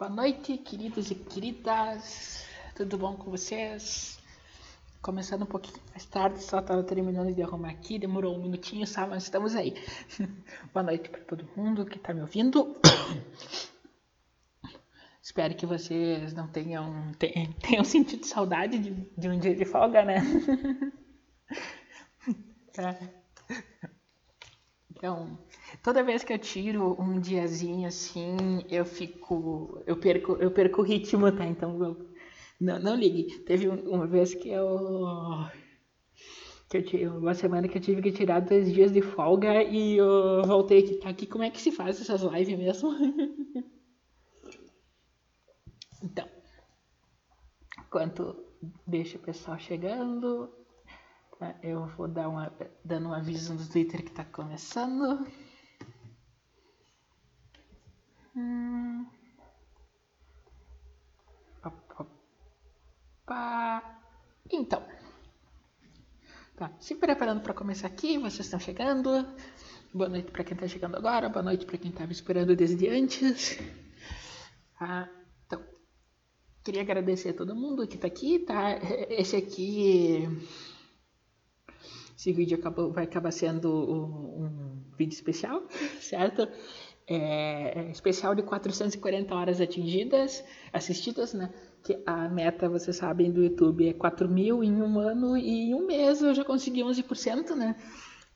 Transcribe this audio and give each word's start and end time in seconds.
Boa 0.00 0.10
noite, 0.10 0.56
queridos 0.56 1.10
e 1.10 1.14
queridas. 1.14 2.46
Tudo 2.74 2.96
bom 2.96 3.18
com 3.18 3.30
vocês? 3.30 4.18
Começando 5.02 5.42
um 5.42 5.46
pouquinho 5.46 5.78
mais 5.90 6.06
tarde, 6.06 6.42
só 6.42 6.60
estava 6.60 6.82
terminando 6.82 7.34
de 7.34 7.42
arrumar 7.42 7.68
aqui, 7.68 7.98
demorou 7.98 8.34
um 8.34 8.42
minutinho, 8.42 8.86
só, 8.86 9.06
mas 9.06 9.24
estamos 9.24 9.54
aí. 9.54 9.74
Boa 10.72 10.82
noite 10.82 11.10
para 11.10 11.20
todo 11.20 11.46
mundo 11.54 11.84
que 11.84 11.98
está 11.98 12.14
me 12.14 12.22
ouvindo. 12.22 12.80
Espero 15.22 15.54
que 15.54 15.66
vocês 15.66 16.32
não 16.32 16.48
tenham, 16.48 17.12
tenham 17.60 17.84
sentido 17.84 18.24
saudade 18.24 18.78
de, 18.78 18.92
de 18.94 19.28
um 19.28 19.38
dia 19.38 19.54
de 19.54 19.66
folga, 19.66 20.02
né? 20.02 20.22
é. 22.78 23.20
Então, 24.96 25.38
toda 25.82 26.02
vez 26.02 26.24
que 26.24 26.32
eu 26.32 26.38
tiro 26.38 26.96
um 27.00 27.20
diazinho 27.20 27.86
assim, 27.86 28.36
eu 28.68 28.84
fico. 28.84 29.82
Eu 29.86 29.96
perco, 29.96 30.32
eu 30.40 30.50
perco 30.50 30.82
o 30.82 30.84
ritmo, 30.84 31.30
tá? 31.32 31.46
Então, 31.46 31.96
não, 32.60 32.78
não 32.78 32.94
ligue. 32.94 33.38
Teve 33.40 33.68
uma 33.68 34.06
vez 34.06 34.34
que 34.34 34.48
eu. 34.50 35.46
Que 36.68 36.76
eu 36.76 36.84
tive, 36.84 37.06
uma 37.08 37.34
semana 37.34 37.66
que 37.66 37.78
eu 37.78 37.82
tive 37.82 38.02
que 38.02 38.12
tirar 38.12 38.40
dois 38.40 38.72
dias 38.72 38.92
de 38.92 39.02
folga 39.02 39.62
e 39.62 39.96
eu 39.96 40.42
voltei 40.44 40.80
aqui. 40.80 40.94
Tá 40.96 41.08
aqui, 41.08 41.26
como 41.26 41.42
é 41.44 41.50
que 41.50 41.60
se 41.60 41.72
faz 41.72 42.00
essas 42.00 42.22
lives 42.22 42.58
mesmo? 42.58 42.90
então, 46.02 46.28
enquanto 47.78 48.44
deixa 48.86 49.16
o 49.18 49.20
pessoal 49.20 49.58
chegando, 49.58 50.52
eu 51.62 51.86
vou 51.96 52.06
dar 52.06 52.28
uma, 52.28 52.52
dando 52.84 53.08
um 53.08 53.14
aviso 53.14 53.54
no 53.54 53.66
Twitter 53.66 54.02
que 54.02 54.10
está 54.10 54.24
começando. 54.24 55.26
Hum. 58.36 59.06
Então, 64.52 64.84
tá, 66.56 66.72
se 66.80 66.96
preparando 66.96 67.40
para 67.40 67.54
começar 67.54 67.86
aqui, 67.86 68.18
vocês 68.18 68.40
estão 68.40 68.58
chegando. 68.58 69.10
Boa 69.94 70.08
noite 70.08 70.30
para 70.30 70.42
quem 70.42 70.54
está 70.54 70.66
chegando 70.66 70.96
agora, 70.96 71.28
boa 71.28 71.42
noite 71.42 71.64
para 71.64 71.78
quem 71.78 71.90
estava 71.90 72.10
esperando 72.10 72.56
desde 72.56 72.88
antes. 72.88 73.58
Ah, 74.80 75.08
então, 75.46 75.64
queria 76.64 76.82
agradecer 76.82 77.30
a 77.30 77.34
todo 77.34 77.54
mundo 77.54 77.86
que 77.86 77.94
está 77.94 78.08
aqui, 78.08 78.40
tá? 78.40 78.78
Esse 79.08 79.36
aqui 79.36 80.26
esse 82.20 82.34
vídeo 82.34 82.58
acabou, 82.58 82.92
vai 82.92 83.04
acabar 83.04 83.30
sendo 83.30 83.70
um, 83.72 84.44
um 84.44 84.82
vídeo 84.98 85.14
especial, 85.14 85.62
certo? 86.02 86.46
É, 87.12 87.72
é 87.76 87.90
especial 87.90 88.36
de 88.36 88.42
440 88.44 89.34
horas 89.34 89.60
atingidas, 89.60 90.44
assistidas, 90.72 91.34
né? 91.34 91.52
Que 91.82 92.00
a 92.06 92.28
meta, 92.28 92.68
vocês 92.68 92.96
sabem, 92.96 93.32
do 93.32 93.42
YouTube 93.42 93.88
é 93.88 93.92
4 93.92 94.28
mil 94.28 94.62
em 94.62 94.80
um 94.80 95.00
ano 95.00 95.36
e 95.36 95.70
em 95.70 95.74
um 95.74 95.84
mês 95.84 96.22
eu 96.22 96.32
já 96.32 96.44
consegui 96.44 96.82
11%, 96.82 97.56
né? 97.56 97.74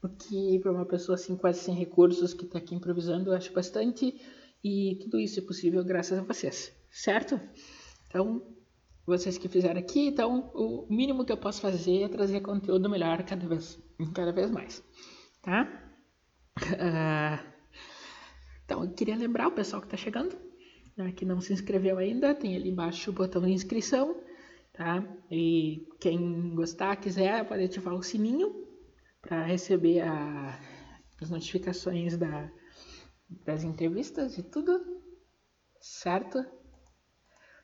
O 0.02 0.08
que 0.08 0.58
para 0.58 0.72
uma 0.72 0.84
pessoa 0.84 1.14
assim 1.14 1.36
quase 1.36 1.60
sem 1.60 1.72
recursos 1.72 2.34
que 2.34 2.46
está 2.46 2.58
aqui 2.58 2.74
improvisando 2.74 3.30
eu 3.30 3.36
acho 3.36 3.52
bastante 3.52 4.20
e 4.62 4.98
tudo 5.02 5.20
isso 5.20 5.38
é 5.38 5.42
possível 5.42 5.84
graças 5.84 6.18
a 6.18 6.22
vocês, 6.22 6.72
certo? 6.90 7.40
Então, 8.08 8.42
vocês 9.06 9.38
que 9.38 9.48
fizeram 9.48 9.78
aqui, 9.78 10.08
então 10.08 10.50
o 10.52 10.86
mínimo 10.90 11.24
que 11.24 11.30
eu 11.30 11.36
posso 11.36 11.60
fazer 11.60 12.02
é 12.02 12.08
trazer 12.08 12.40
conteúdo 12.40 12.90
melhor 12.90 13.22
cada 13.22 13.46
vez, 13.46 13.78
cada 14.12 14.32
vez 14.32 14.50
mais, 14.50 14.82
tá? 15.42 15.68
Uh, 16.58 17.53
então, 18.64 18.82
eu 18.82 18.90
queria 18.92 19.16
lembrar 19.16 19.48
o 19.48 19.52
pessoal 19.52 19.82
que 19.82 19.86
está 19.88 19.96
chegando, 19.96 20.36
né, 20.96 21.12
que 21.12 21.24
não 21.24 21.40
se 21.40 21.52
inscreveu 21.52 21.98
ainda, 21.98 22.34
tem 22.34 22.56
ali 22.56 22.70
embaixo 22.70 23.10
o 23.10 23.14
botão 23.14 23.42
de 23.42 23.52
inscrição, 23.52 24.16
tá? 24.72 25.04
E 25.30 25.86
quem 26.00 26.54
gostar, 26.54 26.96
quiser, 26.96 27.46
pode 27.46 27.64
ativar 27.64 27.94
o 27.94 28.02
sininho 28.02 28.64
para 29.20 29.44
receber 29.44 30.00
a, 30.00 30.58
as 31.20 31.30
notificações 31.30 32.16
da, 32.16 32.50
das 33.44 33.64
entrevistas 33.64 34.38
e 34.38 34.42
tudo, 34.42 34.80
certo? 35.80 36.44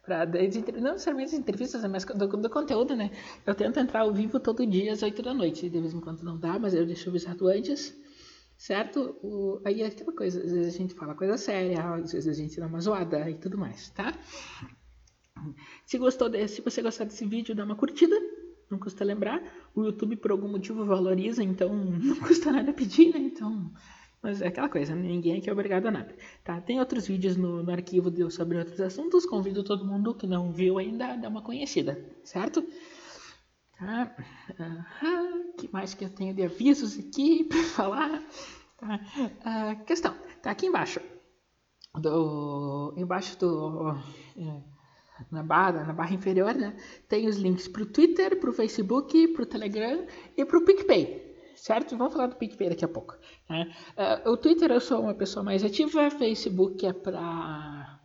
Pra, 0.02 0.26
não 0.26 0.92
necessariamente 0.92 1.34
as 1.34 1.40
entrevistas, 1.40 1.84
mas 1.84 2.04
do, 2.04 2.26
do, 2.26 2.50
conteúdo, 2.50 2.96
né? 2.96 3.10
Eu 3.46 3.54
tento 3.54 3.78
entrar 3.78 4.00
ao 4.00 4.12
vivo 4.12 4.40
todo 4.40 4.66
dia 4.66 4.92
às 4.92 5.02
8 5.02 5.22
da 5.22 5.32
noite. 5.32 5.68
De 5.68 5.80
vez 5.80 5.94
em 5.94 6.00
quando 6.00 6.22
não 6.22 6.38
dá, 6.38 6.58
mas 6.58 6.74
eu 6.74 6.86
deixo 6.86 7.10
avisado 7.10 7.48
antes, 7.48 7.94
certo? 8.60 9.16
O, 9.22 9.58
aí 9.64 9.80
é 9.80 9.86
aquela 9.86 10.12
coisa, 10.12 10.38
às 10.38 10.52
vezes 10.52 10.74
a 10.74 10.78
gente 10.78 10.92
fala 10.92 11.14
coisa 11.14 11.38
séria, 11.38 11.82
às 11.94 12.12
vezes 12.12 12.28
a 12.28 12.34
gente 12.34 12.60
dá 12.60 12.66
uma 12.66 12.78
zoada 12.78 13.30
e 13.30 13.34
tudo 13.34 13.56
mais, 13.56 13.88
tá? 13.88 14.12
Se 15.86 15.96
gostou 15.96 16.28
desse, 16.28 16.56
se 16.56 16.60
você 16.60 16.82
gostar 16.82 17.04
desse 17.04 17.24
vídeo, 17.24 17.54
dá 17.54 17.64
uma 17.64 17.74
curtida, 17.74 18.14
não 18.70 18.78
custa 18.78 19.02
lembrar. 19.02 19.42
O 19.74 19.84
YouTube 19.84 20.14
por 20.16 20.30
algum 20.30 20.46
motivo 20.46 20.84
valoriza, 20.84 21.42
então 21.42 21.72
não 21.74 22.16
custa 22.16 22.52
nada 22.52 22.70
pedir, 22.74 23.14
né? 23.14 23.18
Então 23.18 23.72
mas 24.22 24.42
é 24.42 24.48
aquela 24.48 24.68
coisa, 24.68 24.94
ninguém 24.94 25.38
aqui 25.38 25.48
é 25.48 25.52
obrigado 25.54 25.86
a 25.86 25.90
nada. 25.90 26.14
Tá? 26.44 26.60
Tem 26.60 26.78
outros 26.78 27.06
vídeos 27.06 27.38
no, 27.38 27.62
no 27.62 27.72
arquivo 27.72 28.10
de, 28.10 28.30
sobre 28.30 28.58
outros 28.58 28.78
assuntos. 28.78 29.24
Convido 29.24 29.64
todo 29.64 29.86
mundo 29.86 30.14
que 30.14 30.26
não 30.26 30.52
viu 30.52 30.76
ainda 30.76 31.14
a 31.14 31.16
dar 31.16 31.30
uma 31.30 31.40
conhecida, 31.40 31.98
certo? 32.22 32.62
Tá? 33.80 34.14
Uhum. 34.58 35.52
que 35.56 35.72
mais 35.72 35.94
que 35.94 36.04
eu 36.04 36.10
tenho 36.10 36.34
de 36.34 36.42
avisos 36.42 36.98
aqui 36.98 37.44
para 37.48 37.62
falar? 37.64 38.22
Tá? 38.76 39.00
Uh, 39.16 39.84
questão, 39.86 40.14
tá 40.42 40.50
aqui 40.50 40.66
embaixo. 40.66 41.00
Do, 41.94 42.92
embaixo 42.96 43.38
do. 43.38 43.96
É, 44.36 44.62
na 45.30 45.42
barra, 45.42 45.84
na 45.84 45.92
barra 45.94 46.14
inferior, 46.14 46.54
né? 46.54 46.76
Tem 47.08 47.26
os 47.26 47.36
links 47.36 47.66
para 47.66 47.82
o 47.82 47.86
Twitter, 47.86 48.38
para 48.38 48.50
o 48.50 48.52
Facebook, 48.52 49.28
para 49.28 49.42
o 49.42 49.46
Telegram 49.46 50.06
e 50.36 50.44
para 50.44 50.58
o 50.58 50.64
PicPay 50.64 51.30
certo? 51.56 51.94
Vamos 51.96 52.14
falar 52.14 52.28
do 52.28 52.36
PicPay 52.36 52.70
daqui 52.70 52.86
a 52.86 52.88
pouco. 52.88 53.14
Né? 53.48 53.70
Uh, 54.24 54.30
o 54.30 54.36
Twitter 54.38 54.70
eu 54.70 54.80
sou 54.80 55.02
uma 55.02 55.14
pessoa 55.14 55.44
mais 55.44 55.62
ativa, 55.62 56.10
Facebook 56.10 56.86
é 56.86 56.92
para 56.92 58.00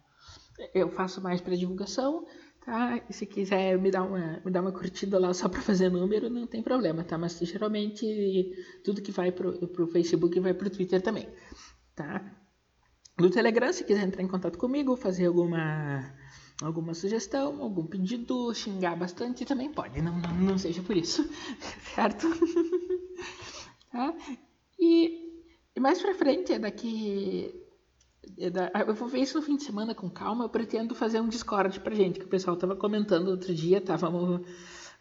eu 0.73 0.89
faço 0.89 1.21
mais 1.21 1.41
para 1.41 1.55
divulgação, 1.55 2.25
tá? 2.65 3.01
E 3.09 3.13
se 3.13 3.25
quiser 3.25 3.77
me 3.77 3.91
dar 3.91 4.03
uma 4.03 4.41
me 4.43 4.51
dar 4.51 4.61
uma 4.61 4.71
curtida 4.71 5.19
lá 5.19 5.33
só 5.33 5.47
para 5.47 5.61
fazer 5.61 5.89
número, 5.89 6.29
não 6.29 6.47
tem 6.47 6.63
problema, 6.63 7.03
tá? 7.03 7.17
Mas 7.17 7.37
geralmente 7.39 8.05
tudo 8.83 9.01
que 9.01 9.11
vai 9.11 9.31
pro, 9.31 9.67
pro 9.67 9.87
Facebook 9.87 10.39
vai 10.39 10.53
pro 10.53 10.69
Twitter 10.69 11.01
também, 11.01 11.29
tá? 11.95 12.23
No 13.17 13.29
Telegram, 13.29 13.71
se 13.71 13.83
quiser 13.85 14.03
entrar 14.03 14.23
em 14.23 14.27
contato 14.27 14.57
comigo, 14.57 14.97
fazer 14.97 15.27
alguma 15.27 16.13
alguma 16.61 16.93
sugestão, 16.93 17.61
algum 17.61 17.85
pedido, 17.85 18.53
xingar 18.53 18.95
bastante 18.95 19.45
também 19.45 19.71
pode, 19.71 20.01
não, 20.01 20.17
não, 20.19 20.33
não 20.35 20.57
seja 20.57 20.81
por 20.81 20.97
isso, 20.97 21.27
certo? 21.95 22.27
Tá? 23.95 24.13
E, 24.77 25.41
e 25.73 25.79
mais 25.79 26.01
pra 26.01 26.13
frente, 26.13 26.59
daqui. 26.59 27.64
É 28.37 28.49
da, 28.49 28.71
eu 28.87 28.93
vou 28.93 29.07
ver 29.07 29.19
isso 29.19 29.37
no 29.37 29.43
fim 29.45 29.55
de 29.55 29.63
semana 29.63 29.95
com 29.95 30.09
calma. 30.09 30.45
Eu 30.45 30.49
pretendo 30.49 30.95
fazer 30.95 31.19
um 31.19 31.29
Discord 31.29 31.79
pra 31.79 31.95
gente, 31.95 32.19
que 32.19 32.25
o 32.25 32.29
pessoal 32.29 32.55
tava 32.55 32.75
comentando 32.75 33.29
outro 33.29 33.53
dia, 33.53 33.81
tá? 33.81 33.95
Vamos, 33.95 34.41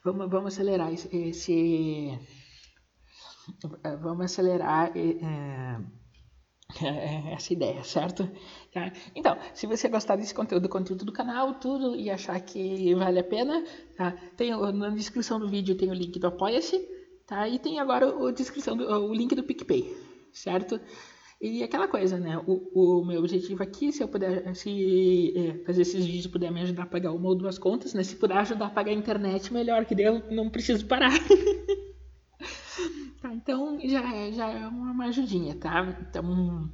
vamos, 0.03 0.31
vamos 0.31 0.53
acelerar 0.53 0.93
esse. 0.93 1.09
esse 1.17 2.19
vamos 4.01 4.25
acelerar. 4.27 4.93
É, 4.97 5.81
essa 7.33 7.53
ideia, 7.53 7.85
certo? 7.85 8.29
Tá? 8.73 8.91
Então, 9.15 9.37
se 9.53 9.67
você 9.67 9.89
gostar 9.89 10.17
desse 10.17 10.35
conteúdo, 10.35 10.69
conteúdo 10.69 11.05
do 11.05 11.13
canal, 11.13 11.55
tudo, 11.55 11.95
e 11.95 12.11
achar 12.11 12.41
que 12.41 12.95
vale 12.95 13.21
a 13.21 13.25
pena, 13.25 13.65
tá? 13.97 14.13
Tem, 14.37 14.51
na 14.73 14.89
descrição 14.89 15.39
do 15.39 15.49
vídeo 15.49 15.77
tem 15.77 15.91
o 15.91 15.95
link 15.95 16.19
do 16.19 16.27
Apoia-se, 16.27 16.89
Tá? 17.27 17.49
E 17.49 17.59
tem 17.59 17.81
agora 17.81 18.07
a 18.07 18.33
descrição 18.33 18.77
do, 18.77 18.85
o 18.85 19.15
link 19.15 19.35
do 19.35 19.43
PicPay, 19.43 19.97
certo? 20.33 20.79
E 21.47 21.63
aquela 21.63 21.87
coisa, 21.87 22.19
né? 22.19 22.43
O, 22.47 23.01
o 23.01 23.05
meu 23.05 23.21
objetivo 23.21 23.63
aqui, 23.63 23.93
se 23.93 24.03
eu 24.03 24.09
puder 24.09 24.57
se, 24.57 25.31
é, 25.37 25.63
fazer 25.65 25.83
esses 25.83 26.07
vídeos, 26.07 26.27
puder 26.27 26.51
me 26.51 26.63
ajudar 26.63 26.85
a 26.85 26.87
pagar 26.87 27.13
uma 27.13 27.29
ou 27.29 27.35
duas 27.35 27.59
contas, 27.59 27.93
né? 27.93 28.03
Se 28.03 28.17
puder 28.17 28.39
ajudar 28.39 28.69
a 28.69 28.71
pagar 28.71 28.93
a 28.93 28.95
internet, 28.95 29.53
melhor, 29.53 29.85
que 29.85 29.95
daí 29.95 30.07
eu 30.07 30.23
não 30.31 30.49
preciso 30.49 30.87
parar. 30.87 31.13
tá, 33.21 33.35
então 33.35 33.79
já, 33.85 34.31
já 34.31 34.49
é 34.49 34.67
uma 34.67 35.05
ajudinha, 35.05 35.55
tá? 35.55 35.95
Então 36.09 36.71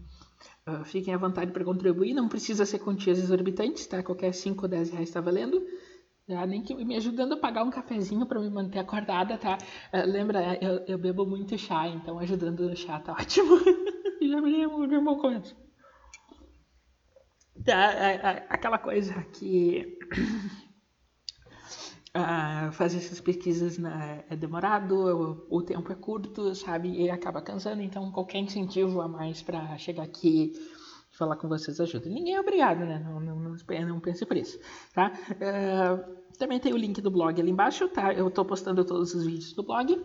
uh, 0.69 0.85
fiquem 0.85 1.15
à 1.15 1.19
vontade 1.19 1.51
para 1.51 1.65
contribuir, 1.65 2.15
não 2.15 2.29
precisa 2.29 2.65
ser 2.65 2.79
quantias 2.79 3.19
exorbitantes, 3.19 3.89
tá? 3.89 4.05
Qualquer 4.05 4.33
5 4.33 4.63
ou 4.63 4.69
10 4.69 4.91
reais 4.91 5.09
está 5.09 5.21
valendo. 5.21 5.61
Já, 6.29 6.47
nem 6.47 6.63
que 6.63 6.77
me 6.77 6.95
ajudando 6.95 7.33
a 7.33 7.39
pagar 7.39 7.65
um 7.65 7.71
cafezinho 7.71 8.25
para 8.25 8.39
me 8.39 8.49
manter 8.49 8.79
acordada, 8.79 9.37
tá? 9.37 9.59
Uh, 9.93 10.09
lembra, 10.09 10.57
eu, 10.63 10.85
eu, 10.87 10.97
bebo 10.97 11.27
muito 11.27 11.59
chá, 11.59 11.89
então 11.89 12.21
ajudando 12.21 12.69
no 12.69 12.77
chá 12.77 13.01
tá 13.01 13.15
ótimo. 13.19 13.59
Já 14.23 14.41
me 14.41 14.51
lembro 14.51 14.87
de 14.87 14.97
um 14.97 15.19
começo. 15.19 15.57
Tá, 17.65 18.47
aquela 18.49 18.79
coisa 18.79 19.23
que 19.35 19.99
uh, 22.17 22.73
fazer 22.73 22.99
essas 22.99 23.21
pesquisas 23.21 23.79
é 24.31 24.37
demorado, 24.37 25.47
o, 25.51 25.59
o, 25.59 25.63
tempo 25.63 25.93
é 25.93 25.95
curto, 25.95 26.55
sabe? 26.55 26.89
E 26.91 27.11
acaba 27.11 27.43
cansando, 27.43 27.83
então 27.83 28.11
qualquer 28.13 28.39
incentivo 28.39 29.01
a 29.03 29.09
mais 29.09 29.43
para 29.43 29.77
chegar 29.77 30.05
aqui 30.05 30.55
falar 31.11 31.37
com 31.37 31.49
vocês 31.49 31.79
ajuda. 31.79 32.09
Ninguém 32.09 32.35
é 32.35 32.41
obrigado, 32.41 32.79
né? 32.79 32.99
Não, 33.05 33.21
não, 33.21 33.37
não, 33.37 33.57
não 33.87 34.01
pense 34.01 34.25
por 34.25 34.37
isso, 34.39 34.59
tá? 34.95 35.13
Uh, 35.33 36.21
também 36.39 36.59
tem 36.59 36.73
o 36.73 36.79
link 36.79 36.99
do 37.03 37.11
blog 37.11 37.39
ali 37.39 37.51
embaixo, 37.51 37.89
tá? 37.89 38.15
Eu 38.15 38.29
estou 38.29 38.45
postando 38.45 38.85
todos 38.85 39.15
os 39.15 39.27
vídeos 39.27 39.53
do 39.53 39.63
blog. 39.63 40.03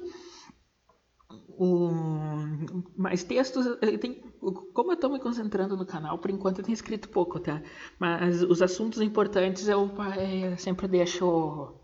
Um, 1.58 2.84
mais 2.98 3.24
textos, 3.24 3.66
tem, 4.02 4.22
como 4.74 4.92
eu 4.92 4.96
estou 4.96 5.10
me 5.10 5.20
concentrando 5.20 5.78
no 5.78 5.86
canal, 5.86 6.20
por 6.20 6.30
enquanto 6.30 6.60
eu 6.60 6.66
tenho 6.66 6.74
escrito 6.74 7.10
pouco, 7.10 7.40
tá? 7.40 7.62
Mas 8.00 8.44
os 8.44 8.62
assuntos 8.62 9.02
importantes 9.02 9.68
eu, 9.68 9.90
é, 10.18 10.58
sempre 10.58 10.88
deixo 10.88 11.80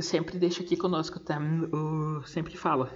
sempre 0.00 0.38
deixo 0.38 0.62
aqui 0.62 0.76
conosco, 0.76 1.20
tá? 1.20 1.40
Eu 1.72 2.22
sempre 2.24 2.56
falo. 2.56 2.88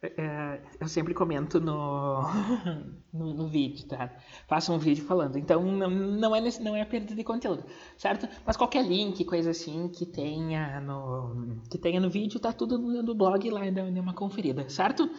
É, 0.00 0.60
eu 0.80 0.86
sempre 0.86 1.12
comento 1.12 1.60
no, 1.60 2.22
no, 3.12 3.34
no, 3.34 3.48
vídeo, 3.48 3.86
tá? 3.88 4.14
Faço 4.46 4.72
um 4.72 4.78
vídeo 4.78 5.04
falando. 5.04 5.36
Então 5.36 5.60
não, 5.64 5.90
não, 5.90 6.36
é, 6.36 6.40
não 6.60 6.76
é 6.76 6.84
perda 6.84 7.14
de 7.14 7.24
conteúdo, 7.24 7.64
certo? 7.96 8.28
Mas 8.46 8.56
qualquer 8.56 8.86
link, 8.86 9.24
coisa 9.24 9.50
assim 9.50 9.88
que 9.88 10.06
tenha 10.06 10.80
no, 10.80 11.60
que 11.68 11.76
tenha 11.76 12.00
no 12.00 12.08
vídeo, 12.08 12.38
tá 12.38 12.52
tudo 12.52 12.78
no, 12.78 13.02
no 13.02 13.14
blog 13.14 13.50
lá, 13.50 13.68
dá 13.70 13.82
uma 13.82 14.14
conferida, 14.14 14.68
certo? 14.68 15.10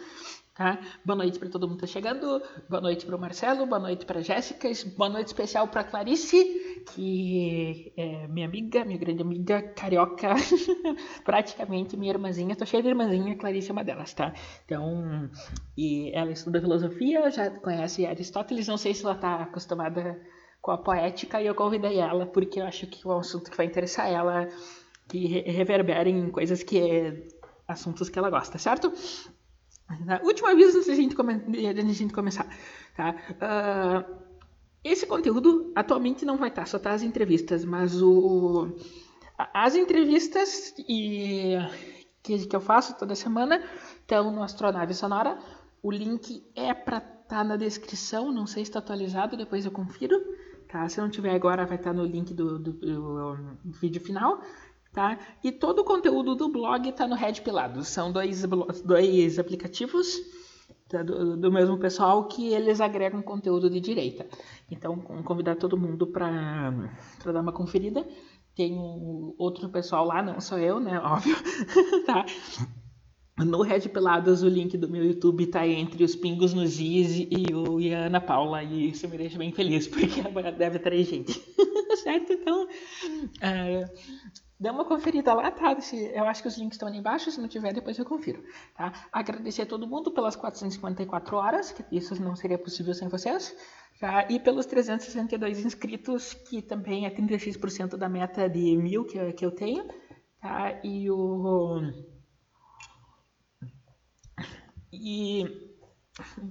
Tá? 0.54 0.78
Boa 1.04 1.16
noite 1.16 1.38
para 1.38 1.48
todo 1.48 1.66
mundo 1.68 1.78
que 1.78 1.84
está 1.84 2.00
chegando. 2.00 2.42
Boa 2.68 2.82
noite 2.82 3.06
para 3.06 3.16
o 3.16 3.20
Marcelo. 3.20 3.66
Boa 3.66 3.78
noite 3.78 4.04
para 4.04 4.20
Jéssica. 4.20 4.68
Boa 4.96 5.08
noite 5.08 5.28
especial 5.28 5.68
para 5.68 5.84
Clarice, 5.84 6.84
que 6.92 7.92
é 7.96 8.26
minha 8.26 8.46
amiga, 8.46 8.84
minha 8.84 8.98
grande 8.98 9.22
amiga, 9.22 9.62
carioca, 9.62 10.34
praticamente 11.24 11.96
minha 11.96 12.12
irmãzinha. 12.12 12.52
Estou 12.52 12.66
cheia 12.66 12.82
de 12.82 12.88
irmãzinha, 12.88 13.36
Clarice 13.36 13.70
é 13.70 13.72
uma 13.72 13.84
delas, 13.84 14.12
tá? 14.12 14.34
Então, 14.64 15.30
e 15.78 16.10
ela 16.14 16.32
estuda 16.32 16.60
filosofia, 16.60 17.30
já 17.30 17.48
conhece 17.50 18.04
Aristóteles. 18.04 18.66
Não 18.66 18.76
sei 18.76 18.92
se 18.92 19.04
ela 19.04 19.14
está 19.14 19.42
acostumada 19.42 20.20
com 20.60 20.72
a 20.72 20.78
poética 20.78 21.40
e 21.40 21.46
eu 21.46 21.54
convidei 21.54 21.98
ela 21.98 22.26
porque 22.26 22.60
eu 22.60 22.66
acho 22.66 22.86
que 22.88 23.06
é 23.06 23.10
um 23.10 23.18
assunto 23.18 23.50
que 23.50 23.56
vai 23.56 23.66
interessar 23.66 24.10
ela, 24.10 24.48
que 25.08 25.26
reverberem 25.42 26.28
coisas 26.30 26.62
que 26.62 26.78
é 26.78 27.26
assuntos 27.66 28.08
que 28.08 28.18
ela 28.18 28.28
gosta, 28.28 28.58
certo? 28.58 28.92
Tá? 30.06 30.20
Último 30.22 30.48
aviso 30.48 30.78
antes 30.78 30.88
da 30.88 30.94
gente, 30.94 31.14
come 31.14 31.40
gente 31.92 32.12
começar. 32.12 32.46
Tá? 32.96 33.14
Uh, 33.30 34.20
esse 34.84 35.06
conteúdo 35.06 35.72
atualmente 35.74 36.24
não 36.24 36.36
vai 36.36 36.48
estar, 36.48 36.66
só 36.66 36.78
tá 36.78 36.92
as 36.92 37.02
entrevistas, 37.02 37.64
mas 37.64 38.00
o, 38.00 38.68
as 39.52 39.74
entrevistas 39.74 40.74
e, 40.78 41.56
que, 42.22 42.46
que 42.46 42.56
eu 42.56 42.60
faço 42.60 42.96
toda 42.96 43.14
semana 43.14 43.62
estão 44.00 44.30
no 44.30 44.42
Astronave 44.42 44.94
Sonora. 44.94 45.38
O 45.82 45.90
link 45.90 46.44
é 46.54 46.72
para 46.72 46.98
estar 46.98 47.24
tá 47.28 47.44
na 47.44 47.56
descrição, 47.56 48.32
não 48.32 48.46
sei 48.46 48.64
se 48.64 48.70
está 48.70 48.78
atualizado, 48.78 49.36
depois 49.36 49.64
eu 49.64 49.70
confiro. 49.70 50.16
Tá? 50.68 50.88
Se 50.88 51.00
não 51.00 51.10
tiver 51.10 51.34
agora, 51.34 51.66
vai 51.66 51.76
estar 51.76 51.90
tá 51.90 51.96
no 51.96 52.04
link 52.04 52.32
do, 52.32 52.58
do, 52.58 52.72
do, 52.72 53.36
do 53.64 53.78
vídeo 53.78 54.00
final. 54.00 54.40
Tá? 54.92 55.18
E 55.44 55.52
todo 55.52 55.80
o 55.80 55.84
conteúdo 55.84 56.34
do 56.34 56.48
blog 56.48 56.88
está 56.88 57.06
no 57.06 57.14
Red 57.14 57.34
Pilados. 57.34 57.86
São 57.88 58.10
dois, 58.10 58.42
dois 58.84 59.38
aplicativos 59.38 60.18
tá? 60.88 61.02
do, 61.02 61.36
do, 61.36 61.52
mesmo 61.52 61.78
pessoal 61.78 62.26
que 62.26 62.52
eles 62.52 62.80
agregam 62.80 63.22
conteúdo 63.22 63.70
de 63.70 63.78
direita. 63.78 64.26
Então, 64.68 64.96
convidar 65.22 65.54
todo 65.54 65.78
mundo 65.78 66.08
para 66.08 66.72
dar 67.24 67.40
uma 67.40 67.52
conferida. 67.52 68.04
Tem 68.56 68.74
um 68.74 69.32
outro 69.38 69.68
pessoal 69.68 70.04
lá, 70.04 70.20
não 70.20 70.40
sou 70.40 70.58
eu, 70.58 70.80
né? 70.80 70.98
Óbvio. 70.98 71.36
tá? 72.04 72.26
No 73.44 73.62
Red 73.62 73.88
Peladas, 73.88 74.42
o 74.42 74.48
link 74.48 74.76
do 74.76 74.88
meu 74.88 75.04
YouTube 75.04 75.44
está 75.44 75.66
entre 75.66 76.04
os 76.04 76.14
pingos 76.14 76.52
nos 76.52 76.78
is 76.78 77.26
e, 77.30 77.54
o, 77.54 77.80
e 77.80 77.94
a 77.94 78.06
Ana 78.06 78.20
Paula. 78.20 78.62
E 78.62 78.90
isso 78.90 79.08
me 79.08 79.16
deixa 79.16 79.38
bem 79.38 79.52
feliz, 79.52 79.86
porque 79.88 80.20
agora 80.20 80.52
deve 80.52 80.78
ter 80.78 81.02
gente. 81.04 81.40
certo? 82.02 82.32
Então, 82.32 82.64
uh, 82.64 83.90
Dê 84.60 84.68
uma 84.68 84.84
conferida 84.84 85.32
lá, 85.32 85.50
tá? 85.50 85.74
Eu 86.12 86.24
acho 86.24 86.42
que 86.42 86.48
os 86.48 86.58
links 86.58 86.74
estão 86.74 86.86
ali 86.86 86.98
embaixo, 86.98 87.30
se 87.30 87.40
não 87.40 87.48
tiver, 87.48 87.72
depois 87.72 87.98
eu 87.98 88.04
confiro, 88.04 88.44
tá? 88.76 88.92
Agradecer 89.10 89.62
a 89.62 89.66
todo 89.66 89.88
mundo 89.88 90.10
pelas 90.10 90.36
454 90.36 91.34
horas, 91.34 91.72
que 91.72 91.82
isso 91.90 92.22
não 92.22 92.36
seria 92.36 92.58
possível 92.58 92.92
sem 92.92 93.08
vocês, 93.08 93.56
tá? 93.98 94.26
E 94.28 94.38
pelos 94.38 94.66
362 94.66 95.64
inscritos, 95.64 96.34
que 96.34 96.60
também 96.60 97.06
é 97.06 97.10
36% 97.10 97.96
da 97.96 98.06
meta 98.06 98.50
de 98.50 98.76
mil 98.76 99.06
que, 99.06 99.32
que 99.32 99.46
eu 99.46 99.50
tenho, 99.50 99.88
tá? 100.42 100.78
E 100.84 101.10
o... 101.10 101.80
E 104.92 105.69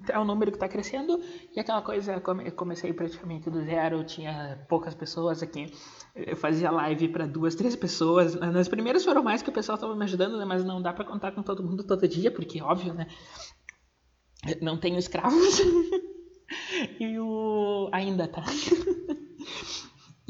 é 0.08 0.20
um 0.20 0.26
número 0.26 0.52
que 0.52 0.58
está 0.58 0.68
crescendo 0.68 1.22
e 1.56 1.60
aquela 1.60 1.82
coisa, 1.82 2.14
eu 2.14 2.52
comecei 2.54 2.94
praticamente 2.94 3.50
do 3.50 3.62
zero, 3.64 4.04
tinha 4.04 4.66
poucas 4.70 4.96
pessoas 4.96 5.44
aqui, 5.44 5.72
eu 6.16 6.36
fazia 6.36 6.72
live 6.72 7.10
para 7.10 7.28
duas, 7.28 7.56
três 7.56 7.76
pessoas. 7.76 8.36
Nas 8.36 8.68
primeiras 8.68 9.04
foram 9.04 9.24
mais 9.24 9.42
que 9.42 9.50
o 9.50 9.54
pessoal 9.54 9.76
estava 9.76 9.96
me 9.96 10.04
ajudando, 10.04 10.38
né? 10.38 10.46
mas 10.46 10.64
não 10.64 10.82
dá 10.82 10.94
para 10.94 11.06
contar 11.06 11.32
com 11.32 11.44
todo 11.44 11.64
mundo 11.64 11.84
todo 11.84 12.08
dia, 12.08 12.32
porque 12.32 12.62
óbvio, 12.62 12.94
né? 12.94 13.08
Não 14.62 14.80
tenho 14.80 14.98
escravos. 14.98 15.60
e 17.00 17.20
o 17.20 17.90
ainda 17.92 18.28
tá. 18.28 18.44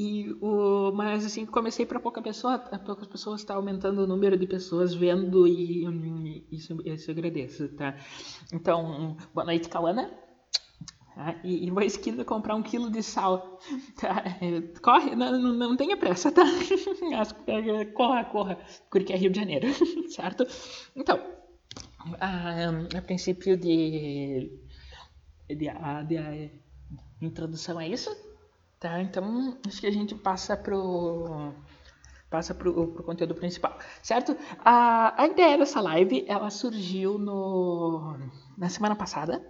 E 0.01 0.31
o, 0.39 0.93
mas 0.93 1.25
assim, 1.25 1.45
comecei 1.45 1.85
para 1.85 1.99
pouca 1.99 2.21
pessoa, 2.21 2.57
poucas 2.57 3.05
pessoas, 3.05 3.41
está 3.41 3.55
aumentando 3.55 4.01
o 4.01 4.07
número 4.07 4.37
de 4.37 4.47
pessoas 4.47 4.93
vendo 4.93 5.45
e, 5.45 5.83
e 5.85 6.55
isso, 6.55 6.77
isso 6.85 7.11
eu 7.11 7.15
agradeço, 7.15 7.67
tá? 7.75 7.97
Então, 8.53 9.17
boa 9.33 9.43
noite, 9.43 9.67
Calana. 9.67 10.09
Tá? 11.13 11.35
E, 11.43 11.67
e 11.67 11.69
vou 11.69 11.83
esquina 11.83 12.23
comprar 12.23 12.55
um 12.55 12.63
quilo 12.63 12.89
de 12.89 13.03
sal. 13.03 13.59
Tá? 13.99 14.23
Corre, 14.81 15.17
não, 15.17 15.37
não, 15.37 15.53
não 15.53 15.75
tenha 15.75 15.97
pressa, 15.97 16.31
tá? 16.31 16.45
corra, 17.93 18.23
corra, 18.23 18.57
porque 18.89 19.11
é 19.11 19.17
Rio 19.17 19.31
de 19.31 19.37
Janeiro, 19.37 19.67
certo? 20.07 20.47
Então, 20.95 21.19
a, 22.21 22.69
a 22.97 23.01
princípio 23.01 23.57
de, 23.57 24.49
de, 25.49 25.55
de, 25.55 26.07
de 26.07 26.61
introdução 27.21 27.81
é 27.81 27.89
isso. 27.89 28.28
Tá? 28.79 29.01
Então, 29.01 29.57
acho 29.67 29.81
que 29.81 29.87
a 29.87 29.91
gente 29.91 30.15
passa 30.15 30.55
pro 30.55 31.53
passa 32.29 32.53
pro, 32.53 32.93
pro 32.93 33.03
conteúdo 33.03 33.33
principal, 33.33 33.77
certo? 34.03 34.37
A, 34.59 35.21
a 35.21 35.27
ideia 35.27 35.57
dessa 35.57 35.81
live, 35.81 36.23
ela 36.27 36.49
surgiu 36.51 37.17
no, 37.17 38.15
na 38.55 38.69
semana 38.69 38.95
passada, 38.95 39.43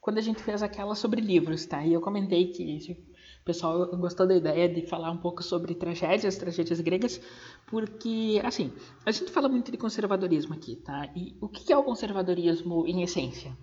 quando 0.00 0.18
a 0.18 0.22
gente 0.22 0.42
fez 0.42 0.62
aquela 0.62 0.94
sobre 0.94 1.20
livros, 1.20 1.66
tá? 1.66 1.84
E 1.84 1.92
eu 1.92 2.00
comentei 2.00 2.50
que 2.50 2.96
o 3.42 3.44
pessoal 3.44 3.86
gostou 3.98 4.26
da 4.26 4.34
ideia 4.34 4.68
de 4.68 4.86
falar 4.86 5.10
um 5.10 5.18
pouco 5.18 5.42
sobre 5.42 5.74
tragédias, 5.74 6.36
tragédias 6.36 6.80
gregas, 6.80 7.20
porque, 7.66 8.40
assim, 8.42 8.72
a 9.04 9.12
gente 9.12 9.30
fala 9.30 9.48
muito 9.48 9.70
de 9.70 9.76
conservadorismo 9.76 10.54
aqui, 10.54 10.76
tá? 10.76 11.12
E 11.14 11.36
o 11.40 11.48
que 11.48 11.72
é 11.72 11.76
o 11.76 11.84
conservadorismo 11.84 12.86
em 12.86 13.02
essência? 13.02 13.56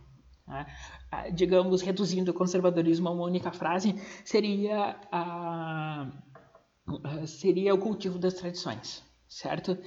Tá? 0.49 1.29
digamos, 1.29 1.83
reduzindo 1.83 2.31
o 2.31 2.33
conservadorismo 2.33 3.07
a 3.07 3.11
uma 3.11 3.23
única 3.23 3.51
frase, 3.51 3.93
seria, 4.25 4.99
a, 5.11 6.07
seria 7.27 7.75
o 7.75 7.77
cultivo 7.77 8.17
das 8.17 8.33
tradições, 8.33 9.03
certo? 9.27 9.77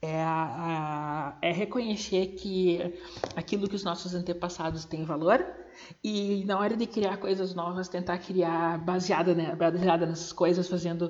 É, 0.00 0.22
a, 0.22 1.36
é, 1.42 1.50
reconhecer 1.50 2.28
que 2.36 2.78
aquilo 3.34 3.68
que 3.68 3.74
os 3.74 3.82
nossos 3.82 4.14
antepassados 4.14 4.84
têm 4.84 5.04
valor 5.04 5.44
e 6.02 6.44
na 6.44 6.60
hora 6.60 6.76
de 6.76 6.86
criar 6.86 7.16
coisas 7.16 7.54
novas 7.54 7.88
tentar 7.88 8.18
criar 8.18 8.78
baseada, 8.84 9.34
né, 9.34 9.56
baseada 9.56 10.06
nessas 10.06 10.32
coisas, 10.32 10.68
fazendo 10.68 11.06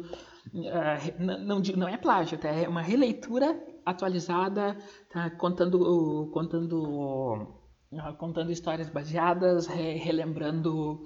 uh, 0.54 1.22
não, 1.44 1.60
não 1.76 1.88
é 1.88 1.98
plágio, 1.98 2.38
tá? 2.38 2.48
é 2.48 2.66
uma 2.66 2.80
releitura 2.80 3.60
atualizada, 3.84 4.78
tá? 5.10 5.28
contando, 5.30 6.30
contando 6.32 7.63
contando 8.18 8.50
histórias 8.50 8.88
baseadas, 8.88 9.66
re, 9.66 9.94
relembrando 9.96 11.04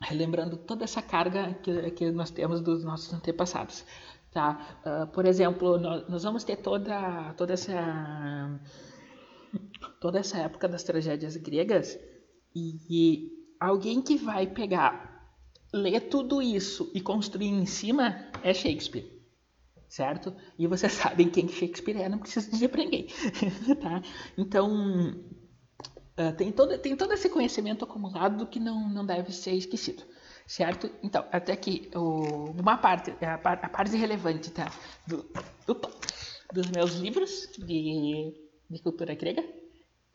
relembrando 0.00 0.58
toda 0.58 0.84
essa 0.84 1.00
carga 1.00 1.54
que, 1.62 1.90
que 1.92 2.10
nós 2.10 2.30
temos 2.30 2.60
dos 2.60 2.84
nossos 2.84 3.12
antepassados. 3.12 3.84
Tá? 4.30 4.78
Uh, 4.84 5.06
por 5.12 5.24
exemplo, 5.24 5.78
nós, 5.78 6.08
nós, 6.08 6.22
vamos 6.22 6.44
ter 6.44 6.56
toda, 6.56 7.32
toda, 7.34 7.54
essa, 7.54 8.60
toda 9.98 10.18
essa 10.18 10.38
época 10.38 10.68
das 10.68 10.84
tragédias 10.84 11.36
gregas 11.36 11.98
e, 12.54 12.76
e 12.90 13.32
alguém 13.58 14.02
que 14.02 14.16
vai 14.18 14.46
pegar, 14.46 15.34
ler 15.72 16.00
tudo 16.10 16.42
isso 16.42 16.90
e 16.94 17.00
construir 17.00 17.48
em 17.48 17.64
cima 17.64 18.28
é 18.42 18.52
Shakespeare 18.52 19.16
certo? 19.88 20.34
E 20.58 20.66
vocês 20.66 20.92
sabem 20.94 21.28
quem 21.30 21.48
Shakespeare 21.48 22.02
é, 22.02 22.08
não 22.08 22.18
precisa 22.18 22.50
dizer 22.50 22.68
para 22.68 22.82
ninguém, 22.84 23.06
tá? 23.80 24.02
Então, 24.36 25.14
Uh, 26.18 26.32
tem, 26.34 26.50
todo, 26.50 26.78
tem 26.78 26.96
todo 26.96 27.12
esse 27.12 27.28
conhecimento 27.28 27.84
acumulado 27.84 28.46
que 28.46 28.58
não, 28.58 28.88
não 28.88 29.04
deve 29.04 29.32
ser 29.32 29.52
esquecido, 29.52 30.02
certo? 30.46 30.90
Então, 31.02 31.26
até 31.30 31.52
aqui, 31.52 31.90
o, 31.94 32.50
uma 32.58 32.78
parte, 32.78 33.12
a, 33.22 33.34
a 33.34 33.68
parte 33.68 33.96
relevante 33.96 34.50
tá, 34.50 34.72
do, 35.06 35.30
do, 35.66 35.78
dos 36.52 36.70
meus 36.70 36.94
livros 36.94 37.50
de, 37.58 38.34
de 38.70 38.82
cultura 38.82 39.14
grega, 39.14 39.44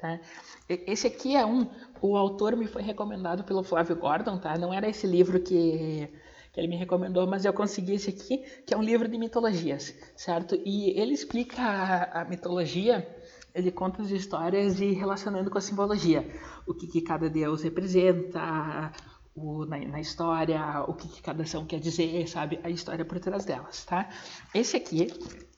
Tá? 0.01 0.19
Esse 0.67 1.05
aqui 1.05 1.35
é 1.35 1.45
um, 1.45 1.69
o 2.01 2.17
autor 2.17 2.55
me 2.55 2.65
foi 2.65 2.81
recomendado 2.81 3.43
pelo 3.43 3.61
Flávio 3.61 3.95
Gordon, 3.95 4.39
tá? 4.39 4.57
Não 4.57 4.73
era 4.73 4.89
esse 4.89 5.05
livro 5.05 5.39
que, 5.39 6.09
que 6.51 6.59
ele 6.59 6.67
me 6.67 6.75
recomendou, 6.75 7.27
mas 7.27 7.45
eu 7.45 7.53
consegui 7.53 7.93
esse 7.93 8.09
aqui, 8.09 8.39
que 8.65 8.73
é 8.73 8.77
um 8.77 8.81
livro 8.81 9.07
de 9.07 9.15
mitologias, 9.19 9.93
certo? 10.15 10.59
E 10.65 10.99
ele 10.99 11.13
explica 11.13 11.61
a, 11.61 12.21
a 12.21 12.25
mitologia, 12.25 13.07
ele 13.53 13.71
conta 13.71 14.01
as 14.01 14.09
histórias 14.11 14.79
e 14.79 14.91
relacionando 14.91 15.49
com 15.49 15.57
a 15.57 15.61
simbologia, 15.61 16.27
o 16.65 16.73
que, 16.73 16.87
que 16.87 17.01
cada 17.01 17.29
deus 17.29 17.63
representa, 17.63 18.91
o, 19.35 19.65
na, 19.65 19.79
na, 19.79 19.99
história, 19.99 20.83
o 20.87 20.93
que, 20.93 21.07
que, 21.07 21.21
cada 21.21 21.43
ação 21.43 21.65
quer 21.65 21.79
dizer, 21.79 22.27
sabe? 22.27 22.59
A 22.63 22.69
história 22.69 23.05
por 23.05 23.19
trás 23.19 23.45
delas, 23.45 23.85
tá? 23.85 24.09
Esse 24.53 24.77
aqui, 24.77 25.07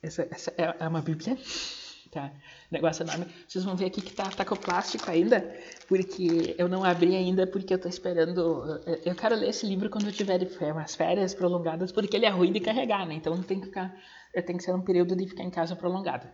essa, 0.02 0.28
essa 0.32 0.54
é, 0.58 0.76
é 0.80 0.88
uma 0.88 1.02
bíblia 1.02 1.38
tá? 2.14 2.32
Negócio 2.72 3.04
enorme. 3.04 3.26
Vocês 3.48 3.64
vão 3.66 3.76
ver 3.76 3.86
aqui 3.86 4.00
que 4.00 4.14
tá, 4.14 4.30
tá 4.30 4.46
com 4.46 4.56
plástico 4.56 5.10
ainda, 5.10 5.42
porque 5.88 6.56
eu 6.58 6.70
não 6.70 6.84
abri 6.84 7.16
ainda, 7.16 7.48
porque 7.48 7.74
eu 7.74 7.80
tô 7.82 7.90
esperando. 7.90 8.82
Eu 9.04 9.16
quero 9.16 9.36
ler 9.36 9.50
esse 9.50 9.66
livro 9.66 9.90
quando 9.90 10.06
eu 10.06 10.12
tiver 10.12 10.40
umas 10.72 10.96
férias 10.96 11.34
prolongadas, 11.34 11.92
porque 11.92 12.16
ele 12.16 12.26
é 12.26 12.30
ruim 12.30 12.52
de 12.52 12.60
carregar, 12.60 13.06
né? 13.08 13.16
Então 13.16 13.42
tem 13.42 13.60
que 13.60 13.66
ficar. 13.66 13.94
Tem 14.46 14.58
que 14.58 14.64
ser 14.64 14.74
um 14.74 14.82
período 14.82 15.16
de 15.16 15.28
ficar 15.28 15.44
em 15.44 15.50
casa 15.50 15.76
prolongado. 15.76 16.28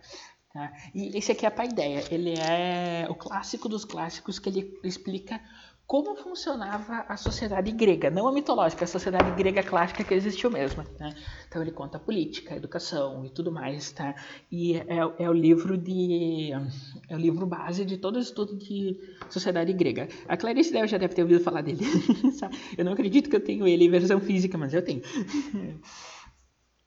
Tá? 0.52 0.72
E 0.94 1.16
esse 1.16 1.30
aqui 1.32 1.44
é 1.44 1.48
a 1.48 1.52
paideia. 1.52 2.04
Ele 2.10 2.34
é 2.38 3.06
o 3.08 3.14
clássico 3.14 3.68
dos 3.68 3.84
clássicos 3.84 4.38
que 4.38 4.48
ele 4.48 4.78
explica 4.82 5.40
como 5.90 6.14
funcionava 6.14 7.04
a 7.08 7.16
sociedade 7.16 7.72
grega, 7.72 8.10
não 8.10 8.28
a 8.28 8.32
mitológica, 8.32 8.84
a 8.84 8.86
sociedade 8.86 9.28
grega 9.32 9.60
clássica 9.60 10.04
que 10.04 10.14
existiu 10.14 10.48
mesmo. 10.48 10.84
Né? 11.00 11.12
Então 11.48 11.60
ele 11.60 11.72
conta 11.72 11.96
a 11.96 12.00
política, 12.00 12.54
educação 12.54 13.26
e 13.26 13.30
tudo 13.30 13.50
mais, 13.50 13.90
tá? 13.90 14.14
E 14.52 14.76
é, 14.76 14.98
é, 15.18 15.28
o 15.28 15.32
livro 15.32 15.76
de 15.76 16.52
é 17.08 17.16
o 17.16 17.18
livro 17.18 17.44
base 17.44 17.84
de 17.84 17.96
todo 17.96 18.16
o 18.16 18.20
estudo 18.20 18.56
de 18.56 19.00
sociedade 19.28 19.72
grega. 19.72 20.08
A 20.28 20.36
Clarice 20.36 20.70
já 20.86 20.96
deve 20.96 21.12
ter 21.12 21.22
ouvido 21.22 21.42
falar 21.42 21.62
dele. 21.62 21.84
eu 22.78 22.84
não 22.84 22.92
acredito 22.92 23.28
que 23.28 23.34
eu 23.34 23.44
tenho 23.44 23.66
ele 23.66 23.86
em 23.86 23.90
versão 23.90 24.20
física, 24.20 24.56
mas 24.56 24.72
eu 24.72 24.82
tenho. 24.82 25.02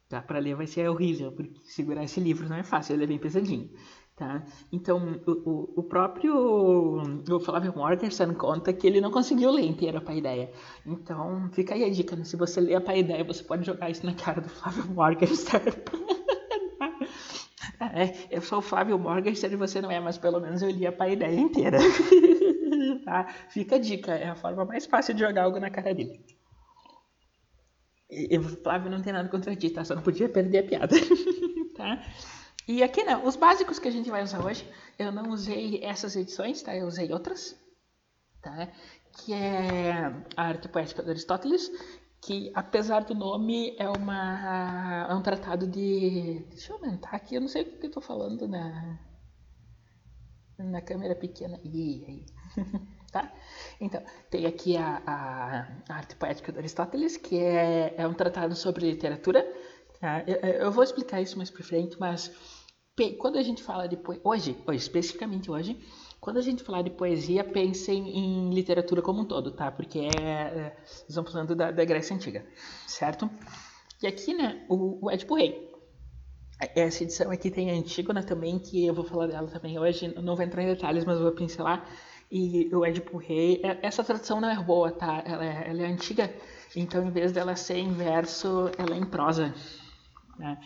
tá, 0.08 0.22
para 0.22 0.38
ler 0.38 0.54
vai 0.54 0.66
ser 0.66 0.88
horrível, 0.88 1.32
porque 1.32 1.60
segurar 1.64 2.04
esse 2.04 2.20
livro 2.20 2.48
não 2.48 2.56
é 2.56 2.62
fácil, 2.62 2.94
ele 2.94 3.04
é 3.04 3.06
bem 3.06 3.18
pesadinho. 3.18 3.70
Tá? 4.16 4.44
Então, 4.70 5.20
o, 5.26 5.80
o 5.80 5.82
próprio 5.82 6.32
o 6.32 7.40
Flávio 7.40 7.74
Morgenstern 7.74 8.32
conta 8.36 8.72
que 8.72 8.86
ele 8.86 9.00
não 9.00 9.10
conseguiu 9.10 9.50
ler 9.50 9.66
inteira 9.66 9.98
a 9.98 10.00
Paideia. 10.00 10.52
Então, 10.86 11.50
fica 11.52 11.74
aí 11.74 11.82
a 11.82 11.90
dica, 11.90 12.14
né? 12.14 12.22
se 12.22 12.36
você 12.36 12.60
ler 12.60 12.76
a 12.76 12.80
Paideia, 12.80 13.24
você 13.24 13.42
pode 13.42 13.66
jogar 13.66 13.90
isso 13.90 14.06
na 14.06 14.14
cara 14.14 14.40
do 14.40 14.48
Flávio 14.48 14.86
Morgenstern. 14.86 15.72
é, 17.92 18.14
eu 18.30 18.40
sou 18.40 18.58
o 18.58 18.62
Flávio 18.62 18.96
Morgenstern 18.96 19.56
e 19.56 19.58
você 19.58 19.80
não 19.80 19.90
é, 19.90 19.98
mas 19.98 20.16
pelo 20.16 20.38
menos 20.38 20.62
eu 20.62 20.70
li 20.70 20.86
a 20.86 20.92
Paideia 20.92 21.34
inteira. 21.34 21.78
tá? 23.04 23.26
Fica 23.48 23.74
a 23.74 23.80
dica, 23.80 24.14
é 24.14 24.28
a 24.28 24.36
forma 24.36 24.64
mais 24.64 24.86
fácil 24.86 25.14
de 25.14 25.20
jogar 25.20 25.42
algo 25.42 25.58
na 25.58 25.70
cara 25.70 25.92
dele. 25.92 26.20
E, 28.14 28.38
o 28.38 28.42
Flávio 28.42 28.90
não 28.90 29.02
tem 29.02 29.12
nada 29.12 29.28
contra 29.28 29.54
ti, 29.56 29.70
tá? 29.70 29.84
Só 29.84 29.94
não 29.94 30.02
podia 30.02 30.28
perder 30.28 30.58
a 30.58 30.62
piada. 30.62 30.96
tá? 31.76 32.02
E 32.66 32.82
aqui, 32.82 33.04
né, 33.04 33.16
os 33.16 33.36
básicos 33.36 33.78
que 33.78 33.88
a 33.88 33.90
gente 33.90 34.10
vai 34.10 34.22
usar 34.22 34.44
hoje, 34.44 34.66
eu 34.98 35.12
não 35.12 35.30
usei 35.30 35.82
essas 35.82 36.16
edições, 36.16 36.62
tá? 36.62 36.74
Eu 36.74 36.86
usei 36.86 37.12
outras, 37.12 37.58
tá? 38.40 38.68
Que 39.12 39.32
é 39.34 39.92
a 40.36 40.42
Arte 40.42 40.68
Poética 40.68 41.02
de 41.02 41.10
Aristóteles, 41.10 41.70
que 42.24 42.50
apesar 42.54 43.04
do 43.04 43.14
nome 43.14 43.76
é 43.78 43.88
uma 43.88 45.06
é 45.10 45.14
um 45.14 45.22
tratado 45.22 45.66
de 45.66 46.44
deixa 46.48 46.72
eu 46.72 46.76
aumentar 46.76 47.10
aqui 47.10 47.34
eu 47.34 47.40
não 47.40 47.48
sei 47.48 47.62
o 47.62 47.78
que 47.78 47.86
eu 47.86 47.90
tô 47.90 48.00
falando 48.00 48.48
na 48.48 48.98
na 50.58 50.80
câmera 50.80 51.14
pequena 51.14 51.60
e 51.62 52.04
aí 52.06 52.26
tá 53.22 53.32
então 53.80 54.02
tem 54.30 54.46
aqui 54.46 54.76
a, 54.76 55.02
a, 55.06 55.94
arte 55.94 56.16
poética 56.16 56.52
de 56.52 56.58
Aristóteles 56.58 57.16
que 57.16 57.38
é, 57.38 57.94
é 57.96 58.06
um 58.06 58.14
tratado 58.14 58.54
sobre 58.54 58.90
literatura 58.90 59.46
tá? 60.00 60.24
eu, 60.26 60.36
eu 60.36 60.72
vou 60.72 60.84
explicar 60.84 61.20
isso 61.20 61.36
mais 61.36 61.50
para 61.50 61.62
frente 61.62 61.96
mas 61.98 62.30
quando 63.18 63.38
a 63.38 63.42
gente 63.42 63.62
fala 63.62 63.88
de 63.88 63.96
poesia, 63.96 64.22
hoje, 64.24 64.56
hoje, 64.66 64.78
especificamente 64.78 65.50
hoje, 65.50 65.76
quando 66.20 66.38
a 66.38 66.42
gente 66.42 66.62
falar 66.62 66.82
de 66.82 66.90
poesia, 66.90 67.44
pensem 67.44 68.16
em 68.16 68.50
literatura 68.54 69.02
como 69.02 69.20
um 69.20 69.24
todo, 69.24 69.50
tá? 69.50 69.70
Porque 69.70 69.98
é, 69.98 70.24
é, 70.24 70.76
estamos 71.08 71.30
falando 71.30 71.54
da, 71.54 71.70
da, 71.70 71.84
Grécia 71.84 72.14
Antiga, 72.16 72.46
certo? 72.86 73.28
E 74.02 74.06
aqui, 74.06 74.32
né, 74.32 74.64
o, 74.68 75.04
o 75.04 75.10
Édipo 75.10 75.34
Rei. 75.34 75.70
Essa 76.74 77.02
edição 77.02 77.30
aqui 77.30 77.50
tem 77.50 77.70
a 77.70 77.74
Antígona 77.74 78.22
também, 78.22 78.58
que 78.58 78.86
eu 78.86 78.94
vou 78.94 79.04
falar 79.04 79.26
dela 79.26 79.48
também 79.48 79.78
hoje, 79.78 80.08
não 80.22 80.36
vou 80.36 80.44
entrar 80.44 80.62
em 80.62 80.68
detalhes, 80.68 81.04
mas 81.04 81.18
vou 81.18 81.32
pincelar. 81.32 81.84
E 82.30 82.68
o 82.74 82.84
Édipo 82.84 83.16
Rei, 83.16 83.60
é, 83.62 83.78
essa 83.82 84.02
tradução 84.02 84.40
não 84.40 84.50
é 84.50 84.62
boa, 84.62 84.90
tá? 84.90 85.22
Ela 85.24 85.44
é, 85.44 85.70
ela 85.70 85.82
é 85.82 85.86
antiga, 85.86 86.32
então 86.74 87.06
em 87.06 87.10
vez 87.10 87.32
dela 87.32 87.54
ser 87.54 87.76
em 87.76 87.92
verso, 87.92 88.70
ela 88.78 88.94
é 88.94 88.98
em 88.98 89.04
prosa, 89.04 89.54
né? 90.38 90.58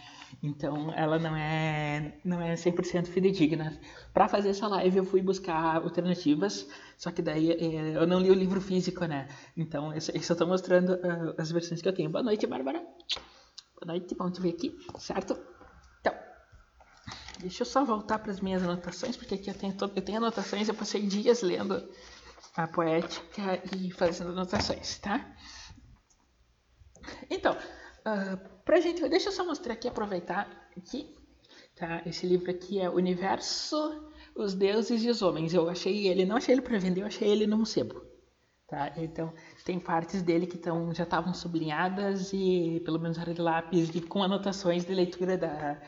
Então 0.42 0.92
ela 0.94 1.18
não 1.18 1.34
é 1.34 2.20
não 2.24 2.40
é 2.40 2.54
100% 2.54 3.06
fidedigna. 3.06 3.78
Para 4.14 4.28
fazer 4.28 4.50
essa 4.50 4.68
live 4.68 4.98
eu 4.98 5.04
fui 5.04 5.20
buscar 5.20 5.76
alternativas, 5.76 6.68
só 6.96 7.10
que 7.10 7.20
daí 7.20 7.50
é, 7.50 7.96
eu 7.96 8.06
não 8.06 8.20
li 8.20 8.30
o 8.30 8.34
livro 8.34 8.60
físico, 8.60 9.04
né? 9.04 9.28
Então 9.56 9.92
eu 9.92 10.00
só 10.00 10.12
estou 10.12 10.46
mostrando 10.46 10.94
uh, 10.94 11.34
as 11.38 11.50
versões 11.50 11.82
que 11.82 11.88
eu 11.88 11.94
tenho. 11.94 12.10
Boa 12.10 12.22
noite, 12.22 12.46
Bárbara. 12.46 12.80
Boa 12.80 13.94
noite, 13.94 14.14
bom 14.14 14.30
te 14.30 14.40
ver 14.40 14.50
aqui, 14.50 14.76
certo? 14.98 15.57
Deixa 17.40 17.62
eu 17.62 17.66
só 17.66 17.85
voltar 17.85 18.18
para 18.18 18.33
as 18.33 18.40
minhas 18.40 18.62
anotações, 18.62 19.16
porque 19.16 19.35
aqui 19.35 19.49
eu 19.49 19.54
tenho, 19.54 19.76
eu 19.95 20.02
tenho 20.02 20.18
anotações, 20.18 20.68
eu 20.68 20.75
passei 20.75 21.02
dias 21.07 21.42
lendo 21.42 21.88
a 22.57 22.66
poética 22.66 23.62
e 23.76 23.92
fazendo 23.92 24.30
anotações, 24.30 24.99
tá? 24.99 25.25
Então, 27.30 27.52
uh, 27.54 28.62
pra 28.64 28.80
gente, 28.80 29.09
deixa 29.09 29.28
eu 29.28 29.33
só 29.33 29.45
mostrar 29.45 29.75
aqui, 29.75 29.87
aproveitar 29.87 30.68
aqui, 30.76 31.14
tá? 31.76 32.02
Esse 32.04 32.26
livro 32.26 32.50
aqui 32.50 32.80
é 32.80 32.90
Universo, 32.90 34.11
os 34.35 34.54
Deuses 34.54 35.04
e 35.04 35.09
os 35.09 35.23
Homens. 35.23 35.54
Eu 35.54 35.68
achei 35.68 36.09
ele, 36.09 36.25
não 36.25 36.37
achei 36.37 36.54
ele 36.54 36.62
para 36.62 36.78
vender, 36.78 37.02
eu 37.02 37.07
achei 37.07 37.28
ele 37.28 37.47
num 37.47 37.64
sebo, 37.64 38.02
tá? 38.66 38.92
Então, 38.97 39.33
tem 39.64 39.78
partes 39.78 40.23
dele 40.23 40.47
que 40.49 40.59
tão, 40.59 40.92
já 40.92 41.04
estavam 41.04 41.33
sublinhadas 41.33 42.33
e 42.33 42.83
pelo 42.85 42.99
menos 42.99 43.16
era 43.16 43.33
de 43.33 43.40
lápis 43.40 43.95
e 43.95 44.00
com 44.00 44.25
anotações 44.25 44.85
de 44.85 44.92
leitura 44.92 45.38
da, 45.38 45.80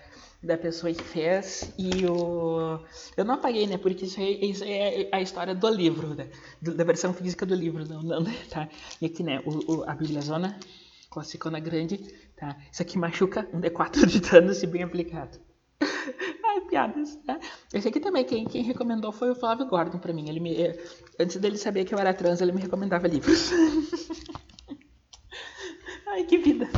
da 0.42 0.56
pessoa 0.56 0.92
que 0.92 1.02
fez 1.02 1.72
e 1.78 2.06
o 2.06 2.80
eu 3.16 3.24
não 3.24 3.34
apaguei 3.34 3.66
né 3.66 3.76
porque 3.76 4.06
isso 4.06 4.20
é, 4.20 4.30
isso 4.30 4.64
é 4.64 5.08
a 5.12 5.20
história 5.20 5.54
do 5.54 5.68
livro 5.68 6.14
né? 6.14 6.30
da 6.62 6.82
versão 6.82 7.12
física 7.12 7.44
do 7.44 7.54
livro 7.54 7.86
não, 7.86 8.02
não 8.02 8.24
tá 8.48 8.66
e 9.02 9.06
aqui 9.06 9.22
né 9.22 9.42
o, 9.44 9.72
o 9.72 9.84
a 9.84 9.94
Bíblia 9.94 10.22
Zona 10.22 10.58
classicona 11.10 11.58
grande, 11.58 11.98
tá? 12.36 12.56
Isso 12.72 12.80
aqui 12.80 12.96
machuca 12.96 13.46
um 13.52 13.60
D4 13.60 14.06
de 14.06 14.20
dano 14.20 14.54
se 14.54 14.66
bem 14.66 14.84
aplicado. 14.84 15.38
Ai, 16.44 16.60
piadas, 16.62 17.16
tá? 17.26 17.38
Esse 17.74 17.88
aqui 17.88 17.98
também, 17.98 18.24
quem, 18.24 18.46
quem 18.46 18.62
recomendou 18.62 19.12
foi 19.12 19.30
o 19.30 19.34
Flávio 19.34 19.66
Gordon 19.66 19.98
pra 19.98 20.12
mim. 20.12 20.28
Ele 20.28 20.40
me, 20.40 20.54
eh, 20.54 20.80
antes 21.18 21.36
dele 21.36 21.58
saber 21.58 21.84
que 21.84 21.92
eu 21.92 21.98
era 21.98 22.14
trans, 22.14 22.40
ele 22.40 22.52
me 22.52 22.62
recomendava 22.62 23.08
livros. 23.08 23.50
Ai, 26.06 26.24
que 26.24 26.38
vida. 26.38 26.68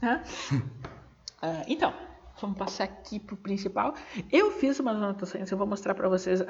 Tá? 0.00 0.22
Uh, 0.52 1.64
então, 1.66 1.92
vamos 2.40 2.58
passar 2.58 2.84
aqui 2.84 3.18
pro 3.18 3.36
principal. 3.36 3.94
Eu 4.30 4.50
fiz 4.52 4.78
umas 4.80 4.96
anotações, 4.96 5.50
eu 5.50 5.58
vou 5.58 5.66
mostrar 5.66 5.94
pra 5.94 6.08
vocês. 6.08 6.40
Uh, 6.40 6.44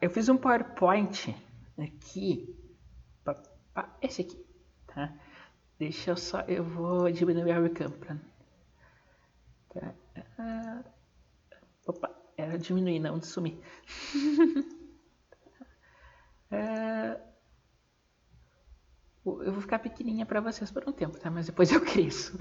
eu 0.00 0.10
fiz 0.10 0.28
um 0.28 0.36
PowerPoint 0.36 1.34
aqui. 1.78 2.56
Esse 4.02 4.22
aqui, 4.22 4.44
tá? 4.86 5.14
Deixa 5.78 6.10
eu 6.10 6.16
só, 6.16 6.40
eu 6.42 6.62
vou 6.62 7.10
diminuir 7.10 7.52
a 7.52 7.60
webcam 7.60 7.90
pra... 7.90 8.16
Tá. 9.72 9.94
Ah, 10.38 10.84
opa, 11.86 12.10
era 12.36 12.58
diminuir, 12.58 12.98
não 12.98 13.18
de 13.18 13.26
sumir. 13.26 13.58
ah, 16.50 17.18
eu 19.24 19.52
vou 19.52 19.60
ficar 19.60 19.78
pequenininha 19.78 20.26
para 20.26 20.40
vocês 20.40 20.70
por 20.70 20.86
um 20.88 20.92
tempo, 20.92 21.18
tá? 21.18 21.30
Mas 21.30 21.46
depois 21.46 21.70
eu 21.72 21.80
cresço, 21.80 22.36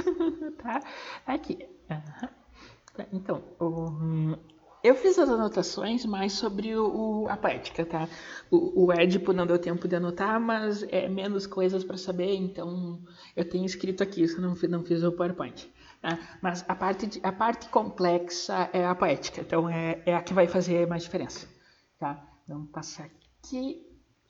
tá? 0.62 0.80
Aqui. 1.26 1.66
Tá, 1.88 3.06
então, 3.12 3.42
o, 3.58 4.36
eu 4.84 4.94
fiz 4.94 5.18
as 5.18 5.30
anotações 5.30 6.04
mais 6.04 6.34
sobre 6.34 6.76
o, 6.76 7.26
a 7.28 7.36
poética, 7.36 7.86
tá? 7.86 8.06
O, 8.50 8.84
o 8.84 8.92
Édipo 8.92 9.32
não 9.32 9.46
deu 9.46 9.58
tempo 9.58 9.88
de 9.88 9.96
anotar, 9.96 10.38
mas 10.38 10.82
é 10.90 11.08
menos 11.08 11.46
coisas 11.46 11.82
para 11.82 11.96
saber, 11.96 12.34
então 12.34 13.02
eu 13.34 13.48
tenho 13.48 13.64
escrito 13.64 14.02
aqui, 14.02 14.22
isso 14.22 14.40
não, 14.40 14.54
não 14.68 14.84
fiz 14.84 15.02
o 15.02 15.10
PowerPoint. 15.10 15.72
Tá? 16.02 16.18
Mas 16.42 16.62
a 16.68 16.74
parte, 16.74 17.06
de, 17.06 17.20
a 17.22 17.32
parte 17.32 17.68
complexa 17.70 18.68
é 18.74 18.84
a 18.84 18.94
poética, 18.94 19.40
então 19.40 19.68
é, 19.70 20.02
é 20.04 20.14
a 20.14 20.22
que 20.22 20.34
vai 20.34 20.46
fazer 20.46 20.86
mais 20.86 21.02
diferença. 21.02 21.48
Tá? 21.98 22.22
Vamos 22.46 22.70
passar 22.70 23.06
aqui. 23.06 23.82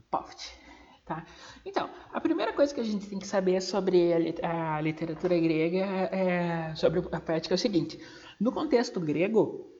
Poft. 0.08 0.63
Tá? 1.04 1.22
Então, 1.66 1.90
a 2.14 2.18
primeira 2.18 2.54
coisa 2.54 2.74
que 2.74 2.80
a 2.80 2.84
gente 2.84 3.06
tem 3.06 3.18
que 3.18 3.26
saber 3.26 3.60
sobre 3.60 4.10
a, 4.42 4.76
a 4.76 4.80
literatura 4.80 5.38
grega, 5.38 5.84
é, 6.10 6.74
sobre 6.74 7.00
a 7.12 7.20
poética, 7.20 7.52
é 7.52 7.56
o 7.56 7.58
seguinte: 7.58 8.00
no 8.40 8.50
contexto 8.50 8.98
grego, 8.98 9.70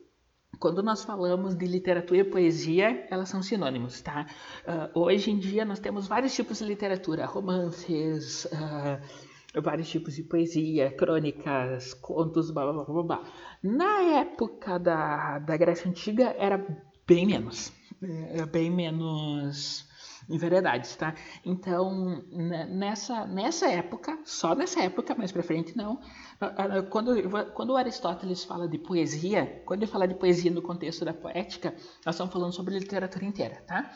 quando 0.59 0.83
nós 0.83 1.03
falamos 1.03 1.57
de 1.57 1.67
literatura 1.67 2.21
e 2.21 2.25
poesia, 2.25 3.07
elas 3.11 3.31
são 3.31 3.43
sinônimos, 3.43 4.03
tá? 4.03 4.27
Uh, 4.95 5.01
hoje 5.01 5.31
em 5.31 5.39
dia 5.39 5.65
nós 5.65 5.79
temos 5.79 6.07
vários 6.07 6.35
tipos 6.35 6.59
de 6.59 6.65
literatura, 6.67 7.25
romances, 7.25 8.45
uh, 8.45 9.63
vários 9.63 9.89
tipos 9.89 10.15
de 10.15 10.25
poesia, 10.25 10.91
crônicas, 10.93 11.95
contos, 11.95 12.51
blá 12.51 12.71
blá 12.71 12.85
blá 12.85 13.03
blá. 13.03 13.25
Na 13.63 14.03
época 14.21 14.79
da, 14.79 15.39
da 15.39 15.57
Grécia 15.57 15.89
Antiga 15.91 16.35
era 16.39 16.65
bem 17.07 17.27
menos, 17.27 17.73
era 18.31 18.45
bem 18.45 18.71
menos 18.71 19.89
em 20.29 20.39
variedades, 20.39 20.97
tá? 20.97 21.15
Então, 21.45 22.25
nessa, 22.31 23.27
nessa 23.27 23.69
época, 23.69 24.19
só 24.25 24.55
nessa 24.55 24.83
época, 24.83 25.15
mais 25.15 25.33
pra 25.33 25.43
frente 25.43 25.77
não, 25.77 26.01
quando, 26.91 27.15
quando 27.53 27.77
Aristóteles 27.77 28.45
fala 28.45 28.69
de 28.69 28.79
poesia, 28.79 29.63
quando 29.67 29.83
ele 29.83 29.91
fala 29.91 30.09
de 30.09 30.15
poesia 30.15 30.51
no 30.51 30.63
contexto 30.63 31.05
da 31.05 31.13
poética, 31.13 31.75
nós 32.05 32.15
estamos 32.15 32.33
falando 32.33 32.53
sobre 32.53 32.79
literatura 32.79 33.25
inteira, 33.25 33.63
tá? 33.67 33.91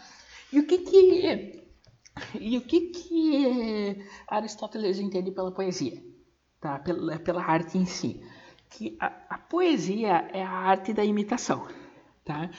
E 0.53 0.59
o 0.59 0.67
que 0.67 0.79
que, 0.79 1.69
e 2.41 2.57
o 2.57 2.63
que, 2.63 2.81
que 2.81 4.05
Aristóteles 4.27 4.99
entende 4.99 5.31
pela 5.31 5.53
poesia? 5.53 6.03
Tá? 6.61 6.79
Pela, 6.79 7.19
pela 7.19 7.43
arte 7.43 7.79
em 7.79 7.87
si. 7.87 8.23
Que 8.71 8.97
a, 9.01 9.07
a 9.31 9.39
poesia 9.39 10.29
é 10.33 10.43
a 10.43 10.51
arte 10.51 10.93
da 10.93 11.05
imitação, 11.05 11.67
tá? 12.25 12.51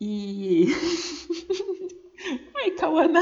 E... 0.00 0.66
Ai, 2.54 2.70
Cauana. 2.72 3.20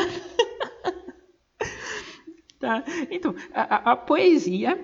tá? 2.60 2.84
Então, 3.10 3.34
a, 3.52 3.92
a 3.92 3.96
poesia, 3.96 4.78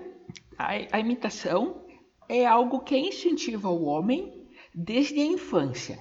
a, 0.58 0.96
a, 0.96 1.00
imitação, 1.00 1.86
é 2.28 2.44
algo 2.46 2.80
que 2.80 2.96
incentiva 2.96 3.68
o 3.68 3.84
homem 3.84 4.48
desde 4.74 5.20
a 5.20 5.24
infância, 5.24 5.98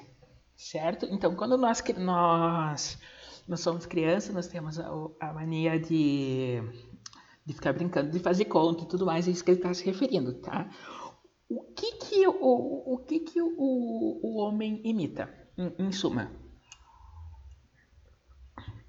certo? 0.55 1.05
Então, 1.12 1.36
quando 1.36 1.57
nós, 1.57 1.83
nós, 1.97 3.00
nós 3.47 3.59
somos 3.59 3.86
crianças, 3.86 4.33
nós 4.33 4.47
temos 4.47 4.79
a, 4.79 4.89
a 5.19 5.33
mania 5.33 5.79
de, 5.79 6.62
de 7.45 7.53
ficar 7.53 7.74
brincando, 7.74 8.12
de 8.12 8.19
fazer 8.19 8.45
conta 8.45 8.83
e 8.83 8.88
tudo 8.88 9.05
mais, 9.05 9.27
é 9.27 9.31
isso 9.31 9.43
que 9.43 9.51
ele 9.51 9.59
está 9.59 9.74
se 9.74 9.86
referindo, 9.86 10.33
tá? 10.41 10.69
O 11.50 11.63
que 11.74 11.93
que 11.93 12.27
o, 12.27 12.93
o, 12.93 12.97
que 13.07 13.21
que 13.21 13.41
o, 13.41 13.50
o 13.57 14.38
homem 14.38 14.81
imita, 14.83 15.31
em, 15.57 15.88
em 15.88 15.91
suma? 15.91 16.47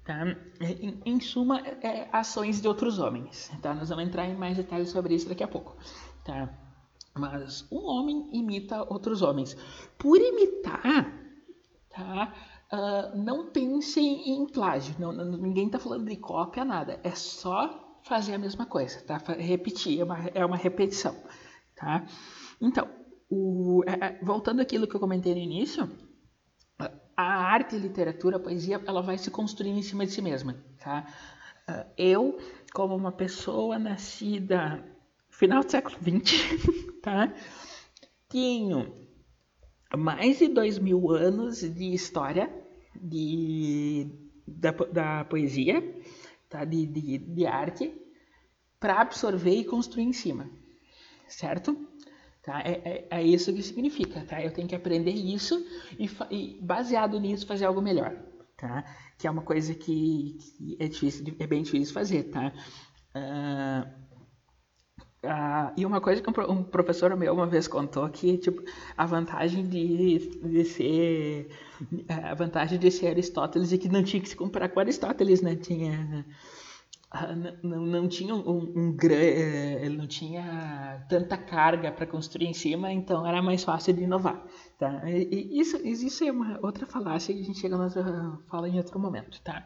Tá? 0.09 0.25
Em, 0.59 0.99
em 1.05 1.19
suma, 1.19 1.59
é, 1.59 2.09
ações 2.11 2.59
de 2.59 2.67
outros 2.67 2.97
homens. 2.97 3.51
Tá? 3.61 3.75
Nós 3.75 3.89
vamos 3.89 4.05
entrar 4.05 4.25
em 4.25 4.35
mais 4.35 4.57
detalhes 4.57 4.89
sobre 4.89 5.13
isso 5.13 5.29
daqui 5.29 5.43
a 5.43 5.47
pouco. 5.47 5.77
Tá? 6.25 6.49
Mas 7.15 7.71
um 7.71 7.85
homem 7.85 8.27
imita 8.33 8.91
outros 8.91 9.21
homens. 9.21 9.55
Por 9.99 10.17
imitar, 10.17 11.13
tá? 11.91 12.33
Uh, 12.73 13.23
não 13.23 13.51
pensem 13.51 14.31
em 14.31 14.47
plágio. 14.47 14.95
Não, 14.97 15.11
não, 15.11 15.25
ninguém 15.25 15.67
está 15.67 15.77
falando 15.77 16.09
de 16.09 16.15
cópia, 16.15 16.65
nada. 16.65 16.99
É 17.03 17.11
só 17.11 17.99
fazer 18.01 18.33
a 18.33 18.39
mesma 18.39 18.65
coisa, 18.65 18.99
tá? 19.01 19.17
Repetir, 19.37 19.99
é 19.99 20.03
uma, 20.03 20.17
é 20.29 20.43
uma 20.43 20.57
repetição, 20.57 21.15
tá? 21.75 22.03
Então, 22.59 22.89
o, 23.29 23.83
é, 23.85 24.07
é 24.07 24.19
voltando 24.23 24.59
àquilo 24.59 24.87
que 24.87 24.95
eu 24.95 24.99
comentei 24.99 25.35
no 25.35 25.39
início, 25.39 25.87
a 27.19 27.51
arte, 27.51 27.75
a 27.75 27.79
literatura, 27.79 28.37
a 28.37 28.39
poesia, 28.39 28.81
ela 28.87 29.01
vai 29.01 29.17
se 29.17 29.29
construir 29.29 29.71
em 29.71 29.81
cima 29.81 30.05
de 30.05 30.13
si 30.13 30.21
mesma, 30.21 30.55
tá? 30.79 31.05
Ah, 31.67 31.85
eu, 31.97 32.39
como 32.73 32.95
uma 32.95 33.11
pessoa 33.11 33.77
nascida 33.77 34.81
final 35.29 35.61
do 35.63 35.69
século 35.69 35.97
XX, 35.97 36.55
tá? 37.03 37.33
Tenho 38.29 38.93
mais 39.97 40.39
de 40.39 40.47
dois 40.47 40.79
mil 40.79 41.11
anos 41.11 41.59
de 41.59 41.93
história 41.93 42.49
de, 42.95 44.07
da, 44.47 44.71
da 44.71 45.25
poesia, 45.25 45.81
tá? 46.47 46.63
de, 46.63 46.85
de, 46.85 47.17
de 47.17 47.45
arte, 47.45 47.93
para 48.79 49.01
absorver 49.01 49.55
e 49.55 49.65
construir 49.65 50.03
em 50.03 50.13
cima, 50.13 50.49
certo? 51.27 51.88
Tá? 52.43 52.61
É, 52.61 52.71
é, 52.85 53.07
é, 53.11 53.23
isso 53.23 53.53
que 53.53 53.61
significa, 53.61 54.21
tá? 54.21 54.41
Eu 54.41 54.51
tenho 54.51 54.67
que 54.67 54.75
aprender 54.75 55.11
isso 55.11 55.65
e, 55.99 56.09
e, 56.31 56.59
baseado 56.61 57.19
nisso 57.19 57.45
fazer 57.45 57.65
algo 57.65 57.81
melhor, 57.81 58.15
tá? 58.57 58.85
Que 59.17 59.27
é 59.27 59.31
uma 59.31 59.41
coisa 59.41 59.75
que, 59.75 60.37
que 60.39 60.77
é, 60.79 60.87
difícil, 60.87 61.35
é 61.37 61.45
bem 61.45 61.63
difícil 61.63 61.93
fazer, 61.93 62.23
tá? 62.23 62.53
Uh, 63.13 63.81
uh, 65.27 65.73
e 65.75 65.85
uma 65.85 65.99
coisa 65.99 66.21
que 66.21 66.29
um, 66.29 66.51
um, 66.51 66.63
professor 66.63 67.13
meu 67.17 67.33
uma 67.33 67.45
vez 67.45 67.67
contou 67.67 68.07
que 68.09 68.37
tipo 68.37 68.63
a 68.95 69.05
vantagem 69.05 69.67
de, 69.67 70.19
de 70.41 70.63
ser 70.63 71.49
a 72.07 72.33
vantagem 72.35 72.79
de 72.79 72.89
ser 72.89 73.07
Aristóteles 73.07 73.73
é 73.73 73.77
que 73.77 73.89
não 73.89 74.03
tinha 74.03 74.21
que 74.21 74.29
se 74.29 74.35
comparar 74.35 74.69
com 74.69 74.79
Aristóteles, 74.79 75.41
né? 75.41 75.57
Tinha 75.57 76.25
ah, 76.25 76.58
não, 77.63 77.85
não 77.85 78.07
tinha 78.07 78.35
um, 78.35 78.59
um, 78.75 78.97
eh, 79.11 79.83
ele 79.83 79.97
não 79.97 80.05
tinha 80.05 81.03
tanta 81.09 81.37
carga 81.37 81.91
para 81.91 82.05
construir 82.05 82.45
em 82.45 82.53
cima, 82.53 82.93
então 82.93 83.25
era 83.25 83.41
mais 83.41 83.63
fácil 83.63 83.93
de 83.93 84.03
inovar. 84.03 84.45
Tá? 84.77 85.01
E 85.09 85.59
isso, 85.59 85.77
isso 85.77 86.23
é 86.23 86.31
uma 86.31 86.59
outra 86.61 86.85
falácia 86.85 87.33
que 87.33 87.41
a 87.41 87.43
gente 87.43 87.59
chega 87.59 87.77
na 87.77 88.39
fala 88.47 88.69
em 88.69 88.77
outro 88.77 88.99
momento. 88.99 89.41
Tá? 89.41 89.65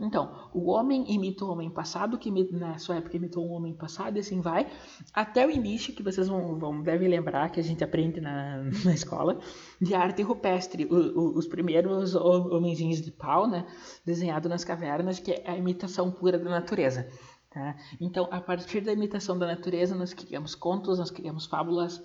Então, 0.00 0.48
o 0.54 0.70
homem 0.70 1.04
imita 1.12 1.44
o 1.44 1.50
homem 1.50 1.68
passado, 1.68 2.18
que 2.18 2.30
na 2.52 2.78
sua 2.78 2.96
época 2.96 3.16
imitou 3.16 3.46
um 3.46 3.52
homem 3.52 3.74
passado, 3.74 4.16
e 4.16 4.20
assim 4.20 4.40
vai, 4.40 4.66
até 5.12 5.46
o 5.46 5.50
início, 5.50 5.94
que 5.94 6.02
vocês 6.02 6.26
vão, 6.26 6.58
vão 6.58 6.82
devem 6.82 7.06
lembrar, 7.06 7.50
que 7.50 7.60
a 7.60 7.62
gente 7.62 7.84
aprende 7.84 8.20
na, 8.20 8.62
na 8.84 8.94
escola, 8.94 9.38
de 9.80 9.94
arte 9.94 10.22
rupestre, 10.22 10.86
o, 10.86 10.94
o, 10.94 11.38
os 11.38 11.46
primeiros 11.46 12.14
homenzinhos 12.14 13.02
de 13.02 13.10
pau, 13.10 13.46
né, 13.46 13.66
desenhado 14.04 14.48
nas 14.48 14.64
cavernas, 14.64 15.18
que 15.18 15.32
é 15.32 15.50
a 15.50 15.56
imitação 15.56 16.10
pura 16.10 16.38
da 16.38 16.48
natureza. 16.48 17.06
Tá? 17.50 17.76
Então, 18.00 18.26
a 18.30 18.40
partir 18.40 18.80
da 18.80 18.92
imitação 18.92 19.38
da 19.38 19.46
natureza, 19.46 19.94
nós 19.94 20.14
criamos 20.14 20.54
contos, 20.54 20.98
nós 20.98 21.10
criamos 21.10 21.46
fábulas, 21.46 22.02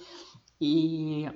e 0.59 1.29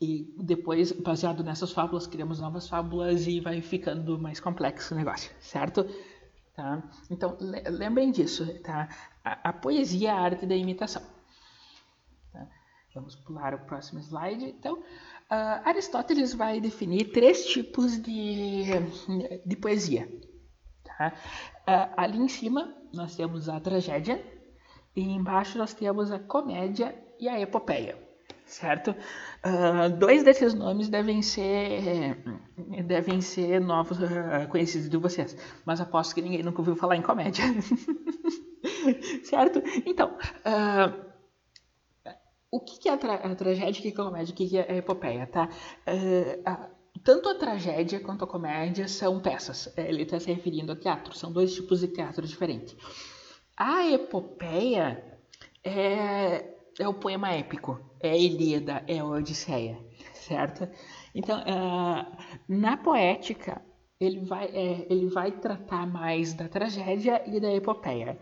e 0.00 0.32
depois, 0.38 0.92
baseado 0.92 1.42
nessas 1.42 1.72
fábulas, 1.72 2.06
criamos 2.06 2.40
novas 2.40 2.68
fábulas 2.68 3.26
e 3.26 3.40
vai 3.40 3.60
ficando 3.60 4.16
mais 4.18 4.38
complexo 4.38 4.94
o 4.94 4.96
negócio, 4.96 5.32
certo? 5.40 5.84
Tá? 6.54 6.82
Então, 7.10 7.36
lembrem 7.40 8.12
disso, 8.12 8.46
tá? 8.62 8.88
A, 9.24 9.48
a, 9.50 9.52
poesia 9.52 10.10
é 10.10 10.12
a 10.12 10.20
arte 10.20 10.46
da 10.46 10.54
imitação. 10.54 11.02
Tá? 12.32 12.46
Vamos 12.94 13.16
pular 13.16 13.54
o 13.54 13.58
próximo 13.60 13.98
slide. 14.00 14.44
Então, 14.44 14.78
uh, 14.78 15.64
Aristóteles 15.64 16.32
vai 16.32 16.60
definir 16.60 17.10
três 17.10 17.46
tipos 17.46 18.00
de, 18.00 18.66
de 19.44 19.56
poesia. 19.56 20.08
Tá? 20.84 21.12
Uh, 21.66 21.94
ali 21.96 22.18
em 22.18 22.28
cima, 22.28 22.72
nós 22.92 23.16
temos 23.16 23.48
a 23.48 23.58
tragédia, 23.58 24.24
e 24.94 25.02
embaixo 25.02 25.58
nós 25.58 25.74
temos 25.74 26.12
a 26.12 26.20
comédia 26.20 26.96
e 27.18 27.28
a 27.28 27.40
epopeia 27.40 28.07
certo? 28.48 28.94
Uh, 29.44 29.96
dois 29.98 30.24
desses 30.24 30.54
nomes 30.54 30.88
devem 30.88 31.22
ser 31.22 32.16
devem 32.84 33.20
ser 33.20 33.60
novos 33.60 33.98
uh, 34.00 34.48
conhecidos 34.48 34.88
de 34.88 34.96
vocês, 34.96 35.36
mas 35.64 35.80
aposto 35.80 36.14
que 36.14 36.22
ninguém 36.22 36.42
nunca 36.42 36.58
ouviu 36.58 36.74
falar 36.74 36.96
em 36.96 37.02
comédia, 37.02 37.44
certo? 39.22 39.62
Então, 39.86 40.16
uh, 40.16 41.08
o 42.50 42.60
que 42.60 42.88
é 42.88 42.92
a, 42.92 42.96
tra 42.96 43.14
a, 43.14 43.34
tragédia, 43.34 43.78
o 43.78 43.82
que 43.82 43.88
é 43.88 43.92
a 43.92 44.04
comédia, 44.04 44.32
o 44.32 44.36
que 44.36 44.58
é 44.58 44.72
a 44.72 44.76
epopeia, 44.76 45.26
tá? 45.26 45.48
tanto 47.04 47.28
a 47.28 47.34
tragédia 47.34 48.00
quanto 48.00 48.24
a 48.24 48.26
comédia 48.26 48.88
são 48.88 49.20
peças. 49.20 49.72
Ele 49.76 50.02
está 50.02 50.18
se 50.18 50.32
referindo 50.32 50.72
a 50.72 50.76
teatro, 50.76 51.16
são 51.16 51.30
dois 51.30 51.54
tipos 51.54 51.80
de 51.80 51.88
teatro 51.88 52.26
diferentes. 52.26 52.74
A 53.56 53.86
epopeia 53.86 55.04
é 55.62 56.57
é 56.78 56.88
o 56.88 56.94
poema 56.94 57.32
épico, 57.32 57.80
é 58.00 58.10
a 58.10 58.16
Ilíada, 58.16 58.84
é 58.86 58.98
a 58.98 59.04
Odisseia, 59.04 59.78
certo? 60.14 60.68
Então, 61.14 61.40
uh, 61.40 62.16
na 62.48 62.76
poética, 62.76 63.60
ele 64.00 64.20
vai, 64.20 64.46
é, 64.46 64.86
ele 64.88 65.08
vai 65.08 65.32
tratar 65.32 65.86
mais 65.86 66.32
da 66.32 66.48
tragédia 66.48 67.22
e 67.26 67.40
da 67.40 67.52
epopeia. 67.52 68.18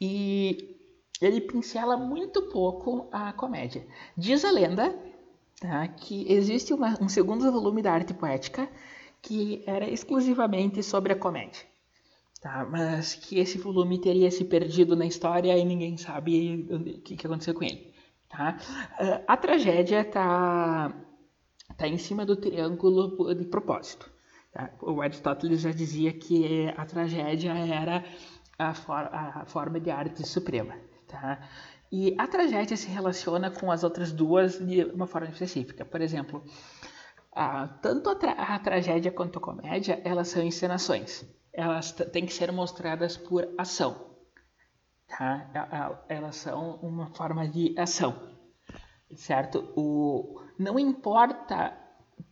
E 0.00 0.76
ele 1.20 1.40
pincela 1.40 1.96
muito 1.96 2.42
pouco 2.48 3.08
a 3.12 3.32
comédia. 3.32 3.86
Diz 4.16 4.44
a 4.44 4.50
lenda 4.50 4.92
tá, 5.60 5.86
que 5.86 6.30
existe 6.30 6.74
uma, 6.74 6.98
um 7.00 7.08
segundo 7.08 7.50
volume 7.52 7.82
da 7.82 7.92
arte 7.92 8.12
poética 8.12 8.68
que 9.20 9.62
era 9.64 9.88
exclusivamente 9.88 10.82
sobre 10.82 11.12
a 11.12 11.16
comédia. 11.16 11.62
Tá, 12.40 12.66
mas 12.68 13.14
que 13.14 13.38
esse 13.38 13.56
volume 13.56 14.00
teria 14.00 14.28
se 14.28 14.44
perdido 14.44 14.96
na 14.96 15.06
história 15.06 15.56
e 15.56 15.64
ninguém 15.64 15.96
sabe 15.96 16.66
o 16.68 17.00
que, 17.00 17.16
que 17.16 17.24
aconteceu 17.24 17.54
com 17.54 17.62
ele. 17.62 17.91
Tá? 18.32 18.56
Uh, 18.98 19.24
a 19.28 19.36
tragédia 19.36 20.00
está 20.00 20.90
tá 21.76 21.86
em 21.86 21.98
cima 21.98 22.24
do 22.24 22.34
triângulo 22.34 23.34
de 23.34 23.44
propósito. 23.44 24.10
Tá? 24.52 24.70
O 24.80 25.02
Aristóteles 25.02 25.60
já 25.60 25.70
dizia 25.70 26.12
que 26.12 26.72
a 26.76 26.86
tragédia 26.86 27.52
era 27.52 28.02
a, 28.58 28.72
for 28.72 29.08
a 29.12 29.44
forma 29.46 29.78
de 29.78 29.90
arte 29.90 30.26
suprema. 30.26 30.74
tá? 31.06 31.46
E 31.90 32.14
a 32.18 32.26
tragédia 32.26 32.74
se 32.74 32.88
relaciona 32.88 33.50
com 33.50 33.70
as 33.70 33.84
outras 33.84 34.10
duas 34.12 34.58
de 34.58 34.82
uma 34.84 35.06
forma 35.06 35.28
específica. 35.28 35.84
Por 35.84 36.00
exemplo, 36.00 36.42
tanto 37.82 38.08
a, 38.08 38.14
tra 38.14 38.32
a, 38.32 38.58
tragédia 38.58 39.12
quanto 39.12 39.38
a 39.38 39.42
comédia, 39.42 40.00
elas 40.02 40.28
são 40.28 40.42
encenações. 40.42 41.22
Elas 41.52 41.92
têm 41.92 42.24
que 42.24 42.32
ser 42.32 42.50
mostradas 42.50 43.18
por 43.18 43.46
ação. 43.58 44.11
Tá? 45.18 45.46
Elas 46.08 46.36
são 46.36 46.76
uma 46.76 47.08
forma 47.08 47.46
de 47.46 47.78
ação, 47.78 48.16
certo? 49.14 49.70
O, 49.76 50.40
não 50.58 50.78
importa 50.78 51.76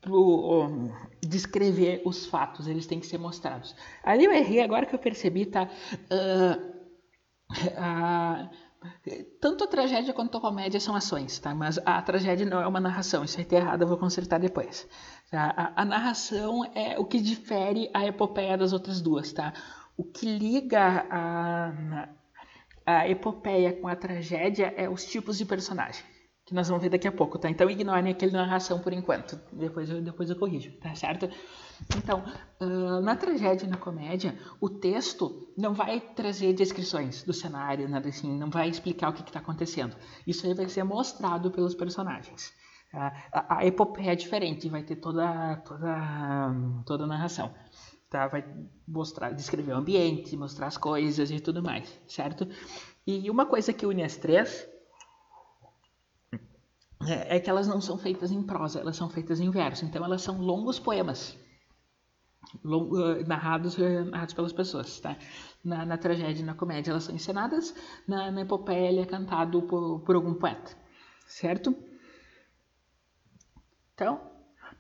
pro, 0.00 0.88
descrever 1.22 2.00
os 2.06 2.24
fatos, 2.24 2.66
eles 2.66 2.86
têm 2.86 2.98
que 2.98 3.06
ser 3.06 3.18
mostrados. 3.18 3.76
Ali 4.02 4.24
eu 4.24 4.32
errei, 4.32 4.62
agora 4.62 4.86
que 4.86 4.94
eu 4.94 4.98
percebi, 4.98 5.44
tá? 5.44 5.68
Uh, 6.10 6.70
uh, 7.68 8.50
tanto 9.38 9.64
a 9.64 9.66
tragédia 9.66 10.14
quanto 10.14 10.38
a 10.38 10.40
comédia 10.40 10.80
são 10.80 10.96
ações, 10.96 11.38
tá? 11.38 11.54
Mas 11.54 11.78
a 11.84 12.00
tragédia 12.00 12.46
não 12.46 12.62
é 12.62 12.66
uma 12.66 12.80
narração, 12.80 13.22
isso 13.24 13.38
aí 13.38 13.44
tá 13.44 13.56
errado, 13.56 13.82
eu 13.82 13.88
vou 13.88 13.98
consertar 13.98 14.40
depois. 14.40 14.88
Tá? 15.30 15.52
A, 15.54 15.82
a, 15.82 15.84
narração 15.84 16.64
é 16.74 16.98
o 16.98 17.04
que 17.04 17.20
difere 17.20 17.90
a 17.92 18.06
epopeia 18.06 18.56
das 18.56 18.72
outras 18.72 19.02
duas, 19.02 19.34
tá? 19.34 19.52
O 19.98 20.04
que 20.04 20.24
liga 20.24 21.06
a, 21.10 22.08
a 22.98 23.08
epopeia 23.08 23.72
com 23.72 23.88
a 23.88 23.96
tragédia 23.96 24.72
é 24.76 24.88
os 24.88 25.04
tipos 25.04 25.38
de 25.38 25.44
personagem 25.44 26.04
que 26.50 26.54
nós 26.54 26.66
vamos 26.66 26.82
ver 26.82 26.88
daqui 26.88 27.06
a 27.06 27.12
pouco, 27.12 27.38
tá? 27.38 27.48
Então 27.48 27.70
ignorem 27.70 28.10
aquele 28.10 28.32
narração 28.32 28.80
por 28.80 28.92
enquanto, 28.92 29.40
depois 29.52 29.88
eu, 29.88 30.02
depois 30.02 30.28
eu 30.28 30.34
corrijo, 30.34 30.72
tá 30.80 30.92
certo? 30.96 31.30
Então, 31.96 32.24
uh, 32.60 33.00
na 33.00 33.14
tragédia 33.14 33.66
e 33.66 33.68
na 33.68 33.76
comédia, 33.76 34.36
o 34.60 34.68
texto 34.68 35.52
não 35.56 35.72
vai 35.72 36.00
trazer 36.00 36.52
descrições 36.52 37.22
do 37.22 37.32
cenário, 37.32 37.88
nada 37.88 38.08
assim, 38.08 38.36
não 38.36 38.50
vai 38.50 38.68
explicar 38.68 39.10
o 39.10 39.12
que 39.12 39.22
está 39.22 39.38
acontecendo. 39.38 39.94
Isso 40.26 40.44
aí 40.44 40.52
vai 40.52 40.68
ser 40.68 40.82
mostrado 40.82 41.52
pelos 41.52 41.72
personagens. 41.72 42.52
Tá? 42.90 43.12
A, 43.32 43.58
a 43.58 43.66
epopeia 43.66 44.10
é 44.10 44.16
diferente, 44.16 44.68
vai 44.68 44.82
ter 44.82 44.96
toda, 44.96 45.54
toda, 45.58 46.52
toda 46.84 47.04
a 47.04 47.06
narração. 47.06 47.54
Tá? 48.10 48.26
Vai 48.26 48.44
mostrar, 48.86 49.30
descrever 49.30 49.72
o 49.72 49.76
ambiente, 49.76 50.36
mostrar 50.36 50.66
as 50.66 50.76
coisas 50.76 51.30
e 51.30 51.40
tudo 51.40 51.62
mais, 51.62 51.88
certo? 52.08 52.46
E 53.06 53.30
uma 53.30 53.46
coisa 53.46 53.72
que 53.72 53.86
une 53.86 54.02
as 54.02 54.16
três 54.16 54.68
é, 57.06 57.36
é 57.36 57.40
que 57.40 57.48
elas 57.48 57.68
não 57.68 57.80
são 57.80 57.96
feitas 57.96 58.30
em 58.32 58.42
prosa, 58.42 58.80
elas 58.80 58.96
são 58.96 59.08
feitas 59.08 59.40
em 59.40 59.50
verso. 59.50 59.84
Então 59.84 60.04
elas 60.04 60.22
são 60.22 60.40
longos 60.40 60.78
poemas 60.78 61.38
long, 62.64 62.90
uh, 62.90 63.26
narrados, 63.26 63.76
uh, 63.78 64.04
narrados 64.04 64.34
pelas 64.34 64.52
pessoas. 64.52 65.00
Tá? 65.00 65.16
Na, 65.64 65.84
na, 65.84 65.96
tragédia 65.96 66.42
e 66.42 66.44
na 66.44 66.54
comédia 66.54 66.90
elas 66.90 67.04
são 67.04 67.14
encenadas, 67.14 67.74
na, 68.06 68.30
na 68.30 68.42
epopeia 68.42 68.88
ele 68.88 69.00
é 69.00 69.06
cantado 69.06 69.62
por, 69.62 70.00
por 70.00 70.14
algum 70.14 70.34
poeta. 70.34 70.76
Certo? 71.26 71.74
Então, 73.94 74.29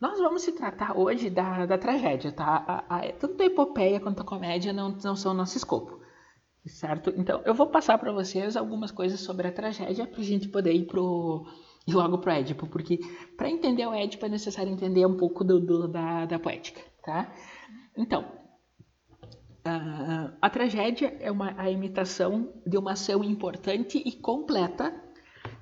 nós 0.00 0.18
vamos 0.18 0.42
se 0.42 0.52
tratar 0.52 0.96
hoje 0.98 1.28
da, 1.28 1.66
da 1.66 1.76
tragédia, 1.76 2.32
tá? 2.32 2.64
A, 2.66 2.96
a, 2.96 3.12
tanto 3.12 3.42
a 3.42 3.46
epopeia 3.46 4.00
quanto 4.00 4.22
a 4.22 4.24
comédia 4.24 4.72
não, 4.72 4.96
não 5.04 5.14
são 5.14 5.34
nosso 5.34 5.58
escopo, 5.58 6.00
certo? 6.64 7.12
Então, 7.16 7.42
eu 7.44 7.52
vou 7.52 7.66
passar 7.66 7.98
para 7.98 8.10
vocês 8.10 8.56
algumas 8.56 8.90
coisas 8.90 9.20
sobre 9.20 9.48
a 9.48 9.52
tragédia 9.52 10.06
para 10.06 10.20
a 10.20 10.24
gente 10.24 10.48
poder 10.48 10.72
ir 10.72 10.86
pro 10.86 11.46
e 11.86 11.92
logo 11.92 12.18
pro 12.18 12.30
Édipo, 12.30 12.66
porque 12.66 12.98
para 13.36 13.50
entender 13.50 13.86
o 13.86 13.94
Édipo 13.94 14.24
é 14.26 14.28
necessário 14.28 14.72
entender 14.72 15.04
um 15.06 15.16
pouco 15.16 15.42
do, 15.42 15.58
do 15.60 15.88
da, 15.88 16.24
da 16.26 16.38
poética, 16.38 16.80
tá? 17.02 17.32
Então, 17.96 18.24
a, 19.64 20.32
a 20.40 20.50
tragédia 20.50 21.16
é 21.20 21.30
uma, 21.30 21.54
a 21.58 21.70
imitação 21.70 22.52
de 22.66 22.78
uma 22.78 22.92
ação 22.92 23.22
importante 23.24 24.02
e 24.04 24.12
completa 24.12 24.94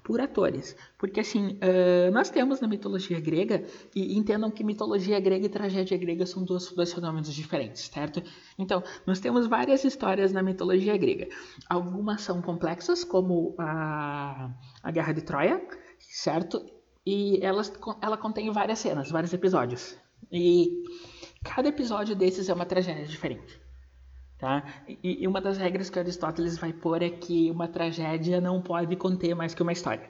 por 0.08 0.22
atores. 0.22 0.74
Porque 0.96 1.20
assim, 1.20 1.58
uh, 1.58 2.10
nós 2.10 2.30
temos 2.30 2.62
na 2.62 2.66
mitologia 2.66 3.20
grega, 3.20 3.62
e 3.94 4.16
entendam 4.16 4.50
que 4.50 4.64
mitologia 4.64 5.20
grega 5.20 5.44
e 5.44 5.48
tragédia 5.50 5.98
grega 5.98 6.24
são 6.24 6.42
dois, 6.42 6.72
dois 6.72 6.90
fenômenos 6.90 7.34
diferentes, 7.34 7.90
certo? 7.92 8.22
Então, 8.58 8.82
nós 9.06 9.20
temos 9.20 9.46
várias 9.46 9.84
histórias 9.84 10.32
na 10.32 10.42
mitologia 10.42 10.96
grega. 10.96 11.28
Algumas 11.68 12.22
são 12.22 12.40
complexas, 12.40 13.04
como 13.04 13.54
a, 13.58 14.50
a 14.82 14.90
Guerra 14.90 15.12
de 15.12 15.20
Troia, 15.20 15.60
certo? 15.98 16.64
E 17.04 17.38
elas, 17.44 17.70
ela 18.00 18.16
contém 18.16 18.50
várias 18.50 18.78
cenas, 18.78 19.10
vários 19.10 19.34
episódios. 19.34 19.94
E 20.32 20.84
cada 21.44 21.68
episódio 21.68 22.16
desses 22.16 22.48
é 22.48 22.54
uma 22.54 22.64
tragédia 22.64 23.04
diferente. 23.04 23.60
Tá? 24.38 24.64
E, 24.86 25.22
e 25.22 25.26
uma 25.26 25.40
das 25.40 25.58
regras 25.58 25.90
que 25.90 25.98
Aristóteles 25.98 26.56
vai 26.56 26.72
pôr 26.72 27.02
é 27.02 27.10
que 27.10 27.50
uma 27.50 27.66
tragédia 27.66 28.40
não 28.40 28.62
pode 28.62 28.94
conter 28.96 29.34
mais 29.34 29.54
que 29.54 29.62
uma 29.62 29.72
história. 29.72 30.08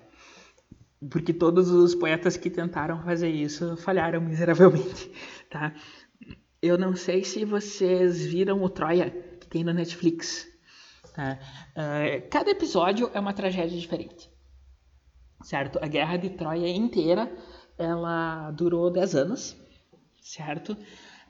Porque 1.11 1.33
todos 1.33 1.71
os 1.71 1.95
poetas 1.95 2.37
que 2.37 2.51
tentaram 2.51 3.03
fazer 3.03 3.31
isso 3.31 3.77
falharam 3.77 4.21
miseravelmente. 4.21 5.11
Tá? 5.49 5.73
Eu 6.61 6.77
não 6.77 6.95
sei 6.95 7.25
se 7.25 7.43
vocês 7.43 8.27
viram 8.27 8.62
o 8.62 8.69
Troia, 8.69 9.09
que 9.41 9.47
tem 9.47 9.64
no 9.64 9.73
Netflix. 9.73 10.47
Tá? 11.14 11.38
Uh, 11.71 12.29
cada 12.29 12.51
episódio 12.51 13.11
é 13.14 13.19
uma 13.19 13.33
tragédia 13.33 13.79
diferente 13.79 14.31
certo? 15.43 15.79
A 15.83 15.87
guerra 15.87 16.17
de 16.17 16.31
Troia 16.31 16.69
inteira, 16.69 17.31
ela 17.77 18.51
durou 18.51 18.91
10 18.91 19.14
anos, 19.14 19.57
certo? 20.21 20.77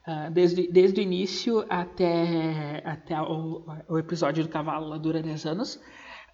Uh, 0.08 0.30
desde, 0.30 0.72
desde 0.72 1.00
o 1.00 1.02
início 1.02 1.66
até, 1.68 2.80
até 2.82 3.20
o, 3.20 3.62
o 3.86 3.98
episódio 3.98 4.42
do 4.42 4.48
cavalo, 4.48 4.86
ela 4.86 4.98
dura 4.98 5.22
10 5.22 5.44
anos. 5.44 5.74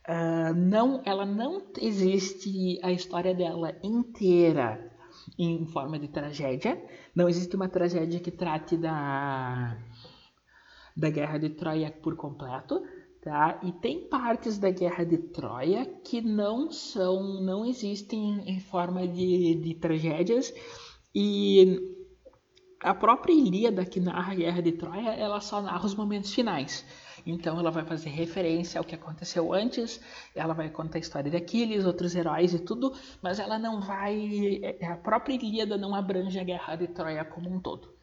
Uh, 0.08 0.54
não, 0.54 1.02
ela 1.04 1.26
não 1.26 1.60
existe 1.80 2.78
a 2.84 2.92
história 2.92 3.34
dela 3.34 3.74
inteira 3.82 4.92
em 5.36 5.66
forma 5.66 5.98
de 5.98 6.06
tragédia. 6.06 6.80
Não 7.16 7.28
existe 7.28 7.56
uma 7.56 7.68
tragédia 7.68 8.20
que 8.20 8.30
trate 8.30 8.76
da, 8.76 9.76
da 10.96 11.10
guerra 11.10 11.38
de 11.38 11.50
Troia 11.50 11.90
por 11.90 12.14
completo. 12.14 12.80
Tá? 13.22 13.58
E 13.64 13.72
tem 13.72 14.06
partes 14.06 14.56
da 14.56 14.70
Guerra 14.70 15.02
de 15.02 15.16
Troia 15.16 15.86
que 16.04 16.20
não 16.20 16.70
são, 16.70 17.40
não 17.40 17.64
existem 17.64 18.40
em 18.46 18.60
forma 18.60 19.08
de, 19.08 19.54
de 19.54 19.74
tragédias 19.74 20.54
e 21.14 21.93
a 22.84 22.94
própria 22.94 23.32
Ilíada 23.32 23.84
que 23.84 23.98
narra 23.98 24.32
a 24.32 24.34
Guerra 24.34 24.60
de 24.60 24.72
Troia, 24.72 25.14
ela 25.14 25.40
só 25.40 25.62
narra 25.62 25.86
os 25.86 25.94
momentos 25.94 26.32
finais. 26.34 26.84
Então 27.26 27.58
ela 27.58 27.70
vai 27.70 27.84
fazer 27.84 28.10
referência 28.10 28.78
ao 28.78 28.84
que 28.84 28.94
aconteceu 28.94 29.54
antes, 29.54 30.00
ela 30.34 30.52
vai 30.52 30.68
contar 30.68 30.98
a 30.98 31.00
história 31.00 31.30
de 31.30 31.36
Aquiles, 31.36 31.86
outros 31.86 32.14
heróis 32.14 32.52
e 32.52 32.58
tudo, 32.58 32.92
mas 33.22 33.38
ela 33.38 33.58
não 33.58 33.80
vai, 33.80 34.60
a 34.82 34.96
própria 34.96 35.34
Ilíada 35.34 35.78
não 35.78 35.94
abrange 35.94 36.38
a 36.38 36.44
Guerra 36.44 36.76
de 36.76 36.88
Troia 36.88 37.24
como 37.24 37.50
um 37.50 37.58
todo 37.58 37.94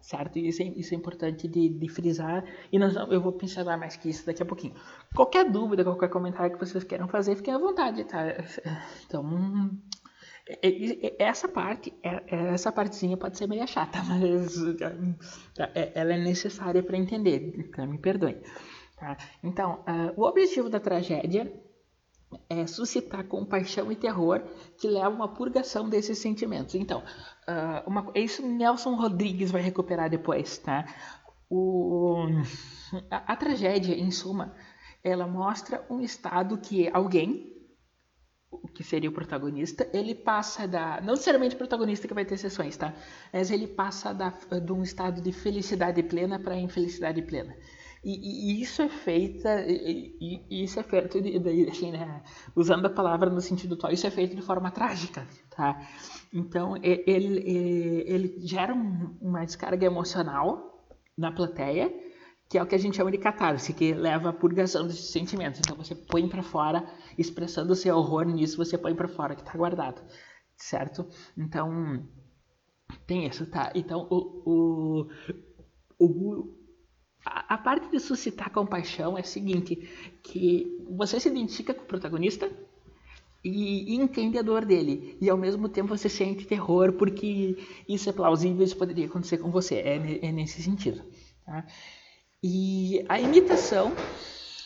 certo? 0.00 0.38
Isso 0.38 0.62
é, 0.62 0.66
isso 0.66 0.92
é 0.92 0.96
importante 0.98 1.48
de, 1.48 1.66
de 1.70 1.88
frisar 1.88 2.44
e 2.70 2.78
nós, 2.78 2.94
eu 2.94 3.22
vou 3.22 3.32
pincelar 3.32 3.78
mais 3.78 3.96
que 3.96 4.10
isso 4.10 4.26
daqui 4.26 4.42
a 4.42 4.46
pouquinho. 4.46 4.74
Qualquer 5.16 5.50
dúvida, 5.50 5.82
qualquer 5.82 6.10
comentário 6.10 6.52
que 6.52 6.62
vocês 6.62 6.84
queiram 6.84 7.08
fazer, 7.08 7.36
fiquem 7.36 7.54
à 7.54 7.58
vontade, 7.58 8.04
tá? 8.04 8.22
Então, 8.34 8.52
é, 8.62 8.68
é, 8.68 8.70
é, 8.70 10.03
essa 11.18 11.48
parte, 11.48 11.92
essa 12.02 12.70
partezinha 12.70 13.16
pode 13.16 13.38
ser 13.38 13.46
meio 13.46 13.66
chata, 13.66 14.02
mas 14.04 14.56
ela 15.94 16.14
é 16.14 16.18
necessária 16.18 16.82
para 16.82 16.96
entender, 16.96 17.54
então 17.56 17.86
me 17.86 17.98
perdoem. 17.98 18.40
Tá? 18.96 19.16
Então, 19.42 19.84
uh, 19.88 20.20
o 20.20 20.24
objetivo 20.24 20.68
da 20.68 20.78
tragédia 20.78 21.52
é, 22.48 22.66
suscitar 22.66 23.24
compaixão 23.24 23.90
e 23.90 23.96
terror 23.96 24.42
que 24.78 24.88
levam 24.88 25.22
à 25.22 25.28
purgação 25.28 25.88
desses 25.88 26.18
sentimentos. 26.18 26.74
Então, 26.74 27.00
uh, 27.00 27.88
uma, 27.88 28.10
isso 28.14 28.46
Nelson 28.46 28.94
Rodrigues 28.94 29.50
vai 29.50 29.62
recuperar 29.62 30.10
depois, 30.10 30.58
tá? 30.58 30.84
O, 31.48 32.26
a, 33.10 33.32
a, 33.32 33.36
tragédia, 33.36 33.94
em 33.94 34.10
suma, 34.10 34.54
ela 35.02 35.26
mostra 35.26 35.84
um 35.90 36.00
estado 36.00 36.58
que 36.58 36.88
alguém, 36.92 37.53
que 38.74 38.82
seria 38.82 39.08
o 39.10 39.12
protagonista, 39.12 39.88
ele 39.92 40.14
passa 40.14 40.66
da. 40.66 41.00
Não 41.00 41.12
necessariamente 41.12 41.54
o 41.54 41.58
protagonista 41.58 42.08
que 42.08 42.14
vai 42.14 42.24
ter 42.24 42.36
sessões, 42.36 42.76
tá? 42.76 42.94
Mas 43.32 43.50
ele 43.50 43.66
passa 43.66 44.12
da, 44.12 44.30
de 44.30 44.72
um 44.72 44.82
estado 44.82 45.20
de 45.20 45.32
felicidade 45.32 46.02
plena 46.02 46.38
para 46.38 46.56
infelicidade 46.56 47.22
plena. 47.22 47.56
E, 48.04 48.58
e, 48.58 48.60
isso 48.60 48.82
é 48.82 48.88
feito, 48.88 49.48
e, 49.48 50.44
e, 50.50 50.62
isso 50.62 50.78
é 50.78 50.82
feito, 50.82 51.18
assim, 51.70 51.90
né, 51.90 52.22
usando 52.54 52.84
a 52.84 52.90
palavra 52.90 53.30
no 53.30 53.40
sentido 53.40 53.76
atual, 53.76 53.92
isso 53.94 54.06
é 54.06 54.10
feito 54.10 54.36
de 54.36 54.42
forma 54.42 54.70
trágica, 54.70 55.26
tá? 55.48 55.80
Então, 56.30 56.76
ele, 56.82 57.42
ele 58.06 58.36
gera 58.40 58.74
uma 58.74 59.42
descarga 59.46 59.86
emocional 59.86 60.86
na 61.16 61.32
plateia, 61.32 61.90
que 62.48 62.58
é 62.58 62.62
o 62.62 62.66
que 62.66 62.74
a 62.74 62.78
gente 62.78 62.96
chama 62.96 63.10
de 63.10 63.18
catarse, 63.18 63.72
que 63.72 63.94
leva 63.94 64.30
à 64.30 64.32
purgação 64.32 64.86
desses 64.86 65.10
sentimentos. 65.10 65.60
Então, 65.60 65.76
você 65.76 65.94
põe 65.94 66.28
para 66.28 66.42
fora, 66.42 66.84
expressando 67.16 67.72
o 67.72 67.76
seu 67.76 67.96
horror 67.96 68.24
nisso, 68.26 68.56
você 68.56 68.76
põe 68.76 68.94
para 68.94 69.08
fora, 69.08 69.34
que 69.34 69.42
está 69.42 69.56
guardado, 69.56 70.02
certo? 70.56 71.06
Então, 71.36 72.06
tem 73.06 73.26
isso, 73.26 73.46
tá? 73.46 73.72
Então, 73.74 74.06
o, 74.10 75.08
o, 75.98 76.04
o 76.04 76.54
a, 77.24 77.54
a, 77.54 77.58
parte 77.58 77.90
de 77.90 77.98
suscitar 77.98 78.50
compaixão 78.50 79.16
é 79.16 79.22
a 79.22 79.24
seguinte, 79.24 79.76
que 80.22 80.84
você 80.90 81.18
se 81.18 81.28
identifica 81.28 81.72
com 81.72 81.82
o 81.82 81.86
protagonista 81.86 82.50
e, 83.42 83.94
e 83.94 83.96
entende 83.96 84.38
a 84.38 84.42
dor 84.42 84.64
dele, 84.64 85.16
e 85.20 85.28
ao 85.28 85.36
mesmo 85.36 85.68
tempo 85.68 85.96
você 85.96 86.08
sente 86.08 86.46
terror 86.46 86.92
porque 86.92 87.56
isso 87.88 88.08
é 88.08 88.12
plausível, 88.12 88.62
isso 88.62 88.76
poderia 88.76 89.06
acontecer 89.06 89.38
com 89.38 89.50
você, 89.50 89.76
é, 89.76 90.26
é 90.26 90.32
nesse 90.32 90.62
sentido. 90.62 91.02
Tá? 91.44 91.66
E 92.46 93.02
a 93.08 93.18
imitação, 93.18 93.94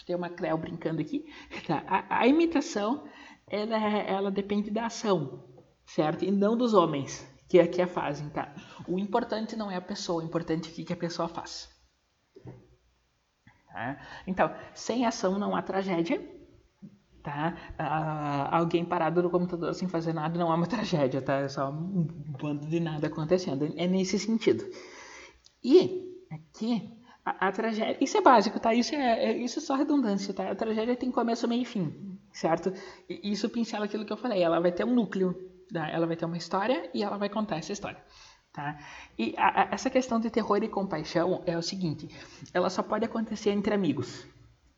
tem 0.04 0.16
uma 0.16 0.28
Cleo 0.28 0.58
brincando 0.58 1.00
aqui, 1.00 1.24
tá? 1.64 1.84
a, 1.86 2.22
a 2.22 2.26
imitação 2.26 3.08
ela, 3.46 3.76
ela 3.76 4.30
depende 4.32 4.68
da 4.68 4.86
ação, 4.86 5.44
certo? 5.86 6.24
E 6.24 6.30
não 6.32 6.56
dos 6.56 6.74
homens 6.74 7.24
que, 7.48 7.64
que 7.68 7.80
a 7.80 7.86
fazem, 7.86 8.28
tá? 8.30 8.52
O 8.88 8.98
importante 8.98 9.54
não 9.54 9.70
é 9.70 9.76
a 9.76 9.80
pessoa, 9.80 10.24
o 10.24 10.26
importante 10.26 10.68
é 10.68 10.72
o 10.72 10.74
que, 10.74 10.84
que 10.86 10.92
a 10.92 10.96
pessoa 10.96 11.28
faz. 11.28 11.68
Tá? 13.72 14.04
Então, 14.26 14.52
sem 14.74 15.06
ação 15.06 15.38
não 15.38 15.54
há 15.54 15.62
tragédia, 15.62 16.20
tá? 17.22 17.56
Ah, 17.78 18.58
alguém 18.58 18.84
parado 18.84 19.22
no 19.22 19.30
computador 19.30 19.72
sem 19.72 19.86
fazer 19.86 20.12
nada 20.12 20.36
não 20.36 20.50
é 20.50 20.54
uma 20.56 20.66
tragédia, 20.66 21.22
tá? 21.22 21.34
É 21.34 21.48
só 21.48 21.70
um 21.70 22.08
bando 22.40 22.66
de 22.66 22.80
nada 22.80 23.06
acontecendo. 23.06 23.72
É 23.76 23.86
nesse 23.86 24.18
sentido. 24.18 24.64
E 25.62 26.26
aqui 26.28 26.97
a, 27.28 27.48
a 27.48 27.52
tragédia, 27.52 27.96
isso 28.00 28.16
é 28.16 28.20
básico, 28.20 28.58
tá? 28.58 28.72
Isso 28.72 28.94
é, 28.94 29.24
é, 29.24 29.36
isso 29.36 29.58
é 29.58 29.62
só 29.62 29.74
redundância, 29.74 30.32
tá? 30.32 30.50
A 30.50 30.54
tragédia 30.54 30.96
tem 30.96 31.10
começo, 31.10 31.46
meio 31.48 31.62
e 31.62 31.64
fim, 31.64 32.18
certo? 32.32 32.72
E 33.08 33.30
isso 33.30 33.48
pincela 33.48 33.84
aquilo 33.84 34.04
que 34.04 34.12
eu 34.12 34.16
falei. 34.16 34.42
Ela 34.42 34.60
vai 34.60 34.72
ter 34.72 34.84
um 34.84 34.94
núcleo, 34.94 35.34
tá? 35.72 35.88
ela 35.88 36.06
vai 36.06 36.16
ter 36.16 36.24
uma 36.24 36.36
história 36.36 36.88
e 36.94 37.02
ela 37.02 37.18
vai 37.18 37.28
contar 37.28 37.56
essa 37.56 37.72
história. 37.72 38.02
Tá? 38.52 38.78
E 39.18 39.34
a, 39.36 39.62
a, 39.62 39.68
essa 39.72 39.90
questão 39.90 40.18
de 40.18 40.30
terror 40.30 40.62
e 40.62 40.68
compaixão 40.68 41.42
é 41.46 41.56
o 41.56 41.62
seguinte: 41.62 42.08
ela 42.54 42.70
só 42.70 42.82
pode 42.82 43.04
acontecer 43.04 43.50
entre 43.50 43.74
amigos, 43.74 44.26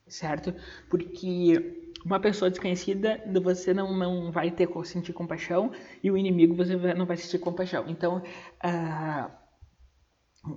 certo? 0.08 0.54
Porque 0.88 1.92
uma 2.04 2.18
pessoa 2.18 2.50
desconhecida 2.50 3.22
você 3.42 3.72
não, 3.72 3.96
não 3.96 4.32
vai 4.32 4.50
ter 4.50 4.68
sentir 4.84 5.12
compaixão 5.12 5.70
e 6.02 6.10
o 6.10 6.16
inimigo 6.16 6.54
você 6.54 6.74
não 6.94 7.06
vai 7.06 7.16
sentir 7.16 7.38
compaixão. 7.38 7.84
Então, 7.88 8.18
uh, 8.64 9.39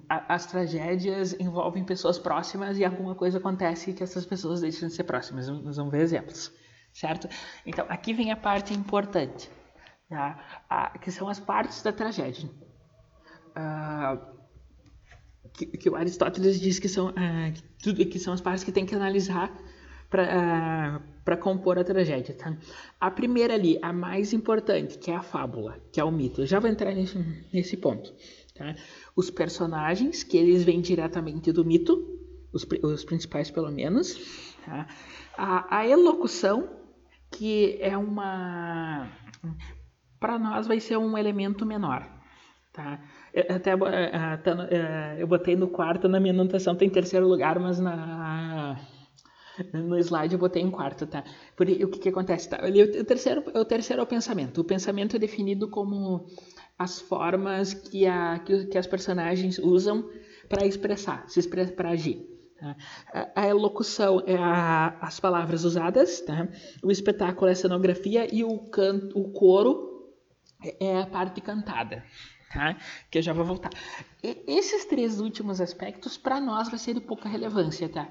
as 0.08 0.46
tragédias 0.46 1.34
envolvem 1.39 1.84
pessoas 1.84 2.17
próximas 2.17 2.78
e 2.78 2.86
alguma 2.86 3.15
coisa 3.15 3.38
acontece 3.38 3.93
que 3.93 4.02
essas 4.02 4.26
pessoas 4.26 4.62
deixam 4.62 4.88
de 4.88 4.96
ser 4.96 5.04
próximas. 5.04 5.48
Nós 5.48 5.76
vamos 5.76 5.91
ver 5.91 6.02
exemplos, 6.02 6.52
certo? 6.93 7.28
Então, 7.65 7.86
aqui 7.89 8.13
vem 8.13 8.32
a 8.32 8.38
parte 8.38 8.74
importante, 8.74 9.50
tá? 10.10 10.63
a, 10.69 10.98
que 10.98 11.12
são 11.12 11.28
as 11.28 11.39
partes 11.39 11.82
da 11.82 11.91
tragédia. 11.91 12.50
Uh, 13.56 14.34
que, 15.54 15.65
que, 15.65 15.89
o 15.89 15.96
Aristóteles 15.96 16.60
diz 16.60 16.80
que 16.80 16.88
são, 16.88 17.10
uh, 17.10 17.54
que, 17.54 17.63
tudo, 17.84 18.06
que 18.06 18.19
são 18.19 18.34
as 18.34 18.41
partes 18.41 18.63
que 18.63 18.72
tem 18.72 18.86
que 18.86 18.96
analisar 18.96 19.52
para 20.10 21.36
uh, 21.36 21.38
compor 21.38 21.78
a 21.78 21.84
tragédia. 21.84 22.34
Tá? 22.36 22.56
A 23.00 23.12
primeira 23.12 23.54
ali, 23.54 23.78
a 23.82 23.91
mais 23.91 24.32
importante, 24.32 24.98
que 24.98 25.12
é 25.12 25.15
a 25.15 25.22
fábula, 25.22 25.78
que 25.91 26.00
é 26.00 26.04
o 26.04 26.12
mito. 26.12 26.41
Eu 26.41 26.46
já 26.46 26.60
vou 26.60 26.69
entrar 26.69 26.93
nesse, 26.93 27.17
nesse 27.52 27.76
ponto. 27.76 28.13
Tá? 28.56 28.76
Os 29.15 29.30
personagens, 29.30 30.23
que 30.23 30.38
eles 30.38 30.63
vêm 30.63 30.82
diretamente 30.82 31.52
do 31.52 31.63
mito, 31.63 32.13
os, 32.52 32.65
os 32.84 33.04
principais 33.04 33.52
pelo 33.52 33.71
menos. 33.71 34.56
Tá? 34.65 34.88
A, 35.38 35.80
a 35.80 35.88
elocução, 35.88 36.69
que 37.32 37.78
é 37.82 37.97
uma. 37.97 39.10
Para 40.19 40.39
nós 40.39 40.67
vai 40.67 40.80
ser 40.80 40.97
um 40.97 41.17
elemento 41.17 41.65
menor. 41.65 42.08
Tá? 42.71 42.99
Eu, 43.34 43.56
até 43.56 43.76
tá 43.78 45.15
eu 45.19 45.28
botei 45.28 45.56
no 45.56 45.67
quarto, 45.67 46.08
na 46.08 46.19
minha 46.19 46.34
anotação 46.34 46.76
tem 46.76 46.89
terceiro 46.89 47.28
lugar, 47.28 47.60
mas 47.60 47.80
na, 47.80 48.80
no 49.73 49.97
slide 49.99 50.34
eu 50.34 50.39
botei 50.39 50.62
em 50.62 50.71
quarto, 50.71 51.06
tá? 51.06 51.23
Por, 51.56 51.67
o 51.67 51.88
que, 51.88 51.99
que 51.99 52.10
acontece? 52.10 52.49
Tá? 52.49 52.60
O, 52.63 53.06
terceiro, 53.06 53.43
o 53.54 53.65
terceiro 53.65 54.02
é 54.02 54.04
o 54.04 54.08
pensamento. 54.08 54.62
O 54.62 54.63
pensamento 54.63 55.15
é 55.15 55.19
definido 55.19 55.69
como 55.69 56.26
as 56.77 56.99
formas 56.99 57.73
que, 57.73 58.05
a, 58.05 58.39
que, 58.39 58.65
que 58.65 58.77
as 58.77 58.88
personagens 58.88 59.59
usam 59.59 60.09
para 60.49 60.65
expressar, 60.65 61.27
se 61.27 61.39
expressar, 61.39 61.73
para 61.73 61.89
agir. 61.91 62.27
Tá? 62.59 62.75
A, 63.13 63.41
a 63.41 63.47
elocução 63.47 64.23
é 64.25 64.36
a, 64.36 64.97
as 65.01 65.19
palavras 65.19 65.63
usadas, 65.63 66.21
tá? 66.21 66.47
o 66.83 66.91
espetáculo 66.91 67.47
é 67.47 67.51
a 67.51 67.55
cenografia 67.55 68.33
e 68.33 68.43
o, 68.43 68.57
canto, 68.59 69.17
o 69.19 69.31
coro 69.31 70.13
é 70.79 70.99
a 70.99 71.05
parte 71.05 71.41
cantada. 71.41 72.03
Tá? 72.53 72.77
Que 73.09 73.17
eu 73.17 73.21
já 73.21 73.33
vou 73.33 73.43
voltar. 73.43 73.71
E 74.23 74.43
esses 74.47 74.86
três 74.86 75.19
últimos 75.19 75.59
aspectos, 75.59 76.17
para 76.17 76.39
nós, 76.39 76.69
vai 76.69 76.77
ser 76.77 76.93
de 76.93 77.01
pouca 77.01 77.27
relevância. 77.27 77.89
Tá? 77.89 78.07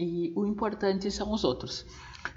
E 0.00 0.32
o 0.34 0.46
importante 0.46 1.10
são 1.10 1.30
os 1.32 1.44
outros. 1.44 1.84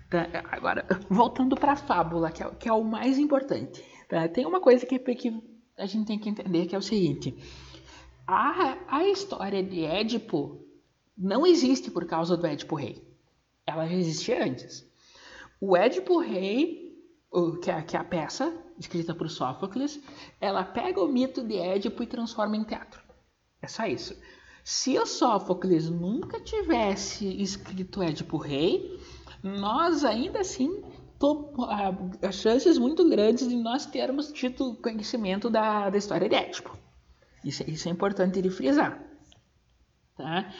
Tá? 0.09 0.27
Agora, 0.51 0.85
voltando 1.09 1.55
para 1.55 1.73
a 1.73 1.77
fábula, 1.77 2.29
que 2.29 2.43
é, 2.43 2.49
que 2.55 2.67
é, 2.67 2.73
o 2.73 2.83
mais 2.83 3.17
importante. 3.17 3.83
Tá? 4.09 4.27
Tem 4.27 4.45
uma 4.45 4.59
coisa 4.59 4.85
que, 4.87 4.97
que 4.97 5.41
a 5.77 5.85
gente 5.85 6.07
tem 6.07 6.17
que 6.17 6.27
entender 6.27 6.65
que 6.65 6.75
é 6.75 6.77
o 6.77 6.81
seguinte: 6.81 7.37
a, 8.27 8.77
a 8.87 9.07
história 9.07 9.63
de 9.63 9.85
Édipo 9.85 10.65
não 11.15 11.45
existe 11.45 11.91
por 11.91 12.05
causa 12.05 12.35
do 12.35 12.47
Édipo 12.47 12.75
Rei. 12.75 13.07
Ela 13.65 13.87
já 13.87 13.93
existia 13.93 14.43
antes. 14.43 14.85
O 15.61 15.77
Édipo 15.77 16.19
Rei, 16.19 16.97
que 17.61 17.69
é, 17.69 17.81
que 17.83 17.95
é 17.95 17.99
a 17.99 18.03
peça 18.03 18.51
escrita 18.79 19.13
por 19.13 19.29
Sófocles, 19.29 20.01
ela 20.41 20.63
pega 20.63 20.99
o 21.03 21.07
mito 21.07 21.43
de 21.43 21.57
Édipo 21.57 22.01
e 22.01 22.07
transforma 22.07 22.57
em 22.57 22.63
teatro. 22.63 23.03
É 23.61 23.67
só 23.67 23.85
isso. 23.85 24.17
Se 24.63 24.97
o 24.97 25.05
Sófocles 25.05 25.87
nunca 25.87 26.39
tivesse 26.39 27.27
escrito 27.41 28.01
Édipo 28.01 28.37
Rei, 28.37 28.99
nós 29.43 30.03
ainda 30.03 30.39
assim 30.39 30.83
as 32.21 32.35
chances 32.35 32.77
muito 32.77 33.07
grandes 33.09 33.47
de 33.47 33.55
nós 33.55 33.85
termos 33.85 34.31
tido 34.31 34.75
conhecimento 34.75 35.49
da, 35.49 35.89
da 35.89 35.97
história 35.97 36.29
de 36.29 36.35
Édipo. 36.35 36.77
Isso, 37.43 37.63
isso 37.69 37.87
é 37.89 37.91
importante 37.91 38.41
de 38.41 38.49
frisar. 38.49 39.01
Tá? 40.15 40.53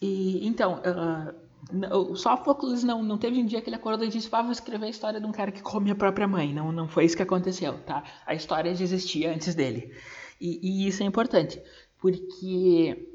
E, 0.00 0.46
então, 0.46 0.80
uh, 0.80 2.16
Sófocles 2.16 2.84
não, 2.84 3.02
não 3.02 3.18
teve 3.18 3.40
um 3.40 3.46
dia 3.46 3.60
que 3.60 3.68
ele 3.68 3.76
acordou 3.76 4.06
e 4.06 4.10
disse: 4.10 4.28
ah, 4.32 4.42
vou 4.42 4.52
escrever 4.52 4.86
a 4.86 4.90
história 4.90 5.20
de 5.20 5.26
um 5.26 5.32
cara 5.32 5.50
que 5.50 5.62
come 5.62 5.90
a 5.90 5.94
própria 5.94 6.28
mãe. 6.28 6.52
Não, 6.52 6.70
não 6.70 6.88
foi 6.88 7.04
isso 7.04 7.16
que 7.16 7.22
aconteceu. 7.22 7.78
Tá? 7.84 8.04
A 8.26 8.34
história 8.34 8.74
já 8.74 8.84
existia 8.84 9.32
antes 9.32 9.54
dele. 9.54 9.92
E, 10.40 10.60
e 10.62 10.88
isso 10.88 11.02
é 11.02 11.06
importante, 11.06 11.62
porque 12.00 13.13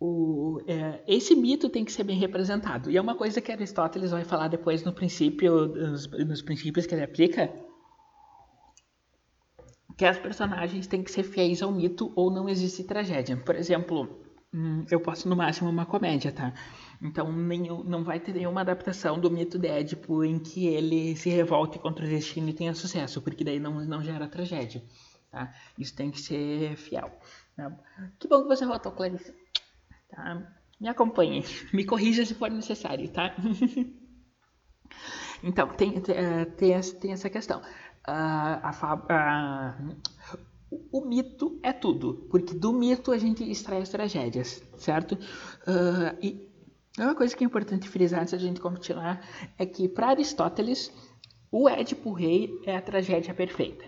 o, 0.00 0.60
é, 0.66 1.02
esse 1.06 1.34
mito 1.34 1.68
tem 1.68 1.84
que 1.84 1.92
ser 1.92 2.04
bem 2.04 2.18
representado. 2.18 2.90
E 2.90 2.96
é 2.96 3.00
uma 3.00 3.16
coisa 3.16 3.40
que 3.40 3.50
Aristóteles 3.50 4.10
vai 4.10 4.24
falar 4.24 4.48
depois 4.48 4.84
no 4.84 4.92
princípio, 4.92 5.66
nos, 5.66 6.06
nos 6.06 6.42
princípios 6.42 6.86
que 6.86 6.94
ele 6.94 7.04
aplica, 7.04 7.52
que 9.96 10.04
as 10.04 10.16
personagens 10.16 10.86
têm 10.86 11.02
que 11.02 11.10
ser 11.10 11.24
fiéis 11.24 11.60
ao 11.60 11.72
mito 11.72 12.12
ou 12.14 12.30
não 12.30 12.48
existe 12.48 12.84
tragédia. 12.84 13.36
Por 13.36 13.56
exemplo, 13.56 14.20
hum, 14.54 14.84
eu 14.88 15.00
posso 15.00 15.28
no 15.28 15.34
máximo 15.34 15.68
uma 15.68 15.84
comédia, 15.84 16.30
tá? 16.30 16.54
Então 17.02 17.32
nenhum, 17.32 17.82
não 17.82 18.04
vai 18.04 18.20
ter 18.20 18.32
nenhuma 18.32 18.60
adaptação 18.60 19.18
do 19.18 19.28
mito 19.28 19.58
de 19.58 19.66
Édipo 19.66 20.22
em 20.22 20.38
que 20.38 20.68
ele 20.68 21.16
se 21.16 21.28
revolte 21.28 21.80
contra 21.80 22.04
o 22.04 22.08
destino 22.08 22.48
e 22.48 22.52
tenha 22.52 22.74
sucesso, 22.74 23.20
porque 23.20 23.42
daí 23.42 23.58
não, 23.58 23.84
não 23.84 24.00
gera 24.00 24.28
tragédia. 24.28 24.84
Tá? 25.32 25.52
Isso 25.76 25.94
tem 25.94 26.12
que 26.12 26.20
ser 26.20 26.76
fiel. 26.76 27.10
Tá? 27.56 27.76
Que 28.20 28.28
bom 28.28 28.42
que 28.42 28.48
você 28.48 28.64
voltou, 28.64 28.92
Clarice. 28.92 29.34
Tá? 30.08 30.52
Me 30.80 30.88
acompanhe, 30.88 31.44
me 31.72 31.84
corrija 31.84 32.24
se 32.24 32.34
for 32.34 32.50
necessário, 32.50 33.08
tá? 33.08 33.34
então, 35.42 35.68
tem, 35.68 36.00
tem, 36.00 36.16
eh, 36.16 36.44
tem, 36.44 37.12
essa 37.12 37.28
questão. 37.28 37.60
Uh, 37.60 38.60
a, 38.62 39.74
uh, 39.90 39.96
o 40.92 41.04
mito 41.04 41.58
é 41.62 41.72
tudo, 41.72 42.26
porque 42.30 42.54
do 42.54 42.72
mito 42.72 43.10
a 43.10 43.18
gente 43.18 43.48
extrai 43.48 43.82
as 43.82 43.88
tragédias, 43.88 44.62
certo? 44.76 45.14
Uh, 45.14 46.16
e 46.22 46.48
uma 46.98 47.14
coisa 47.14 47.36
que 47.36 47.44
é 47.44 47.46
importante 47.46 47.88
frisar 47.88 48.20
antes 48.20 48.32
da 48.32 48.38
gente 48.38 48.60
continuar 48.60 49.20
é 49.58 49.66
que, 49.66 49.88
para 49.88 50.08
Aristóteles, 50.08 50.92
o 51.50 51.68
Édipo 51.68 52.12
Rei 52.12 52.50
é 52.66 52.76
a 52.76 52.82
tragédia 52.82 53.34
perfeita. 53.34 53.84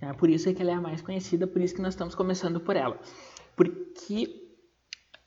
É 0.00 0.12
por 0.12 0.28
isso 0.28 0.52
que 0.52 0.62
ela 0.62 0.72
é 0.72 0.74
a 0.74 0.80
mais 0.80 1.00
conhecida, 1.00 1.46
por 1.46 1.60
isso 1.60 1.74
que 1.74 1.82
nós 1.82 1.94
estamos 1.94 2.14
começando 2.14 2.60
por 2.60 2.76
ela. 2.76 3.00
Porque 3.54 4.45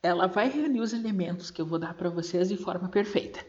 ela 0.01 0.27
vai 0.27 0.49
reunir 0.49 0.81
os 0.81 0.93
elementos 0.93 1.51
que 1.51 1.62
eu 1.62 1.65
vou 1.65 1.77
dar 1.77 1.93
para 1.93 2.09
vocês 2.09 2.49
de 2.49 2.57
forma 2.57 2.88
perfeita. 2.89 3.45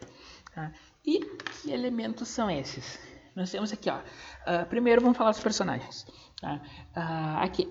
Tá? 0.54 0.72
E 1.04 1.20
que 1.20 1.70
elementos 1.70 2.28
são 2.28 2.50
esses? 2.50 2.98
Nós 3.34 3.50
temos 3.50 3.72
aqui, 3.72 3.88
ó. 3.88 3.98
Uh, 3.98 4.66
primeiro 4.68 5.00
vamos 5.00 5.16
falar 5.16 5.30
dos 5.30 5.40
personagens. 5.40 6.06
Tá? 6.40 6.60
Uh, 6.96 7.44
aqui. 7.44 7.64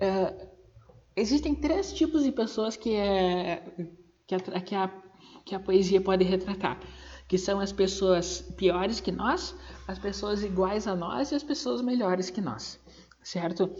Uh, 0.00 0.48
existem 1.14 1.54
três 1.54 1.92
tipos 1.92 2.24
de 2.24 2.32
pessoas 2.32 2.76
que, 2.76 2.94
é, 2.94 3.62
que, 4.26 4.34
a, 4.34 4.40
que, 4.60 4.74
a, 4.74 4.90
que 5.44 5.54
a 5.54 5.60
poesia 5.60 6.00
pode 6.00 6.24
retratar. 6.24 6.80
Que 7.28 7.38
são 7.38 7.60
as 7.60 7.70
pessoas 7.70 8.40
piores 8.56 8.98
que 8.98 9.12
nós, 9.12 9.54
as 9.86 10.00
pessoas 10.00 10.42
iguais 10.42 10.88
a 10.88 10.96
nós 10.96 11.30
e 11.30 11.36
as 11.36 11.44
pessoas 11.44 11.80
melhores 11.80 12.28
que 12.28 12.40
nós. 12.40 12.80
Certo? 13.22 13.70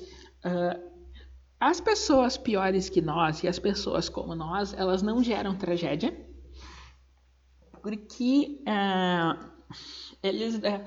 As 1.60 1.78
pessoas 1.78 2.38
piores 2.38 2.88
que 2.88 3.02
nós 3.02 3.42
e 3.42 3.48
as 3.48 3.58
pessoas 3.58 4.08
como 4.08 4.34
nós, 4.34 4.72
elas 4.72 5.02
não 5.02 5.22
geram 5.22 5.54
tragédia, 5.54 6.18
porque 7.82 8.62
uh, 8.62 9.50
eles, 10.22 10.56
uh, 10.56 10.84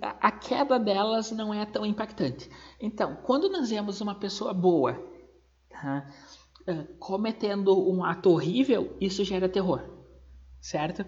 a 0.00 0.32
queda 0.32 0.80
delas 0.80 1.30
não 1.30 1.54
é 1.54 1.64
tão 1.64 1.86
impactante. 1.86 2.50
Então, 2.80 3.16
quando 3.22 3.48
nós 3.48 3.70
vemos 3.70 4.00
uma 4.00 4.16
pessoa 4.16 4.52
boa 4.52 5.00
uh, 5.72 6.94
cometendo 6.98 7.88
um 7.88 8.04
ato 8.04 8.30
horrível, 8.30 8.96
isso 9.00 9.22
gera 9.24 9.48
terror, 9.48 9.88
certo? 10.60 11.04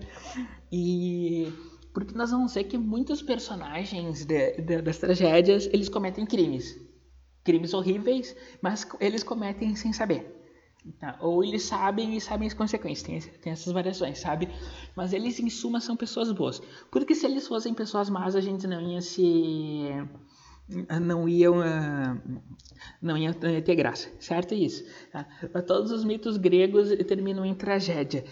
E 0.71 1.53
porque 1.93 2.15
nós 2.15 2.31
vamos 2.31 2.55
ver 2.55 2.65
que 2.65 2.79
muitos 2.79 3.21
personagens 3.21 4.25
de, 4.25 4.53
de, 4.61 4.81
das 4.81 4.99
tragédias 4.99 5.69
eles 5.73 5.89
cometem 5.89 6.25
crimes, 6.25 6.79
crimes 7.49 7.73
horríveis, 7.73 8.37
mas 8.61 8.87
eles 9.01 9.23
cometem 9.23 9.75
sem 9.75 9.91
saber. 9.91 10.35
Tá? 11.01 11.17
Ou 11.21 11.43
eles 11.43 11.63
sabem 11.63 12.15
e 12.15 12.21
sabem 12.21 12.47
as 12.47 12.53
consequências, 12.53 13.25
tem, 13.25 13.33
tem, 13.41 13.53
essas 13.53 13.73
variações, 13.73 14.19
sabe? 14.19 14.51
Mas 14.95 15.15
eles, 15.15 15.41
em 15.41 15.49
suma, 15.49 15.81
são 15.81 15.97
pessoas 15.97 16.31
boas. 16.31 16.61
Porque 16.91 17.15
se 17.15 17.25
eles 17.25 17.49
fossem 17.49 17.73
pessoas 17.73 18.11
más, 18.11 18.37
a 18.37 18.41
gente 18.43 18.67
não 18.67 18.83
ia 18.83 19.01
se. 19.01 19.89
não 21.01 21.27
iam. 21.27 21.57
não 23.01 23.17
ia 23.17 23.33
ter 23.33 23.77
graça, 23.77 24.11
certo? 24.21 24.55
Isso. 24.55 24.85
Tá? 25.11 25.27
Todos 25.67 25.91
os 25.91 26.05
mitos 26.05 26.37
gregos 26.37 26.91
terminam 27.07 27.47
em 27.47 27.55
tragédia. 27.55 28.25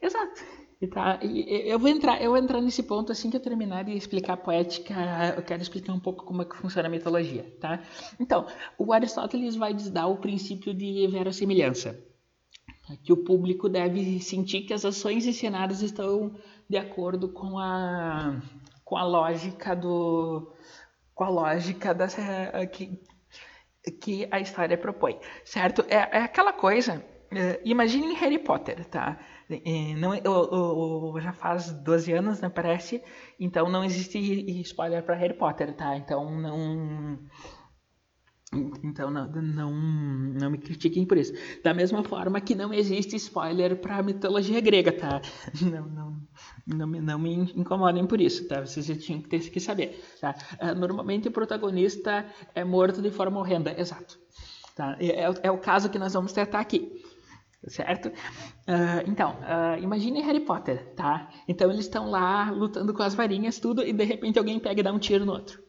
Exato. 0.00 0.42
Tá, 0.90 1.20
e 1.22 1.70
eu 1.70 1.78
vou 1.78 1.88
entrar, 1.88 2.20
eu 2.20 2.30
vou 2.30 2.38
entrar 2.38 2.60
nesse 2.60 2.82
ponto 2.82 3.12
assim 3.12 3.30
que 3.30 3.36
eu 3.36 3.40
terminar 3.40 3.84
de 3.84 3.92
explicar 3.92 4.32
a 4.32 4.36
poética, 4.36 4.92
eu 5.36 5.42
quero 5.42 5.62
explicar 5.62 5.92
um 5.92 6.00
pouco 6.00 6.24
como 6.24 6.42
é 6.42 6.44
que 6.44 6.56
funciona 6.56 6.88
a 6.88 6.90
mitologia, 6.90 7.56
tá? 7.60 7.80
Então, 8.18 8.46
o 8.76 8.92
Aristóteles 8.92 9.54
vai 9.54 9.72
dar 9.74 10.08
o 10.08 10.16
princípio 10.16 10.74
de 10.74 11.06
verossimilhança, 11.06 11.96
que 13.04 13.12
o 13.12 13.16
público 13.18 13.68
deve 13.68 14.18
sentir 14.20 14.62
que 14.62 14.74
as 14.74 14.84
ações 14.84 15.24
ensinadas 15.24 15.82
estão 15.82 16.34
de 16.68 16.76
acordo 16.76 17.28
com 17.28 17.58
a 17.58 18.42
com 18.84 18.96
a 18.96 19.04
lógica 19.04 19.76
do 19.76 20.52
com 21.14 21.22
a 21.22 21.28
lógica 21.28 21.94
da 21.94 22.08
que 22.66 22.98
que 24.00 24.26
a 24.32 24.40
história 24.40 24.76
propõe, 24.76 25.18
certo? 25.44 25.84
É, 25.88 26.18
é 26.18 26.22
aquela 26.24 26.52
coisa, 26.52 27.04
é, 27.30 27.60
imagine 27.64 28.14
Harry 28.14 28.38
Potter, 28.38 28.84
tá? 28.84 29.18
Não, 29.98 30.14
eu, 30.14 31.12
eu, 31.14 31.20
já 31.20 31.32
faz 31.32 31.72
12 31.72 32.12
anos, 32.12 32.40
né, 32.40 32.48
parece, 32.48 33.02
então 33.38 33.68
não 33.68 33.84
existe 33.84 34.18
spoiler 34.62 35.02
para 35.02 35.14
Harry 35.14 35.34
Potter, 35.34 35.74
tá? 35.74 35.96
Então 35.96 36.30
não... 36.40 37.18
Então 38.84 39.10
não, 39.10 39.26
não, 39.30 39.72
não 39.72 40.50
me 40.50 40.58
critiquem 40.58 41.06
por 41.06 41.16
isso. 41.16 41.32
Da 41.64 41.72
mesma 41.72 42.04
forma 42.04 42.38
que 42.38 42.54
não 42.54 42.72
existe 42.72 43.16
spoiler 43.16 43.80
para 43.80 44.02
mitologia 44.02 44.60
grega, 44.60 44.92
tá? 44.92 45.22
Não, 45.62 45.88
não, 45.88 46.22
não, 46.66 46.86
me, 46.86 47.00
não 47.00 47.18
me 47.18 47.34
incomodem 47.56 48.06
por 48.06 48.20
isso, 48.20 48.46
tá? 48.46 48.60
Vocês 48.60 48.84
já 48.84 48.94
tinham 48.94 49.22
que 49.22 49.28
ter 49.30 49.40
que 49.40 49.58
saber, 49.58 49.98
tá? 50.20 50.34
Ah, 50.58 50.74
normalmente 50.74 51.28
o 51.28 51.32
protagonista 51.32 52.26
é 52.54 52.62
morto 52.62 53.00
de 53.00 53.10
forma 53.10 53.40
horrenda, 53.40 53.74
exato. 53.80 54.18
Tá? 54.76 54.98
É, 55.00 55.24
é, 55.24 55.34
é 55.44 55.50
o 55.50 55.56
caso 55.56 55.88
que 55.88 55.98
nós 55.98 56.12
vamos 56.12 56.32
tratar 56.32 56.60
aqui 56.60 57.01
certo? 57.68 58.08
Uh, 58.08 59.02
então, 59.06 59.36
uh, 59.40 59.82
imagine 59.82 60.20
Harry 60.22 60.40
Potter, 60.40 60.94
tá? 60.94 61.30
Então 61.46 61.70
eles 61.70 61.84
estão 61.84 62.10
lá 62.10 62.50
lutando 62.50 62.92
com 62.92 63.02
as 63.02 63.14
varinhas, 63.14 63.58
tudo, 63.58 63.82
e 63.82 63.92
de 63.92 64.04
repente 64.04 64.38
alguém 64.38 64.58
pega 64.58 64.80
e 64.80 64.82
dá 64.82 64.92
um 64.92 64.98
tiro 64.98 65.24
no 65.24 65.32
outro. 65.32 65.62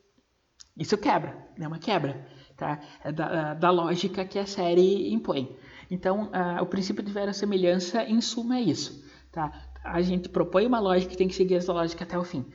Isso 0.77 0.97
quebra, 0.97 1.47
é 1.59 1.67
uma 1.67 1.79
quebra, 1.79 2.27
tá? 2.57 2.79
É 3.03 3.11
da, 3.11 3.53
uh, 3.53 3.59
da 3.59 3.69
lógica 3.69 4.25
que 4.25 4.39
a 4.39 4.45
série 4.45 5.13
impõe. 5.13 5.55
Então, 5.91 6.31
o 6.59 6.65
princípio 6.65 7.03
de 7.03 7.11
verossemelhança, 7.11 8.03
em 8.03 8.19
suma, 8.19 8.57
é 8.57 8.61
isso, 8.61 9.03
tá? 9.31 9.51
A 9.83 10.01
gente 10.01 10.29
propõe 10.29 10.65
uma 10.65 10.79
lógica 10.79 11.11
que 11.11 11.17
tem 11.17 11.27
que 11.27 11.35
seguir 11.35 11.55
essa 11.55 11.73
lógica 11.73 12.03
até 12.05 12.17
o 12.17 12.23
fim. 12.23 12.45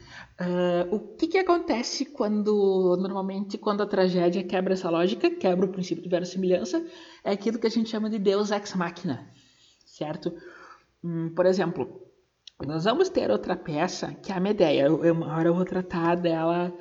o 0.90 0.98
que, 0.98 1.26
que 1.26 1.38
acontece 1.38 2.06
quando, 2.06 2.96
normalmente, 2.98 3.58
quando 3.58 3.82
a 3.82 3.86
tragédia 3.86 4.42
quebra 4.42 4.72
essa 4.72 4.88
lógica, 4.88 5.30
quebra 5.30 5.66
o 5.66 5.68
princípio 5.68 6.02
de 6.02 6.08
verossemelhança, 6.08 6.84
é 7.22 7.32
aquilo 7.32 7.58
que 7.58 7.66
a 7.66 7.70
gente 7.70 7.90
chama 7.90 8.08
de 8.08 8.18
Deus 8.18 8.50
ex 8.50 8.74
machina, 8.74 9.30
certo? 9.84 10.32
Hum, 11.04 11.32
por 11.34 11.44
exemplo, 11.44 12.08
nós 12.66 12.84
vamos 12.84 13.08
ter 13.08 13.30
outra 13.30 13.54
peça 13.54 14.14
que 14.14 14.32
é 14.32 14.34
a 14.34 14.40
Medeia. 14.40 14.86
Eu, 14.86 15.12
uma 15.12 15.36
hora 15.36 15.48
eu 15.48 15.54
vou 15.54 15.64
tratar 15.64 16.16
dela 16.16 16.74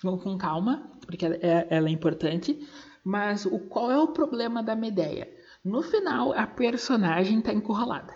com, 0.00 0.16
com 0.16 0.38
calma, 0.38 0.90
porque 1.06 1.26
ela 1.26 1.36
é, 1.42 1.66
ela 1.70 1.88
é 1.88 1.92
importante. 1.92 2.66
Mas 3.04 3.44
o, 3.46 3.58
qual 3.58 3.90
é 3.90 3.98
o 3.98 4.08
problema 4.08 4.62
da 4.62 4.74
Medeia? 4.74 5.28
No 5.64 5.82
final, 5.82 6.32
a 6.32 6.46
personagem 6.46 7.38
está 7.38 7.52
encurralada. 7.52 8.14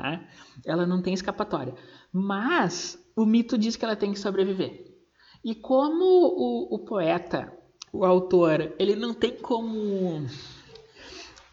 Tá? 0.00 0.22
Ela 0.64 0.86
não 0.86 1.02
tem 1.02 1.12
escapatória. 1.12 1.74
Mas 2.12 2.96
o 3.16 3.26
mito 3.26 3.58
diz 3.58 3.74
que 3.74 3.84
ela 3.84 3.96
tem 3.96 4.12
que 4.12 4.18
sobreviver. 4.20 4.86
E 5.44 5.56
como 5.56 6.04
o, 6.04 6.74
o 6.76 6.78
poeta, 6.84 7.52
o 7.92 8.04
autor, 8.04 8.74
ele 8.78 8.94
não 8.94 9.12
tem 9.12 9.32
como 9.32 10.24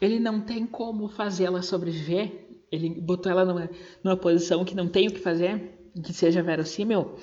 ele 0.00 0.20
não 0.20 0.40
tem 0.40 0.64
como 0.64 1.08
fazê-la 1.08 1.60
sobreviver, 1.60 2.46
ele 2.70 3.00
botou 3.00 3.32
ela 3.32 3.44
numa, 3.44 3.68
numa 4.04 4.16
posição 4.16 4.64
que 4.64 4.76
não 4.76 4.88
tem 4.88 5.08
o 5.08 5.12
que 5.12 5.18
fazer, 5.18 5.90
que 6.04 6.12
seja 6.12 6.42
verossímil, 6.42 7.16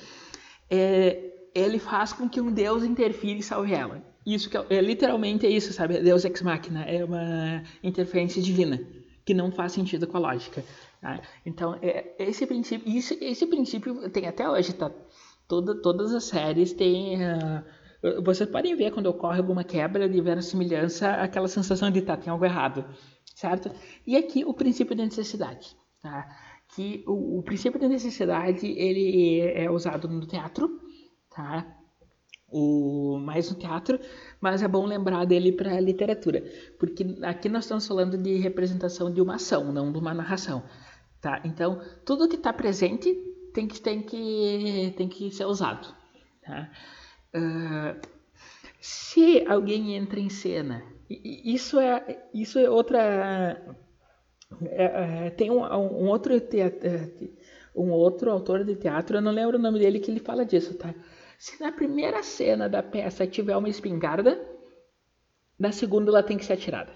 é, 0.70 1.32
ele 1.56 1.80
faz 1.80 2.12
com 2.12 2.28
que 2.28 2.42
um 2.42 2.52
Deus 2.52 2.84
interfira 2.84 3.40
e 3.40 3.44
salve 3.44 3.74
ela. 3.74 4.04
Isso 4.26 4.50
que 4.50 4.58
é, 4.58 4.66
é, 4.72 4.82
literalmente 4.82 5.46
é 5.46 5.50
isso, 5.50 5.72
sabe? 5.72 6.00
Deus 6.00 6.26
ex 6.26 6.42
machina 6.42 6.84
é 6.84 7.06
uma 7.06 7.64
interferência 7.82 8.42
divina 8.42 8.82
que 9.26 9.34
não 9.34 9.52
faz 9.52 9.72
sentido 9.72 10.08
com 10.08 10.18
a 10.18 10.20
lógica. 10.20 10.64
Tá? 11.04 11.20
Então, 11.46 11.78
é, 11.82 12.16
esse 12.18 12.48
princípio, 12.48 12.90
isso, 12.90 13.14
esse 13.20 13.46
princípio 13.46 14.10
tem 14.10 14.26
até 14.26 14.50
hoje, 14.50 14.72
tá? 14.72 14.90
Toda, 15.50 15.76
todas 15.82 16.14
as 16.14 16.24
séries 16.24 16.72
têm 16.72 17.18
uh, 17.22 17.62
vocês 18.24 18.50
podem 18.50 18.74
ver 18.74 18.92
quando 18.92 19.08
ocorre 19.08 19.40
alguma 19.40 19.66
quebra 19.66 20.08
de 20.08 20.22
verossimilhança, 20.22 21.10
aquela 21.10 21.50
sensação 21.50 21.92
de 21.92 22.02
tá, 22.02 22.16
tem 22.16 22.32
algo 22.32 22.46
errado, 22.46 22.86
certo? 23.36 23.70
E 24.08 24.16
aqui 24.16 24.46
o 24.46 24.54
princípio 24.54 24.96
da 24.96 25.04
necessidade, 25.04 25.76
tá? 26.02 26.26
Que 26.74 27.04
o, 27.06 27.40
o 27.40 27.44
princípio 27.44 27.78
da 27.78 27.90
necessidade 27.90 28.66
ele 28.66 29.42
é 29.42 29.70
usado 29.70 30.08
no 30.08 30.26
teatro, 30.26 30.80
tá? 31.30 31.66
O, 32.50 33.20
mais 33.20 33.52
no 33.52 33.58
teatro, 33.58 34.00
mas 34.40 34.64
é 34.64 34.70
bom 34.70 34.86
lembrar 34.86 35.26
dele 35.26 35.52
para 35.52 35.76
a 35.76 35.82
literatura, 35.82 36.42
porque 36.80 37.06
aqui 37.24 37.50
nós 37.50 37.66
estamos 37.66 37.86
falando 37.86 38.18
de 38.18 38.38
representação 38.38 39.12
de 39.12 39.22
uma 39.22 39.36
ação, 39.36 39.74
não 39.74 39.92
de 39.92 39.98
uma 39.98 40.14
narração, 40.14 40.64
tá? 41.24 41.42
Então 41.46 41.82
tudo 42.06 42.28
que 42.28 42.36
está 42.36 42.54
presente 42.54 43.16
tem 43.54 43.68
que 43.68 43.82
tem 43.82 44.04
que 44.04 44.94
tem 44.98 45.08
que 45.08 45.32
ser 45.32 45.46
usado, 45.46 45.88
tá? 46.46 46.70
Uh, 47.34 48.14
se 48.80 49.46
alguém 49.48 49.96
entra 49.96 50.20
em 50.20 50.30
cena, 50.30 50.84
isso 51.10 51.80
é, 51.80 52.28
isso 52.34 52.60
é 52.60 52.70
outra. 52.70 53.78
É, 54.66 55.28
é, 55.28 55.30
tem 55.32 55.50
um, 55.50 55.64
um, 55.64 56.08
outro 56.10 56.40
teatro, 56.42 56.86
é, 56.86 57.10
um 57.74 57.92
outro 57.92 58.30
autor 58.30 58.66
de 58.66 58.76
teatro, 58.76 59.18
eu 59.18 59.22
não 59.22 59.32
lembro 59.32 59.58
o 59.58 59.62
nome 59.62 59.80
dele, 59.80 60.00
que 60.00 60.12
ele 60.12 60.20
fala 60.20 60.46
disso, 60.46 60.78
tá? 60.78 60.94
Se 61.40 61.62
na 61.64 61.72
primeira 61.72 62.22
cena 62.22 62.68
da 62.68 62.84
peça 62.84 63.26
tiver 63.26 63.56
uma 63.56 63.70
espingarda, 63.70 64.40
na 65.58 65.72
segunda 65.72 66.12
ela 66.12 66.22
tem 66.22 66.38
que 66.38 66.46
ser 66.46 66.54
atirada. 66.54 66.92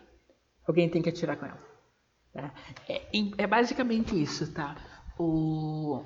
Alguém 0.67 0.89
tem 0.89 1.01
que 1.01 1.09
atirar 1.09 1.37
com 1.37 1.45
ela. 1.45 1.66
É, 2.87 3.01
é 3.37 3.47
basicamente 3.47 4.21
isso, 4.21 4.53
tá? 4.53 4.75
O 5.17 6.03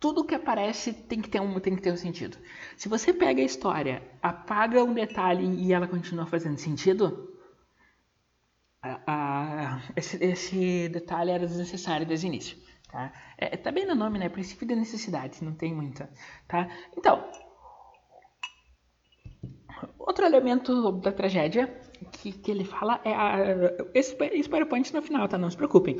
tudo 0.00 0.24
que 0.24 0.34
aparece 0.34 0.94
tem 0.94 1.20
que 1.20 1.28
ter 1.28 1.40
um, 1.40 1.60
tem 1.60 1.76
que 1.76 1.82
ter 1.82 1.92
um 1.92 1.96
sentido. 1.96 2.38
Se 2.76 2.88
você 2.88 3.12
pega 3.12 3.42
a 3.42 3.44
história, 3.44 4.02
apaga 4.22 4.82
um 4.82 4.94
detalhe 4.94 5.46
e 5.62 5.74
ela 5.74 5.86
continua 5.86 6.24
fazendo 6.24 6.56
sentido, 6.56 7.36
a, 8.82 9.00
a, 9.06 9.82
esse, 9.94 10.16
esse, 10.24 10.88
detalhe 10.88 11.30
era 11.30 11.46
desnecessário 11.46 12.06
desde 12.06 12.26
o 12.26 12.28
início. 12.28 12.56
Tá? 12.90 13.12
É, 13.36 13.56
tá 13.58 13.70
bem 13.70 13.86
no 13.86 13.94
nome, 13.94 14.18
né? 14.18 14.30
Princípio 14.30 14.66
da 14.66 14.74
necessidade, 14.74 15.44
não 15.44 15.52
tem 15.52 15.74
muita. 15.74 16.10
Tá? 16.48 16.66
Então, 16.96 17.30
outro 19.98 20.24
elemento 20.24 20.92
da 20.92 21.12
tragédia 21.12 21.68
que, 22.06 22.32
que 22.32 22.50
ele 22.50 22.64
fala 22.64 23.00
é 23.04 23.14
a, 23.14 23.36
esse, 23.94 24.16
esse 24.32 24.48
PowerPoint 24.48 24.92
no 24.92 25.02
final, 25.02 25.28
tá? 25.28 25.36
Não 25.38 25.50
se 25.50 25.56
preocupem. 25.56 25.98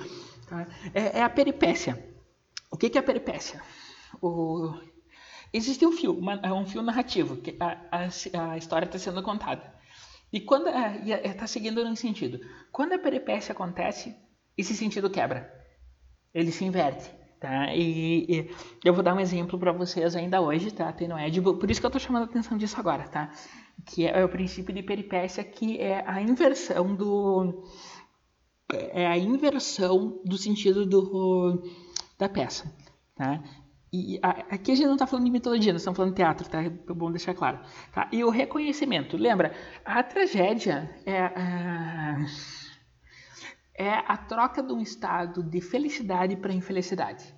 Tá? 0.48 0.66
É, 0.94 1.18
é 1.18 1.22
a 1.22 1.30
peripécia. 1.30 2.02
O 2.70 2.76
que, 2.76 2.88
que 2.88 2.98
é 2.98 3.00
a 3.00 3.04
peripécia? 3.04 3.62
o... 4.20 4.74
existe 5.52 5.86
um 5.86 5.92
fio, 5.92 6.12
uma, 6.12 6.34
é 6.42 6.52
um 6.52 6.66
fio 6.66 6.82
narrativo, 6.82 7.36
que 7.36 7.56
a, 7.60 7.78
a, 7.90 8.52
a 8.52 8.56
história 8.56 8.86
está 8.86 8.98
sendo 8.98 9.22
contada. 9.22 9.74
E 10.32 10.40
quando 10.40 10.68
está 10.68 11.46
seguindo 11.46 11.82
um 11.82 11.96
sentido. 11.96 12.40
Quando 12.70 12.92
a 12.92 12.98
peripécia 12.98 13.52
acontece, 13.52 14.16
esse 14.56 14.74
sentido 14.74 15.10
quebra. 15.10 15.52
Ele 16.32 16.52
se 16.52 16.64
inverte. 16.64 17.10
Tá? 17.40 17.74
E, 17.74 18.26
e 18.28 18.50
eu 18.84 18.92
vou 18.92 19.02
dar 19.02 19.14
um 19.14 19.20
exemplo 19.20 19.58
para 19.58 19.72
vocês 19.72 20.14
ainda 20.14 20.42
hoje, 20.42 20.70
tá? 20.70 20.92
Tem 20.92 21.08
no 21.08 21.18
Edible, 21.18 21.58
por 21.58 21.70
isso 21.70 21.80
que 21.80 21.86
eu 21.86 21.88
estou 21.88 22.00
chamando 22.00 22.24
a 22.24 22.26
atenção 22.26 22.56
disso 22.58 22.78
agora, 22.78 23.08
tá? 23.08 23.32
Que 23.86 24.06
é 24.06 24.24
o 24.24 24.28
princípio 24.28 24.74
de 24.74 24.82
peripécia, 24.82 25.42
que 25.44 25.78
é 25.80 26.04
a 26.06 26.20
inversão 26.20 26.94
do 26.94 27.64
é 28.72 29.06
a 29.06 29.18
inversão 29.18 30.20
do 30.24 30.38
sentido 30.38 30.86
do, 30.86 31.62
da 32.18 32.28
peça, 32.28 32.72
tá? 33.14 33.42
E 33.92 34.20
a, 34.22 34.30
aqui 34.54 34.70
a 34.70 34.74
gente 34.74 34.86
não 34.86 34.94
está 34.94 35.06
falando 35.06 35.24
de 35.24 35.32
mitologia, 35.32 35.72
nós 35.72 35.82
estamos 35.82 35.96
falando 35.96 36.12
de 36.12 36.16
teatro, 36.16 36.48
tá? 36.48 36.62
É 36.62 36.70
bom 36.70 37.10
deixar 37.10 37.34
claro. 37.34 37.58
Tá? 37.92 38.08
E 38.12 38.22
o 38.22 38.30
reconhecimento, 38.30 39.16
lembra? 39.16 39.52
A 39.84 40.02
tragédia 40.02 40.88
é 41.04 41.20
a, 41.20 42.16
é 43.74 43.90
a 43.90 44.16
troca 44.16 44.62
de 44.62 44.72
um 44.72 44.80
estado 44.80 45.42
de 45.42 45.60
felicidade 45.60 46.36
para 46.36 46.52
infelicidade. 46.52 47.34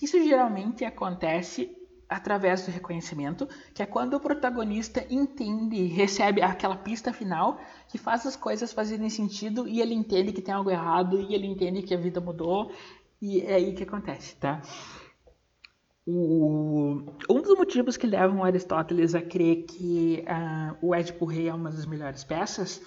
Isso 0.00 0.22
geralmente 0.22 0.84
acontece 0.84 1.74
através 2.08 2.64
do 2.64 2.70
reconhecimento, 2.70 3.46
que 3.74 3.82
é 3.82 3.86
quando 3.86 4.14
o 4.14 4.20
protagonista 4.20 5.04
entende, 5.10 5.84
recebe 5.84 6.40
aquela 6.40 6.76
pista 6.76 7.12
final 7.12 7.60
que 7.88 7.98
faz 7.98 8.26
as 8.26 8.34
coisas 8.34 8.72
fazerem 8.72 9.10
sentido 9.10 9.68
e 9.68 9.80
ele 9.80 9.94
entende 9.94 10.32
que 10.32 10.40
tem 10.40 10.54
algo 10.54 10.70
errado 10.70 11.20
e 11.20 11.34
ele 11.34 11.46
entende 11.46 11.82
que 11.82 11.94
a 11.94 11.98
vida 11.98 12.20
mudou 12.20 12.72
e 13.20 13.42
é 13.42 13.54
aí 13.54 13.74
que 13.74 13.82
acontece, 13.82 14.36
tá? 14.36 14.62
O, 16.06 17.02
um 17.28 17.42
dos 17.42 17.58
motivos 17.58 17.98
que 17.98 18.06
levam 18.06 18.42
Aristóteles 18.42 19.14
a 19.14 19.20
crer 19.20 19.64
que 19.64 20.24
uh, 20.26 20.74
o 20.80 20.94
Édipo 20.94 21.26
Rei 21.26 21.48
é 21.48 21.54
uma 21.54 21.70
das 21.70 21.84
melhores 21.84 22.24
peças 22.24 22.80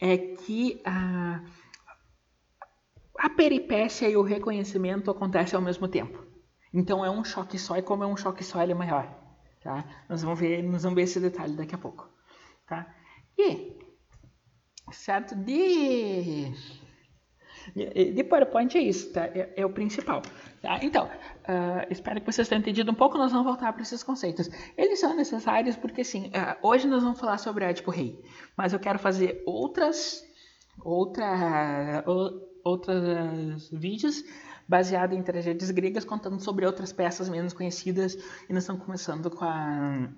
é 0.00 0.16
que 0.18 0.82
uh, 0.84 1.46
a 3.18 3.30
peripécia 3.30 4.08
e 4.08 4.16
o 4.16 4.22
reconhecimento 4.22 5.10
acontecem 5.10 5.56
ao 5.56 5.62
mesmo 5.62 5.86
tempo. 5.86 6.25
Então 6.76 7.02
é 7.02 7.10
um 7.10 7.24
choque 7.24 7.58
só 7.58 7.78
e 7.78 7.82
como 7.82 8.04
é 8.04 8.06
um 8.06 8.18
choque 8.18 8.44
só 8.44 8.62
ele 8.62 8.72
é 8.72 8.74
maior. 8.74 9.08
Tá? 9.62 9.82
Nós, 10.10 10.22
vamos 10.22 10.38
ver, 10.38 10.62
nós 10.62 10.82
vamos 10.82 10.94
ver 10.94 11.04
esse 11.04 11.18
detalhe 11.18 11.54
daqui 11.54 11.74
a 11.74 11.78
pouco. 11.78 12.06
Tá? 12.68 12.86
E, 13.38 13.72
certo, 14.92 15.34
de, 15.34 16.52
de 17.74 18.24
PowerPoint 18.24 18.76
é 18.76 18.82
isso, 18.82 19.10
tá? 19.10 19.24
é, 19.24 19.54
é 19.56 19.64
o 19.64 19.70
principal. 19.70 20.20
Tá? 20.60 20.78
Então, 20.82 21.06
uh, 21.06 21.86
espero 21.88 22.20
que 22.20 22.30
vocês 22.30 22.46
tenham 22.46 22.60
entendido 22.60 22.92
um 22.92 22.94
pouco, 22.94 23.16
nós 23.16 23.32
vamos 23.32 23.46
voltar 23.46 23.72
para 23.72 23.80
esses 23.80 24.02
conceitos. 24.02 24.50
Eles 24.76 25.00
são 25.00 25.16
necessários 25.16 25.76
porque, 25.76 26.02
assim, 26.02 26.26
uh, 26.26 26.58
hoje 26.60 26.86
nós 26.86 27.02
vamos 27.02 27.18
falar 27.18 27.38
sobre 27.38 27.64
Édipo 27.64 27.90
Rei, 27.90 28.22
mas 28.54 28.74
eu 28.74 28.78
quero 28.78 28.98
fazer 28.98 29.42
outras, 29.46 30.22
outra, 30.84 32.04
outros 32.62 33.70
vídeos 33.70 34.22
baseados 34.68 35.16
em 35.16 35.22
tragédias 35.22 35.70
gregas, 35.70 36.04
contando 36.04 36.40
sobre 36.40 36.66
outras 36.66 36.92
peças 36.92 37.28
menos 37.28 37.52
conhecidas. 37.52 38.14
E 38.48 38.52
nós 38.52 38.62
estamos 38.62 38.84
começando 38.84 39.30
com 39.30 39.44
a, 39.44 40.08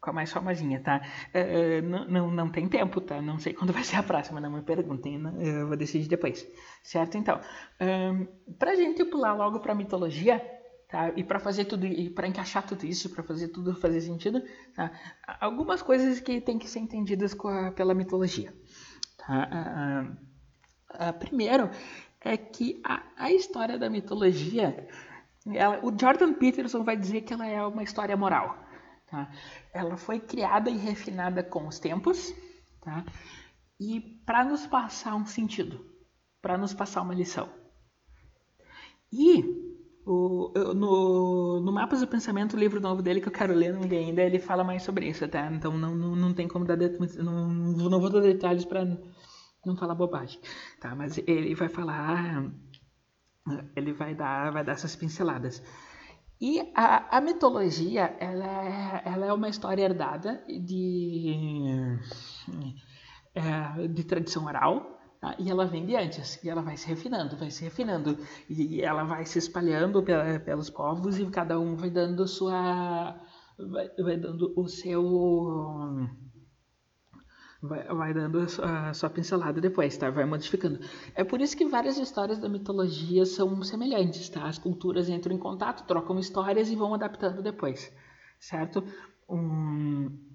com 0.00 0.10
a 0.10 0.12
mais 0.12 0.30
famosinha, 0.30 0.80
tá? 0.80 1.00
Uh, 1.34 1.82
não, 1.82 2.04
não, 2.06 2.30
não 2.30 2.48
tem 2.50 2.68
tempo, 2.68 3.00
tá? 3.00 3.20
Não 3.20 3.38
sei 3.38 3.52
quando 3.54 3.72
vai 3.72 3.84
ser 3.84 3.96
a 3.96 4.02
próxima, 4.02 4.40
não 4.40 4.50
me 4.50 4.62
perguntem, 4.62 5.18
né? 5.18 5.32
eu 5.38 5.68
vou 5.68 5.76
decidir 5.76 6.08
depois, 6.08 6.46
certo? 6.82 7.16
Então, 7.16 7.40
um, 7.80 8.26
pra 8.58 8.74
gente 8.74 9.04
pular 9.04 9.34
logo 9.34 9.60
pra 9.60 9.74
mitologia, 9.74 10.38
tá? 10.88 11.10
E 11.16 11.24
para 11.24 11.38
fazer 11.38 11.64
tudo, 11.64 11.86
e 11.86 12.10
para 12.10 12.28
encaixar 12.28 12.66
tudo 12.66 12.84
isso, 12.84 13.10
para 13.10 13.22
fazer 13.22 13.48
tudo 13.48 13.74
fazer 13.74 14.00
sentido, 14.00 14.42
tá? 14.74 14.92
Algumas 15.40 15.82
coisas 15.82 16.20
que 16.20 16.40
tem 16.40 16.58
que 16.58 16.68
ser 16.68 16.80
entendidas 16.80 17.36
a, 17.44 17.72
pela 17.72 17.94
mitologia, 17.94 18.52
tá? 19.16 19.48
Uh, 20.14 20.28
Uh, 20.94 21.12
primeiro, 21.18 21.70
é 22.28 22.36
que 22.36 22.80
a, 22.84 23.02
a 23.16 23.32
história 23.32 23.78
da 23.78 23.88
mitologia, 23.88 24.86
ela, 25.46 25.80
o 25.84 25.98
Jordan 25.98 26.34
Peterson 26.34 26.84
vai 26.84 26.96
dizer 26.96 27.22
que 27.22 27.32
ela 27.32 27.46
é 27.46 27.62
uma 27.64 27.82
história 27.82 28.16
moral. 28.16 28.58
Tá? 29.10 29.30
Ela 29.72 29.96
foi 29.96 30.20
criada 30.20 30.68
e 30.68 30.76
refinada 30.76 31.42
com 31.42 31.66
os 31.66 31.78
tempos, 31.78 32.34
tá? 32.82 33.04
e 33.80 34.00
para 34.26 34.44
nos 34.44 34.66
passar 34.66 35.14
um 35.14 35.24
sentido, 35.24 35.84
para 36.42 36.58
nos 36.58 36.74
passar 36.74 37.02
uma 37.02 37.14
lição. 37.14 37.48
E 39.10 39.42
o, 40.04 40.52
no, 40.74 41.60
no 41.60 41.72
Mapas 41.72 42.00
do 42.00 42.06
Pensamento, 42.06 42.56
o 42.56 42.58
livro 42.58 42.80
novo 42.80 43.00
dele 43.00 43.20
que 43.20 43.28
eu 43.28 43.32
quero 43.32 43.54
ler, 43.54 43.72
não 43.72 43.82
li 43.82 43.96
ainda, 43.96 44.22
ele 44.22 44.38
fala 44.38 44.62
mais 44.62 44.82
sobre 44.82 45.08
isso, 45.08 45.26
tá? 45.28 45.50
Então 45.50 45.78
não, 45.78 45.94
não, 45.94 46.16
não 46.16 46.34
tem 46.34 46.46
como 46.46 46.64
dar 46.64 46.76
não, 46.76 47.48
não 47.48 48.00
vou 48.00 48.10
dar 48.10 48.20
detalhes 48.20 48.66
para 48.66 48.84
não 49.64 49.76
falar 49.76 49.94
bobagem, 49.94 50.40
tá? 50.80 50.94
Mas 50.94 51.18
ele 51.18 51.54
vai 51.54 51.68
falar, 51.68 52.50
ele 53.76 53.92
vai 53.92 54.14
dar, 54.14 54.52
vai 54.52 54.64
dar 54.64 54.72
essas 54.72 54.96
pinceladas. 54.96 55.62
E 56.40 56.60
a, 56.74 57.18
a 57.18 57.20
mitologia, 57.20 58.16
ela 58.20 58.64
é, 58.64 59.02
ela 59.04 59.26
é 59.26 59.32
uma 59.32 59.48
história 59.48 59.82
herdada 59.82 60.44
de, 60.46 61.98
é, 63.34 63.88
de 63.88 64.04
tradição 64.04 64.44
oral, 64.44 64.98
Tá? 65.20 65.34
E 65.38 65.50
ela 65.50 65.66
vem 65.66 65.84
de 65.84 65.96
antes, 65.96 66.42
e 66.44 66.48
ela 66.48 66.62
vai 66.62 66.76
se 66.76 66.86
refinando, 66.86 67.36
vai 67.36 67.50
se 67.50 67.64
refinando, 67.64 68.16
e 68.48 68.80
ela 68.80 69.02
vai 69.02 69.24
se 69.26 69.38
espalhando 69.38 70.00
pela, 70.02 70.38
pelos 70.38 70.70
povos, 70.70 71.18
e 71.18 71.26
cada 71.26 71.58
um 71.58 71.74
vai 71.74 71.90
dando 71.90 72.26
sua. 72.28 73.20
vai, 73.58 73.88
vai 73.98 74.16
dando 74.16 74.52
o 74.56 74.68
seu 74.68 75.02
vai, 77.62 77.84
vai 77.84 78.14
dando 78.14 78.40
a 78.62 78.94
sua 78.94 79.10
pincelada 79.10 79.60
depois, 79.60 79.96
tá? 79.96 80.10
Vai 80.10 80.24
modificando. 80.24 80.78
É 81.14 81.24
por 81.24 81.40
isso 81.40 81.56
que 81.56 81.66
várias 81.66 81.98
histórias 81.98 82.38
da 82.38 82.48
mitologia 82.48 83.24
são 83.26 83.62
semelhantes, 83.62 84.28
tá? 84.28 84.46
As 84.46 84.58
culturas 84.58 85.08
entram 85.08 85.34
em 85.34 85.38
contato, 85.38 85.86
trocam 85.86 86.18
histórias 86.18 86.70
e 86.70 86.76
vão 86.76 86.94
adaptando 86.94 87.42
depois, 87.42 87.92
certo? 88.38 88.84
Um, 89.28 90.28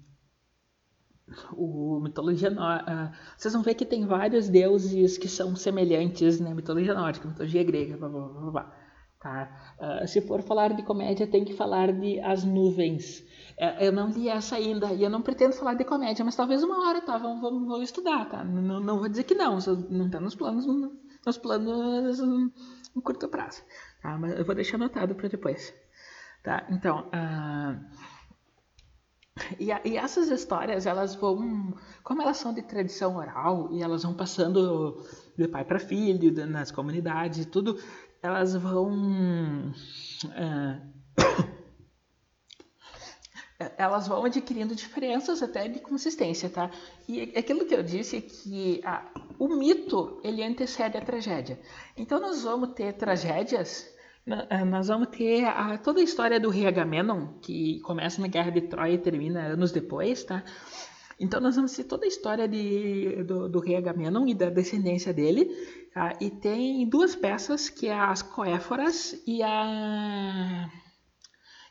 o 1.52 2.00
mitologia 2.00 2.50
uh, 2.50 3.10
vocês 3.36 3.54
vão 3.54 3.62
ver 3.62 3.74
que 3.74 3.86
tem 3.86 4.06
vários 4.06 4.48
deuses 4.48 5.16
que 5.16 5.28
são 5.28 5.56
semelhantes 5.56 6.38
na 6.38 6.50
né? 6.50 6.54
mitologia 6.54 6.94
nórdica, 6.94 7.28
mitologia 7.28 7.64
grega, 7.64 7.96
blá, 7.96 8.08
blá, 8.08 8.28
blá, 8.28 8.50
blá. 8.50 8.83
Tá? 9.24 9.48
Uh, 9.80 10.06
se 10.06 10.20
for 10.20 10.42
falar 10.42 10.74
de 10.74 10.82
comédia, 10.82 11.26
tem 11.26 11.46
que 11.46 11.54
falar 11.54 11.90
de 11.90 12.20
As 12.20 12.44
Nuvens. 12.44 13.20
Uh, 13.58 13.80
eu 13.80 13.90
não 13.90 14.10
li 14.10 14.28
essa 14.28 14.56
ainda 14.56 14.92
e 14.92 15.02
eu 15.02 15.08
não 15.08 15.22
pretendo 15.22 15.54
falar 15.54 15.72
de 15.72 15.82
comédia, 15.82 16.22
mas 16.22 16.36
talvez 16.36 16.62
uma 16.62 16.86
hora, 16.86 17.00
tá? 17.00 17.16
Vamos 17.16 17.82
estudar, 17.82 18.28
tá? 18.28 18.44
Não, 18.44 18.80
não, 18.80 18.98
vou 18.98 19.08
dizer 19.08 19.24
que 19.24 19.34
não, 19.34 19.56
não 19.88 20.06
está 20.06 20.20
nos 20.20 20.34
planos, 20.34 20.66
nos 20.66 21.38
planos 21.38 22.20
em 22.20 23.00
curto 23.00 23.26
prazo, 23.26 23.62
tá? 24.02 24.18
Mas 24.18 24.38
eu 24.38 24.44
vou 24.44 24.54
deixar 24.54 24.76
anotado 24.76 25.14
para 25.14 25.28
depois, 25.28 25.72
tá? 26.42 26.66
Então, 26.68 27.08
uh, 27.08 27.80
e, 29.58 29.70
e, 29.84 29.96
essas 29.96 30.30
histórias, 30.30 30.86
elas 30.86 31.16
vão, 31.16 31.74
como 32.04 32.22
elas 32.22 32.36
são 32.36 32.54
de 32.54 32.62
tradição 32.62 33.16
oral 33.16 33.68
e 33.72 33.82
elas 33.82 34.04
vão 34.04 34.14
passando 34.14 35.04
de 35.36 35.48
pai 35.48 35.64
para 35.64 35.80
filho, 35.80 36.46
nas 36.46 36.70
comunidades 36.70 37.40
e 37.40 37.44
tudo, 37.44 37.76
elas 38.24 38.56
vão. 38.56 39.72
É, 40.34 40.80
elas 43.76 44.08
vão 44.08 44.24
adquirindo 44.24 44.74
diferenças 44.74 45.42
até 45.42 45.68
de 45.68 45.78
consistência, 45.78 46.48
tá? 46.48 46.70
E 47.06 47.20
aquilo 47.36 47.66
que 47.66 47.74
eu 47.74 47.82
disse 47.82 48.16
é 48.16 48.20
que 48.22 48.80
a, 48.82 49.04
o 49.38 49.48
mito 49.48 50.20
ele 50.24 50.42
antecede 50.42 50.96
a 50.96 51.02
tragédia. 51.02 51.60
Então 51.96 52.18
nós 52.18 52.42
vamos 52.42 52.70
ter 52.70 52.94
tragédias, 52.94 53.94
é, 54.48 54.64
nós 54.64 54.88
vamos 54.88 55.08
ter 55.08 55.44
a, 55.44 55.76
toda 55.76 56.00
a 56.00 56.04
história 56.04 56.40
do 56.40 56.48
rei 56.48 56.66
Agamenon, 56.66 57.38
que 57.42 57.78
começa 57.80 58.22
na 58.22 58.28
Guerra 58.28 58.50
de 58.50 58.62
Troia 58.62 58.94
e 58.94 58.98
termina 58.98 59.48
anos 59.48 59.70
depois, 59.70 60.24
tá? 60.24 60.42
Então 61.18 61.40
nós 61.40 61.56
vamos 61.56 61.74
ter 61.74 61.84
toda 61.84 62.04
a 62.04 62.08
história 62.08 62.48
de, 62.48 63.22
do, 63.24 63.48
do 63.48 63.60
rei 63.60 63.76
Agamenon 63.76 64.26
e 64.26 64.34
da 64.34 64.50
descendência 64.50 65.12
dele, 65.12 65.46
tá? 65.92 66.12
e 66.20 66.30
tem 66.30 66.88
duas 66.88 67.14
peças, 67.14 67.68
que 67.68 67.86
é 67.86 67.94
as 67.94 68.22
Coéforas 68.22 69.22
e 69.26 69.42
a, 69.42 70.68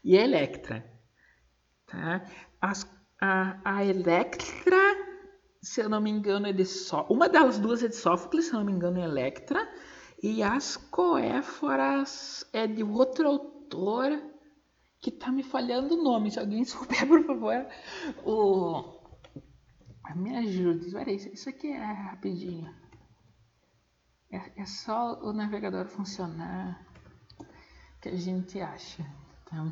e 0.03 0.17
a 0.17 0.23
Electra. 0.23 0.85
Tá? 1.87 2.25
As, 2.61 2.87
a, 3.21 3.59
a 3.63 3.85
Electra, 3.85 4.77
se 5.61 5.81
eu 5.81 5.89
não 5.89 6.01
me 6.01 6.09
engano, 6.09 6.47
é 6.47 6.53
de 6.53 6.65
Só... 6.65 7.05
Uma 7.09 7.27
das 7.27 7.59
duas 7.59 7.83
é 7.83 7.87
de 7.87 7.95
Sófocles, 7.95 8.45
se 8.45 8.53
eu 8.53 8.59
não 8.59 8.65
me 8.65 8.71
engano, 8.71 8.99
é 8.99 9.03
Electra. 9.03 9.67
E 10.21 10.41
as 10.41 10.77
Coéforas 10.77 12.45
é 12.53 12.65
de 12.65 12.81
outro 12.81 13.27
autor 13.27 14.21
que 15.01 15.11
tá 15.11 15.29
me 15.29 15.43
falhando 15.43 15.95
o 15.95 16.03
nome. 16.03 16.31
Se 16.31 16.39
alguém 16.39 16.63
souber, 16.65 17.05
por 17.05 17.25
favor, 17.25 17.67
o 18.23 19.02
me 20.15 20.35
ajude. 20.35 20.87
Espera 20.87 21.09
aí, 21.09 21.15
isso 21.15 21.49
aqui 21.49 21.71
é 21.71 21.83
rapidinho. 21.83 22.73
É, 24.31 24.61
é, 24.61 24.65
só 24.65 25.19
o 25.21 25.31
navegador 25.31 25.85
funcionar 25.85 26.85
que 28.01 28.09
a 28.09 28.15
gente 28.15 28.59
acha. 28.59 29.05
Tá? 29.45 29.71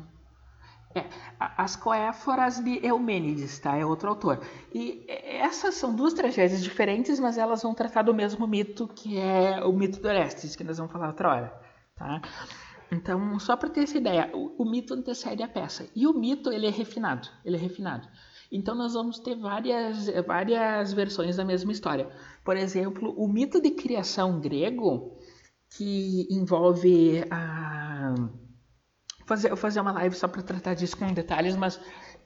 É, 0.94 1.06
as 1.38 1.74
Coéforas 1.74 2.60
de 2.60 2.84
Eumênides, 2.86 3.58
tá? 3.58 3.76
É 3.76 3.84
outro 3.84 4.08
autor. 4.08 4.40
E 4.72 5.04
essas 5.08 5.74
são 5.74 5.94
duas 5.94 6.12
tragédias 6.12 6.62
diferentes, 6.62 7.18
mas 7.18 7.38
elas 7.38 7.62
vão 7.62 7.74
tratar 7.74 8.02
do 8.02 8.14
mesmo 8.14 8.46
mito, 8.46 8.86
que 8.88 9.18
é 9.18 9.64
o 9.64 9.72
mito 9.72 10.00
do 10.00 10.08
Orestes, 10.08 10.54
que 10.54 10.64
nós 10.64 10.78
vamos 10.78 10.92
falar 10.92 11.08
outra 11.08 11.28
hora, 11.30 11.60
tá? 11.96 12.20
Então, 12.90 13.38
só 13.38 13.56
para 13.56 13.70
ter 13.70 13.84
essa 13.84 13.96
ideia, 13.96 14.30
o, 14.34 14.62
o, 14.62 14.70
mito 14.70 14.92
antecede 14.92 15.42
a 15.42 15.48
peça. 15.48 15.88
E 15.96 16.06
o 16.06 16.12
mito, 16.12 16.52
ele 16.52 16.66
é 16.66 16.70
refinado, 16.70 17.26
ele 17.42 17.56
é 17.56 17.58
refinado. 17.58 18.06
Então, 18.52 18.74
nós 18.74 18.92
vamos 18.92 19.18
ter 19.18 19.34
várias, 19.34 20.08
várias 20.26 20.92
versões 20.92 21.36
da 21.36 21.44
mesma 21.44 21.72
história. 21.72 22.10
Por 22.44 22.56
exemplo, 22.56 23.14
o 23.16 23.26
mito 23.26 23.60
de 23.62 23.70
criação 23.70 24.38
grego, 24.38 25.16
que 25.76 26.28
envolve 26.30 27.24
a... 27.30 28.14
Fazer, 29.24 29.48
vou 29.48 29.56
fazer 29.56 29.80
uma 29.80 29.92
live 29.92 30.14
só 30.14 30.28
para 30.28 30.42
tratar 30.42 30.74
disso 30.74 30.96
com 30.98 31.14
detalhes, 31.14 31.56
mas 31.56 31.80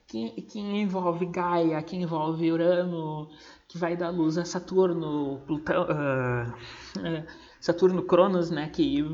que, 0.06 0.42
que 0.42 0.58
envolve 0.58 1.26
Gaia, 1.26 1.82
que 1.82 1.96
envolve 1.96 2.50
Urano, 2.50 3.28
que 3.68 3.78
vai 3.78 3.96
dar 3.96 4.10
luz 4.10 4.38
a 4.38 4.44
Saturno, 4.44 5.42
Plutão, 5.46 5.84
uh, 5.84 7.26
Saturno 7.60 8.02
Cronos, 8.02 8.50
né, 8.50 8.68
que 8.68 9.04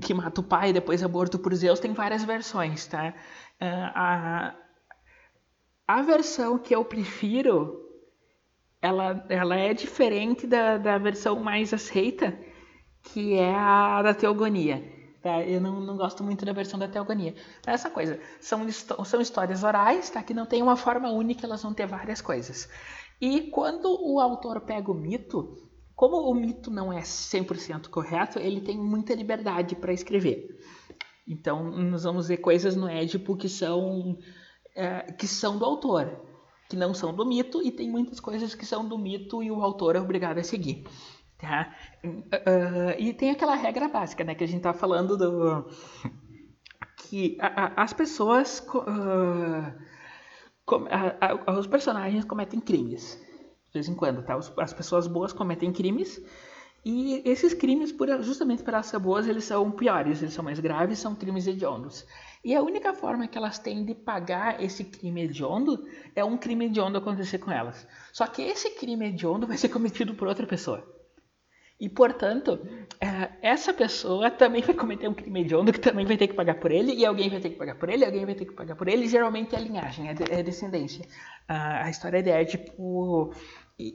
que 0.00 0.14
mata 0.14 0.40
o 0.40 0.44
pai 0.44 0.72
depois 0.72 1.02
é 1.02 1.08
morto 1.08 1.36
por 1.36 1.52
Zeus, 1.52 1.80
tem 1.80 1.92
várias 1.92 2.22
versões, 2.22 2.86
tá? 2.86 3.12
Uh, 3.60 3.90
a, 3.92 4.54
a 5.98 6.02
versão 6.02 6.56
que 6.56 6.72
eu 6.72 6.84
prefiro, 6.84 7.84
ela, 8.80 9.26
ela 9.28 9.56
é 9.56 9.74
diferente 9.74 10.46
da, 10.46 10.78
da 10.78 10.98
versão 10.98 11.40
mais 11.40 11.74
aceita, 11.74 12.38
que 13.02 13.34
é 13.34 13.52
a 13.52 14.00
da 14.00 14.14
teogonia. 14.14 14.84
Tá? 15.20 15.42
Eu 15.42 15.60
não, 15.60 15.80
não 15.80 15.96
gosto 15.96 16.22
muito 16.22 16.44
da 16.44 16.52
versão 16.52 16.78
da 16.78 16.86
teogonia. 16.86 17.34
É 17.66 17.72
essa 17.72 17.90
coisa, 17.90 18.20
são, 18.40 18.70
são 18.70 19.20
histórias 19.20 19.64
orais, 19.64 20.08
tá? 20.10 20.22
que 20.22 20.32
não 20.32 20.46
tem 20.46 20.62
uma 20.62 20.76
forma 20.76 21.10
única, 21.10 21.44
elas 21.44 21.62
vão 21.62 21.74
ter 21.74 21.86
várias 21.86 22.20
coisas. 22.20 22.68
E 23.20 23.50
quando 23.50 23.86
o 24.00 24.20
autor 24.20 24.60
pega 24.60 24.92
o 24.92 24.94
mito, 24.94 25.58
como 25.96 26.16
o 26.30 26.34
mito 26.34 26.70
não 26.70 26.92
é 26.92 27.00
100% 27.00 27.88
correto, 27.88 28.38
ele 28.38 28.60
tem 28.60 28.78
muita 28.78 29.12
liberdade 29.12 29.74
para 29.74 29.92
escrever. 29.92 30.56
Então, 31.26 31.70
nós 31.70 32.04
vamos 32.04 32.28
ver 32.28 32.38
coisas 32.38 32.74
no 32.76 32.88
Édipo 32.88 33.36
que 33.36 33.48
são, 33.48 34.16
é, 34.74 35.12
que 35.12 35.26
são 35.26 35.58
do 35.58 35.64
autor, 35.64 36.20
que 36.68 36.76
não 36.76 36.94
são 36.94 37.14
do 37.14 37.26
mito, 37.26 37.62
e 37.62 37.70
tem 37.70 37.90
muitas 37.90 38.20
coisas 38.20 38.54
que 38.54 38.64
são 38.64 38.86
do 38.86 38.98
mito 38.98 39.42
e 39.42 39.50
o 39.50 39.62
autor 39.62 39.96
é 39.96 40.00
obrigado 40.00 40.38
a 40.38 40.42
seguir. 40.42 40.84
Tá? 41.38 41.74
Uh, 42.04 42.98
e 42.98 43.14
tem 43.14 43.30
aquela 43.30 43.54
regra 43.54 43.88
básica, 43.88 44.22
né, 44.22 44.34
que 44.34 44.44
a 44.44 44.46
gente 44.46 44.58
está 44.58 44.74
falando 44.74 45.16
do 45.16 45.66
que 46.98 47.38
a, 47.40 47.46
a, 47.46 47.82
as 47.82 47.94
pessoas, 47.94 48.60
uh, 48.74 49.72
com, 50.66 50.86
a, 50.90 51.58
os 51.58 51.66
personagens 51.66 52.24
cometem 52.26 52.60
crimes 52.60 53.18
de 53.70 53.74
vez 53.74 53.88
em 53.88 53.94
quando, 53.94 54.22
tá? 54.22 54.36
As 54.58 54.72
pessoas 54.72 55.06
boas 55.06 55.32
cometem 55.32 55.72
crimes 55.72 56.20
e 56.84 57.22
esses 57.26 57.52
crimes, 57.52 57.94
justamente 58.22 58.62
por 58.62 58.72
elas 58.72 58.86
ser 58.86 58.98
boas, 58.98 59.28
eles 59.28 59.44
são 59.44 59.70
piores, 59.70 60.22
eles 60.22 60.32
são 60.32 60.44
mais 60.44 60.58
graves, 60.58 60.98
são 60.98 61.14
crimes 61.14 61.46
hediondos. 61.46 62.06
E 62.42 62.54
a 62.54 62.62
única 62.62 62.94
forma 62.94 63.28
que 63.28 63.36
elas 63.36 63.58
têm 63.58 63.84
de 63.84 63.94
pagar 63.94 64.62
esse 64.62 64.84
crime 64.84 65.24
hediondo 65.24 65.86
é 66.16 66.24
um 66.24 66.38
crime 66.38 66.66
hediondo 66.66 66.96
acontecer 66.96 67.38
com 67.38 67.50
elas. 67.50 67.86
Só 68.12 68.26
que 68.26 68.40
esse 68.40 68.70
crime 68.70 69.08
hediondo 69.08 69.46
vai 69.46 69.58
ser 69.58 69.68
cometido 69.68 70.14
por 70.14 70.26
outra 70.26 70.46
pessoa. 70.46 70.82
E, 71.78 71.88
portanto, 71.88 72.60
é, 73.00 73.30
essa 73.40 73.72
pessoa 73.72 74.30
também 74.30 74.60
vai 74.60 74.74
cometer 74.74 75.08
um 75.08 75.14
crime 75.14 75.40
hediondo 75.40 75.72
que 75.72 75.80
também 75.80 76.04
vai 76.04 76.16
ter 76.16 76.28
que 76.28 76.34
pagar 76.34 76.60
por 76.60 76.70
ele, 76.70 76.92
e 76.94 77.06
alguém 77.06 77.30
vai 77.30 77.40
ter 77.40 77.50
que 77.50 77.56
pagar 77.56 77.74
por 77.74 77.88
ele, 77.88 78.04
alguém 78.04 78.26
vai 78.26 78.34
ter 78.34 78.44
que 78.44 78.52
pagar 78.52 78.76
por 78.76 78.86
ele, 78.86 79.08
geralmente 79.08 79.54
é 79.54 79.58
a 79.58 79.62
linhagem, 79.62 80.08
é, 80.08 80.14
é 80.28 80.42
descendência. 80.42 81.06
A 81.48 81.88
história 81.88 82.22
de 82.22 82.30
Édipo 82.30 83.32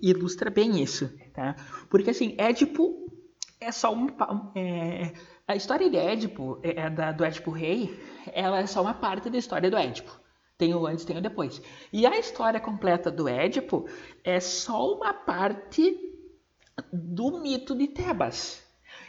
ilustra 0.01 0.49
bem 0.49 0.81
isso, 0.81 1.09
tá? 1.33 1.55
Porque, 1.89 2.09
assim, 2.09 2.35
Édipo 2.37 3.11
é 3.59 3.71
só 3.71 3.93
um... 3.93 4.07
É, 4.55 5.13
a 5.47 5.55
história 5.55 5.89
de 5.89 5.97
Édipo, 5.97 6.59
é, 6.63 6.81
é, 6.81 6.89
da, 6.89 7.11
do 7.11 7.23
Édipo 7.23 7.51
Rei, 7.51 7.99
ela 8.33 8.59
é 8.59 8.65
só 8.65 8.81
uma 8.81 8.93
parte 8.93 9.29
da 9.29 9.37
história 9.37 9.69
do 9.69 9.77
Édipo. 9.77 10.11
Tem 10.57 10.73
o 10.73 10.87
antes, 10.87 11.05
tem 11.05 11.17
o 11.17 11.21
depois. 11.21 11.61
E 11.91 12.05
a 12.05 12.17
história 12.17 12.59
completa 12.59 13.11
do 13.11 13.27
Édipo 13.27 13.85
é 14.23 14.39
só 14.39 14.95
uma 14.95 15.13
parte 15.13 15.97
do 16.91 17.39
mito 17.39 17.75
de 17.75 17.87
Tebas. 17.87 18.63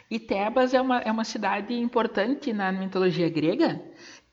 E 0.09 0.19
Tebas 0.19 0.73
é 0.73 0.81
uma, 0.81 0.99
é 0.99 1.11
uma 1.11 1.23
cidade 1.23 1.73
importante 1.73 2.53
na 2.53 2.71
mitologia 2.71 3.29
grega. 3.29 3.81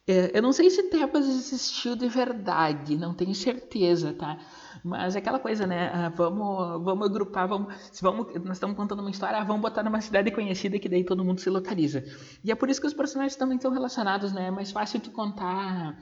É, 0.07 0.37
eu 0.37 0.43
não 0.43 0.53
sei 0.53 0.71
se 0.71 0.91
Tebas 0.91 1.27
existiu 1.27 1.97
de 1.97 2.09
verdade, 2.09 2.97
não 2.97 3.15
tenho 3.15 3.35
certeza, 3.35 4.13
tá? 4.13 4.39
Mas 4.83 5.15
é 5.15 5.19
aquela 5.19 5.39
coisa, 5.39 5.67
né? 5.67 5.91
Ah, 5.93 6.09
vamos, 6.09 6.83
vamos 6.83 7.09
agrupar, 7.09 7.47
vamos, 7.47 7.75
se 7.93 8.03
vamos, 8.03 8.27
nós 8.43 8.57
estamos 8.57 8.77
contando 8.77 9.01
uma 9.01 9.11
história, 9.11 9.39
ah, 9.39 9.45
vamos 9.45 9.63
botar 9.63 9.83
numa 9.83 10.01
cidade 10.01 10.31
conhecida 10.31 10.79
que 10.79 10.89
daí 10.89 11.05
todo 11.05 11.25
mundo 11.25 11.41
se 11.41 11.51
localiza. 11.51 12.03
E 12.43 12.51
é 12.51 12.55
por 12.55 12.69
isso 12.69 12.81
que 12.81 12.87
os 12.87 12.95
personagens 12.95 13.37
também 13.37 13.57
estão 13.57 13.71
relacionados, 13.71 14.33
né? 14.33 14.49
É 14.49 14.51
mais 14.51 14.73
fácil 14.73 15.01
de 15.01 15.11
contar, 15.11 15.99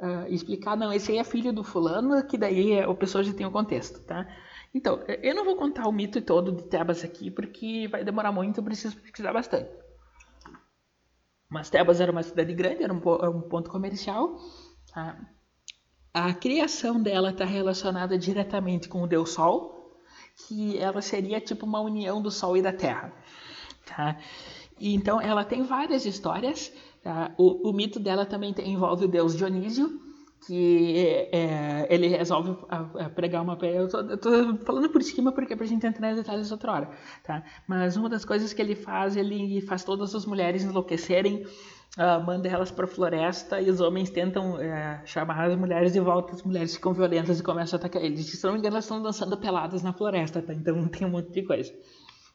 uh, 0.00 0.32
explicar, 0.32 0.76
não, 0.76 0.92
esse 0.92 1.12
aí 1.12 1.18
é 1.18 1.24
filho 1.24 1.52
do 1.52 1.64
fulano, 1.64 2.24
que 2.26 2.38
daí 2.38 2.84
o 2.86 2.94
pessoal 2.94 3.24
já 3.24 3.32
tem 3.32 3.46
o 3.46 3.50
contexto, 3.50 4.00
tá? 4.04 4.26
Então, 4.74 5.02
eu 5.22 5.34
não 5.34 5.44
vou 5.44 5.56
contar 5.56 5.88
o 5.88 5.92
mito 5.92 6.20
todo 6.20 6.52
de 6.52 6.64
Tebas 6.64 7.02
aqui, 7.04 7.30
porque 7.30 7.88
vai 7.88 8.04
demorar 8.04 8.32
muito, 8.32 8.60
eu 8.60 8.64
preciso 8.64 8.96
pesquisar 8.96 9.32
bastante. 9.32 9.70
Mas 11.48 11.70
Tebas 11.70 12.00
era 12.00 12.12
uma 12.12 12.22
cidade 12.22 12.52
grande, 12.52 12.82
era 12.82 12.92
um, 12.92 13.00
ponto 13.00 13.70
comercial. 13.70 14.36
A, 14.94 15.16
a 16.26 16.34
criação 16.34 17.00
dela 17.00 17.30
está 17.30 17.44
relacionada 17.44 18.18
diretamente 18.18 18.88
com 18.88 19.02
o 19.02 19.06
Deus 19.06 19.30
Sol, 19.30 19.98
que 20.36 20.78
ela 20.78 21.00
seria 21.00 21.40
tipo 21.40 21.64
uma 21.66 21.80
união 21.80 22.20
do 22.20 22.30
Sol 22.30 22.56
e 22.56 22.62
da 22.62 22.72
Terra. 22.72 23.12
Tá? 23.86 24.16
E, 24.78 24.94
então, 24.94 25.20
ela 25.20 25.44
tem 25.44 25.62
várias 25.62 26.04
histórias. 26.06 26.72
Tá? 27.02 27.32
O, 27.36 27.70
o 27.70 27.72
mito 27.72 27.98
dela 28.00 28.26
também 28.26 28.52
tem, 28.52 28.72
envolve 28.72 29.04
o 29.04 29.08
Deus 29.08 29.36
Dionísio, 29.36 30.00
que 30.46 31.28
é, 31.32 31.86
ele 31.90 32.08
resolve 32.08 32.56
pregar 33.14 33.42
uma 33.42 33.58
eu 33.62 33.88
tô, 33.88 34.30
eu 34.30 34.56
falando 34.58 34.88
por 34.88 35.02
cima 35.02 35.32
porque 35.32 35.52
é 35.52 35.56
pra 35.56 35.66
gente 35.66 35.86
entrar 35.86 36.12
em 36.12 36.14
detalhes 36.14 36.50
outra 36.52 36.72
hora, 36.72 36.90
tá? 37.24 37.42
Mas 37.66 37.96
uma 37.96 38.08
das 38.08 38.24
coisas 38.24 38.52
que 38.52 38.62
ele 38.62 38.74
faz, 38.74 39.16
ele 39.16 39.60
faz 39.62 39.84
todas 39.84 40.14
as 40.14 40.24
mulheres 40.24 40.62
enlouquecerem, 40.62 41.44
uh, 41.96 42.24
manda 42.24 42.48
elas 42.48 42.70
para 42.70 42.86
floresta 42.86 43.60
e 43.60 43.70
os 43.70 43.80
homens 43.80 44.10
tentam 44.10 44.58
é, 44.60 45.02
chamar 45.04 45.48
as 45.48 45.56
mulheres 45.56 45.92
de 45.92 46.00
volta, 46.00 46.34
as 46.34 46.42
mulheres 46.42 46.74
ficam 46.74 46.92
violentas 46.92 47.40
e 47.40 47.42
começam 47.42 47.76
a 47.76 47.80
atacar 47.80 48.02
eles. 48.02 48.26
Se 48.26 48.44
não 48.44 48.52
me 48.52 48.58
engano, 48.58 48.74
elas 48.74 48.84
estão 48.84 49.02
dançando 49.02 49.36
peladas 49.36 49.82
na 49.82 49.92
floresta, 49.92 50.42
tá? 50.42 50.52
Então 50.52 50.86
tem 50.88 51.06
um 51.06 51.10
monte 51.10 51.30
de 51.30 51.42
coisa, 51.42 51.72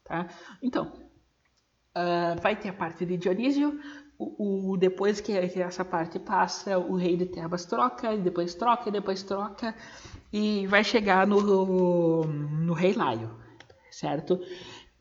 tá? 0.03 0.27
Então, 0.61 0.91
uh, 1.95 2.41
vai 2.41 2.55
ter 2.55 2.69
a 2.69 2.73
parte 2.73 3.05
de 3.05 3.17
Dionísio, 3.17 3.79
o, 4.17 4.71
o, 4.71 4.77
depois 4.77 5.19
que, 5.19 5.47
que, 5.47 5.61
essa 5.61 5.83
parte 5.83 6.19
passa, 6.19 6.77
o 6.77 6.95
rei 6.95 7.17
de 7.17 7.25
Tebas 7.25 7.65
troca, 7.65 8.15
depois 8.17 8.55
troca, 8.55 8.91
depois 8.91 9.23
troca, 9.23 9.75
e 10.31 10.65
vai 10.67 10.83
chegar 10.83 11.27
no, 11.27 12.23
no 12.23 12.73
rei 12.73 12.93
Laio, 12.93 13.31
certo? 13.91 14.39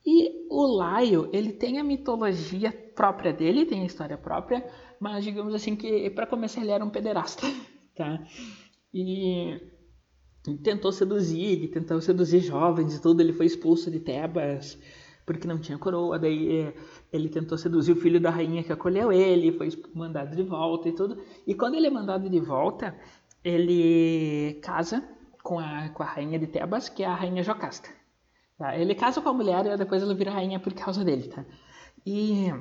E 0.05 0.49
o 0.51 0.67
Laio, 0.67 1.31
ele 1.33 1.53
tem 1.53 1.79
a 1.79 1.85
mitologia 1.85 2.73
própria 2.95 3.32
dele, 3.32 3.66
tem 3.66 3.82
a 3.82 3.86
história 3.86 4.16
própria, 4.16 4.64
mas 5.01 5.24
digamos 5.24 5.55
assim 5.55 5.74
que 5.76 6.11
para 6.11 6.26
começar 6.26 6.61
ele 6.61 6.70
era 6.70 6.84
um 6.84 6.90
pederasta, 6.90 7.43
tá? 7.97 8.22
E 8.93 9.61
tentou 10.62 10.93
seduzir, 10.93 11.53
ele 11.53 11.68
tentou 11.68 12.01
seduzir 12.01 12.40
jovens 12.40 12.97
e 12.97 13.01
tudo, 13.01 13.20
ele 13.20 13.32
foi 13.32 13.47
expulso 13.47 13.90
de 13.90 14.01
Tebas, 14.01 14.78
porque 15.24 15.47
não 15.47 15.59
tinha 15.59 15.78
coroa. 15.78 16.18
Daí 16.18 16.61
eh, 16.61 16.74
ele 17.12 17.28
tentou 17.28 17.57
seduzir 17.57 17.93
o 17.93 17.97
filho 17.97 18.20
da 18.20 18.30
rainha 18.30 18.62
que 18.62 18.72
acolheu 18.72 19.12
ele, 19.12 19.53
foi 19.53 19.68
mandado 19.95 20.34
de 20.34 20.43
volta 20.43 20.88
e 20.88 20.93
tudo. 20.93 21.22
E 21.47 21.55
quando 21.55 21.76
ele 21.76 21.86
é 21.86 21.90
mandado 21.90 22.28
de 22.28 22.40
volta, 22.40 22.97
ele 23.45 24.59
casa 24.62 25.03
com 25.43 25.59
a, 25.59 25.88
com 25.90 26.03
a 26.03 26.07
rainha 26.07 26.38
de 26.38 26.47
Tebas, 26.47 26.88
que 26.88 27.03
é 27.03 27.07
a 27.07 27.14
rainha 27.14 27.43
Jocasta. 27.43 27.88
Tá? 28.59 28.76
Ele 28.76 28.95
casa 28.95 29.20
com 29.20 29.28
a 29.28 29.32
mulher 29.32 29.66
e 29.66 29.76
depois 29.76 30.03
ela 30.03 30.14
vira 30.14 30.30
rainha 30.30 30.61
por 30.61 30.72
causa 30.72 31.05
dele. 31.05 31.28
Tá? 31.28 31.45
E, 32.07 32.53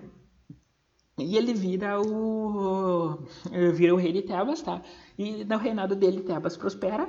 e 1.18 1.38
ele 1.38 1.54
vira 1.54 2.00
o, 2.00 3.26
vira 3.74 3.94
o 3.94 3.98
rei 3.98 4.14
de 4.14 4.22
Tebas. 4.22 4.62
Tá? 4.62 4.82
E 5.18 5.44
no 5.44 5.58
reinado 5.58 5.96
dele, 5.96 6.24
Tebas 6.24 6.58
prospera. 6.58 7.08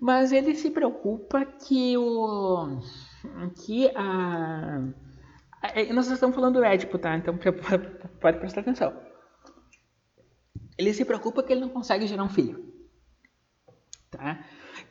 Mas 0.00 0.30
ele 0.30 0.54
se 0.54 0.70
preocupa 0.70 1.44
que 1.44 1.96
o 1.96 2.80
que 3.64 3.90
a. 3.96 4.80
Nós 5.92 6.08
estamos 6.08 6.36
falando 6.36 6.54
do 6.54 6.64
Édipo, 6.64 6.98
tá? 6.98 7.16
Então 7.16 7.36
pode 8.20 8.38
prestar 8.38 8.60
atenção. 8.60 8.96
Ele 10.78 10.94
se 10.94 11.04
preocupa 11.04 11.42
que 11.42 11.52
ele 11.52 11.62
não 11.62 11.68
consegue 11.68 12.06
gerar 12.06 12.22
um 12.22 12.28
filho. 12.28 12.72
Tá? 14.10 14.44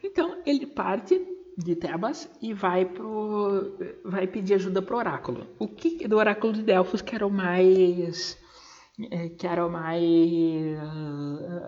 Então 0.04 0.42
ele 0.46 0.68
parte 0.68 1.18
de 1.58 1.76
Tebas 1.76 2.30
e 2.42 2.54
vai 2.54 2.86
pro 2.86 3.78
vai 4.06 4.28
pedir 4.28 4.54
ajuda 4.56 4.82
pro 4.82 4.98
oráculo. 4.98 5.48
O 5.58 5.68
que 5.68 6.08
do 6.08 6.18
oráculo 6.18 6.54
de 6.54 6.62
Delfos 6.62 7.02
que 7.02 7.16
era 7.16 7.26
o 7.26 7.32
mais 7.32 8.38
é, 9.12 9.30
que 9.30 9.46
era 9.46 9.66
o 9.66 9.70
mais, 9.70 10.80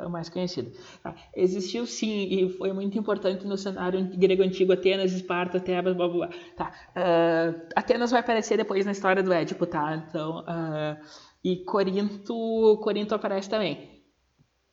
mais 0.10 0.30
conhecido. 0.30 0.72
Tá. 1.04 1.16
Existiu 1.36 1.86
sim, 1.86 2.28
e 2.28 2.50
foi 2.58 2.74
muito 2.74 2.98
importante 2.98 3.46
no 3.46 3.56
cenário 3.56 4.04
grego 4.18 4.42
antigo, 4.42 4.74
Atenas, 4.74 5.14
Esparta, 5.14 5.60
Tebas, 5.60 5.96
blá 5.96 6.08
blá 6.08 6.28
blá. 6.28 6.38
Tá. 6.56 6.74
Uh, 6.96 7.70
Atenas 7.76 8.10
vai 8.10 8.22
aparecer 8.22 8.58
depois 8.58 8.84
na 8.84 8.94
história 8.94 9.22
do 9.22 9.32
Édipo, 9.32 9.68
tá? 9.68 9.96
Então, 10.10 10.40
uh, 10.40 10.98
E 11.44 11.58
Corinto, 11.66 12.80
Corinto 12.82 13.14
aparece 13.14 13.48
também. 13.48 14.04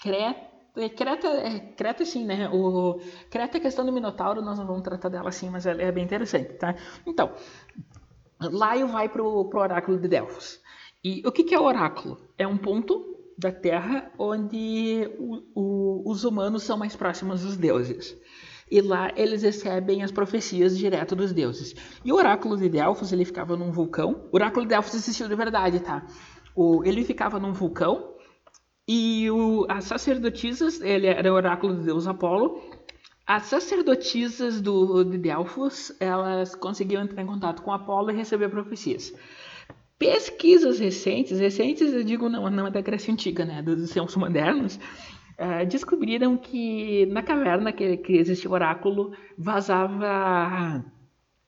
Creta, 0.00 0.55
Creta, 0.90 1.28
é, 1.28 1.58
Creta 1.58 2.04
sim, 2.04 2.24
né? 2.24 2.48
O, 2.52 3.00
Creta, 3.30 3.58
a 3.58 3.60
questão 3.60 3.84
do 3.84 3.92
Minotauro, 3.92 4.42
nós 4.42 4.58
não 4.58 4.66
vamos 4.66 4.82
tratar 4.82 5.08
dela 5.08 5.30
assim, 5.30 5.48
mas 5.48 5.64
ela 5.64 5.82
é 5.82 5.90
bem 5.90 6.04
interessante, 6.04 6.52
tá? 6.54 6.74
Então, 7.06 7.32
Laio 8.38 8.88
vai 8.88 9.08
pro, 9.08 9.46
pro 9.46 9.60
oráculo 9.60 9.98
de 9.98 10.08
Delfos. 10.08 10.60
E 11.02 11.22
o 11.26 11.32
que, 11.32 11.44
que 11.44 11.54
é 11.54 11.58
o 11.58 11.64
oráculo? 11.64 12.18
É 12.36 12.46
um 12.46 12.58
ponto 12.58 13.16
da 13.38 13.52
Terra 13.52 14.10
onde 14.18 15.10
o, 15.18 15.42
o, 15.54 16.10
os 16.10 16.24
humanos 16.24 16.62
são 16.62 16.76
mais 16.76 16.94
próximos 16.94 17.42
dos 17.42 17.56
deuses. 17.56 18.16
E 18.70 18.80
lá 18.80 19.12
eles 19.16 19.42
recebem 19.42 20.02
as 20.02 20.10
profecias 20.10 20.76
direto 20.76 21.14
dos 21.14 21.32
deuses. 21.32 21.74
E 22.04 22.12
o 22.12 22.16
oráculo 22.16 22.56
de 22.56 22.68
Delfos, 22.68 23.12
ele 23.12 23.24
ficava 23.24 23.56
num 23.56 23.70
vulcão. 23.70 24.28
O 24.32 24.36
oráculo 24.36 24.64
de 24.64 24.70
Delfos 24.70 24.94
existiu 24.94 25.28
de 25.28 25.36
verdade, 25.36 25.80
tá? 25.80 26.04
O, 26.54 26.82
ele 26.84 27.04
ficava 27.04 27.38
num 27.38 27.52
vulcão 27.52 28.15
e 28.88 29.28
o, 29.30 29.66
as 29.68 29.84
sacerdotisas, 29.84 30.80
ele 30.80 31.06
era 31.08 31.32
o 31.32 31.34
oráculo 31.34 31.74
do 31.74 31.82
deus 31.82 32.06
Apolo. 32.06 32.60
As 33.26 33.44
sacerdotisas 33.44 34.60
do, 34.60 35.02
de 35.02 35.18
Delfos, 35.18 35.92
elas 35.98 36.54
conseguiam 36.54 37.02
entrar 37.02 37.22
em 37.22 37.26
contato 37.26 37.62
com 37.62 37.72
Apolo 37.72 38.12
e 38.12 38.14
receber 38.14 38.48
profecias. 38.48 39.12
Pesquisas 39.98 40.78
recentes, 40.78 41.40
recentes 41.40 41.92
eu 41.92 42.04
digo 42.04 42.28
não, 42.28 42.48
não 42.48 42.66
é 42.68 42.70
da 42.70 42.80
Grécia 42.80 43.12
Antiga, 43.12 43.44
né, 43.44 43.62
dos 43.62 43.90
tempos 43.90 44.14
modernos, 44.14 44.76
uh, 44.76 45.66
descobriram 45.66 46.36
que 46.36 47.06
na 47.06 47.22
caverna 47.22 47.72
que, 47.72 47.96
que 47.96 48.12
existia 48.12 48.50
o 48.50 48.54
oráculo 48.54 49.16
vazava 49.36 50.84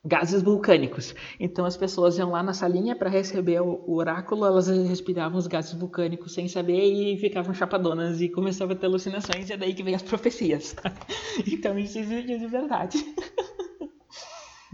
gases 0.09 0.42
vulcânicos. 0.42 1.14
Então 1.38 1.64
as 1.64 1.76
pessoas 1.76 2.16
iam 2.18 2.30
lá 2.30 2.42
na 2.42 2.54
salinha 2.54 2.96
para 2.96 3.11
receber 3.11 3.61
o, 3.61 3.92
oráculo, 3.92 4.46
elas 4.46 4.66
respiravam 4.66 5.38
os 5.38 5.46
gases 5.46 5.74
vulcânicos 5.74 6.32
sem 6.32 6.48
saber 6.48 6.82
e 6.82 7.18
ficavam 7.18 7.54
chapadonas 7.54 8.20
e 8.20 8.28
começavam 8.28 8.74
a 8.74 8.78
ter 8.78 8.86
alucinações 8.86 9.48
e 9.48 9.52
é 9.52 9.56
daí 9.56 9.74
que 9.74 9.82
vem 9.82 9.94
as 9.94 10.02
profecias. 10.02 10.72
Tá? 10.72 10.92
Então 11.46 11.78
isso 11.78 11.98
existe 11.98 12.38
de 12.38 12.46
verdade. 12.46 12.98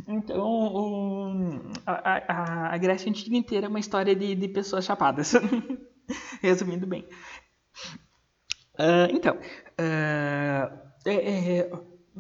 Então, 0.07 0.39
o, 0.39 1.61
a, 1.87 2.75
a, 2.75 2.77
Grécia 2.77 3.09
Antiga 3.09 3.39
inteira 3.39 3.67
é 3.67 3.69
uma 3.71 3.81
história 3.81 4.15
de, 4.15 4.35
de 4.35 4.49
pessoas 4.49 4.85
chapadas. 4.85 5.33
Resumindo 6.43 6.87
bem. 6.87 7.09
Uh, 8.79 9.09
então, 9.11 9.37
uh, 9.37 10.79
é, 11.07 11.59
é, 11.59 11.71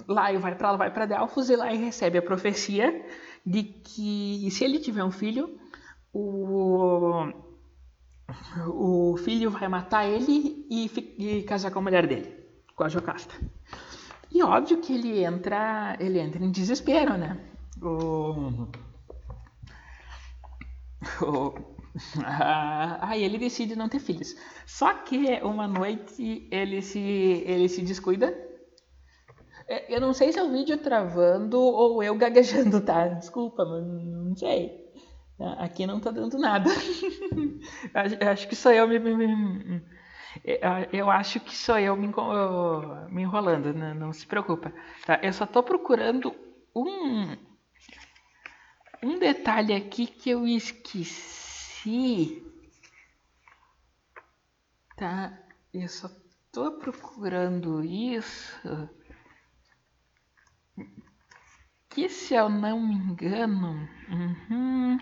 Laio 0.09 0.40
vai 0.40 0.55
para 0.55 0.76
vai 0.76 0.92
para 0.92 1.07
Delfos 1.07 1.49
e 1.51 1.57
Laio 1.57 1.80
recebe 1.80 2.18
a 2.18 2.22
profecia 2.22 3.05
de 3.45 3.62
que 3.62 4.49
se 4.51 4.64
ele 4.64 4.78
tiver 4.78 5.05
um 5.05 5.11
filho, 5.11 5.59
o, 6.12 7.28
o 8.66 9.16
filho 9.18 9.51
vai 9.51 9.68
matar 9.68 10.07
ele 10.07 10.66
e, 10.70 10.90
e 11.18 11.42
casar 11.42 11.70
com 11.70 11.78
a 11.78 11.82
mulher 11.82 12.07
dele, 12.07 12.34
com 12.74 12.84
a 12.84 12.88
Jocasta. 12.88 13.34
E 14.30 14.42
óbvio 14.42 14.80
que 14.80 14.95
ele 14.95 15.22
entra, 15.22 15.97
ele 16.01 16.18
entra 16.18 16.45
em 16.45 16.51
desespero, 16.51 17.16
né? 17.16 17.38
o, 17.84 18.68
o 21.22 21.55
ah, 22.24 23.16
ele 23.16 23.38
decide 23.38 23.76
não 23.76 23.88
ter 23.88 24.01
filhos. 24.01 24.34
Só 24.66 24.92
que 24.95 25.40
uma 25.42 25.68
noite 25.68 26.49
ele 26.51 26.82
se, 26.82 26.99
ele 26.99 27.68
se 27.68 27.82
descuida. 27.82 28.36
É, 29.66 29.94
eu 29.94 30.00
não 30.00 30.12
sei 30.12 30.32
se 30.32 30.38
é 30.38 30.42
o 30.42 30.50
vídeo 30.50 30.76
travando 30.78 31.58
ou 31.60 32.02
eu 32.02 32.14
gaguejando, 32.16 32.80
tá? 32.80 33.08
Desculpa, 33.08 33.64
mas 33.64 33.84
não 33.84 34.36
sei. 34.36 34.84
Aqui 35.58 35.86
não 35.86 36.00
tá 36.00 36.10
dando 36.10 36.38
nada. 36.38 36.70
acho 38.30 38.46
que 38.48 38.54
sou 38.54 38.72
eu 38.72 38.86
me, 38.86 38.98
eu 40.92 41.10
acho 41.10 41.40
que 41.40 41.54
sou 41.56 41.78
eu 41.78 41.96
me, 41.96 42.08
me 43.10 43.22
enrolando, 43.22 43.72
não, 43.72 43.80
né? 43.80 43.94
não 43.94 44.12
se 44.12 44.26
preocupa. 44.26 44.72
Tá? 45.06 45.18
Eu 45.22 45.32
só 45.32 45.46
tô 45.46 45.62
procurando 45.62 46.34
um, 46.74 47.36
um 49.02 49.18
detalhe 49.18 49.74
aqui 49.74 50.06
que 50.06 50.30
eu 50.30 50.46
esqueci. 50.46 52.42
Tá? 54.96 55.38
Eu 55.72 55.88
só 55.88 56.08
tô 56.52 56.72
procurando 56.72 57.84
isso. 57.84 58.88
Que 61.95 62.09
se 62.09 62.34
eu 62.34 62.49
não 62.49 62.80
me 62.80 62.95
engano. 62.95 63.88
Uhum. 64.11 64.99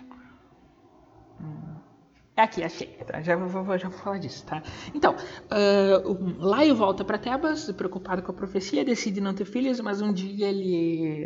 Aqui, 2.37 2.63
achei. 2.63 2.87
Tá? 3.07 3.19
Já, 3.19 3.35
vou, 3.35 3.77
já 3.79 3.89
vou 3.89 3.97
falar 3.97 4.19
disso, 4.19 4.45
tá? 4.45 4.61
Então, 4.93 5.15
uh, 5.15 6.45
Laio 6.45 6.75
volta 6.75 7.03
para 7.03 7.17
Tebas, 7.17 7.71
preocupado 7.71 8.21
com 8.21 8.31
a 8.31 8.35
profecia, 8.35 8.85
decide 8.85 9.19
não 9.19 9.33
ter 9.33 9.45
filhos, 9.45 9.79
mas 9.79 10.01
um 10.01 10.13
dia 10.13 10.47
ele, 10.47 11.23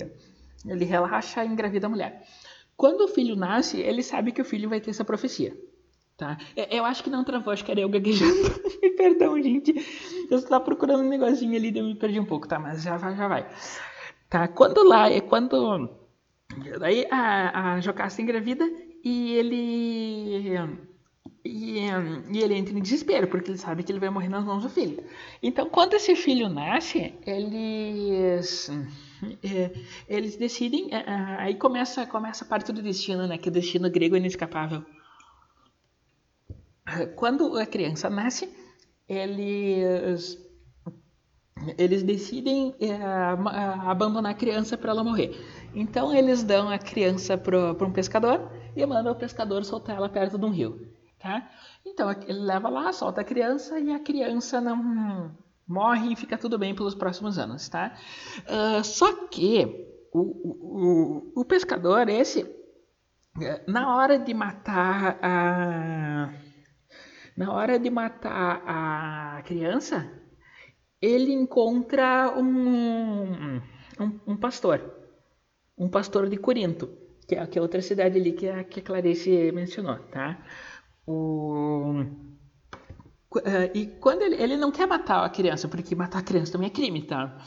ele 0.66 0.86
relaxa 0.86 1.44
e 1.44 1.50
engravida 1.50 1.88
a 1.88 1.90
mulher. 1.90 2.26
Quando 2.78 3.02
o 3.02 3.08
filho 3.10 3.36
nasce, 3.36 3.82
ele 3.82 4.04
sabe 4.04 4.32
que 4.32 4.42
o 4.42 4.46
filho 4.46 4.70
vai 4.70 4.80
ter 4.80 4.92
essa 4.92 5.04
profecia. 5.04 5.54
Tá? 6.16 6.38
Eu 6.56 6.86
acho 6.86 7.04
que 7.04 7.10
não 7.10 7.26
travou, 7.26 7.52
acho 7.52 7.66
que 7.66 7.72
era 7.72 7.82
eu 7.82 7.90
gaguejando. 7.90 8.34
Perdão, 8.96 9.42
gente. 9.42 9.74
Eu 10.32 10.38
estava 10.38 10.64
procurando 10.64 11.04
um 11.04 11.10
negocinho 11.10 11.56
ali 11.58 11.78
eu 11.78 11.84
me 11.84 11.96
perdi 11.96 12.20
um 12.20 12.26
pouco, 12.26 12.48
tá? 12.48 12.58
Mas 12.58 12.84
já 12.84 12.96
vai, 12.96 13.16
já 13.16 13.28
vai. 13.28 13.48
Tá? 14.30 14.48
Quando 14.48 14.84
lá, 14.84 15.10
é 15.10 15.22
quando. 15.22 15.90
Daí 16.80 17.08
a, 17.12 17.74
a 17.74 17.80
Jocasta 17.80 18.22
engravida 18.22 18.66
e 19.04 19.34
ele. 19.34 20.88
E, 21.46 21.80
e, 21.80 22.40
ele 22.40 22.56
entra 22.56 22.78
em 22.78 22.82
desespero, 22.82 23.28
porque 23.28 23.52
ele 23.52 23.58
sabe 23.58 23.84
que 23.84 23.92
ele 23.92 24.00
vai 24.00 24.10
morrer 24.10 24.28
nas 24.28 24.44
mãos 24.44 24.64
do 24.64 24.70
filho. 24.70 25.02
Então, 25.42 25.70
quando 25.70 25.94
esse 25.94 26.16
filho 26.16 26.50
nasce, 26.50 27.14
eles 27.26 28.70
é, 29.44 29.72
eles 30.08 30.36
decidem, 30.36 30.94
é, 30.94 30.98
é, 30.98 31.36
aí 31.40 31.56
começa, 31.56 32.06
começa 32.06 32.46
a 32.46 32.48
parte 32.48 32.72
do 32.72 32.82
destino, 32.82 33.26
né? 33.28 33.38
Que 33.38 33.50
o 33.50 33.52
destino 33.52 33.90
grego 33.90 34.16
é 34.16 34.20
inescapável. 34.20 34.86
Quando 37.16 37.58
a 37.58 37.66
criança 37.66 38.10
nasce, 38.10 38.50
eles, 39.10 40.38
eles 41.78 42.04
decidem 42.04 42.76
é, 42.80 42.94
abandonar 43.86 44.32
a 44.32 44.36
criança 44.36 44.78
para 44.78 44.92
ela 44.92 45.04
morrer. 45.04 45.36
Então 45.74 46.14
eles 46.14 46.44
dão 46.44 46.70
a 46.70 46.78
criança 46.78 47.38
para 47.38 47.86
um 47.86 47.92
pescador 47.92 48.52
e 48.76 48.86
mandam 48.86 49.12
o 49.12 49.16
pescador 49.16 49.64
soltar 49.66 49.98
ela 49.98 50.10
perto 50.10 50.38
de 50.38 50.46
um 50.46 50.50
rio. 50.50 50.88
Tá? 51.20 51.50
Então 51.86 52.12
ele 52.12 52.40
leva 52.40 52.70
lá, 52.70 52.94
solta 52.94 53.22
a 53.22 53.24
criança 53.24 53.80
e 53.80 53.92
a 53.92 54.00
criança 54.00 54.62
não 54.62 55.36
morre 55.68 56.14
e 56.14 56.16
fica 56.16 56.38
tudo 56.38 56.58
bem 56.58 56.74
pelos 56.74 56.96
próximos 56.96 57.38
anos, 57.38 57.68
tá? 57.68 57.94
Uh, 58.48 58.84
só 58.84 59.28
que 59.28 59.88
o, 60.14 60.20
o, 60.20 61.42
o, 61.42 61.46
pescador, 61.46 62.08
esse, 62.08 62.50
eh, 63.42 63.64
na 63.68 63.96
hora 63.96 64.18
de 64.18 64.34
matar 64.34 65.20
a. 65.22 66.34
Na 67.36 67.54
hora 67.54 67.78
de 67.78 67.90
matar 67.90 68.64
a 68.66 69.42
criança, 69.44 70.10
ele 71.02 71.34
encontra 71.34 72.34
um, 72.38 73.58
um, 74.00 74.20
um 74.28 74.38
pastor. 74.38 74.94
Um 75.78 75.90
pastor 75.90 76.28
de 76.30 76.38
Corinto, 76.38 76.90
que 77.28 77.36
é, 77.36 77.46
que 77.46 77.60
outra 77.60 77.82
cidade 77.82 78.18
ali 78.18 78.34
que 78.34 78.48
a, 78.48 78.64
que 78.64 78.80
a 78.80 78.84
Clarice 78.84 79.52
mencionou, 79.52 80.00
tá? 80.12 80.44
O 81.06 82.06
Uh, 83.36 83.70
e 83.74 83.88
quando 84.00 84.22
ele, 84.22 84.42
ele 84.42 84.58
não 84.58 84.72
quer 84.72 84.88
matar 84.88 85.24
a 85.26 85.30
criança, 85.30 85.68
porque 85.68 85.96
matar 85.96 86.20
a 86.20 86.24
criança 86.24 86.54
também 86.54 86.68
é 86.68 86.72
crime, 86.72 87.04
tá? 87.04 87.38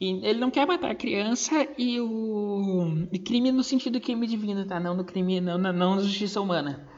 E 0.00 0.24
ele 0.26 0.38
não 0.38 0.50
quer 0.50 0.66
matar 0.66 0.90
a 0.90 0.94
criança 0.94 1.66
e 1.78 2.00
o 2.00 3.08
e 3.12 3.18
crime 3.18 3.50
no 3.50 3.62
sentido 3.64 4.00
crime 4.00 4.26
divino, 4.26 4.66
tá? 4.66 4.78
Não 4.78 4.94
no 4.94 5.04
crime, 5.04 5.40
não 5.40 5.58
na 5.58 5.72
não 5.72 6.00
justiça 6.00 6.40
humana. 6.40 6.88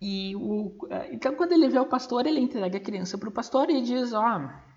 E 0.00 0.34
o, 0.36 0.76
uh, 0.84 0.88
então 1.12 1.34
quando 1.36 1.52
ele 1.52 1.68
vê 1.68 1.78
o 1.78 1.86
pastor, 1.86 2.26
ele 2.26 2.40
entrega 2.40 2.78
a 2.78 2.80
criança 2.80 3.16
para 3.16 3.28
o 3.28 3.32
pastor 3.32 3.70
e 3.70 3.80
diz, 3.82 4.12
ó, 4.12 4.20
oh, 4.20 4.73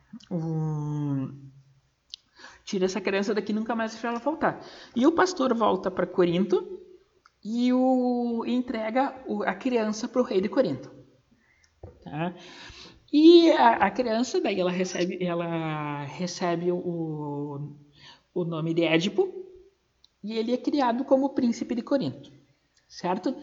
tira 2.63 2.86
essa 2.86 2.99
criança 2.99 3.34
daqui, 3.34 3.53
nunca 3.53 3.76
mais 3.76 3.91
deixa 3.93 4.07
ela 4.07 4.20
voltar. 4.20 4.63
E 4.95 5.07
o 5.07 5.11
pastor 5.13 5.53
volta 5.53 5.89
para 5.89 6.05
Corinto 6.05 6.82
e 7.43 7.72
o 7.72 8.43
entrega 8.45 9.15
a 9.45 9.55
criança 9.55 10.07
para 10.07 10.22
o 10.22 10.26
rei 10.26 10.41
de 10.41 10.49
Corinto. 10.49 10.91
Tá? 12.03 12.36
E 13.11 13.51
a, 13.51 13.86
a, 13.88 13.91
criança, 13.91 14.41
daí 14.41 14.59
ela 14.59 14.72
recebe, 14.72 15.24
ela 15.24 16.03
recebe 16.03 16.72
o, 16.72 17.74
o 18.34 18.43
nome 18.43 18.74
de 18.74 18.84
Édipo 18.84 19.34
e 20.22 20.34
ele 20.34 20.53
é 20.53 20.57
criado 20.57 21.05
como 21.05 21.30
príncipe 21.30 21.74
de 21.74 21.82
Corinto, 21.82 22.30
certo? 22.88 23.34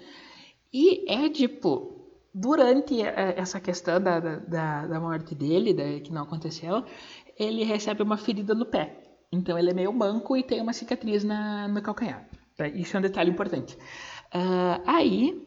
E 0.70 1.10
Édipo, 1.10 1.93
durante 2.34 3.00
essa 3.00 3.60
questão 3.60 4.00
da, 4.00 4.18
da, 4.18 4.86
da 4.86 5.00
morte 5.00 5.34
dele, 5.34 5.72
da, 5.72 6.00
que 6.00 6.12
não 6.12 6.22
aconteceu, 6.22 6.84
ele 7.38 7.62
recebe 7.62 8.02
uma 8.02 8.16
ferida 8.16 8.54
no 8.54 8.66
pé. 8.66 9.00
Então 9.30 9.58
ele 9.58 9.70
é 9.70 9.74
meio 9.74 9.92
manco 9.92 10.36
e 10.36 10.42
tem 10.42 10.60
uma 10.60 10.72
cicatriz 10.72 11.22
na, 11.22 11.68
no 11.68 11.80
calcanhar. 11.80 12.28
Tá? 12.56 12.66
Isso 12.68 12.96
é 12.96 12.98
um 12.98 13.02
detalhe 13.02 13.30
importante. 13.30 13.76
Uh, 14.34 14.82
aí 14.84 15.44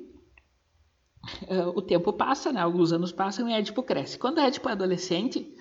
uh, 1.50 1.70
o 1.76 1.82
tempo 1.82 2.14
passa, 2.14 2.52
né? 2.52 2.62
Alguns 2.62 2.92
anos 2.94 3.12
passam 3.12 3.50
e 3.50 3.54
Édipo 3.54 3.84
cresce. 3.84 4.18
Quando 4.18 4.40
Édipo 4.40 4.70
é 4.70 4.72
adolescente, 4.74 5.54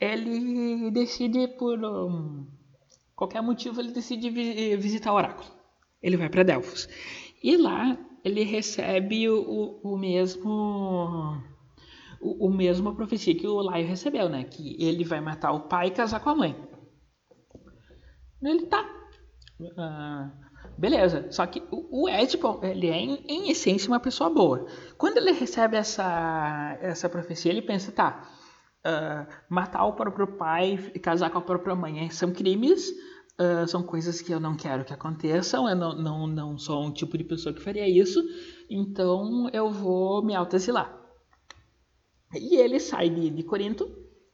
ele 0.00 0.90
decide 0.90 1.48
por 1.48 1.78
um, 1.84 2.46
qualquer 3.14 3.42
motivo 3.42 3.80
ele 3.80 3.92
decide 3.92 4.30
vi 4.30 4.76
visitar 4.76 5.12
o 5.12 5.16
oráculo. 5.16 5.48
Ele 6.00 6.16
vai 6.16 6.28
para 6.28 6.44
Delfos 6.44 6.88
e 7.42 7.56
lá 7.56 7.98
ele 8.24 8.44
recebe 8.44 9.28
o, 9.28 9.80
o 9.82 9.96
mesmo 9.96 11.40
o, 12.20 12.46
o 12.46 12.50
mesmo 12.50 12.94
profecia 12.94 13.34
que 13.34 13.46
o 13.46 13.60
Laio 13.60 13.86
recebeu, 13.86 14.28
né? 14.28 14.44
Que 14.44 14.76
ele 14.82 15.04
vai 15.04 15.20
matar 15.20 15.52
o 15.52 15.68
pai 15.68 15.88
e 15.88 15.92
casar 15.92 16.20
com 16.20 16.30
a 16.30 16.34
mãe. 16.34 16.68
Ele 18.42 18.66
tá. 18.66 18.84
Uh, 19.60 20.30
beleza. 20.76 21.30
Só 21.30 21.46
que 21.46 21.62
o, 21.70 22.04
o 22.04 22.08
Édipo, 22.08 22.60
ele 22.62 22.88
é 22.88 22.96
em, 22.96 23.24
em, 23.28 23.50
essência 23.50 23.88
uma 23.88 24.00
pessoa 24.00 24.30
boa. 24.30 24.66
Quando 24.96 25.18
ele 25.18 25.32
recebe 25.32 25.76
essa, 25.76 26.78
essa 26.80 27.08
profecia, 27.08 27.50
ele 27.50 27.62
pensa, 27.62 27.92
tá, 27.92 28.28
uh, 28.86 29.26
matar 29.48 29.84
o 29.84 29.94
próprio 29.94 30.26
pai 30.26 30.78
e 30.94 30.98
casar 30.98 31.30
com 31.30 31.38
a 31.38 31.42
própria 31.42 31.74
mãe 31.74 32.08
são 32.10 32.32
crimes, 32.32 32.88
uh, 33.38 33.66
são 33.66 33.82
coisas 33.82 34.20
que 34.20 34.32
eu 34.32 34.40
não 34.40 34.56
quero 34.56 34.84
que 34.84 34.92
aconteçam, 34.92 35.68
eu 35.68 35.76
não, 35.76 35.94
não, 35.94 36.26
não 36.26 36.58
sou 36.58 36.84
um 36.84 36.92
tipo 36.92 37.16
de 37.16 37.24
pessoa 37.24 37.54
que 37.54 37.62
faria 37.62 37.88
isso, 37.88 38.22
então 38.68 39.48
eu 39.52 39.70
vou 39.70 40.24
me 40.24 40.34
autoexilar. 40.34 40.96
E 42.34 42.56
ele 42.56 42.78
sai 42.78 43.08
de, 43.08 43.30
de 43.30 43.42
Corinto, 43.42 43.90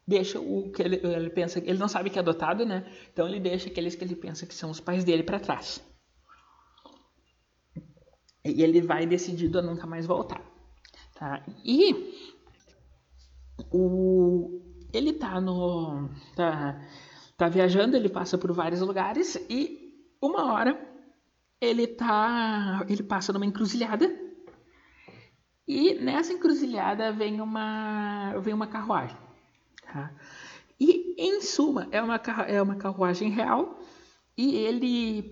deixa 0.07 0.41
o 0.41 0.71
que 0.73 0.83
ele, 0.83 0.97
ele 0.97 1.31
pensa, 1.31 1.59
ele 1.59 1.79
não 1.79 1.89
sabe 1.89 2.11
que 2.11 2.19
é 2.19 2.23
adotado, 2.23 2.67
né? 2.67 2.85
Então 3.13 3.29
ele 3.29 3.39
deixa 3.39 3.69
aqueles 3.69 3.95
que 3.95 4.05
ele 4.05 4.17
pensa 4.17 4.47
que 4.47 4.55
são 4.55 4.71
os 4.71 4.81
pais 4.81 5.05
dele 5.05 5.23
para 5.23 5.39
trás. 5.39 5.81
E 8.45 8.63
ele 8.63 8.83
vai 8.83 9.07
decidido 9.07 9.59
a 9.59 9.63
nunca 9.63 9.87
mais 9.87 10.07
voltar. 10.07 10.43
Tá? 11.15 11.43
E 11.65 12.13
o, 13.73 14.61
ele 14.93 15.13
tá 15.13 15.41
no. 15.41 16.11
Tá, 16.37 16.81
tá 17.37 17.49
viajando, 17.49 17.97
ele 17.97 18.09
passa 18.09 18.39
por 18.39 18.53
vários 18.53 18.81
lugares 18.81 19.37
e 19.49 19.93
uma 20.21 20.53
hora 20.53 20.79
ele 21.61 21.87
tá. 21.87 22.85
ele 22.89 23.03
passa 23.03 23.33
numa 23.33 23.47
encruzilhada 23.47 24.25
e 25.67 25.95
nessa 25.95 26.33
encruzilhada 26.33 27.11
vem 27.13 27.41
uma, 27.41 28.39
vem 28.41 28.53
uma 28.53 28.67
carruagem. 28.67 29.17
Tá? 29.83 30.13
E, 30.79 31.15
em 31.17 31.41
suma, 31.41 31.89
é 31.91 32.03
uma, 32.03 32.17
é 32.47 32.61
uma 32.61 32.77
carruagem 32.77 33.31
real 33.31 33.81
e 34.37 34.57
ele 34.57 35.31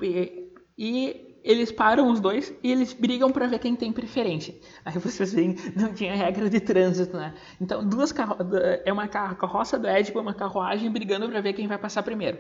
e 0.79 1.32
eles 1.43 1.73
param 1.73 2.11
os 2.11 2.21
dois 2.21 2.55
e 2.63 2.71
eles 2.71 2.93
brigam 2.93 3.31
para 3.31 3.47
ver 3.47 3.59
quem 3.59 3.75
tem 3.75 3.93
preferência. 3.93 4.55
Aí 4.85 4.97
vocês 4.99 5.33
veem, 5.33 5.57
não 5.77 5.93
tinha 5.93 6.15
regra 6.15 6.49
de 6.49 6.61
trânsito, 6.61 7.17
né? 7.17 7.35
Então, 7.61 7.87
duas 7.87 8.13
carro... 8.13 8.37
é 8.85 8.93
uma 8.93 9.09
carroça 9.09 9.79
do 9.79 9.87
Édipo, 9.87 10.21
uma 10.21 10.35
carruagem 10.35 10.91
brigando 10.91 11.29
para 11.29 11.41
ver 11.41 11.53
quem 11.53 11.67
vai 11.67 11.79
passar 11.79 12.03
primeiro. 12.03 12.39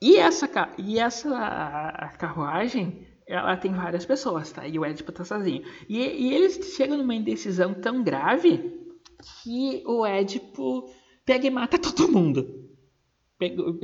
E 0.00 0.16
essa, 0.16 0.48
e 0.78 0.98
essa 0.98 2.10
carruagem 2.18 3.06
ela 3.26 3.56
tem 3.56 3.72
várias 3.72 4.04
pessoas, 4.04 4.50
tá? 4.50 4.66
E 4.66 4.76
o 4.78 4.84
Édipo 4.84 5.12
tá 5.12 5.24
sozinho. 5.24 5.62
E, 5.88 5.98
e 5.98 6.34
eles 6.34 6.74
chegam 6.74 6.98
numa 6.98 7.14
indecisão 7.14 7.74
tão 7.74 8.02
grave 8.02 8.80
que 9.42 9.84
o 9.86 10.04
Édipo 10.04 10.90
pega 11.24 11.46
e 11.46 11.50
mata 11.50 11.78
todo 11.78 12.10
mundo. 12.10 12.68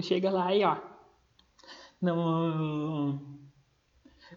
Chega 0.02 0.30
lá 0.30 0.54
e 0.54 0.64
ó. 0.64 0.76
Não. 2.02 3.35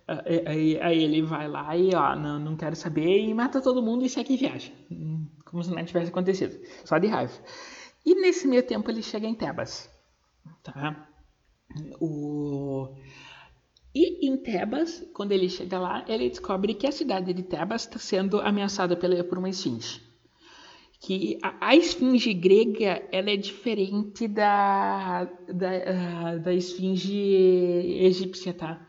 Aí, 0.08 0.80
aí, 0.82 1.04
ele 1.04 1.22
vai 1.22 1.48
lá 1.48 1.76
e 1.76 1.94
ó, 1.96 2.16
não, 2.16 2.40
não 2.40 2.56
quero 2.56 2.76
saber 2.76 3.20
e 3.20 3.34
mata 3.34 3.62
todo 3.62 3.82
mundo 3.82 4.06
e 4.06 4.10
segue 4.10 4.38
viagem. 4.38 4.74
Como 5.46 5.64
se 5.64 5.72
nada 5.72 5.86
tivesse 5.86 6.10
acontecido. 6.12 6.60
Só 6.86 6.98
de 6.98 7.08
raiva. 7.08 7.34
E 8.06 8.16
nesse 8.16 8.48
meio 8.48 8.64
tempo 8.64 8.90
ele 8.90 9.02
chega 9.02 9.28
em 9.28 9.36
Tebas. 9.36 9.90
Tá? 10.64 11.08
O 12.00 12.96
e 13.94 14.28
em 14.28 14.38
Tebas, 14.38 15.04
quando 15.14 15.32
ele 15.32 15.50
chega 15.50 15.80
lá, 15.80 16.06
ele 16.08 16.30
descobre 16.30 16.76
que 16.76 16.86
a 16.86 16.92
cidade 16.92 17.34
de 17.34 17.44
Tebas 17.44 17.82
está 17.82 17.98
sendo 17.98 18.40
ameaçada 18.40 18.96
por 18.96 19.38
uma 19.38 19.50
esfinge. 19.50 20.02
Que 21.02 21.40
a, 21.42 21.70
a 21.70 21.76
esfinge 21.76 22.34
grega 22.34 23.08
ela 23.12 23.32
é 23.32 23.38
diferente 23.38 24.28
da, 24.28 25.24
da, 25.48 25.70
uh, 26.36 26.40
da 26.40 26.54
esfinge 26.54 27.14
egípcia, 28.02 28.54
tá? 28.54 28.86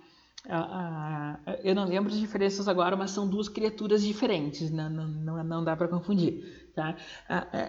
Eu 1.63 1.75
não 1.75 1.85
lembro 1.85 2.13
as 2.13 2.19
diferenças 2.19 2.67
agora, 2.67 2.97
mas 2.97 3.11
são 3.11 3.29
duas 3.29 3.49
criaturas 3.49 4.03
diferentes, 4.03 4.71
não, 4.71 4.91
não, 4.91 5.09
não, 5.09 5.45
não 5.45 5.65
dá 5.65 5.77
para 5.77 5.89
confundir. 5.89 6.71
Tá? 6.75 6.97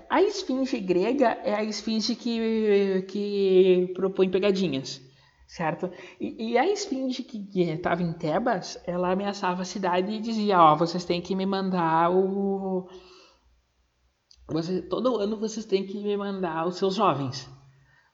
a 0.10 0.22
esfinge 0.22 0.80
grega 0.80 1.30
é 1.44 1.56
a 1.56 1.64
esfinge 1.64 2.16
que, 2.16 3.02
que 3.08 3.92
propõe 3.96 4.30
pegadinhas 4.30 5.02
certo? 5.52 5.92
E, 6.18 6.52
e 6.52 6.58
a 6.58 6.66
esfinge 6.66 7.24
que 7.24 7.38
estava 7.62 8.02
em 8.02 8.14
Tebas, 8.14 8.82
ela 8.86 9.12
ameaçava 9.12 9.64
a 9.64 9.66
cidade 9.66 10.14
e 10.14 10.22
dizia, 10.22 10.58
ó, 10.58 10.76
vocês 10.78 11.04
têm 11.04 11.22
que 11.22 11.36
me 11.36 11.46
mandar 11.46 12.10
o... 12.10 12.88
Todo 14.90 15.18
ano 15.18 15.38
vocês 15.38 15.66
têm 15.66 15.86
que 15.86 16.02
me 16.02 16.16
mandar 16.16 16.66
os 16.66 16.78
seus 16.78 16.96
jovens, 16.96 17.50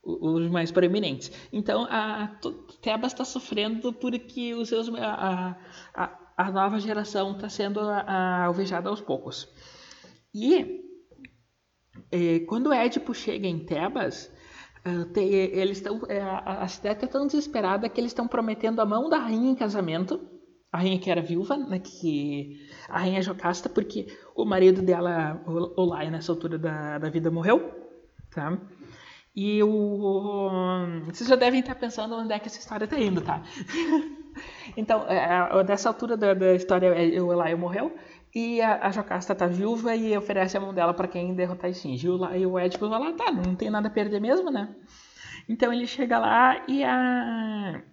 os 0.08 0.49
mais 0.49 0.72
proeminentes. 0.72 1.32
Então, 1.51 1.86
a, 1.89 2.39
Tebas 2.82 3.12
está 3.12 3.26
sofrendo 3.26 3.91
porque 3.91 4.53
os 4.53 4.70
seus, 4.70 4.89
a, 4.95 5.58
a, 5.93 6.20
a 6.38 6.51
nova 6.51 6.80
geração 6.80 7.34
está 7.34 7.49
sendo 7.49 7.80
alvejada 7.80 8.89
aos 8.89 9.01
poucos. 9.01 9.49
E, 10.34 10.82
e 12.12 12.39
quando 12.47 12.72
Édipo 12.72 13.14
chega 13.14 13.47
em 13.47 13.60
Tebas, 13.60 14.32
ah, 14.86 15.20
eles 15.20 15.80
estão, 15.80 16.01
é, 16.08 16.22
a, 16.22 16.64
a 16.64 16.68
cidade 16.68 17.03
é 17.03 17.08
tão 17.08 17.28
desesperada 17.28 17.89
que 17.89 17.99
eles 17.99 18.12
estão 18.12 18.28
prometendo 18.28 18.80
a 18.80 18.86
mão 18.86 19.10
da 19.10 19.18
rainha 19.18 19.51
em 19.51 19.55
casamento, 19.55 20.22
a 20.72 20.78
rainha 20.78 20.99
que 20.99 21.12
era 21.12 21.22
viúva, 21.22 21.58
né, 21.58 21.80
que 21.80 22.66
a 22.88 22.99
rainha 22.99 23.22
Jocasta, 23.22 23.68
porque 23.68 24.08
o 24.36 24.45
marido 24.45 24.82
dela, 24.82 25.41
o 25.45 25.84
Lai, 25.84 26.10
nessa 26.10 26.32
altura 26.32 26.58
da, 26.58 26.99
da 26.99 27.10
vida, 27.10 27.30
morreu, 27.30 27.72
tá? 28.32 28.58
E 29.40 29.62
o, 29.62 30.50
vocês 31.06 31.30
já 31.30 31.36
devem 31.36 31.60
estar 31.60 31.76
pensando 31.76 32.16
onde 32.16 32.34
é 32.34 32.40
que 32.40 32.48
essa 32.48 32.58
história 32.58 32.86
está 32.86 32.98
indo, 33.00 33.22
tá? 33.22 33.44
então, 34.76 35.06
é, 35.08 35.64
dessa 35.64 35.90
altura 35.90 36.18
da, 36.18 36.34
da 36.34 36.56
história, 36.56 36.88
é, 36.88 37.22
o 37.22 37.28
Lai 37.28 37.54
morreu, 37.54 37.96
e 38.34 38.60
a, 38.62 38.88
a 38.88 38.90
Jocasta 38.90 39.36
tá 39.36 39.46
viúva 39.46 39.96
e 39.96 40.18
oferece 40.18 40.58
a 40.58 40.60
mão 40.60 40.74
dela 40.74 40.92
para 40.92 41.08
quem 41.08 41.36
derrotar 41.36 41.72
Shinji. 41.72 42.08
E 42.08 42.10
o, 42.10 42.36
e 42.36 42.46
o 42.48 42.60
Edipo 42.60 42.90
vai 42.90 43.00
lá, 43.00 43.14
tá, 43.14 43.32
não 43.32 43.54
tem 43.54 43.70
nada 43.70 43.90
a 43.90 43.92
perder 43.92 44.20
mesmo, 44.20 44.50
né? 44.50 44.76
Então 45.48 45.72
ele 45.72 45.86
chega 45.86 46.18
lá 46.18 46.66
e 46.68 46.84
a. 46.84 47.84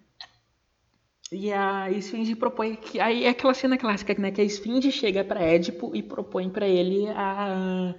E 1.31 1.53
a 1.53 1.91
Esfinge 1.91 2.35
propõe 2.35 2.75
que. 2.75 2.99
Aí 2.99 3.23
é 3.23 3.29
aquela 3.29 3.53
cena 3.53 3.77
clássica, 3.77 4.15
né? 4.17 4.31
Que 4.31 4.41
a 4.41 4.43
Esfinge 4.43 4.91
chega 4.91 5.23
para 5.23 5.41
Édipo 5.41 5.95
e 5.95 6.01
propõe 6.01 6.49
para 6.49 6.67
ele 6.67 7.07
a, 7.09 7.93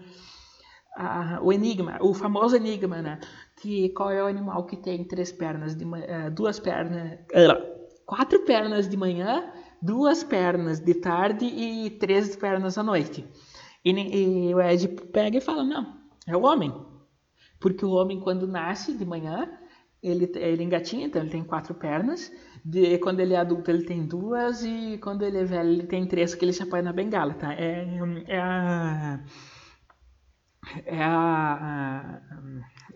a, 0.97 1.41
o 1.43 1.53
enigma, 1.53 1.99
o 2.01 2.15
famoso 2.15 2.57
enigma, 2.57 3.03
né? 3.03 3.21
Que 3.61 3.91
qual 3.91 4.11
é 4.11 4.23
o 4.23 4.27
animal 4.27 4.65
que 4.67 4.77
tem 4.77 5.05
três 5.05 5.31
pernas 5.31 5.77
de 5.77 5.85
uh, 5.85 6.31
duas 6.33 6.59
pernas. 6.59 7.19
Quatro 8.05 8.41
pernas 8.41 8.89
de 8.89 8.97
manhã 8.97 9.53
duas 9.81 10.25
pernas 10.25 10.81
de 10.81 10.95
tarde 10.95 11.45
e 11.45 11.91
três 11.91 12.35
pernas 12.37 12.79
à 12.79 12.83
noite. 12.83 13.25
E, 13.85 13.91
e 13.91 14.55
o 14.55 14.61
Ed 14.61 14.89
pega 15.13 15.39
e 15.39 15.41
fala: 15.41 15.63
Não, 15.63 15.97
é 16.27 16.37
o 16.37 16.43
homem. 16.43 16.73
Porque 17.61 17.85
o 17.85 17.91
homem, 17.91 18.21
quando 18.21 18.47
nasce 18.47 18.97
de 18.97 19.05
manhã, 19.05 19.49
ele, 20.03 20.31
ele 20.37 20.63
engatinha, 20.63 21.07
então 21.07 21.23
ele 21.23 21.31
tem 21.31 21.45
quatro 21.45 21.75
pernas. 21.75 22.31
De, 22.65 22.99
quando 22.99 23.21
ele 23.21 23.35
é 23.35 23.39
adulto, 23.39 23.71
ele 23.71 23.85
tem 23.85 24.05
duas. 24.05 24.63
E 24.65 24.99
quando 24.99 25.23
ele 25.23 25.39
é 25.39 25.45
velho, 25.45 25.71
ele 25.71 25.87
tem 25.87 26.07
três, 26.07 26.35
que 26.35 26.45
ele 26.45 26.53
se 26.53 26.63
apoia 26.63 26.83
na 26.83 26.93
bengala. 26.93 27.35
Tá? 27.35 27.53
É, 27.55 27.87
é 28.27 28.39
a. 28.39 29.21
É 30.85 31.03
a, 31.03 32.21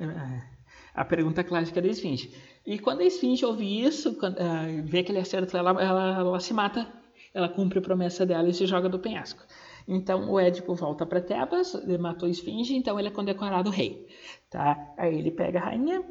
a, 0.01 1.01
a 1.01 1.05
pergunta 1.05 1.43
clássica 1.45 1.81
da 1.81 1.89
esfinge. 1.89 2.35
E 2.67 2.79
quando 2.79 3.01
a 3.01 3.05
esfinge 3.05 3.45
ouve 3.45 3.85
isso, 3.85 4.15
quando, 4.19 4.37
uh, 4.37 4.83
vê 4.85 5.03
que 5.03 5.13
ele 5.13 5.19
acertou 5.19 5.59
ela, 5.59 5.71
ela, 5.83 6.19
ela 6.19 6.41
se 6.41 6.53
mata, 6.53 6.87
ela 7.33 7.49
cumpre 7.49 7.79
a 7.79 7.83
promessa 7.83 8.27
dela 8.27 8.49
e 8.49 8.55
se 8.55 8.67
joga 8.67 8.89
do 8.89 8.99
penhasco. 8.99 9.43
Então 9.89 10.31
o 10.31 10.39
Édipo 10.39 10.75
volta 10.75 11.07
para 11.07 11.21
Tebas, 11.21 11.75
matou 11.99 12.27
a 12.29 12.31
esfinge, 12.31 12.75
então 12.75 12.99
ele 12.99 13.09
é 13.09 13.11
condecorado 13.11 13.71
rei. 13.71 14.07
Tá? 14.51 14.93
Aí 14.97 15.19
ele 15.19 15.31
pega 15.31 15.59
a 15.59 15.63
rainha 15.63 16.05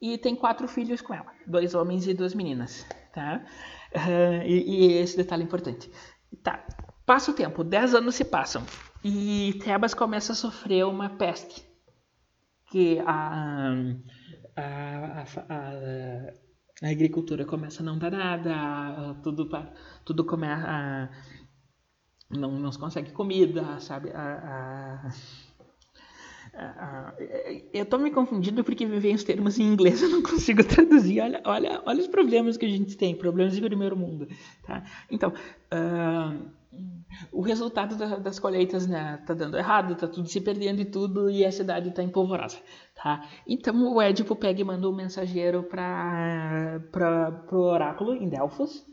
e 0.00 0.18
tem 0.18 0.34
quatro 0.34 0.66
filhos 0.66 1.00
com 1.00 1.14
ela, 1.14 1.32
dois 1.46 1.74
homens 1.74 2.06
e 2.06 2.14
duas 2.14 2.34
meninas. 2.34 2.86
Tá? 3.14 3.44
Uh, 3.94 4.42
e, 4.44 4.86
e, 4.86 4.92
esse 4.94 5.16
detalhe 5.16 5.42
é 5.42 5.46
importante. 5.46 5.90
Tá. 6.42 6.66
Passa 7.06 7.30
o 7.30 7.34
tempo, 7.34 7.62
dez 7.62 7.94
anos 7.94 8.14
se 8.14 8.24
passam 8.24 8.64
e 9.04 9.58
Tebas 9.64 9.94
começa 9.94 10.32
a 10.32 10.36
sofrer 10.36 10.84
uma 10.86 11.10
peste. 11.10 11.64
Que 12.70 12.98
a, 13.00 13.74
a, 14.56 15.24
a, 15.48 16.32
a 16.82 16.88
agricultura 16.90 17.44
começa 17.44 17.82
a 17.82 17.86
não 17.86 17.98
dar 17.98 18.10
nada, 18.10 19.14
tudo, 19.22 19.48
tudo 20.04 20.24
começa 20.24 21.10
não, 22.30 22.52
não 22.52 22.72
se 22.72 22.78
consegue 22.78 23.12
comida, 23.12 23.78
sabe? 23.80 24.10
A, 24.10 25.12
eu 27.72 27.84
estou 27.84 27.98
me 27.98 28.10
confundindo 28.10 28.62
porque 28.62 28.84
me 28.86 28.98
vem 28.98 29.14
os 29.14 29.24
termos 29.24 29.58
em 29.58 29.62
inglês, 29.62 30.02
eu 30.02 30.10
não 30.10 30.22
consigo 30.22 30.62
traduzir. 30.64 31.20
Olha, 31.20 31.40
olha, 31.44 31.82
olha 31.86 32.00
os 32.00 32.08
problemas 32.08 32.56
que 32.56 32.66
a 32.66 32.68
gente 32.68 32.96
tem, 32.96 33.14
problemas 33.14 33.54
de 33.54 33.60
primeiro 33.60 33.96
mundo. 33.96 34.28
Tá? 34.62 34.84
Então, 35.10 35.30
uh, 35.30 36.50
o 37.30 37.42
resultado 37.42 37.96
da, 37.96 38.16
das 38.16 38.38
colheitas 38.38 38.86
né, 38.86 39.22
tá 39.26 39.34
dando 39.34 39.56
errado, 39.56 39.94
tá 39.94 40.08
tudo 40.08 40.28
se 40.28 40.40
perdendo 40.40 40.80
e 40.80 40.84
tudo, 40.84 41.30
e 41.30 41.44
a 41.44 41.52
cidade 41.52 41.90
está 41.90 42.02
empolvorosa. 42.02 42.58
Tá? 42.94 43.28
Então 43.46 43.94
o 43.94 44.00
Édipo 44.00 44.34
pega 44.34 44.60
e 44.60 44.64
manda 44.64 44.88
um 44.88 44.94
mensageiro 44.94 45.62
para 45.62 46.80
o 47.52 47.56
oráculo 47.56 48.14
em 48.14 48.28
Delfos 48.28 48.84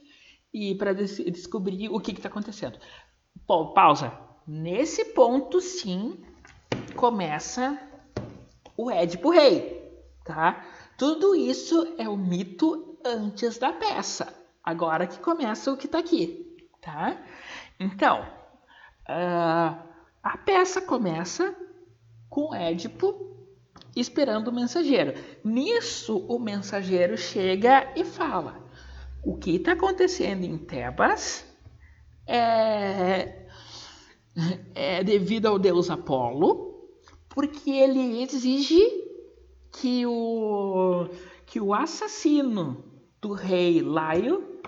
e 0.53 0.75
para 0.75 0.93
descobrir 0.93 1.89
o 1.89 1.99
que 1.99 2.11
está 2.11 2.27
acontecendo. 2.27 2.79
Pô, 3.45 3.73
pausa. 3.73 4.11
Nesse 4.47 5.05
ponto, 5.13 5.61
sim, 5.61 6.19
começa 6.95 7.79
o 8.75 8.89
Édipo 8.89 9.29
Rei. 9.29 9.79
Tá? 10.25 10.65
Tudo 10.97 11.35
isso 11.35 11.95
é 11.97 12.07
o 12.07 12.17
mito 12.17 12.99
antes 13.05 13.57
da 13.57 13.71
peça. 13.71 14.33
Agora 14.63 15.07
que 15.07 15.19
começa 15.19 15.71
o 15.71 15.77
que 15.77 15.85
está 15.85 15.99
aqui. 15.99 16.57
Tá? 16.81 17.21
Então, 17.79 18.21
uh, 19.07 19.89
a 20.21 20.37
peça 20.45 20.81
começa 20.81 21.55
com 22.29 22.53
Édipo 22.53 23.29
esperando 23.95 24.49
o 24.49 24.53
mensageiro. 24.53 25.13
Nisso, 25.43 26.17
o 26.27 26.37
mensageiro 26.37 27.17
chega 27.17 27.93
e 27.95 28.03
fala: 28.03 28.61
O 29.23 29.37
que 29.37 29.55
está 29.55 29.71
acontecendo 29.71 30.43
em 30.43 30.57
Tebas 30.57 31.45
é, 32.27 33.45
é 34.75 35.03
devido 35.03 35.47
ao 35.47 35.57
deus 35.57 35.89
Apolo, 35.89 36.89
porque 37.29 37.69
ele 37.71 38.21
exige 38.21 38.81
que 39.71 40.05
o, 40.05 41.07
que 41.45 41.59
o 41.61 41.73
assassino 41.73 42.83
do 43.21 43.33
rei 43.33 43.81
Laio 43.81 44.59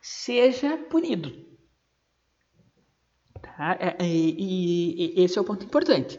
seja 0.00 0.76
punido. 0.76 1.41
Tá? 3.62 3.76
É, 3.78 3.96
é, 4.00 4.04
e, 4.04 5.14
e, 5.16 5.22
esse 5.22 5.38
é 5.38 5.40
o 5.40 5.44
ponto 5.44 5.64
importante. 5.64 6.18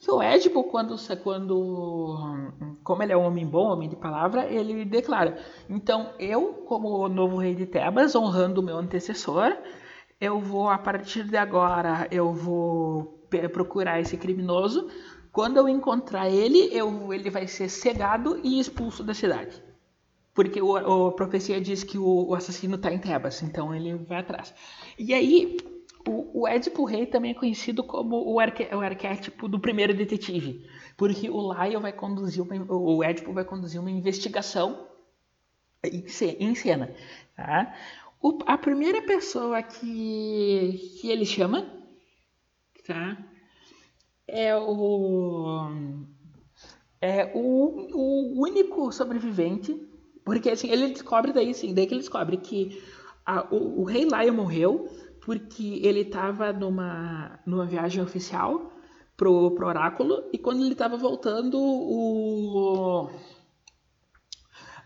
E 0.00 0.10
o 0.10 0.22
Édipo, 0.22 0.64
quando, 0.64 0.96
quando, 1.22 2.54
como 2.82 3.02
ele 3.02 3.12
é 3.12 3.16
um 3.16 3.26
homem 3.26 3.46
bom, 3.46 3.66
homem 3.66 3.90
de 3.90 3.96
palavra, 3.96 4.46
ele 4.46 4.86
declara: 4.86 5.36
Então, 5.68 6.14
eu, 6.18 6.64
como 6.66 7.06
novo 7.08 7.36
rei 7.36 7.54
de 7.54 7.66
Tebas, 7.66 8.14
honrando 8.14 8.62
o 8.62 8.64
meu 8.64 8.78
antecessor, 8.78 9.54
eu 10.18 10.40
vou, 10.40 10.70
a 10.70 10.78
partir 10.78 11.24
de 11.24 11.36
agora, 11.36 12.08
eu 12.10 12.32
vou 12.32 13.26
procurar 13.52 14.00
esse 14.00 14.16
criminoso. 14.16 14.88
Quando 15.30 15.58
eu 15.58 15.68
encontrar 15.68 16.30
ele, 16.30 16.70
eu, 16.72 17.12
ele 17.12 17.28
vai 17.28 17.46
ser 17.46 17.68
cegado 17.68 18.40
e 18.42 18.58
expulso 18.58 19.04
da 19.04 19.12
cidade. 19.12 19.62
Porque 20.32 20.62
o, 20.62 20.74
a 20.74 21.12
profecia 21.12 21.60
diz 21.60 21.84
que 21.84 21.98
o, 21.98 22.28
o 22.28 22.34
assassino 22.34 22.76
está 22.76 22.90
em 22.90 22.98
Tebas, 22.98 23.42
então 23.42 23.74
ele 23.74 23.94
vai 23.94 24.20
atrás. 24.20 24.54
E 24.98 25.12
aí, 25.12 25.58
o, 26.06 26.42
o 26.42 26.48
Édipo 26.48 26.84
Rei 26.84 27.06
também 27.06 27.32
é 27.32 27.34
conhecido 27.34 27.82
como 27.82 28.30
o, 28.30 28.38
arque, 28.38 28.64
o 28.74 28.80
arquétipo 28.80 29.48
do 29.48 29.58
primeiro 29.58 29.94
detetive, 29.94 30.66
porque 30.96 31.28
o 31.28 31.38
Laio 31.38 31.80
vai 31.80 31.92
conduzir 31.92 32.42
uma, 32.42 32.54
o 32.72 33.02
Édipo 33.02 33.32
vai 33.32 33.44
conduzir 33.44 33.80
uma 33.80 33.90
investigação 33.90 34.88
em 35.82 36.54
cena. 36.54 36.94
Tá? 37.36 37.74
O, 38.20 38.38
a 38.46 38.58
primeira 38.58 39.02
pessoa 39.02 39.62
que, 39.62 40.98
que 41.00 41.10
ele 41.10 41.24
chama 41.24 41.66
tá? 42.86 43.16
é 44.26 44.56
o 44.56 45.70
é 47.00 47.30
o, 47.32 47.96
o 47.96 48.42
único 48.42 48.90
sobrevivente, 48.90 49.72
porque 50.24 50.50
assim 50.50 50.68
ele 50.68 50.88
descobre 50.88 51.32
daí 51.32 51.54
sim, 51.54 51.72
daí 51.72 51.86
que 51.86 51.94
ele 51.94 52.00
descobre 52.00 52.36
que 52.38 52.82
a, 53.24 53.46
o, 53.54 53.82
o 53.82 53.84
rei 53.84 54.04
Laio 54.04 54.34
morreu 54.34 54.88
porque 55.28 55.82
ele 55.84 56.00
estava 56.00 56.54
numa, 56.54 57.38
numa 57.44 57.66
viagem 57.66 58.02
oficial 58.02 58.72
pro, 59.14 59.50
pro 59.50 59.66
oráculo 59.66 60.24
e 60.32 60.38
quando 60.38 60.62
ele 60.62 60.72
estava 60.72 60.96
voltando 60.96 61.58
o 61.60 63.10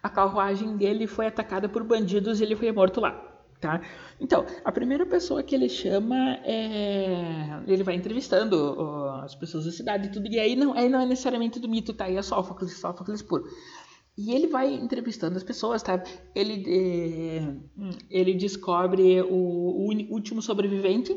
a 0.03 0.09
carruagem 0.11 0.77
dele 0.77 1.07
foi 1.07 1.29
atacada 1.29 1.69
por 1.69 1.85
bandidos 1.85 2.41
e 2.41 2.43
ele 2.43 2.57
foi 2.57 2.73
morto 2.73 3.01
lá, 3.01 3.13
tá? 3.61 3.83
Então, 4.21 4.45
a 4.65 4.73
primeira 4.73 5.07
pessoa 5.07 5.45
que 5.45 5.55
ele 5.55 5.69
chama 5.69 6.17
é... 6.45 7.63
Ele 7.65 7.85
vai 7.85 7.95
entrevistando 7.95 8.77
as 9.23 9.37
pessoas 9.37 9.65
da 9.65 9.71
cidade 9.71 10.09
e 10.09 10.11
tudo, 10.11 10.27
e 10.27 10.41
aí 10.41 10.57
não, 10.57 10.73
aí 10.73 10.89
não 10.89 11.01
é 11.01 11.07
necessariamente 11.07 11.61
do 11.61 11.69
mito, 11.69 11.95
tá? 11.95 12.07
Aí 12.07 12.17
é 12.17 12.23
Sófocles, 12.23 12.81
Sófocles 12.81 13.23
puro. 13.23 13.45
E 14.17 14.33
ele 14.33 14.47
vai 14.47 14.75
entrevistando 14.75 15.37
as 15.37 15.43
pessoas, 15.43 15.83
tá? 15.83 16.03
Ele, 16.35 16.65
é, 16.69 17.57
ele 18.11 18.35
descobre 18.35 19.23
o, 19.23 19.35
o, 19.35 20.13
último 20.13 20.43
sobrevivente, 20.43 21.13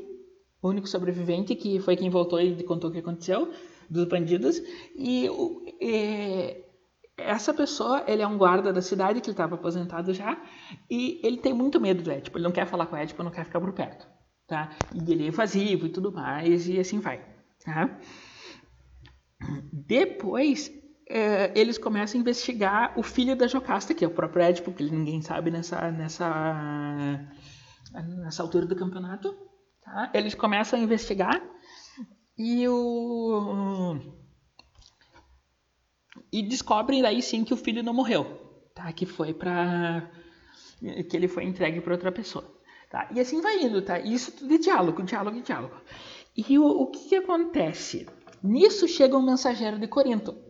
o 0.61 0.69
único 0.69 0.87
sobrevivente 0.87 1.55
que 1.55 1.79
foi 1.79 1.97
quem 1.97 2.09
voltou 2.09 2.39
e 2.39 2.63
contou 2.63 2.89
o 2.89 2.93
que 2.93 2.99
aconteceu 2.99 3.51
dos 3.89 4.05
bandidos. 4.05 4.61
E 4.95 5.27
é, 5.81 6.63
essa 7.17 7.53
pessoa, 7.53 8.03
ele 8.07 8.21
é 8.21 8.27
um 8.27 8.37
guarda 8.37 8.71
da 8.71 8.81
cidade 8.81 9.19
que 9.19 9.29
estava 9.29 9.55
aposentado 9.55 10.13
já 10.13 10.41
e 10.89 11.19
ele 11.21 11.37
tem 11.37 11.53
muito 11.53 11.81
medo 11.81 12.01
do 12.01 12.11
Édipo. 12.11 12.37
Ele 12.37 12.45
não 12.45 12.51
quer 12.51 12.65
falar 12.65 12.85
com 12.85 12.95
o 12.95 12.99
Édipo, 12.99 13.23
não 13.23 13.31
quer 13.31 13.43
ficar 13.43 13.59
por 13.59 13.73
perto, 13.73 14.07
tá? 14.47 14.71
E 14.93 15.11
ele 15.11 15.25
é 15.25 15.27
evasivo 15.27 15.85
e 15.85 15.89
tudo 15.89 16.13
mais 16.13 16.67
e 16.69 16.79
assim 16.79 16.99
vai, 16.99 17.21
tá? 17.63 17.99
Depois 19.71 20.71
é, 21.07 21.51
eles 21.55 21.77
começam 21.77 22.17
a 22.17 22.21
investigar 22.21 22.97
o 22.97 23.03
filho 23.03 23.35
da 23.35 23.47
Jocasta, 23.47 23.93
que 23.93 24.03
é 24.03 24.07
o 24.07 24.11
próprio 24.11 24.43
Édipo, 24.43 24.71
que 24.71 24.83
ninguém 24.83 25.21
sabe 25.21 25.51
nessa, 25.51 25.91
nessa, 25.91 27.21
nessa 27.93 28.41
altura 28.41 28.65
do 28.65 28.75
campeonato. 28.75 29.35
Tá? 29.83 30.09
Eles 30.13 30.33
começam 30.33 30.79
a 30.79 30.81
investigar 30.81 31.41
e 32.37 32.67
o 32.67 33.99
e 36.31 36.41
descobrem 36.41 37.01
daí 37.01 37.21
sim 37.21 37.43
que 37.43 37.53
o 37.53 37.57
filho 37.57 37.83
não 37.83 37.93
morreu, 37.93 38.25
tá? 38.73 38.91
Que 38.91 39.05
foi 39.05 39.33
para 39.33 40.09
que 41.09 41.15
ele 41.15 41.27
foi 41.27 41.43
entregue 41.43 41.81
para 41.81 41.93
outra 41.93 42.11
pessoa, 42.11 42.59
tá? 42.89 43.07
E 43.13 43.19
assim 43.19 43.41
vai 43.41 43.61
indo, 43.61 43.81
tá? 43.81 43.99
Isso 43.99 44.31
tudo 44.31 44.53
é 44.55 44.57
diálogo, 44.57 45.03
diálogo, 45.03 45.41
diálogo. 45.41 45.75
E 46.35 46.57
o, 46.57 46.65
o 46.65 46.87
que, 46.87 47.09
que 47.09 47.15
acontece? 47.15 48.07
Nisso 48.43 48.87
chega 48.87 49.15
um 49.15 49.21
mensageiro 49.21 49.79
de 49.79 49.87
Corinto 49.87 50.44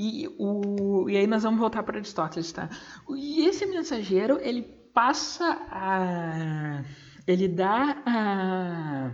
e, 0.00 0.28
o, 0.38 1.10
e 1.10 1.16
aí 1.16 1.26
nós 1.26 1.42
vamos 1.42 1.58
voltar 1.58 1.82
para 1.82 1.98
Aristóteles, 1.98 2.52
tá? 2.52 2.70
E 3.10 3.44
esse 3.44 3.66
mensageiro, 3.66 4.38
ele 4.40 4.62
passa 4.94 5.44
a... 5.72 6.84
Ele 7.26 7.48
dá 7.48 8.00
a, 8.06 9.10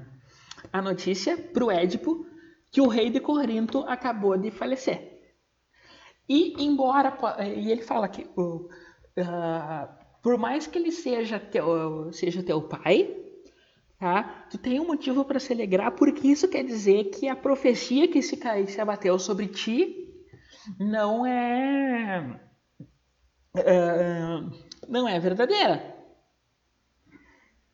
a 0.71 0.83
notícia 0.83 1.39
para 1.39 1.65
o 1.65 1.71
Édipo 1.71 2.27
que 2.71 2.83
o 2.83 2.89
rei 2.89 3.09
de 3.09 3.19
Corinto 3.19 3.79
acabou 3.89 4.37
de 4.37 4.51
falecer. 4.51 5.23
E 6.29 6.63
embora... 6.63 7.17
E 7.57 7.73
ele 7.73 7.83
fala 7.83 8.07
que... 8.07 8.27
Uh, 8.37 8.69
por 10.23 10.37
mais 10.37 10.67
que 10.67 10.77
ele 10.77 10.93
seja 10.93 11.41
teu, 11.41 12.13
seja 12.13 12.43
teu 12.43 12.61
pai, 12.61 13.17
tá? 13.99 14.47
Tu 14.51 14.59
tem 14.59 14.79
um 14.79 14.87
motivo 14.87 15.25
para 15.25 15.41
se 15.41 15.51
alegrar, 15.51 15.93
porque 15.93 16.29
isso 16.29 16.47
quer 16.47 16.63
dizer 16.63 17.05
que 17.05 17.27
a 17.27 17.35
profecia 17.35 18.07
que 18.07 18.21
se, 18.21 18.39
se 18.67 18.81
abateu 18.83 19.19
sobre 19.19 19.47
ti 19.47 20.04
não 20.79 21.27
é, 21.27 22.41
é 23.55 24.41
não 24.89 25.09
é 25.09 25.19
verdadeira. 25.19 25.95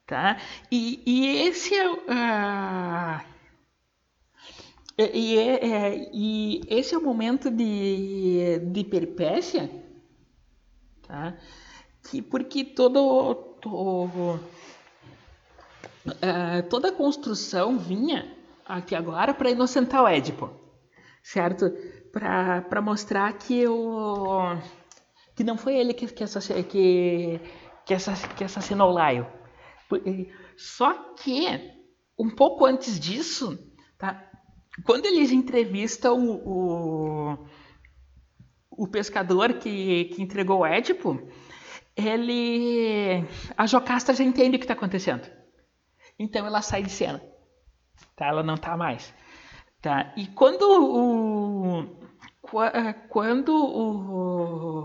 Tá? 0.07 0.39
E, 0.71 1.03
e 1.07 1.47
esse 1.47 1.73
é, 1.73 1.89
uh, 1.89 3.21
e, 4.99 5.39
é, 5.39 5.65
é, 5.65 6.11
e 6.13 6.61
esse 6.69 6.95
é 6.95 6.99
o 6.99 7.03
momento 7.03 7.49
de, 7.49 8.59
de 8.73 8.85
peripécia, 8.85 9.71
tá? 11.07 11.37
que, 12.03 12.21
porque 12.21 12.65
todo, 12.65 13.35
todo 13.61 14.41
uh, 16.07 16.69
toda 16.69 16.89
a 16.89 16.93
construção 16.93 17.79
vinha 17.79 18.37
aqui 18.67 18.95
agora 18.95 19.33
para 19.33 19.51
inocentar 19.51 20.03
o 20.03 20.09
Édipo, 20.09 20.51
certo? 21.23 21.73
Para 22.13 22.81
mostrar 22.83 23.33
que 23.35 23.67
o 23.67 24.57
que 25.35 25.45
não 25.45 25.57
foi 25.57 25.77
ele 25.77 25.95
que, 25.95 26.07
que, 26.07 26.25
assassinou, 26.25 26.63
que, 26.65 27.41
que, 27.87 27.95
que 28.37 28.45
assassinou. 28.45 28.95
Só 30.57 31.15
que 31.15 31.47
um 32.19 32.29
pouco 32.29 32.67
antes 32.67 33.01
disso, 33.01 33.59
tá? 33.97 34.31
quando 34.85 35.07
eles 35.07 35.31
entrevistam 35.33 36.19
o, 36.29 37.39
o, 37.39 37.47
o 38.71 38.89
pescador 38.89 39.55
que, 39.55 40.07
que 40.07 40.23
entregou 40.23 40.61
o 40.61 40.67
Édipo, 40.67 41.29
ele, 41.97 43.25
a 43.57 43.67
Jocasta 43.67 44.15
já 44.15 44.25
entende 44.25 44.57
o 44.57 44.59
que 44.59 44.65
está 44.65 44.75
acontecendo. 44.75 45.27
Então 46.19 46.47
ela 46.47 46.61
sai 46.61 46.83
de 46.83 46.91
cena. 46.91 47.23
Tá? 48.15 48.27
Ela 48.27 48.43
não 48.43 48.57
tá 48.57 48.77
mais. 48.77 49.15
Tá? 49.81 50.13
E 50.17 50.27
quando 50.27 50.63
o 50.63 52.01
quando 53.09 53.55
o 53.55 54.83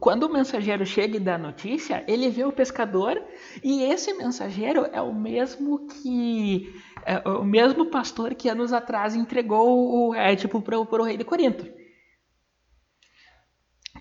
quando 0.00 0.24
o 0.24 0.32
mensageiro 0.32 0.86
chega 0.86 1.16
e 1.16 1.20
dá 1.20 1.34
a 1.34 1.38
notícia, 1.38 2.04
ele 2.06 2.30
vê 2.30 2.44
o 2.44 2.52
pescador 2.52 3.22
e 3.62 3.82
esse 3.82 4.12
mensageiro 4.14 4.86
é 4.92 5.02
o 5.02 5.14
mesmo 5.14 5.86
que 5.86 6.72
é 7.04 7.18
o 7.28 7.44
mesmo 7.44 7.86
pastor 7.86 8.34
que 8.34 8.48
anos 8.48 8.72
atrás 8.72 9.14
entregou 9.14 10.08
o 10.08 10.14
Édipo 10.14 10.62
para 10.62 10.78
o 10.78 11.02
rei 11.02 11.16
de 11.16 11.24
Corinto. 11.24 11.66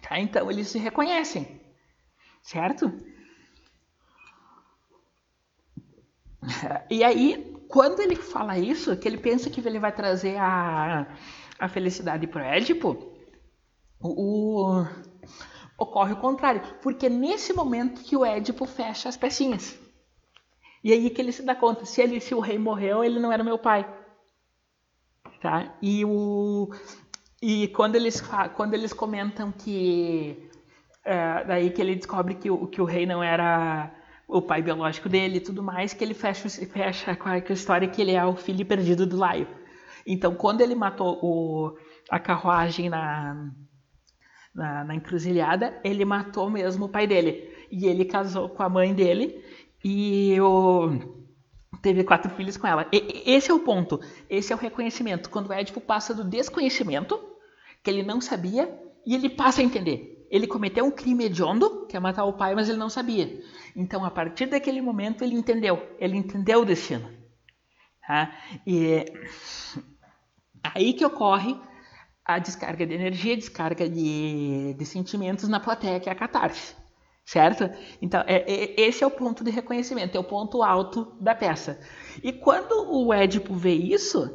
Tá? 0.01 0.19
Então 0.19 0.49
eles 0.49 0.67
se 0.67 0.77
reconhecem, 0.77 1.61
certo? 2.41 2.91
E 6.89 7.03
aí, 7.03 7.56
quando 7.67 7.99
ele 7.99 8.15
fala 8.15 8.57
isso, 8.57 8.95
que 8.97 9.07
ele 9.07 9.17
pensa 9.17 9.49
que 9.49 9.59
ele 9.59 9.79
vai 9.79 9.91
trazer 9.91 10.37
a, 10.37 11.07
a 11.59 11.69
felicidade 11.69 12.27
para 12.27 12.41
o 12.41 12.45
Édipo, 12.45 13.13
o, 13.99 14.85
ocorre 15.77 16.13
o 16.13 16.17
contrário, 16.17 16.61
porque 16.81 17.09
nesse 17.09 17.53
momento 17.53 18.01
que 18.01 18.15
o 18.15 18.25
Édipo 18.25 18.65
fecha 18.65 19.09
as 19.09 19.17
pecinhas. 19.17 19.77
E 20.83 20.93
aí 20.93 21.09
que 21.09 21.21
ele 21.21 21.31
se 21.31 21.43
dá 21.43 21.55
conta, 21.55 21.85
se, 21.85 22.01
ele, 22.01 22.19
se 22.19 22.33
o 22.33 22.39
rei 22.39 22.57
morreu, 22.57 23.03
ele 23.03 23.19
não 23.19 23.31
era 23.31 23.43
meu 23.43 23.57
pai. 23.57 23.85
Tá? 25.41 25.75
E, 25.81 26.05
o, 26.05 26.69
e 27.41 27.67
quando, 27.69 27.95
eles, 27.95 28.21
quando 28.55 28.73
eles 28.73 28.93
comentam 28.93 29.51
que. 29.51 30.49
É, 31.03 31.43
daí 31.45 31.69
que 31.69 31.81
ele 31.81 31.95
descobre 31.95 32.35
que 32.35 32.49
o, 32.49 32.67
que 32.67 32.81
o 32.81 32.85
rei 32.85 33.05
não 33.05 33.23
era 33.23 33.96
o 34.27 34.41
pai 34.41 34.61
biológico 34.61 35.07
dele 35.07 35.37
e 35.37 35.41
tudo 35.41 35.63
mais, 35.63 35.93
que 35.93 36.03
ele 36.03 36.13
fecha, 36.13 36.49
fecha 36.49 37.15
com 37.15 37.29
a 37.29 37.37
história 37.37 37.87
que 37.87 38.01
ele 38.01 38.11
é 38.11 38.25
o 38.25 38.35
filho 38.35 38.65
perdido 38.65 39.05
do 39.05 39.17
Laio. 39.17 39.47
Então, 40.05 40.35
quando 40.35 40.61
ele 40.61 40.75
matou 40.75 41.19
o, 41.21 41.77
a 42.09 42.19
carruagem 42.19 42.89
na, 42.89 43.51
na, 44.53 44.83
na 44.83 44.95
encruzilhada, 44.95 45.79
ele 45.83 46.03
matou 46.03 46.49
mesmo 46.49 46.85
o 46.85 46.89
pai 46.89 47.07
dele. 47.07 47.49
E 47.71 47.85
ele 47.85 48.05
casou 48.05 48.49
com 48.49 48.63
a 48.63 48.69
mãe 48.69 48.93
dele 48.93 49.43
e 49.83 50.39
o, 50.41 50.89
teve 51.81 52.03
quatro 52.03 52.29
filhos 52.31 52.57
com 52.57 52.67
ela. 52.67 52.87
E, 52.91 53.23
esse 53.25 53.51
é 53.51 53.53
o 53.53 53.59
ponto, 53.59 53.99
esse 54.29 54.51
é 54.51 54.55
o 54.55 54.59
reconhecimento. 54.59 55.29
Quando 55.29 55.49
o 55.49 55.53
Édipo 55.53 55.79
passa 55.79 56.13
do 56.13 56.23
desconhecimento, 56.23 57.19
que 57.83 57.89
ele 57.89 58.03
não 58.03 58.19
sabia, 58.19 58.69
e 59.05 59.15
ele 59.15 59.29
passa 59.29 59.61
a 59.61 59.63
entender. 59.63 60.16
Ele 60.29 60.47
cometeu 60.47 60.85
um 60.85 60.91
crime 60.91 61.25
hediondo, 61.25 61.85
que 61.87 61.95
é 61.95 61.99
matar 61.99 62.25
o 62.25 62.33
pai, 62.33 62.55
mas 62.55 62.69
ele 62.69 62.77
não 62.77 62.89
sabia. 62.89 63.41
Então, 63.75 64.03
a 64.03 64.11
partir 64.11 64.47
daquele 64.47 64.81
momento, 64.81 65.23
ele 65.23 65.35
entendeu. 65.35 65.81
Ele 65.99 66.17
entendeu 66.17 66.61
o 66.61 66.65
destino. 66.65 67.09
Tá? 68.05 68.33
E 68.65 68.85
é 68.85 69.05
aí 70.63 70.93
que 70.93 71.05
ocorre 71.05 71.59
a 72.25 72.39
descarga 72.39 72.85
de 72.85 72.93
energia, 72.93 73.37
descarga 73.37 73.89
de, 73.89 74.73
de 74.73 74.85
sentimentos 74.85 75.47
na 75.47 75.59
plateia, 75.59 75.99
que 75.99 76.09
é 76.09 76.11
a 76.11 76.15
catarse 76.15 76.75
certo? 77.27 77.69
Então, 78.01 78.23
é, 78.25 78.37
é, 78.37 78.81
esse 78.81 79.03
é 79.03 79.07
o 79.07 79.11
ponto 79.11 79.43
de 79.43 79.51
reconhecimento, 79.51 80.15
é 80.15 80.19
o 80.19 80.23
ponto 80.23 80.63
alto 80.63 81.13
da 81.19 81.35
peça. 81.35 81.77
E 82.23 82.31
quando 82.31 82.89
o 82.89 83.13
Édipo 83.13 83.53
vê 83.53 83.73
isso, 83.73 84.33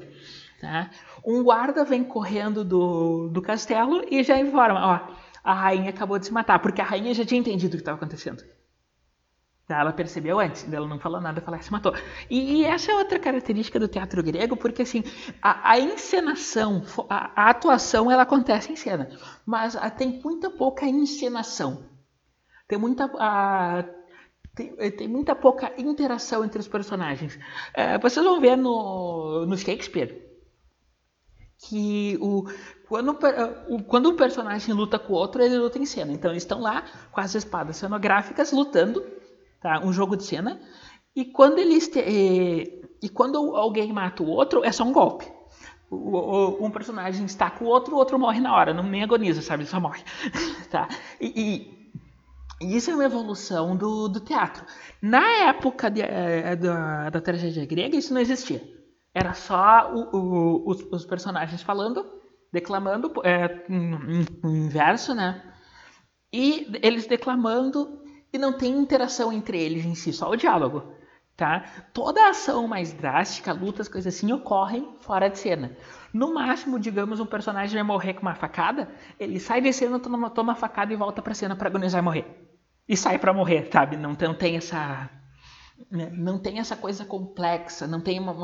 tá, 0.61 0.91
um 1.25 1.43
guarda 1.43 1.87
vem 1.87 2.05
correndo 2.05 2.63
do, 2.63 3.31
do 3.31 3.41
castelo 3.41 4.05
e 4.11 4.23
já 4.23 4.39
informa, 4.39 5.09
ó, 5.09 5.15
a 5.43 5.55
rainha 5.55 5.91
acabou 5.91 6.19
de 6.19 6.27
se 6.27 6.33
matar, 6.33 6.59
porque 6.61 6.81
a 6.81 6.85
rainha 6.85 7.15
já 7.15 7.25
tinha 7.25 7.41
entendido 7.41 7.75
o 7.75 7.77
que 7.77 7.83
estava 7.83 7.97
acontecendo. 7.97 8.43
Ela 9.69 9.93
percebeu 9.93 10.39
antes, 10.39 10.71
ela 10.71 10.87
não 10.87 10.99
falou 10.99 11.21
nada, 11.21 11.43
ela 11.47 11.63
se 11.63 11.73
matou. 11.73 11.95
E, 12.29 12.63
essa 12.65 12.93
é 12.93 12.95
outra 12.95 13.19
característica 13.19 13.81
do 13.81 13.89
teatro 13.89 14.23
grego, 14.23 14.55
porque 14.57 14.83
assim, 14.83 15.03
a, 15.41 15.73
a 15.73 15.81
encenação, 15.81 16.85
a, 17.09 17.45
a, 17.45 17.51
atuação, 17.51 18.11
ela 18.11 18.23
acontece 18.23 18.71
em 18.71 18.77
cena, 18.77 19.09
mas 19.47 19.75
a, 19.75 19.89
tem 19.89 20.21
muita 20.23 20.51
pouca 20.51 20.85
encenação 20.85 21.91
tem 22.73 22.79
muita. 22.79 23.07
tem, 24.55 24.75
eh, 24.79 24.91
tem, 24.91 25.07
muita 25.07 25.35
pouca 25.35 25.75
interação 25.77 26.43
entre 26.43 26.59
os 26.59 26.67
personagens. 26.67 27.39
É, 27.75 27.99
vocês 27.99 28.25
vão 28.25 28.41
ver 28.41 28.57
no, 28.57 29.45
no 29.45 29.59
Shakespeare 29.59 30.23
que 31.59 32.17
o, 32.23 32.45
quando, 32.93 33.19
quando 33.87 34.11
um 34.11 34.17
personagem 34.17 34.75
luta 34.75 34.99
com 34.99 35.15
o 35.15 35.17
outro, 35.17 35.43
ele 35.43 35.57
luta 35.57 35.79
em 35.79 35.87
cena. 35.87 36.13
Então 36.13 36.31
eles 36.31 36.43
estão 36.43 36.61
lá 36.61 36.85
com 37.11 37.23
as 37.23 37.35
espadas 37.35 37.77
cenográficas 37.77 38.53
lutando, 38.53 39.03
tá? 39.63 39.81
um 39.83 39.91
jogo 39.95 40.15
de 40.15 40.25
cena. 40.25 40.61
E 41.17 41.25
quando 41.25 41.59
eles 41.59 41.89
te, 41.89 42.01
e, 42.01 43.09
quando 43.09 43.57
alguém 43.57 43.91
mata 43.95 44.23
o 44.23 44.29
outro, 44.29 44.63
é 44.63 44.71
só 44.71 44.85
um 44.85 44.93
golpe. 44.93 45.27
Um 45.91 46.71
personagem 46.71 47.25
está 47.25 47.51
com 47.51 47.65
o 47.65 47.69
outro, 47.69 47.95
o 47.95 47.99
outro 47.99 48.19
morre 48.19 48.41
na 48.41 48.55
hora, 48.55 48.75
não 48.75 48.83
nem 48.83 49.03
agoniza, 49.03 49.41
sabe? 49.41 49.65
Só 49.65 49.81
morre. 49.81 50.03
tá? 50.71 50.87
E, 51.19 51.33
e 51.35 51.83
e 52.61 52.77
isso 52.77 52.91
é 52.91 52.95
uma 52.95 53.05
evolução 53.05 53.75
do, 53.75 54.07
do 54.07 54.21
teatro. 54.21 54.65
Na 55.01 55.27
época 55.49 55.91
de, 55.91 56.03
é, 56.03 56.55
da, 56.55 57.11
da, 57.11 57.21
tragédia 57.21 57.67
grega, 57.67 57.97
isso 57.97 58.15
não 58.15 58.21
existia. 58.21 58.63
Era 59.13 59.35
só 59.35 59.93
o, 59.93 60.17
o, 60.17 60.71
os, 60.71 60.81
os, 60.93 61.05
personagens 61.05 61.61
falando, 61.63 62.22
declamando, 62.53 63.13
é, 63.25 63.65
em, 63.69 64.27
em 64.45 64.69
verso, 64.69 65.15
né? 65.15 65.43
E 66.33 66.71
eles 66.83 67.07
declamando 67.07 68.03
e 68.33 68.39
não 68.39 68.53
tem 68.53 68.73
interação 68.77 69.33
entre 69.33 69.61
eles 69.61 69.85
em 69.85 69.95
si, 69.95 70.13
só 70.13 70.31
o 70.31 70.37
diálogo. 70.37 70.95
Tá? 71.35 71.65
Toda 71.93 72.29
ação 72.29 72.69
mais 72.69 72.93
drástica, 72.93 73.53
lutas, 73.53 73.89
coisas 73.89 74.15
assim, 74.15 74.31
ocorrem 74.33 74.97
fora 75.01 75.29
de 75.29 75.39
cena. 75.39 75.77
No 76.13 76.35
máximo, 76.35 76.79
digamos, 76.79 77.21
um 77.21 77.27
personagem 77.27 77.75
vai 77.75 77.83
morrer 77.83 78.15
com 78.15 78.23
uma 78.23 78.35
facada, 78.35 78.91
ele 79.19 79.41
sai 79.41 79.61
de 79.61 79.73
cena, 79.73 79.99
toma, 79.99 80.31
toma 80.31 80.53
a 80.53 80.57
facada 80.57 80.93
e 80.93 80.97
volta 80.97 81.23
pra 81.23 81.35
cena 81.35 81.57
para 81.57 81.69
agonizar 81.69 82.01
e 82.01 82.05
morrer 82.05 82.43
e 82.89 82.97
sai 82.97 83.19
para 83.19 83.33
morrer, 83.33 83.69
sabe? 83.73 83.97
Não, 83.97 84.17
não 84.21 84.35
tem 84.35 84.57
essa 84.57 85.09
não 85.91 86.39
tem 86.39 86.59
essa 86.59 86.77
coisa 86.77 87.05
complexa, 87.05 87.87
não 87.87 88.01
tem 88.01 88.19
uma 88.19 88.35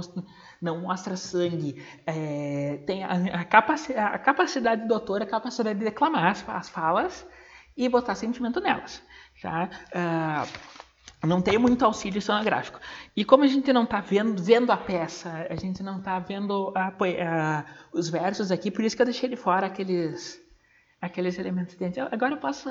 não 0.60 0.80
mostra 0.80 1.16
sangue, 1.16 1.82
é, 2.06 2.82
tem 2.86 3.04
a, 3.04 3.40
a, 3.40 3.44
capacidade, 3.44 4.14
a 4.14 4.18
capacidade 4.18 4.86
do 4.86 4.94
autor, 4.94 5.22
a 5.22 5.26
capacidade 5.26 5.78
de 5.78 5.84
declamar 5.84 6.32
as, 6.32 6.48
as 6.48 6.68
falas 6.68 7.26
e 7.76 7.88
botar 7.88 8.14
sentimento 8.14 8.60
nelas, 8.60 9.02
tá? 9.40 9.70
Uh, 9.94 11.26
não 11.26 11.42
tem 11.42 11.58
muito 11.58 11.84
auxílio 11.84 12.22
sonográfico. 12.22 12.80
E 13.16 13.24
como 13.24 13.44
a 13.44 13.46
gente 13.46 13.72
não 13.72 13.84
está 13.84 14.00
vendo, 14.00 14.42
vendo 14.42 14.70
a 14.70 14.76
peça, 14.76 15.46
a 15.50 15.56
gente 15.56 15.82
não 15.82 15.98
está 15.98 16.18
vendo 16.18 16.72
a, 16.76 16.88
a, 16.88 17.64
os 17.92 18.08
versos 18.08 18.50
aqui, 18.50 18.70
por 18.70 18.84
isso 18.84 18.96
que 18.96 19.02
eu 19.02 19.06
deixei 19.06 19.28
de 19.28 19.36
fora 19.36 19.66
aqueles, 19.66 20.40
aqueles 21.00 21.38
elementos 21.38 21.74
dentro. 21.74 22.06
Agora 22.10 22.34
eu 22.34 22.38
posso 22.38 22.68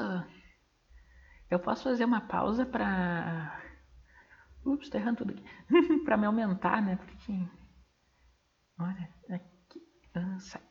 eu 1.49 1.59
posso 1.59 1.83
fazer 1.83 2.03
uma 2.03 2.21
pausa 2.21 2.65
para. 2.65 3.61
Ups, 4.67 4.89
tá 4.89 4.97
errando 4.97 5.17
tudo 5.17 5.31
aqui. 5.31 5.43
para 6.03 6.17
me 6.17 6.25
aumentar, 6.25 6.81
né? 6.81 6.97
Porque. 6.97 7.33
Olha, 8.79 9.09
aqui. 9.29 9.81
Ah, 10.13 10.37
sai. 10.39 10.61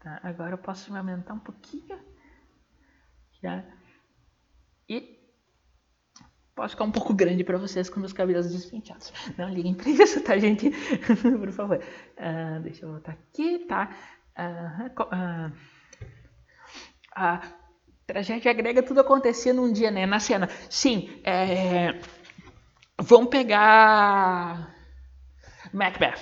Tá, 0.00 0.20
agora 0.22 0.54
eu 0.54 0.58
posso 0.58 0.92
me 0.92 0.98
aumentar 0.98 1.34
um 1.34 1.38
pouquinho. 1.38 1.98
Já. 3.42 3.64
E. 4.88 5.22
Posso 6.54 6.74
ficar 6.74 6.84
um 6.84 6.92
pouco 6.92 7.12
grande 7.12 7.42
para 7.42 7.58
vocês 7.58 7.90
com 7.90 7.98
meus 7.98 8.12
cabelos 8.12 8.52
despenteados. 8.52 9.12
Não 9.36 9.48
liguem 9.48 9.74
para 9.74 9.90
isso, 9.90 10.22
tá, 10.22 10.38
gente? 10.38 10.70
Por 11.40 11.52
favor. 11.52 11.78
Uh, 11.78 12.60
deixa 12.62 12.84
eu 12.84 12.92
voltar 12.92 13.12
aqui, 13.12 13.66
tá? 13.66 13.90
Uh, 14.38 15.02
uh, 15.02 15.52
Tragédia 18.06 18.52
grega, 18.52 18.82
tudo 18.82 19.00
acontecia 19.00 19.54
num 19.54 19.72
dia, 19.72 19.90
né? 19.90 20.04
Na 20.04 20.20
cena. 20.20 20.48
Sim, 20.68 21.20
é... 21.24 21.98
vamos 23.00 23.28
pegar 23.28 24.74
Macbeth, 25.72 26.20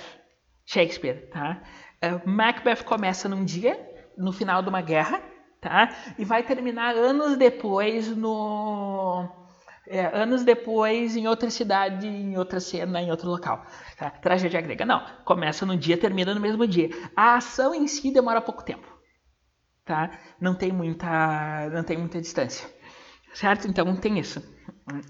Shakespeare, 0.65 1.29
tá? 1.29 1.61
É, 2.01 2.19
Macbeth 2.25 2.83
começa 2.83 3.29
num 3.29 3.43
dia, 3.45 3.79
no 4.17 4.31
final 4.31 4.61
de 4.61 4.69
uma 4.69 4.81
guerra, 4.81 5.21
tá? 5.61 5.89
E 6.17 6.25
vai 6.25 6.43
terminar 6.43 6.95
anos 6.95 7.37
depois 7.37 8.15
no... 8.15 9.29
É, 9.85 10.05
anos 10.17 10.45
depois 10.45 11.17
em 11.17 11.27
outra 11.27 11.49
cidade, 11.49 12.07
em 12.07 12.37
outra 12.37 12.59
cena, 12.59 13.01
em 13.01 13.11
outro 13.11 13.29
local. 13.29 13.65
Tá? 13.97 14.09
Tragédia 14.09 14.61
grega, 14.61 14.85
não. 14.85 15.05
Começa 15.25 15.65
num 15.65 15.77
dia, 15.77 15.97
termina 15.97 16.33
no 16.33 16.39
mesmo 16.39 16.65
dia. 16.65 16.89
A 17.15 17.35
ação 17.35 17.75
em 17.75 17.85
si 17.85 18.11
demora 18.13 18.39
pouco 18.39 18.63
tempo 18.63 18.93
tá? 19.85 20.11
Não 20.39 20.55
tem 20.55 20.71
muita, 20.71 21.69
não 21.71 21.83
tem 21.83 21.97
muita 21.97 22.21
distância, 22.21 22.67
certo? 23.33 23.67
Então 23.67 23.95
tem 23.95 24.19
isso. 24.19 24.41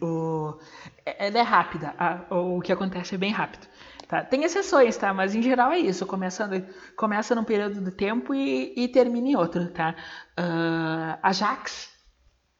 O, 0.02 0.60
ela 1.06 1.40
é 1.40 1.42
rápida, 1.42 1.96
a, 1.98 2.26
o 2.36 2.62
que 2.62 2.72
acontece 2.72 3.16
é 3.16 3.18
bem 3.18 3.32
rápido. 3.32 3.68
Tá? 4.08 4.24
Tem 4.24 4.44
exceções, 4.44 4.96
tá? 4.98 5.14
Mas 5.14 5.34
em 5.34 5.42
geral 5.42 5.72
é 5.72 5.80
isso. 5.80 6.06
Começa, 6.06 6.48
começa 6.96 7.34
num 7.34 7.44
período 7.44 7.82
de 7.82 7.92
tempo 7.92 8.34
e, 8.36 8.74
e 8.78 8.88
termina 8.88 9.30
em 9.30 9.36
outro, 9.36 9.68
tá? 9.70 9.96
Uh, 10.40 11.18
Ajax, 11.24 11.92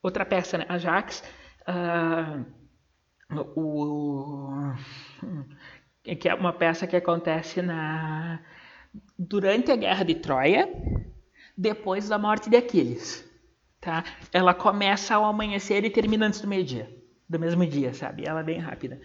outra 0.02 0.26
peça, 0.26 0.58
né? 0.58 0.66
Ajax, 0.68 1.24
uh, 1.68 2.44
o, 3.56 4.74
que 6.20 6.28
é 6.28 6.34
uma 6.34 6.54
peça 6.54 6.88
que 6.88 6.96
acontece 6.96 7.62
na 7.62 8.40
durante 9.18 9.72
a 9.72 9.76
guerra 9.76 10.04
de 10.04 10.16
Troia, 10.16 10.70
depois 11.58 12.10
da 12.10 12.18
morte 12.18 12.50
de 12.50 12.58
Aquiles. 12.58 13.24
Tá? 13.80 14.04
Ela 14.32 14.54
começa 14.54 15.16
ao 15.16 15.26
amanhecer 15.26 15.84
e 15.84 15.90
termina 15.90 16.26
antes 16.26 16.40
do 16.42 16.48
meio-dia, 16.48 16.90
do 17.30 17.40
mesmo 17.40 17.66
dia, 17.66 17.94
sabe? 17.94 18.26
Ela 18.26 18.42
é 18.42 18.44
bem 18.44 18.60
rápida. 18.60 19.00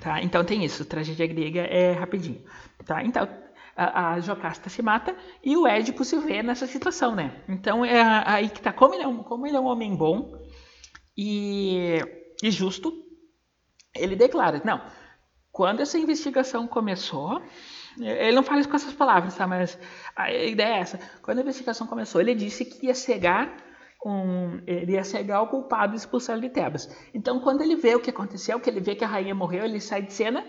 Tá? 0.00 0.22
Então 0.22 0.44
tem 0.44 0.64
isso, 0.64 0.84
tragédia 0.84 1.26
grega 1.26 1.60
é 1.60 1.92
rapidinho. 1.92 2.42
Tá? 2.84 3.02
Então 3.04 3.28
a, 3.76 4.14
a 4.14 4.20
Jocasta 4.20 4.68
se 4.68 4.82
mata 4.82 5.14
e 5.42 5.56
o 5.56 5.66
Édipo 5.66 6.04
se 6.04 6.18
vê 6.18 6.42
nessa 6.42 6.66
situação, 6.66 7.14
né? 7.14 7.42
Então 7.48 7.84
é 7.84 8.02
aí 8.26 8.48
que 8.48 8.60
tá. 8.60 8.72
Como 8.72 8.94
ele 8.94 9.04
é 9.04 9.08
um, 9.08 9.22
como 9.22 9.46
ele 9.46 9.56
é 9.56 9.60
um 9.60 9.66
homem 9.66 9.94
bom 9.94 10.42
e, 11.16 11.98
e 12.42 12.50
justo, 12.50 12.92
ele 13.94 14.16
declara: 14.16 14.60
não, 14.64 14.82
quando 15.52 15.80
essa 15.80 15.96
investigação 15.96 16.66
começou, 16.66 17.40
ele 18.00 18.34
não 18.34 18.42
fala 18.42 18.60
isso 18.60 18.68
com 18.68 18.76
essas 18.76 18.92
palavras, 18.94 19.36
tá? 19.36 19.46
Mas 19.46 19.78
a 20.16 20.32
ideia 20.32 20.74
é 20.74 20.80
essa. 20.80 20.98
Quando 21.22 21.38
a 21.38 21.42
investigação 21.42 21.86
começou, 21.86 22.20
ele 22.20 22.34
disse 22.34 22.64
que 22.64 22.86
ia 22.86 22.94
cegar 22.94 23.67
um, 24.04 24.60
ele 24.66 24.92
ia 24.92 25.04
cegar 25.04 25.42
o 25.42 25.48
culpado 25.48 25.94
e 25.94 25.96
expulsar 25.96 26.38
de 26.40 26.48
Tebas. 26.48 26.88
Então, 27.12 27.40
quando 27.40 27.62
ele 27.62 27.76
vê 27.76 27.94
o 27.94 28.00
que 28.00 28.10
aconteceu, 28.10 28.60
que 28.60 28.70
ele 28.70 28.80
vê 28.80 28.94
que 28.94 29.04
a 29.04 29.08
rainha 29.08 29.34
morreu, 29.34 29.64
ele 29.64 29.80
sai 29.80 30.02
de 30.02 30.12
cena, 30.12 30.44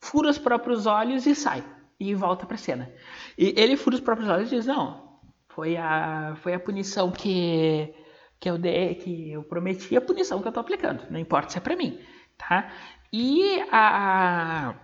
fura 0.00 0.30
os 0.30 0.38
próprios 0.38 0.86
olhos 0.86 1.26
e 1.26 1.34
sai 1.34 1.64
e 1.98 2.14
volta 2.14 2.46
para 2.46 2.56
cena. 2.56 2.92
E 3.36 3.54
ele 3.56 3.76
fura 3.76 3.96
os 3.96 4.02
próprios 4.02 4.28
olhos 4.28 4.52
e 4.52 4.56
diz: 4.56 4.66
não, 4.66 5.18
foi 5.48 5.76
a 5.76 6.36
foi 6.42 6.54
a 6.54 6.60
punição 6.60 7.10
que 7.10 7.94
que 8.38 8.50
eu 8.50 8.58
dei, 8.58 8.94
que 8.96 9.32
eu 9.32 9.42
prometi, 9.42 9.96
a 9.96 10.00
punição 10.00 10.40
que 10.40 10.46
eu 10.46 10.50
estou 10.50 10.60
aplicando. 10.60 11.10
Não 11.10 11.18
importa 11.18 11.50
se 11.50 11.58
é 11.58 11.60
para 11.60 11.74
mim, 11.74 11.98
tá? 12.36 12.70
E 13.12 13.60
a 13.72 14.74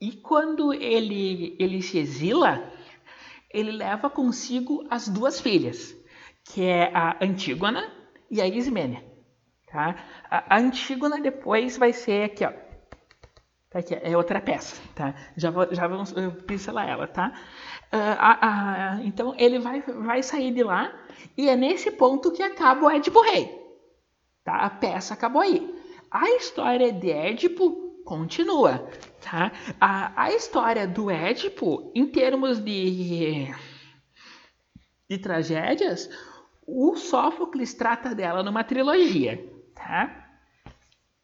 e 0.00 0.12
quando 0.12 0.72
ele, 0.72 1.54
ele 1.58 1.82
se 1.82 1.98
exila, 1.98 2.72
ele 3.52 3.70
leva 3.70 4.08
consigo 4.08 4.86
as 4.88 5.06
duas 5.06 5.38
filhas, 5.38 5.94
que 6.44 6.64
é 6.64 6.90
a 6.94 7.16
Antígona 7.20 7.90
e 8.30 8.40
a 8.40 8.46
Ismênia. 8.46 9.04
Tá? 9.66 9.96
A 10.28 10.58
Antígona 10.58 11.20
depois 11.20 11.76
vai 11.76 11.92
ser 11.92 12.24
aqui, 12.24 12.44
ó. 12.44 12.52
Tá 13.70 13.78
aqui, 13.78 13.94
é 13.94 14.16
outra 14.16 14.40
peça, 14.40 14.82
tá? 14.96 15.14
Já, 15.36 15.48
vou, 15.52 15.72
já 15.72 15.86
vamos 15.86 16.12
pincelar 16.44 16.88
ela, 16.88 17.06
tá? 17.06 17.32
Uh, 17.92 19.06
então 19.06 19.32
ele 19.38 19.60
vai, 19.60 19.80
vai 19.80 20.24
sair 20.24 20.52
de 20.52 20.64
lá 20.64 20.92
e 21.36 21.48
é 21.48 21.54
nesse 21.54 21.90
ponto 21.92 22.32
que 22.32 22.42
acaba 22.42 22.86
o 22.86 22.90
Édipo 22.90 23.20
Rei. 23.20 23.48
Tá? 24.42 24.56
A 24.56 24.70
peça 24.70 25.14
acabou 25.14 25.42
aí. 25.42 25.72
A 26.10 26.28
história 26.30 26.92
de 26.92 27.12
Édipo 27.12 28.02
continua, 28.04 28.90
tá? 29.20 29.52
A, 29.80 30.24
a 30.24 30.32
história 30.32 30.84
do 30.88 31.08
Édipo, 31.08 31.92
em 31.94 32.06
termos 32.06 32.58
de, 32.58 33.54
de 35.08 35.18
tragédias, 35.18 36.10
o 36.72 36.96
Sófocles 36.96 37.74
trata 37.74 38.14
dela 38.14 38.42
numa 38.42 38.62
trilogia, 38.62 39.44
tá? 39.74 40.28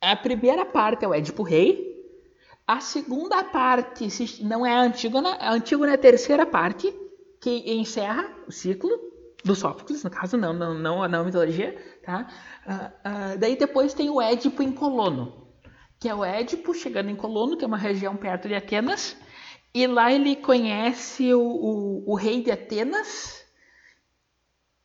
A 0.00 0.16
primeira 0.16 0.64
parte 0.64 1.04
é 1.04 1.08
o 1.08 1.14
Édipo 1.14 1.42
Rei, 1.42 1.86
a 2.66 2.80
segunda 2.80 3.44
parte 3.44 4.08
não 4.42 4.66
é 4.66 4.74
a 4.74 4.80
Antígona, 4.80 5.36
a 5.40 5.52
Antígona 5.52 5.92
é 5.92 5.94
a 5.94 5.98
terceira 5.98 6.44
parte, 6.44 6.92
que 7.40 7.62
encerra 7.74 8.28
o 8.48 8.50
ciclo 8.50 8.90
do 9.44 9.54
Sófocles, 9.54 10.02
no 10.02 10.10
caso, 10.10 10.36
não, 10.36 10.52
não, 10.52 10.74
não, 10.74 11.08
não 11.08 11.20
a 11.20 11.24
mitologia, 11.24 11.76
tá? 12.04 12.26
Uh, 12.66 13.34
uh, 13.34 13.38
daí 13.38 13.56
depois 13.56 13.94
tem 13.94 14.10
o 14.10 14.20
Édipo 14.20 14.62
em 14.62 14.72
Colono, 14.72 15.46
que 16.00 16.08
é 16.08 16.14
o 16.14 16.24
Édipo, 16.24 16.74
chegando 16.74 17.08
em 17.08 17.14
Colono, 17.14 17.56
que 17.56 17.64
é 17.64 17.68
uma 17.68 17.78
região 17.78 18.16
perto 18.16 18.48
de 18.48 18.54
Atenas, 18.54 19.16
e 19.72 19.86
lá 19.86 20.12
ele 20.12 20.34
conhece 20.34 21.32
o, 21.32 21.40
o, 21.40 22.12
o 22.12 22.14
rei 22.16 22.42
de 22.42 22.50
Atenas, 22.50 23.45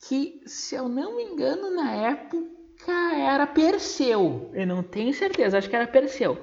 que, 0.07 0.41
se 0.45 0.75
eu 0.75 0.89
não 0.89 1.15
me 1.15 1.23
engano, 1.23 1.75
na 1.75 1.91
época 1.91 2.37
era 3.15 3.45
Perseu. 3.47 4.49
Eu 4.53 4.65
não 4.65 4.83
tenho 4.83 5.13
certeza, 5.13 5.57
acho 5.57 5.69
que 5.69 5.75
era 5.75 5.87
Perseu. 5.87 6.37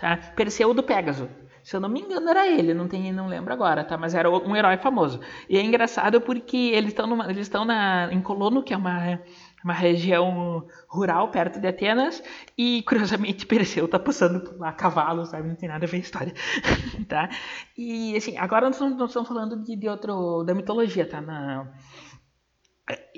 Tá? 0.00 0.16
Perseu 0.34 0.72
do 0.72 0.82
Pégaso. 0.82 1.28
Se 1.62 1.76
eu 1.76 1.80
não 1.80 1.88
me 1.88 2.00
engano, 2.00 2.30
era 2.30 2.48
ele, 2.48 2.72
não, 2.72 2.88
tem, 2.88 3.12
não 3.12 3.28
lembro 3.28 3.52
agora, 3.52 3.84
tá? 3.84 3.98
Mas 3.98 4.14
era 4.14 4.30
um 4.30 4.56
herói 4.56 4.78
famoso. 4.78 5.20
E 5.50 5.58
é 5.58 5.62
engraçado 5.62 6.18
porque 6.18 6.56
eles 6.56 6.90
estão 6.92 7.22
eles 7.24 7.42
estão 7.42 7.66
em 8.10 8.22
Colono, 8.22 8.62
que 8.62 8.72
é 8.72 8.76
uma 8.76 9.20
uma 9.62 9.72
região 9.72 10.66
rural 10.88 11.30
perto 11.30 11.60
de 11.60 11.66
Atenas 11.66 12.22
e 12.56 12.82
curiosamente 12.82 13.44
Perseu 13.46 13.86
está 13.86 13.98
passando 13.98 14.40
por 14.40 14.58
lá 14.58 14.68
a 14.70 14.72
cavalo, 14.72 15.26
sabe? 15.26 15.48
Não 15.48 15.56
tem 15.56 15.68
nada 15.68 15.84
a 15.84 15.88
ver 15.88 15.96
a 15.96 16.00
história, 16.00 16.32
tá? 17.08 17.28
E 17.76 18.16
assim, 18.16 18.36
agora 18.38 18.66
nós 18.66 18.80
estamos, 18.80 19.28
falando 19.28 19.62
de, 19.62 19.76
de, 19.76 19.88
outro 19.88 20.44
da 20.44 20.54
mitologia, 20.54 21.06
tá? 21.06 21.20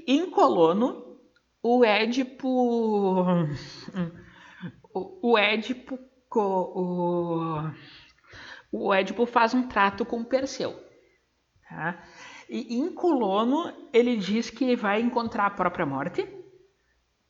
Em 0.07 0.31
Colono, 0.31 1.19
o 1.63 1.85
Édipo 1.85 2.49
o, 4.93 5.39
Édipo 5.39 5.99
o, 6.35 7.71
o 8.73 8.95
Édipo 8.95 9.27
faz 9.27 9.55
um 9.55 9.67
trato 9.69 10.05
com 10.05 10.25
Perseu, 10.25 10.75
tá? 11.69 12.03
E 12.49 12.77
em 12.77 12.93
Colono, 12.93 13.73
ele 13.93 14.17
diz 14.17 14.51
que 14.51 14.75
vai 14.75 15.01
encontrar 15.01 15.47
a 15.47 15.51
própria 15.51 15.87
morte, 15.87 16.27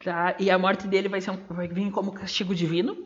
tá? 0.02 0.34
e 0.38 0.50
a 0.50 0.58
morte 0.58 0.88
dele 0.88 1.08
vai, 1.08 1.20
ser 1.20 1.30
um, 1.30 1.44
vai 1.50 1.68
vir 1.68 1.90
como 1.90 2.12
castigo 2.12 2.54
divino. 2.54 2.96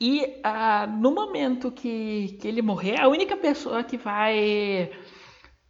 E 0.00 0.40
ah, 0.42 0.88
no 0.88 1.12
momento 1.12 1.70
que, 1.70 2.36
que 2.40 2.48
ele 2.48 2.60
morrer, 2.62 3.00
a 3.00 3.08
única 3.08 3.36
pessoa 3.36 3.84
que 3.84 3.96
vai, 3.96 4.90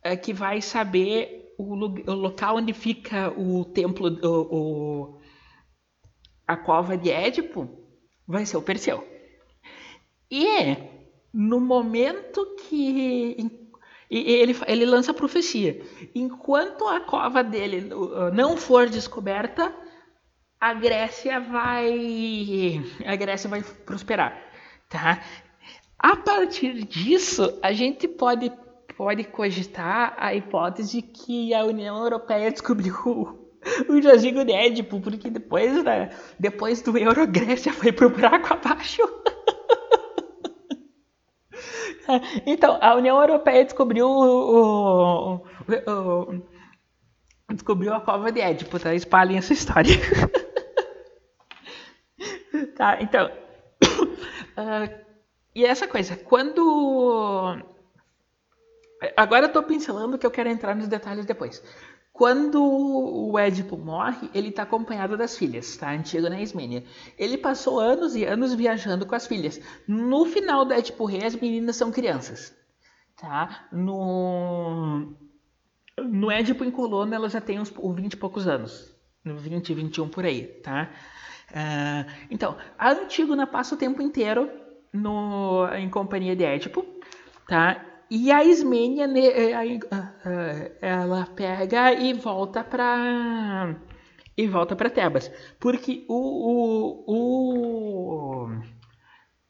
é, 0.02 0.16
que 0.16 0.32
vai 0.32 0.62
saber 0.62 1.43
o, 1.58 1.74
o, 1.74 2.14
local 2.14 2.56
onde 2.56 2.72
fica 2.72 3.32
o 3.38 3.64
templo, 3.64 4.08
o, 4.22 4.56
o, 4.56 5.20
a 6.46 6.56
cova 6.56 6.96
de 6.96 7.10
Édipo, 7.10 7.68
vai 8.26 8.46
ser 8.46 8.56
o 8.56 8.62
Perseu. 8.62 9.06
E 10.30 10.76
no 11.32 11.60
momento 11.60 12.56
que 12.68 13.64
e 14.10 14.32
ele, 14.32 14.56
ele 14.66 14.84
lança 14.84 15.10
a 15.10 15.14
profecia. 15.14 15.80
Enquanto 16.14 16.86
a 16.86 17.00
cova 17.00 17.42
dele 17.42 17.90
não 18.32 18.56
for 18.56 18.88
descoberta, 18.88 19.74
a 20.60 20.72
Grécia 20.72 21.40
vai 21.40 22.80
a 23.04 23.16
Grécia 23.16 23.48
vai 23.48 23.62
prosperar, 23.62 24.40
tá? 24.88 25.20
A 25.98 26.16
partir 26.16 26.84
disso, 26.84 27.58
a 27.62 27.72
gente 27.72 28.06
pode 28.06 28.52
pode 28.96 29.24
cogitar 29.24 30.14
a 30.18 30.34
hipótese 30.34 31.02
que 31.02 31.52
a 31.54 31.64
União 31.64 32.02
Europeia 32.02 32.50
descobriu 32.50 32.94
o, 33.88 34.02
jazigo 34.02 34.44
de 34.44 34.52
Édipo, 34.52 35.00
porque 35.00 35.30
depois 35.30 35.82
da, 35.82 36.10
depois 36.38 36.82
do 36.82 36.96
Euro, 36.96 37.26
Grécia 37.26 37.72
foi 37.72 37.92
pro 37.92 38.10
buraco 38.10 38.52
abaixo. 38.52 39.02
Então, 42.44 42.78
a 42.82 42.94
União 42.94 43.18
Europeia 43.18 43.64
descobriu 43.64 44.06
o, 44.06 45.36
o, 45.36 45.90
o, 45.90 46.42
descobriu 47.50 47.94
a 47.94 48.00
cova 48.00 48.30
de 48.30 48.42
Édipo, 48.42 48.78
tá? 48.78 48.94
Espalhem 48.94 49.38
essa 49.38 49.54
história. 49.54 49.94
tá, 52.76 52.98
então. 53.00 53.30
Uh, 54.58 55.04
e 55.56 55.64
essa 55.64 55.88
coisa, 55.88 56.14
quando. 56.14 57.73
Agora 59.16 59.46
eu 59.46 59.52
tô 59.52 59.62
pincelando 59.62 60.18
que 60.18 60.26
eu 60.26 60.30
quero 60.30 60.48
entrar 60.48 60.74
nos 60.74 60.88
detalhes 60.88 61.26
depois. 61.26 61.62
Quando 62.12 62.62
o 62.62 63.36
Édipo 63.36 63.76
morre, 63.76 64.30
ele 64.32 64.50
está 64.50 64.62
acompanhado 64.62 65.16
das 65.16 65.36
filhas, 65.36 65.76
tá? 65.76 65.90
Antígona 65.90 66.38
e 66.38 66.44
Ismênia. 66.44 66.84
Ele 67.18 67.36
passou 67.36 67.80
anos 67.80 68.14
e 68.14 68.24
anos 68.24 68.54
viajando 68.54 69.04
com 69.04 69.16
as 69.16 69.26
filhas. 69.26 69.60
No 69.88 70.24
final 70.24 70.64
do 70.64 70.72
Édipo 70.72 71.04
Rei, 71.06 71.24
as 71.24 71.34
meninas 71.34 71.74
são 71.74 71.90
crianças, 71.90 72.56
tá? 73.16 73.66
No, 73.72 75.12
no 75.98 76.30
Édipo 76.30 76.64
em 76.64 76.70
Colono, 76.70 77.12
ela 77.12 77.28
já 77.28 77.40
tem 77.40 77.58
uns 77.58 77.70
20 77.70 78.12
e 78.12 78.16
poucos 78.16 78.46
anos. 78.46 78.94
20, 79.24 79.74
21 79.74 80.08
por 80.08 80.24
aí, 80.24 80.44
tá? 80.62 80.90
Uh, 81.50 82.10
então, 82.30 82.56
a 82.78 82.92
Antígona 82.92 83.46
passa 83.46 83.74
o 83.74 83.78
tempo 83.78 84.00
inteiro 84.00 84.48
no, 84.92 85.66
em 85.74 85.90
companhia 85.90 86.36
de 86.36 86.44
Édipo, 86.44 86.86
tá? 87.48 87.84
E 88.10 88.30
a 88.30 88.44
Ismênia, 88.44 89.06
eh, 89.06 89.54
ah, 89.90 90.14
ah, 90.24 90.70
ela 90.80 91.26
pega 91.26 91.92
e 91.92 92.12
volta 92.12 92.62
para 92.62 93.76
e 94.36 94.46
volta 94.48 94.74
para 94.76 94.90
Tebas, 94.90 95.30
porque 95.60 96.04
o, 96.08 96.14
o, 97.06 98.46
o, 98.46 98.60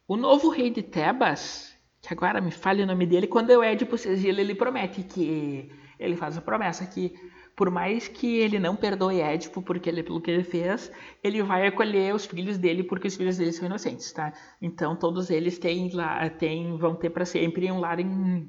o 0.08 0.16
novo 0.16 0.50
rei 0.50 0.70
de 0.70 0.82
Tebas, 0.82 1.74
que 2.02 2.12
agora 2.12 2.40
me 2.40 2.50
falha 2.50 2.84
o 2.84 2.86
nome 2.86 3.06
dele, 3.06 3.26
quando 3.26 3.50
o 3.50 3.62
Édipo 3.62 3.96
se 3.96 4.08
ele 4.28 4.54
promete 4.54 5.02
que 5.02 5.70
ele 5.98 6.16
faz 6.16 6.36
a 6.36 6.42
promessa 6.42 6.86
que 6.86 7.14
por 7.56 7.70
mais 7.70 8.08
que 8.08 8.36
ele 8.38 8.58
não 8.58 8.74
perdoe 8.74 9.20
Édipo 9.20 9.62
porque 9.62 9.88
ele, 9.88 10.02
pelo 10.02 10.20
que 10.20 10.30
ele 10.30 10.44
fez, 10.44 10.90
ele 11.22 11.42
vai 11.42 11.66
acolher 11.66 12.14
os 12.14 12.26
filhos 12.26 12.58
dele 12.58 12.82
porque 12.82 13.06
os 13.08 13.16
filhos 13.16 13.36
dele 13.36 13.52
são 13.52 13.66
inocentes, 13.66 14.12
tá? 14.12 14.32
Então 14.60 14.96
todos 14.96 15.30
eles 15.30 15.58
têm 15.58 15.90
lá, 15.92 16.28
têm, 16.30 16.76
vão 16.76 16.94
ter 16.96 17.10
para 17.10 17.24
sempre 17.24 17.70
um 17.70 17.78
lar 17.78 18.00
em 18.00 18.48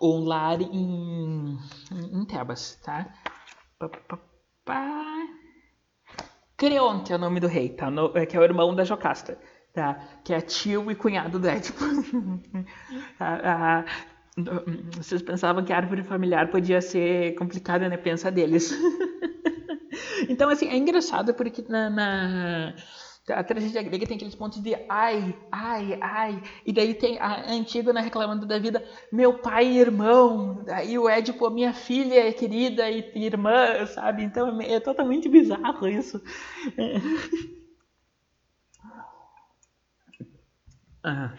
um 0.00 0.24
lar 0.24 0.60
em, 0.60 1.58
em 2.12 2.24
Tebas, 2.24 2.76
tá? 2.82 3.12
Creonte 6.56 7.12
é 7.12 7.16
o 7.16 7.18
nome 7.18 7.40
do 7.40 7.46
rei, 7.46 7.70
tá? 7.70 7.90
No, 7.90 8.16
é, 8.16 8.26
que 8.26 8.36
é 8.36 8.40
o 8.40 8.44
irmão 8.44 8.74
da 8.74 8.84
Jocasta, 8.84 9.38
tá? 9.72 9.94
Que 10.22 10.34
é 10.34 10.40
tio 10.40 10.90
e 10.90 10.94
cunhado 10.94 11.38
do 11.38 11.48
Édipo. 11.48 11.82
vocês 14.96 15.22
pensavam 15.22 15.64
que 15.64 15.72
a 15.72 15.76
árvore 15.76 16.02
familiar 16.02 16.50
podia 16.50 16.80
ser 16.80 17.34
complicada, 17.34 17.88
né? 17.88 17.96
Pensa 17.96 18.30
deles. 18.30 18.72
então, 20.28 20.48
assim, 20.48 20.68
é 20.68 20.76
engraçado 20.76 21.34
porque 21.34 21.64
na, 21.68 21.90
na 21.90 22.74
a 23.28 23.44
tragédia 23.44 23.82
grega 23.82 24.06
tem 24.06 24.16
aqueles 24.16 24.34
pontos 24.34 24.60
de 24.62 24.74
ai, 24.88 25.36
ai, 25.52 25.98
ai. 26.00 26.42
E 26.66 26.72
daí 26.72 26.94
tem 26.94 27.18
a 27.18 27.50
Antígona 27.52 28.00
reclamando 28.00 28.46
da 28.46 28.58
vida, 28.58 28.84
meu 29.12 29.38
pai 29.38 29.66
e 29.66 29.78
irmão. 29.78 30.62
Daí 30.64 30.98
o 30.98 31.08
Édipo, 31.08 31.48
minha 31.50 31.72
filha 31.72 32.32
querida 32.32 32.90
e 32.90 33.24
irmã, 33.24 33.86
sabe? 33.86 34.24
Então 34.24 34.60
é, 34.60 34.74
é 34.74 34.80
totalmente 34.80 35.28
bizarro 35.28 35.88
isso. 35.88 36.20
Ah. 41.02 41.32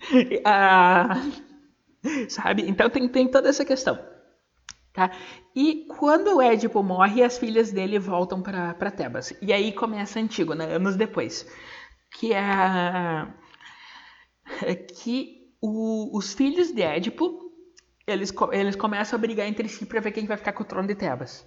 ah. 0.44 1.45
Sabe? 2.28 2.68
Então 2.68 2.88
tem, 2.90 3.08
tem 3.08 3.28
toda 3.28 3.48
essa 3.48 3.64
questão. 3.64 3.98
Tá? 4.92 5.10
E 5.54 5.86
quando 5.98 6.36
o 6.36 6.42
Édipo 6.42 6.82
morre, 6.82 7.22
as 7.22 7.38
filhas 7.38 7.70
dele 7.70 7.98
voltam 7.98 8.42
para 8.42 8.90
Tebas. 8.90 9.34
E 9.42 9.52
aí 9.52 9.72
começa 9.72 10.18
Antígona, 10.18 10.64
anos 10.64 10.96
depois. 10.96 11.46
Que 12.18 12.32
é 12.32 13.26
que 14.74 15.52
o, 15.60 16.16
os 16.16 16.32
filhos 16.32 16.72
de 16.72 16.82
Édipo 16.82 17.46
eles, 18.06 18.32
eles 18.52 18.76
começam 18.76 19.18
a 19.18 19.20
brigar 19.20 19.46
entre 19.46 19.68
si 19.68 19.84
para 19.84 20.00
ver 20.00 20.12
quem 20.12 20.26
vai 20.26 20.36
ficar 20.36 20.52
com 20.52 20.62
o 20.62 20.66
trono 20.66 20.86
de 20.86 20.94
Tebas. 20.94 21.44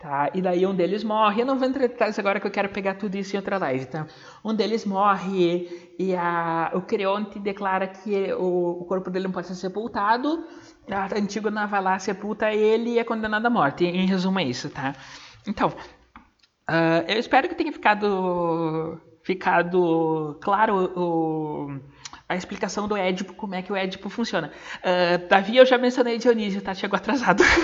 Tá? 0.00 0.30
E 0.32 0.40
daí 0.40 0.66
um 0.66 0.74
deles 0.74 1.04
morre. 1.04 1.42
Eu 1.42 1.46
não 1.46 1.58
vou 1.58 1.68
entrar 1.68 1.84
em 1.84 1.88
detalhes 1.88 2.18
agora 2.18 2.40
que 2.40 2.46
eu 2.46 2.50
quero 2.50 2.70
pegar 2.70 2.94
tudo 2.94 3.16
isso 3.16 3.36
em 3.36 3.38
outra 3.38 3.58
live. 3.58 3.84
Tá? 3.84 4.06
Um 4.42 4.54
deles 4.54 4.86
morre 4.86 5.92
e 5.98 6.16
a, 6.16 6.70
o 6.74 6.80
Creonte 6.80 7.38
declara 7.38 7.86
que 7.86 8.32
o, 8.32 8.80
o 8.80 8.84
corpo 8.86 9.10
dele 9.10 9.24
não 9.24 9.32
pode 9.32 9.48
ser 9.48 9.56
sepultado 9.56 10.42
a 10.94 11.16
Antígona 11.16 11.66
vai 11.66 11.82
lá, 11.82 11.98
sepulta 11.98 12.52
ele 12.52 12.90
e 12.90 12.98
é 12.98 13.04
condenado 13.04 13.46
à 13.46 13.50
morte. 13.50 13.84
Em 13.84 14.06
resumo 14.06 14.38
é 14.38 14.44
isso, 14.44 14.68
tá? 14.70 14.94
Então, 15.46 15.68
uh, 15.68 17.04
eu 17.08 17.18
espero 17.18 17.48
que 17.48 17.54
tenha 17.54 17.72
ficado, 17.72 19.00
ficado 19.22 20.38
claro 20.40 20.92
o, 20.96 21.80
a 22.28 22.36
explicação 22.36 22.88
do 22.88 22.96
Édipo, 22.96 23.34
como 23.34 23.54
é 23.54 23.62
que 23.62 23.72
o 23.72 23.76
Édipo 23.76 24.08
funciona. 24.08 24.50
Uh, 24.78 25.28
Davi, 25.28 25.56
eu 25.56 25.66
já 25.66 25.78
mencionei 25.78 26.18
Dionísio, 26.18 26.60
tá? 26.60 26.74
Chegou 26.74 26.96
atrasado. 26.96 27.42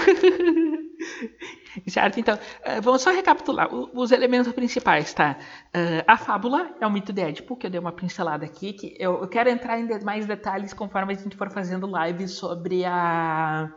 Certo? 1.87 2.19
Então, 2.19 2.35
uh, 2.37 2.83
vamos 2.83 3.03
só 3.03 3.11
recapitular 3.11 3.69
os 3.73 4.11
elementos 4.11 4.53
principais, 4.53 5.13
tá? 5.13 5.37
Uh, 5.69 6.03
a 6.07 6.17
fábula 6.17 6.71
é 6.81 6.87
o 6.87 6.91
mito 6.91 7.13
de 7.13 7.21
Édipo, 7.21 7.57
que 7.57 7.67
eu 7.67 7.71
dei 7.71 7.79
uma 7.79 7.93
pincelada 7.93 8.45
aqui, 8.45 8.73
que 8.73 8.97
eu, 8.99 9.27
quero 9.29 9.51
entrar 9.51 9.79
em 9.79 9.87
mais 10.03 10.27
detalhes 10.27 10.73
conforme 10.73 11.13
a 11.13 11.17
gente 11.17 11.37
for 11.37 11.51
fazendo 11.51 11.87
lives 11.87 12.33
sobre 12.33 12.85
a, 12.85 13.71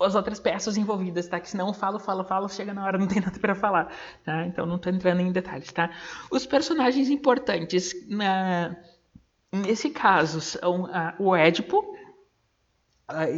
as 0.00 0.14
outras 0.14 0.38
peças 0.38 0.76
envolvidas, 0.76 1.26
tá? 1.26 1.40
Que 1.40 1.48
senão 1.48 1.68
eu 1.68 1.74
falo, 1.74 1.98
falo, 1.98 2.24
falo, 2.24 2.48
chega 2.48 2.74
na 2.74 2.84
hora 2.84 2.98
não 2.98 3.06
tem 3.06 3.20
nada 3.20 3.38
para 3.38 3.54
falar, 3.54 3.90
tá? 4.24 4.46
Então 4.46 4.66
não 4.66 4.76
estou 4.76 4.92
entrando 4.92 5.20
em 5.20 5.32
detalhes, 5.32 5.72
tá? 5.72 5.90
Os 6.30 6.46
personagens 6.46 7.08
importantes 7.08 7.94
na, 8.08 8.76
nesse 9.52 9.90
caso 9.90 10.40
são 10.40 10.88
o 11.18 11.34
Édipo, 11.34 11.94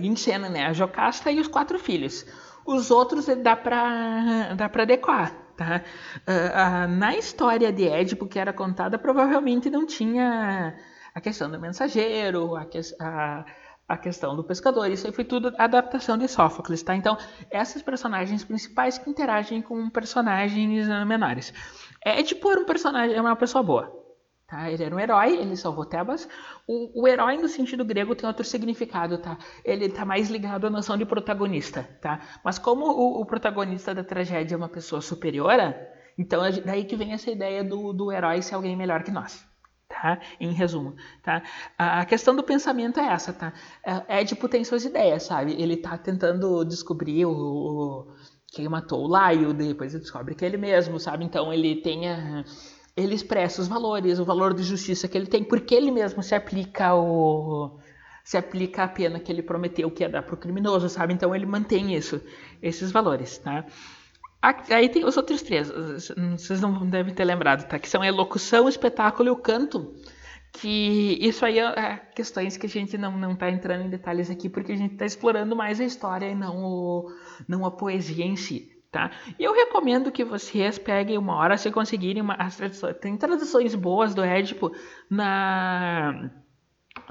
em 0.00 0.14
cena, 0.16 0.48
né? 0.48 0.66
A 0.66 0.72
Jocasta 0.72 1.30
e 1.30 1.40
os 1.40 1.48
quatro 1.48 1.78
filhos. 1.78 2.24
Os 2.66 2.90
outros 2.90 3.26
dá 3.43 3.56
para 3.56 4.55
dá 4.55 4.70
adequar. 4.82 5.32
Tá? 5.56 5.82
Uh, 6.28 6.86
uh, 6.86 6.98
na 6.98 7.16
história 7.16 7.72
de 7.72 7.88
Édipo 7.88 8.26
que 8.26 8.38
era 8.38 8.52
contada, 8.52 8.98
provavelmente 8.98 9.70
não 9.70 9.86
tinha 9.86 10.76
a 11.14 11.20
questão 11.20 11.51
do 11.51 11.59
mensageiro, 11.59 12.55
a, 12.55 12.66
que, 12.66 12.78
a, 13.01 13.44
a, 13.88 13.97
questão 13.97 14.36
do 14.36 14.44
pescador. 14.44 14.90
Isso 14.90 15.06
aí 15.06 15.12
foi 15.14 15.24
tudo 15.24 15.55
adaptação 15.56 16.18
de 16.18 16.28
Sófocles. 16.28 16.82
Tá? 16.82 16.94
Então, 16.94 17.16
essas 17.51 17.80
personagens 17.80 18.44
principais 18.44 18.98
que 18.98 19.09
interagem 19.09 19.62
com 19.62 19.88
personagens 19.88 20.86
menores. 21.06 21.55
Édipo 22.05 22.51
era 22.51 22.60
um 22.60 22.66
personagem, 22.66 23.16
é 23.16 23.20
uma 23.20 23.34
pessoa 23.34 23.62
boa. 23.62 24.05
Tá? 24.47 24.70
Ele 24.70 24.85
era 24.85 24.94
um 24.94 25.01
herói, 25.01 25.36
ele 25.36 25.56
salvou 25.56 25.85
Tebas. 25.85 26.28
O, 26.66 27.02
o 27.02 27.09
herói, 27.09 27.36
no 27.36 27.48
sentido 27.48 27.85
grego, 27.85 28.14
tem 28.14 28.28
outro 28.28 28.44
significado. 28.44 29.18
Tá? 29.18 29.36
Ele 29.64 29.86
está 29.86 30.05
mais 30.05 30.31
ligado 30.31 30.66
à 30.66 30.70
noção 30.70 30.97
de 30.97 31.05
protagonista. 31.05 31.82
Tá? 32.01 32.20
Mas 32.44 32.59
como 32.59 32.86
o, 32.86 33.20
o 33.20 33.27
protagonista 33.27 33.93
da 33.94 34.05
tragédia 34.05 34.55
é 34.55 34.56
uma 34.56 34.68
pessoa 34.68 35.01
superiora, 35.01 35.77
então 36.16 36.44
é 36.44 36.52
daí 36.52 36.85
que 36.85 36.97
vem 36.97 37.12
essa 37.12 37.31
ideia 37.31 37.64
do, 37.64 37.93
do 37.93 38.12
herói 38.12 38.40
ser 38.40 38.55
alguém 38.55 38.77
melhor 38.77 39.02
que 39.02 39.10
nós. 39.10 39.44
Tá? 39.89 40.20
Em 40.40 40.52
resumo, 40.52 40.94
tá? 41.23 41.43
A 41.78 42.05
questão 42.05 42.35
do 42.35 42.43
pensamento 42.43 42.98
é 42.98 43.06
essa, 43.06 43.32
tá? 43.32 43.52
É, 43.85 44.20
Édipo 44.20 44.48
tem 44.48 44.64
suas 44.64 44.85
ideias, 44.85 45.23
sabe? 45.23 45.52
Ele 45.52 45.74
está 45.74 45.97
tentando 45.97 46.64
descobrir 46.64 47.24
o, 47.24 47.31
o, 47.32 48.14
quem 48.48 48.68
matou 48.68 49.05
o 49.05 49.06
Laio, 49.06 49.55
depois 49.55 49.94
ele 49.94 50.02
descobre 50.02 50.35
que 50.35 50.44
é 50.44 50.48
ele 50.48 50.56
mesmo, 50.56 50.98
sabe? 50.98 51.24
Então 51.24 51.52
ele 51.52 51.77
tem 51.77 52.10
a, 52.10 52.44
ele 52.97 53.14
expressa 53.14 53.60
os 53.60 53.68
valores, 53.68 54.18
o 54.18 54.24
valor 54.24 54.55
de 54.55 54.62
justiça 54.62 55.06
que 55.06 55.18
ele 55.18 55.27
tem, 55.27 55.44
porque 55.44 55.74
ele 55.74 55.90
mesmo 55.90 56.23
se 56.23 56.35
aplica 56.35 56.94
o 56.94 57.78
se 58.24 58.36
aplica 58.36 58.82
a 58.82 58.89
pena 58.89 59.20
que 59.20 59.31
ele 59.31 59.40
prometeu 59.40 59.89
que 59.89 60.02
ia 60.02 60.09
dar 60.09 60.23
para 60.23 60.35
o 60.35 60.36
criminoso, 60.36 60.89
sabe? 60.89 61.14
Então 61.14 61.32
ele 61.32 61.47
mantém 61.47 61.94
isso, 61.94 62.20
esses 62.60 62.90
valores, 62.90 63.39
tá? 63.39 63.64
Aí 64.43 64.89
tem 64.89 65.05
os 65.05 65.16
outros 65.16 65.43
três, 65.43 65.70
vocês 66.36 66.60
não 66.60 66.85
devem 66.89 67.14
ter 67.14 67.24
lembrado, 67.24 67.68
tá? 67.68 67.78
Que 67.78 67.89
são 67.89 68.02
a 68.02 68.06
elocução, 68.06 68.64
o 68.64 68.68
espetáculo 68.68 69.28
e 69.28 69.31
o 69.31 69.36
canto. 69.36 69.94
Que 70.52 71.18
isso 71.20 71.44
aí 71.44 71.59
é 71.59 71.97
questões 72.14 72.56
que 72.56 72.66
a 72.66 72.68
gente 72.68 72.98
não 72.98 73.16
não 73.16 73.32
está 73.32 73.48
entrando 73.51 73.85
em 73.85 73.90
detalhes 73.90 74.31
aqui, 74.31 74.48
porque 74.48 74.73
a 74.73 74.77
gente 74.77 74.94
está 74.94 75.05
explorando 75.05 75.55
mais 75.55 75.81
a 75.81 75.85
história 75.85 76.27
e 76.27 76.35
não, 76.35 76.64
o, 76.64 77.12
não 77.47 77.64
a 77.64 77.70
poesia 77.70 78.24
em 78.24 78.36
si. 78.36 78.75
Tá? 78.90 79.10
E 79.38 79.44
eu 79.44 79.52
recomendo 79.52 80.10
que 80.10 80.24
vocês 80.24 80.78
peguem 80.78 81.18
uma 81.18 81.34
hora 81.34 81.58
se 81.58 81.70
conseguirem 81.70 82.22
uma, 82.22 82.34
as 82.34 82.56
traduções. 82.56 82.96
Tem 82.98 83.16
traduções 83.16 83.74
boas 83.74 84.14
do 84.14 84.22
Édipo 84.22 84.72
na 85.10 86.30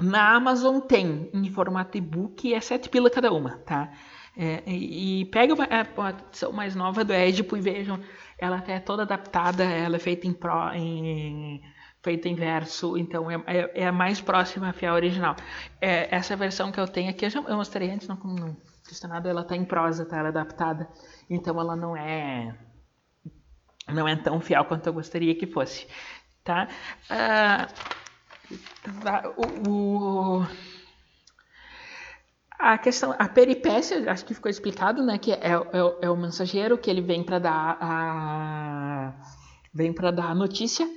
na 0.00 0.34
Amazon 0.34 0.80
tem 0.80 1.30
em 1.32 1.50
formato 1.50 1.96
e-book 1.96 2.46
e 2.46 2.54
é 2.54 2.60
sete 2.60 2.88
pila 2.88 3.08
cada 3.08 3.32
uma, 3.32 3.58
tá? 3.58 3.92
É, 4.36 4.62
e, 4.66 5.22
e 5.22 5.24
pega 5.26 5.54
uma, 5.54 5.64
a 5.64 6.10
edição 6.10 6.52
mais 6.52 6.74
nova 6.74 7.04
do 7.04 7.12
Édipo 7.12 7.56
e 7.56 7.60
vejam, 7.60 8.00
ela 8.38 8.62
é 8.66 8.78
toda 8.80 9.02
adaptada, 9.02 9.64
ela 9.64 9.96
é 9.96 9.98
feita 9.98 10.26
em, 10.26 10.32
pro, 10.32 10.72
em 10.74 11.62
feita 12.02 12.28
em 12.28 12.34
verso, 12.34 12.96
então 12.98 13.30
é, 13.30 13.42
é, 13.46 13.82
é, 13.82 13.86
a 13.86 13.92
mais 13.92 14.20
próxima 14.20 14.68
à 14.68 14.72
fiel 14.72 14.94
original. 14.94 15.34
É, 15.80 16.14
essa 16.14 16.36
versão 16.36 16.70
que 16.70 16.78
eu 16.78 16.86
tenho 16.86 17.10
aqui, 17.10 17.24
eu 17.24 17.30
já 17.30 17.40
eu 17.40 17.56
mostrei 17.56 17.90
antes, 17.90 18.06
não, 18.06 18.16
não 18.16 18.56
ela 19.24 19.40
está 19.40 19.56
em 19.56 19.64
prosa, 19.64 20.04
tá? 20.04 20.18
Ela 20.18 20.28
é 20.28 20.30
adaptada. 20.30 20.88
Então 21.28 21.58
ela 21.60 21.76
não 21.76 21.96
é 21.96 22.56
não 23.88 24.06
é 24.08 24.16
tão 24.16 24.40
fiel 24.40 24.64
quanto 24.64 24.86
eu 24.86 24.92
gostaria 24.92 25.34
que 25.34 25.46
fosse, 25.46 25.86
tá? 26.42 26.68
Uh, 27.10 27.66
o, 29.68 30.44
a 32.58 32.78
questão, 32.78 33.14
a 33.18 33.28
peripécia, 33.28 34.10
acho 34.10 34.24
que 34.24 34.34
ficou 34.34 34.50
explicado, 34.50 35.04
né? 35.04 35.18
Que 35.18 35.32
é, 35.32 35.52
é, 35.52 35.96
é 36.02 36.10
o 36.10 36.16
mensageiro 36.16 36.78
que 36.78 36.90
ele 36.90 37.00
vem 37.00 37.22
para 37.22 37.38
dar 37.38 37.78
a 37.80 39.14
vem 39.72 39.92
para 39.92 40.10
dar 40.10 40.30
a 40.30 40.34
notícia 40.34 40.88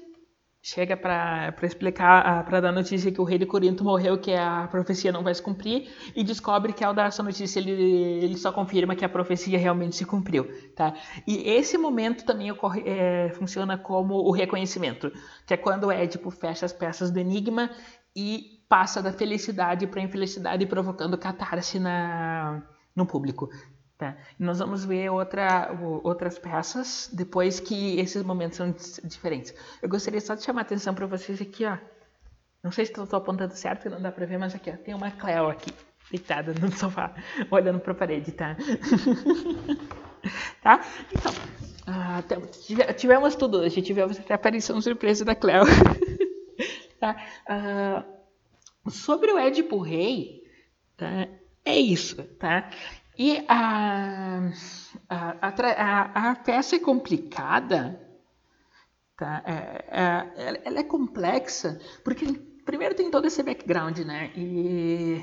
chega 0.62 0.98
para 0.98 1.56
explicar, 1.64 2.44
para 2.44 2.60
dar 2.60 2.72
notícia 2.72 3.12
que 3.12 3.22
o 3.22 3.24
rei 3.24 3.38
de 3.38 3.46
Corinto 3.46 3.84
morreu, 3.84 4.20
que 4.20 4.34
a 4.34 4.68
profecia 4.68 5.12
não 5.12 5.24
vai 5.24 5.34
se 5.34 5.42
cumprir, 5.42 5.90
e 6.16 6.24
descobre 6.24 6.74
que 6.74 6.84
ao 6.84 6.94
dar 6.94 7.08
essa 7.08 7.24
notícia 7.24 7.60
ele, 7.60 7.72
ele 7.72 8.38
só 8.38 8.52
confirma 8.52 8.96
que 8.96 9.06
a 9.06 9.10
profecia 9.10 9.58
realmente 9.58 9.96
se 9.96 10.06
cumpriu. 10.06 10.48
Tá? 10.76 10.94
E 11.26 11.50
esse 11.50 11.78
momento 11.78 12.26
também 12.26 12.52
ocorre, 12.52 12.84
é, 12.86 13.30
funciona 13.30 13.78
como 13.78 14.16
o 14.16 14.32
reconhecimento, 14.32 15.12
que 15.46 15.54
é 15.54 15.58
quando 15.58 15.86
o 15.86 15.92
Édipo 15.92 16.30
fecha 16.30 16.66
as 16.66 16.74
peças 16.74 17.10
do 17.10 17.20
enigma 17.20 17.70
e 18.16 18.60
passa 18.68 19.02
da 19.02 19.14
felicidade 19.14 19.88
para 19.88 20.02
a 20.02 20.04
infelicidade, 20.04 20.66
provocando 20.66 21.18
catarse 21.18 21.80
na, 21.80 22.62
no 22.96 23.06
público. 23.06 23.50
Tá? 24.00 24.16
Nós 24.40 24.60
vamos 24.60 24.86
ver 24.86 25.12
outra, 25.12 25.78
outras 26.06 26.40
peças 26.40 27.10
depois 27.12 27.60
que 27.60 28.00
esses 28.00 28.24
momentos 28.24 28.56
são 28.56 28.74
diferentes. 29.04 29.54
Eu 29.82 29.90
gostaria 29.90 30.22
só 30.22 30.36
de 30.36 30.42
chamar 30.42 30.62
a 30.62 30.64
atenção 30.64 30.96
para 30.96 31.06
vocês 31.06 31.42
aqui, 31.42 31.66
ó. 31.66 31.78
Não 32.64 32.72
sei 32.72 32.86
se 32.86 32.92
estou 32.94 33.18
apontando 33.18 33.54
certo, 33.56 33.90
não 33.90 34.02
dá 34.02 34.10
para 34.10 34.26
ver, 34.26 34.38
mas 34.38 34.56
aqui, 34.56 34.72
ó, 34.72 34.78
tem 34.78 34.94
uma 34.94 35.12
Cleo 35.12 35.50
aqui, 35.50 35.74
deitada 36.10 36.54
no 36.54 36.72
sofá, 36.72 37.14
olhando 37.52 37.82
para 37.82 37.92
a 37.92 37.96
parede, 37.96 38.32
tá? 38.32 38.56
tá? 40.64 40.80
Então, 41.12 41.34
uh, 42.40 42.94
tivemos 42.94 43.36
tudo 43.36 43.58
hoje, 43.58 43.82
tivemos 43.82 44.18
a 44.30 44.34
aparição 44.34 44.80
surpresa 44.80 45.26
da 45.26 45.36
Cleo. 45.36 45.66
tá? 47.02 47.18
Uh, 47.50 48.90
sobre 48.90 49.30
o 49.30 49.38
Édipo 49.38 49.78
Rei, 49.82 50.42
tá? 50.96 51.28
é 51.66 51.78
isso, 51.78 52.24
tá? 52.40 52.70
E 53.20 53.44
a, 53.50 54.40
a, 55.10 55.36
a, 55.42 56.30
a 56.32 56.36
peça 56.36 56.78
é 56.78 56.80
complicada, 56.80 58.00
tá? 59.18 59.44
É, 59.46 59.84
é, 59.92 60.62
ela 60.64 60.80
é 60.80 60.84
complexa, 60.84 61.82
porque 62.02 62.26
primeiro 62.66 62.96
tem 62.96 63.12
todo 63.12 63.28
esse 63.28 63.44
background, 63.44 64.00
né? 64.00 64.32
E 64.38 65.22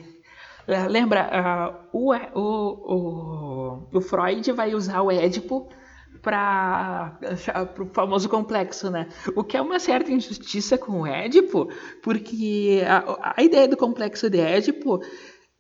é, 0.68 0.86
lembra, 0.86 1.89
uh, 1.90 1.98
o, 1.98 2.12
o, 2.35 3.89
o, 3.94 4.01
Freud 4.02 4.52
vai 4.52 4.74
usar 4.74 5.01
o 5.01 5.10
Édipo 5.10 5.66
para 6.20 7.18
o 7.81 7.86
famoso 7.94 8.28
complexo, 8.28 8.90
né? 8.90 9.09
O 9.35 9.43
que 9.43 9.56
é 9.56 9.62
uma 9.62 9.78
certa 9.78 10.12
injustiça 10.12 10.77
com 10.77 11.01
o 11.01 11.06
Édipo, 11.06 11.70
porque 12.02 12.82
a, 12.86 13.35
a 13.39 13.43
ideia 13.43 13.66
do 13.66 13.77
complexo 13.77 14.28
de 14.28 14.39
Édipo 14.39 15.01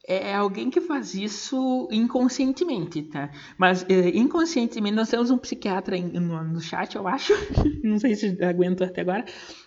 é 0.06 0.34
alguém 0.34 0.70
que 0.70 0.80
faz 0.80 1.14
isso 1.14 1.88
inconscientemente, 1.90 3.02
tá? 3.02 3.30
Mas 3.58 3.84
é, 3.88 4.10
inconscientemente, 4.16 4.94
nós 4.94 5.08
temos 5.08 5.30
um 5.30 5.38
psiquiatra 5.38 5.98
no, 5.98 6.44
no 6.44 6.60
chat, 6.60 6.94
eu 6.94 7.08
acho, 7.08 7.32
não 7.82 7.98
sei 7.98 8.14
se 8.14 8.42
aguento 8.44 8.84
até 8.84 9.00
agora, 9.00 9.24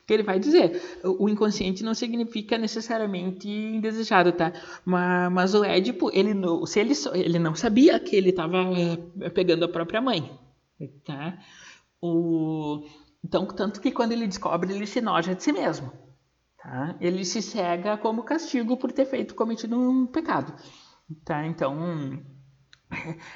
que 0.08 0.14
ele 0.14 0.24
vai 0.24 0.40
dizer, 0.40 0.82
o 1.04 1.28
inconsciente 1.28 1.84
não 1.84 1.94
significa 1.94 2.58
necessariamente 2.58 3.50
indesejado, 3.50 4.32
tá? 4.32 4.54
Mas, 4.86 5.32
mas 5.32 5.54
o 5.54 5.64
Édipo, 5.64 6.10
ele, 6.14 6.34
se 6.66 6.80
ele, 6.80 6.94
ele 7.14 7.40
não 7.40 7.54
sabia 7.54 8.00
que 8.00 8.16
ele 8.16 8.30
estava 8.30 8.60
é, 9.22 9.30
pegando 9.30 9.66
a 9.66 9.70
própria 9.70 10.02
mãe, 10.02 10.40
tá? 11.04 11.38
O, 12.02 12.86
então, 13.24 13.46
tanto 13.46 13.82
que 13.82 13.92
quando 13.92 14.14
ele 14.14 14.26
descobre, 14.26 14.74
ele 14.74 14.86
se 14.86 15.02
noja 15.02 15.36
de 15.36 15.44
si 15.44 15.52
mesmo. 15.52 15.92
Tá? 16.62 16.96
Ele 17.00 17.24
se 17.24 17.42
cega 17.42 17.98
como 17.98 18.24
castigo 18.24 18.78
por 18.78 18.92
ter 18.92 19.06
feito 19.06 19.36
cometido 19.36 19.80
um 19.80 20.06
pecado. 20.06 20.54
Tá? 21.24 21.46
Então 21.46 22.22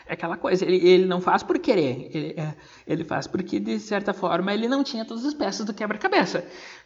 é 0.08 0.14
aquela 0.14 0.36
coisa, 0.36 0.66
ele, 0.66 0.78
ele 0.88 1.06
não 1.06 1.22
faz 1.22 1.44
por 1.44 1.60
querer, 1.60 2.10
ele, 2.16 2.34
é, 2.38 2.56
ele 2.88 3.04
faz 3.04 3.28
porque 3.28 3.60
de 3.60 3.80
certa 3.80 4.14
forma 4.14 4.54
ele 4.54 4.68
não 4.68 4.84
tinha 4.84 5.06
todas 5.06 5.24
as 5.26 5.34
peças 5.34 5.66
do 5.66 5.74
quebra-cabeça. 5.74 6.46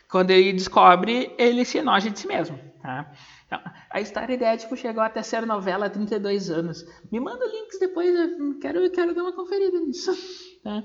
Quando 0.10 0.32
ele 0.32 0.54
descobre, 0.54 1.34
ele 1.38 1.66
se 1.66 1.80
enoja 1.80 2.10
de 2.10 2.20
si 2.20 2.28
mesmo. 2.28 2.58
Tá? 2.82 3.12
Então, 3.46 3.60
a 3.90 4.00
história 4.00 4.38
de 4.38 4.44
Édipo 4.44 4.76
chegou 4.76 5.04
até 5.04 5.22
ser 5.22 5.46
novela 5.46 5.88
há 5.88 5.90
32 5.90 6.50
anos. 6.50 6.86
Me 7.12 7.20
manda 7.20 7.46
links 7.46 7.80
depois, 7.80 8.14
eu 8.16 8.60
quero, 8.60 8.80
eu 8.80 8.92
quero 8.92 9.14
dar 9.14 9.24
uma 9.24 9.34
conferida 9.34 9.80
nisso. 9.80 10.12
Tá? 10.64 10.84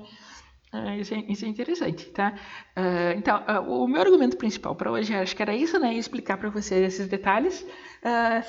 Uh, 0.73 0.99
isso, 0.99 1.13
é, 1.13 1.19
isso, 1.29 1.45
é, 1.45 1.47
interessante, 1.47 2.09
tá? 2.09 2.33
Uh, 2.75 3.15
então, 3.15 3.43
uh, 3.43 3.83
o 3.83 3.87
meu 3.87 4.01
argumento 4.01 4.35
principal 4.35 4.75
para 4.75 4.91
hoje 4.91 5.13
acho 5.13 5.35
que 5.35 5.41
era 5.43 5.55
isso, 5.55 5.77
né? 5.77 5.93
Explicar 5.93 6.35
para 6.37 6.49
vocês 6.49 6.81
esses 6.81 7.07
detalhes. 7.07 7.63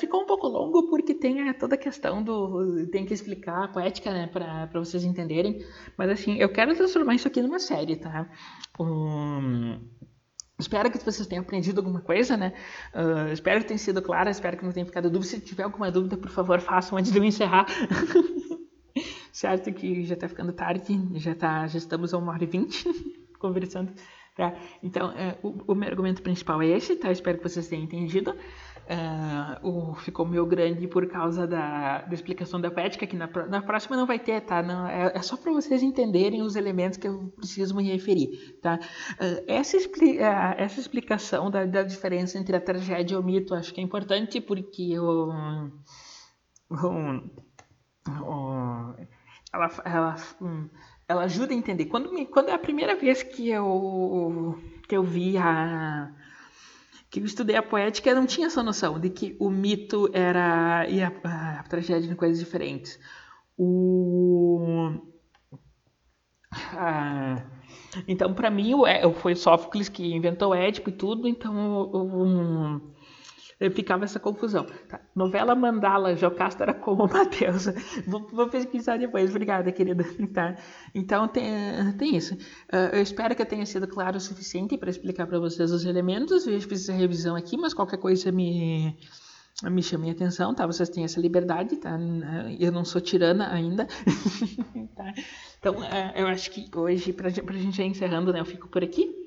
ficou 0.00 0.22
um 0.22 0.26
pouco 0.26 0.48
longo 0.48 0.88
porque 0.88 1.12
tem 1.12 1.52
toda 1.52 1.74
a 1.74 1.78
questão 1.78 2.22
do. 2.22 2.86
Tem 2.90 3.04
que 3.04 3.12
explicar 3.12 3.64
a 3.64 3.68
poética, 3.68 4.10
né? 4.10 4.26
Para 4.26 4.80
vocês 4.80 5.04
entenderem. 5.04 5.66
Mas, 5.98 6.08
assim, 6.08 6.38
eu 6.38 6.48
quero 6.48 6.74
transformar 6.74 7.14
isso 7.14 7.28
aqui 7.28 7.42
numa 7.42 7.58
série, 7.58 7.96
tá? 7.96 8.26
Um, 8.80 9.78
Espero 10.56 10.88
que 10.88 10.98
vocês 10.98 11.26
tenham 11.26 11.42
aprendido 11.42 11.80
alguma 11.80 12.00
coisa, 12.00 12.36
né? 12.36 12.52
Espero 13.32 13.60
que 13.60 13.66
tenha 13.66 13.78
sido 13.78 14.00
claro, 14.00 14.30
espero 14.30 14.56
que 14.56 14.64
não 14.64 14.70
tenha 14.70 14.86
ficado 14.86 15.10
dúvida. 15.10 15.32
Se 15.32 15.40
tiver 15.40 15.64
alguma 15.64 15.90
dúvida, 15.90 16.16
por 16.16 16.30
favor, 16.30 16.60
façam 16.60 16.96
antes 16.96 17.10
de 17.10 17.18
eu 17.18 17.24
encerrar. 17.24 17.66
certo 19.34 19.72
que 19.72 20.04
já 20.04 20.14
está 20.14 20.28
ficando 20.28 20.52
tarde, 20.52 20.96
já, 21.16 21.34
tá, 21.34 21.66
já 21.66 21.76
estamos 21.76 22.14
a 22.14 22.18
uma 22.18 22.32
hora 22.32 22.44
e 22.44 22.46
vinte 22.46 22.84
conversando. 23.40 23.92
Tá? 24.36 24.54
Então, 24.82 25.10
é, 25.12 25.38
o, 25.42 25.72
o, 25.72 25.74
meu 25.74 25.88
argumento 25.88 26.22
principal 26.22 26.60
é 26.62 26.66
esse, 26.66 26.96
tá? 26.96 27.10
Espero 27.10 27.38
que 27.38 27.48
vocês 27.48 27.68
tenham 27.68 27.84
entendido. 27.84 28.30
Uh, 28.32 29.68
o, 29.90 29.94
ficou 29.94 30.26
meio 30.26 30.44
grande 30.44 30.86
por 30.88 31.06
causa 31.06 31.46
da, 31.46 32.02
da 32.02 32.14
explicação 32.14 32.60
da 32.60 32.70
poética, 32.70 33.06
que 33.06 33.16
na, 33.16 33.28
na 33.48 33.62
próxima 33.62 33.96
não 33.96 34.06
vai 34.06 34.18
ter, 34.18 34.40
tá? 34.40 34.60
Não, 34.62 34.88
é, 34.88 35.12
é 35.14 35.22
só 35.22 35.36
para 35.36 35.52
vocês 35.52 35.82
entenderem 35.82 36.42
os 36.42 36.56
elementos 36.56 36.98
que 36.98 37.06
eu 37.06 37.32
preciso 37.36 37.76
me 37.76 37.84
referir, 37.90 38.58
tá? 38.60 38.78
Uh, 39.14 39.44
essa, 39.46 39.76
expli 39.76 40.18
uh, 40.18 40.54
essa 40.58 40.80
explicação 40.80 41.48
da, 41.50 41.64
da, 41.64 41.82
diferença 41.82 42.36
entre 42.36 42.56
a 42.56 42.60
tragédia 42.60 43.14
e 43.14 43.18
o 43.18 43.22
mito 43.22 43.54
acho 43.54 43.72
que 43.72 43.80
é 43.80 43.84
importante 43.84 44.40
porque 44.40 44.98
o, 44.98 45.32
ela, 49.54 49.70
ela, 49.84 50.16
hum, 50.40 50.68
ela 51.08 51.22
ajuda 51.24 51.52
a 51.52 51.56
entender. 51.56 51.86
Quando, 51.86 52.12
me, 52.12 52.26
quando 52.26 52.48
é 52.48 52.52
a 52.52 52.58
primeira 52.58 52.96
vez 52.96 53.22
que 53.22 53.48
eu, 53.48 54.58
que 54.88 54.96
eu 54.96 55.02
vi 55.02 55.36
a. 55.38 56.12
que 57.10 57.20
eu 57.20 57.24
estudei 57.24 57.56
a 57.56 57.62
poética, 57.62 58.10
eu 58.10 58.16
não 58.16 58.26
tinha 58.26 58.48
essa 58.48 58.62
noção 58.62 58.98
de 58.98 59.10
que 59.10 59.36
o 59.38 59.48
mito 59.48 60.10
era. 60.12 60.86
e 60.88 61.02
a, 61.02 61.12
a, 61.22 61.60
a 61.60 61.62
tragédia 61.64 62.08
eram 62.08 62.16
coisas 62.16 62.38
diferentes. 62.38 62.98
O. 63.56 65.00
A, 66.72 67.44
então, 68.08 68.34
para 68.34 68.50
mim, 68.50 68.72
foi 69.20 69.36
Sófocles 69.36 69.88
que 69.88 70.14
inventou 70.14 70.50
o 70.50 70.54
Édipo 70.54 70.90
e 70.90 70.92
tudo, 70.92 71.28
então 71.28 71.54
o, 71.92 72.80
ficava 73.70 74.04
essa 74.04 74.18
confusão. 74.18 74.66
Tá. 74.88 75.00
Novela 75.14 75.54
Mandala, 75.54 76.16
Jocasta 76.16 76.64
era 76.64 76.74
como 76.74 77.06
Mateus. 77.12 77.66
Vou, 78.06 78.28
vou, 78.32 78.48
pesquisar 78.48 78.98
depois, 78.98 79.30
obrigada, 79.30 79.70
querida. 79.72 80.04
Tá. 80.34 80.56
Então 80.94 81.28
tem, 81.28 81.44
tem 81.96 82.16
isso. 82.16 82.34
Uh, 82.34 82.94
eu 82.94 83.02
espero 83.02 83.36
que 83.36 83.42
eu 83.42 83.46
tenha 83.46 83.64
sido 83.66 83.86
claro 83.86 84.16
o 84.16 84.20
suficiente 84.20 84.76
para 84.76 84.90
explicar 84.90 85.26
para 85.26 85.38
vocês 85.38 85.70
os 85.70 85.84
elementos. 85.84 86.46
Eu 86.46 86.60
fiz 86.60 86.82
essa 86.82 86.92
revisão 86.92 87.36
aqui, 87.36 87.56
mas 87.56 87.72
qualquer 87.72 87.98
coisa 87.98 88.32
me 88.32 88.96
me 89.62 89.82
a 90.08 90.12
atenção, 90.12 90.52
tá? 90.52 90.66
Vocês 90.66 90.88
têm 90.88 91.04
essa 91.04 91.20
liberdade, 91.20 91.76
tá? 91.76 91.96
Eu 92.58 92.72
não 92.72 92.84
sou 92.84 93.00
tirana 93.00 93.52
ainda, 93.52 93.86
tá? 94.96 95.14
Então, 95.58 95.76
uh, 95.76 96.12
eu 96.16 96.26
acho 96.26 96.50
que 96.50 96.68
hoje, 96.76 97.12
para 97.12 97.28
a 97.28 97.30
gente 97.30 97.80
ir 97.80 97.86
encerrando, 97.86 98.32
né? 98.32 98.40
Eu 98.40 98.44
fico 98.44 98.68
por 98.68 98.82
aqui. 98.82 99.23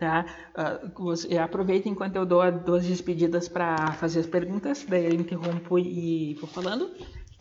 Tá? 0.00 0.24
Uh, 0.56 1.38
aproveita 1.38 1.86
enquanto 1.86 2.16
eu 2.16 2.24
dou 2.24 2.50
duas 2.50 2.86
despedidas 2.86 3.50
para 3.50 3.92
fazer 3.92 4.20
as 4.20 4.26
perguntas, 4.26 4.82
daí 4.88 5.04
eu 5.04 5.12
interrompo 5.12 5.78
e 5.78 6.32
vou 6.40 6.48
falando. 6.48 6.90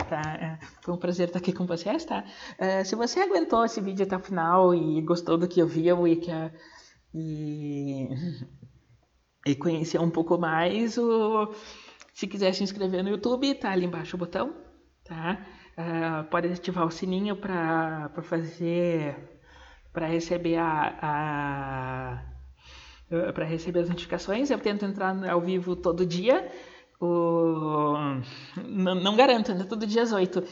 Tá? 0.10 0.22
É, 0.34 0.60
foi 0.82 0.94
um 0.94 0.98
prazer 0.98 1.28
estar 1.28 1.40
aqui 1.40 1.54
com 1.54 1.66
vocês. 1.66 2.04
Tá? 2.04 2.26
Uh, 2.60 2.84
se 2.84 2.98
você 2.98 3.22
aguentou 3.22 3.64
esse 3.64 3.80
vídeo 3.80 4.06
até 4.06 4.18
o 4.18 4.20
final 4.20 4.76
e 4.76 5.02
gostou 5.02 5.38
do 5.38 5.48
que 5.48 5.62
eu 5.62 5.68
vi 5.68 5.88
e, 5.90 6.16
que, 6.18 6.32
e, 7.14 8.10
e 9.48 9.56
conhecer 9.56 10.02
um 10.02 10.10
pouco 10.10 10.38
mais, 10.38 10.98
o, 10.98 11.54
se 12.14 12.28
quiser 12.28 12.54
se 12.54 12.62
inscrever 12.62 13.06
no 13.06 13.10
YouTube, 13.10 13.56
tá 13.56 13.72
ali 13.72 13.86
embaixo 13.86 14.18
o 14.18 14.20
botão. 14.20 14.54
Tá? 15.06 15.46
Uh, 15.78 16.30
pode 16.30 16.52
ativar 16.52 16.86
o 16.86 16.92
sininho 16.92 17.38
para 17.38 18.12
fazer 18.22 19.40
para 19.94 20.06
receber 20.06 20.58
a, 20.58 21.00
a 21.02 22.29
eh, 23.12 23.32
para 23.32 23.46
receber 23.46 23.80
as 23.80 23.90
notificações. 23.90 24.50
Eu 24.50 24.60
tento 24.60 24.86
entrar 24.86 25.16
ao 25.30 25.42
vivo 25.42 25.76
todo 25.76 26.06
dia. 26.06 26.48
O... 27.02 27.94
Não, 28.68 28.94
não, 28.94 29.16
garanto, 29.16 29.54
né? 29.54 29.66
Todo 29.68 29.88
dia 29.88 30.04
às 30.04 30.12
8. 30.12 30.40
Uh, 30.40 30.44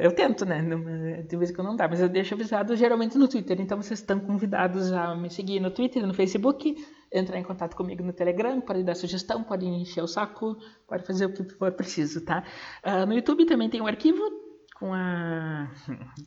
eu 0.00 0.12
tento, 0.12 0.44
né? 0.44 0.62
De 1.28 1.36
vez 1.36 1.50
em 1.50 1.54
quando 1.54 1.66
não 1.66 1.76
dá, 1.76 1.88
mas 1.88 2.00
eu 2.00 2.08
deixo 2.08 2.34
avisado 2.34 2.76
geralmente 2.76 3.18
no 3.18 3.26
Twitter. 3.26 3.60
Então 3.60 3.82
vocês 3.82 3.98
estão 3.98 4.20
convidados 4.20 4.92
a 4.92 5.16
me 5.16 5.28
seguir 5.28 5.58
no 5.58 5.70
Twitter, 5.70 6.06
no 6.06 6.14
Facebook, 6.14 6.76
entrar 7.12 7.38
em 7.38 7.42
contato 7.42 7.74
comigo 7.74 8.02
no 8.04 8.12
Telegram, 8.12 8.60
pode 8.60 8.84
dar 8.84 8.94
sugestão, 8.94 9.42
pode 9.42 9.66
encher 9.66 10.04
o 10.04 10.06
saco, 10.06 10.56
pode 10.86 11.04
fazer 11.04 11.26
o 11.26 11.32
que 11.32 11.42
for 11.54 11.72
preciso, 11.72 12.24
tá? 12.24 12.44
Uh, 12.84 13.04
no 13.04 13.14
YouTube 13.14 13.44
também 13.44 13.68
tem 13.68 13.80
um 13.80 13.88
arquivo 13.88 14.45
com, 14.78 14.92
a, 14.92 15.70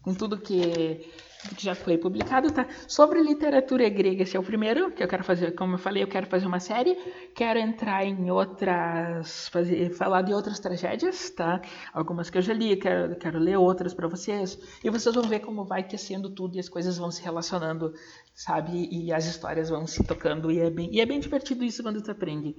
com 0.01 0.13
tudo 0.13 0.39
que 0.39 1.07
que 1.55 1.63
já 1.63 1.73
foi 1.73 1.97
publicado, 1.97 2.51
tá? 2.51 2.67
Sobre 2.88 3.21
literatura 3.21 3.88
grega, 3.88 4.23
esse 4.23 4.35
é 4.35 4.39
o 4.39 4.43
primeiro 4.43 4.91
que 4.91 5.01
eu 5.01 5.07
quero 5.07 5.23
fazer, 5.23 5.55
como 5.55 5.76
eu 5.76 5.77
falei, 5.77 6.03
eu 6.03 6.07
quero 6.07 6.27
fazer 6.27 6.45
uma 6.45 6.59
série, 6.59 6.95
quero 7.34 7.57
entrar 7.57 8.03
em 8.05 8.30
outras, 8.30 9.47
fazer, 9.47 9.89
falar 9.91 10.21
de 10.21 10.34
outras 10.34 10.59
tragédias, 10.59 11.30
tá? 11.30 11.61
Algumas 11.93 12.30
que 12.30 12.38
eu 12.38 12.41
já 12.41 12.53
li, 12.53 12.76
quero, 12.76 13.15
quero 13.15 13.39
ler 13.39 13.57
outras 13.57 13.93
para 13.93 14.07
vocês, 14.07 14.59
e 14.84 14.89
vocês 14.89 15.15
vão 15.15 15.23
ver 15.23 15.39
como 15.39 15.63
vai 15.63 15.81
tecendo 15.81 16.30
tudo 16.30 16.57
e 16.57 16.59
as 16.59 16.67
coisas 16.67 16.97
vão 16.97 17.09
se 17.09 17.23
relacionando, 17.23 17.93
sabe? 18.35 18.89
E 18.91 19.13
as 19.13 19.26
histórias 19.26 19.69
vão 19.69 19.88
se 19.88 20.03
tocando, 20.03 20.51
e 20.51 20.59
é 20.59 20.69
bem, 20.69 20.89
e 20.91 20.99
é 20.99 21.05
bem 21.05 21.21
divertido 21.21 21.63
isso 21.63 21.81
quando 21.81 22.01
tu 22.01 22.11
aprende. 22.11 22.53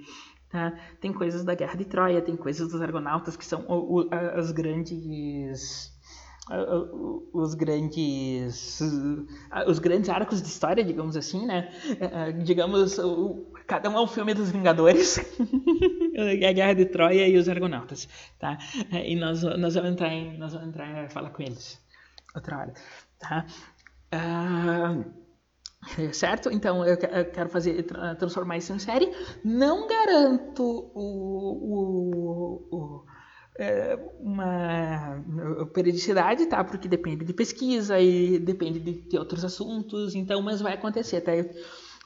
Tá? 0.51 0.73
Tem 1.01 1.13
coisas 1.13 1.45
da 1.45 1.55
Guerra 1.55 1.77
de 1.77 1.85
Troia, 1.85 2.21
tem 2.21 2.37
coisas 2.37 2.69
dos 2.69 2.83
Argonautas, 2.83 3.37
que 3.37 3.45
são 3.45 3.65
as 4.37 4.51
grandes 4.51 5.93
os 7.33 7.55
grandes 7.55 8.81
os 9.69 9.79
grandes 9.79 10.11
arcos 10.11 10.43
de 10.43 10.49
história, 10.49 10.83
digamos 10.83 11.17
assim, 11.17 11.47
né? 11.47 11.71
Digamos, 12.43 12.97
cada 13.69 13.89
um 13.89 13.97
é 13.97 14.01
um 14.01 14.07
filme 14.09 14.35
dos 14.35 14.51
Vingadores, 14.51 15.19
a 16.19 16.53
Guerra 16.53 16.75
de 16.75 16.87
Troia 16.87 17.29
e 17.29 17.37
os 17.37 17.49
Argonautas, 17.49 18.09
tá? 18.37 18.59
E 18.91 19.15
nós, 19.15 19.43
nós 19.43 19.75
vamos 19.75 19.93
entrar 19.93 20.09
em, 20.09 20.37
nós 20.37 20.53
vamos 20.53 20.69
entrar 20.69 21.09
falar 21.11 21.31
com 21.31 21.43
eles 21.43 21.81
outra 22.35 22.59
hora, 22.59 22.75
tá? 23.21 23.47
Uh, 24.13 25.05
certo? 26.13 26.51
Então 26.51 26.85
eu 26.85 26.97
quero 26.97 27.49
fazer 27.49 27.85
transformar 28.19 28.59
isso 28.59 28.73
em 28.73 28.79
série. 28.79 29.11
Não 29.45 29.87
garanto 29.87 30.91
o, 30.95 32.67
o, 32.71 32.77
o 32.77 33.05
é, 33.59 33.99
uma 34.19 35.23
periodicidade, 35.75 36.47
tá? 36.47 36.65
Porque 36.65 36.89
depende 36.89 37.25
de 37.25 37.33
pesquisa 37.35 38.01
e 38.01 38.39
depende 38.39 38.81
de, 38.81 39.19
outros 39.19 39.45
assuntos, 39.45 40.15
então, 40.15 40.41
mas 40.41 40.63
vai 40.63 40.75
acontecer, 40.75 41.21
tá? 41.21 41.33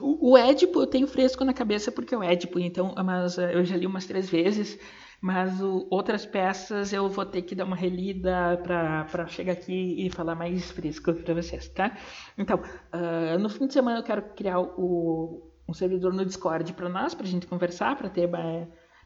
o, 0.01 0.33
o 0.33 0.37
Édipo 0.37 0.81
eu 0.81 0.87
tenho 0.87 1.07
fresco 1.07 1.45
na 1.45 1.55
cabeça 1.55 1.93
porque 1.93 2.15
é 2.15 2.19
o 2.19 2.23
Édipo, 2.23 2.59
então, 2.59 2.93
mas 3.05 3.39
é, 3.39 3.55
eu 3.55 3.65
já 3.65 3.77
li 3.77 3.87
umas 3.87 4.07
três 4.07 4.29
vezes, 4.29 4.79
mas 5.25 5.59
o, 5.59 5.87
outras 5.89 6.27
peças 6.27 6.93
eu 6.93 7.09
vou 7.09 7.25
ter 7.25 7.41
que 7.41 7.55
dar 7.55 7.65
uma 7.65 7.75
relida 7.75 8.61
para 8.63 9.27
chegar 9.27 9.55
aqui 9.55 10.07
e 10.07 10.11
falar 10.11 10.35
mais 10.35 10.71
fresco 10.71 11.15
para 11.15 11.33
vocês, 11.33 11.67
tá? 11.69 11.97
Então, 12.37 12.59
uh, 12.59 13.39
no 13.39 13.49
fim 13.49 13.67
de 13.67 13.73
semana 13.73 14.01
eu 14.01 14.03
quero 14.03 14.21
criar 14.35 14.61
o, 14.61 15.51
um 15.67 15.73
servidor 15.73 16.13
no 16.13 16.27
Discord 16.27 16.71
para 16.75 16.91
nós, 16.91 17.15
para 17.15 17.25
a 17.25 17.29
gente 17.29 17.47
conversar, 17.47 17.97
para 17.97 18.11
ter 18.11 18.29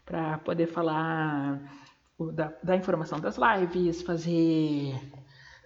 para 0.05 0.39
poder 0.39 0.67
falar 0.67 1.63
da, 2.35 2.53
da 2.65 2.75
informação 2.75 3.21
das 3.21 3.39
lives, 3.39 4.03
fazer 4.03 4.97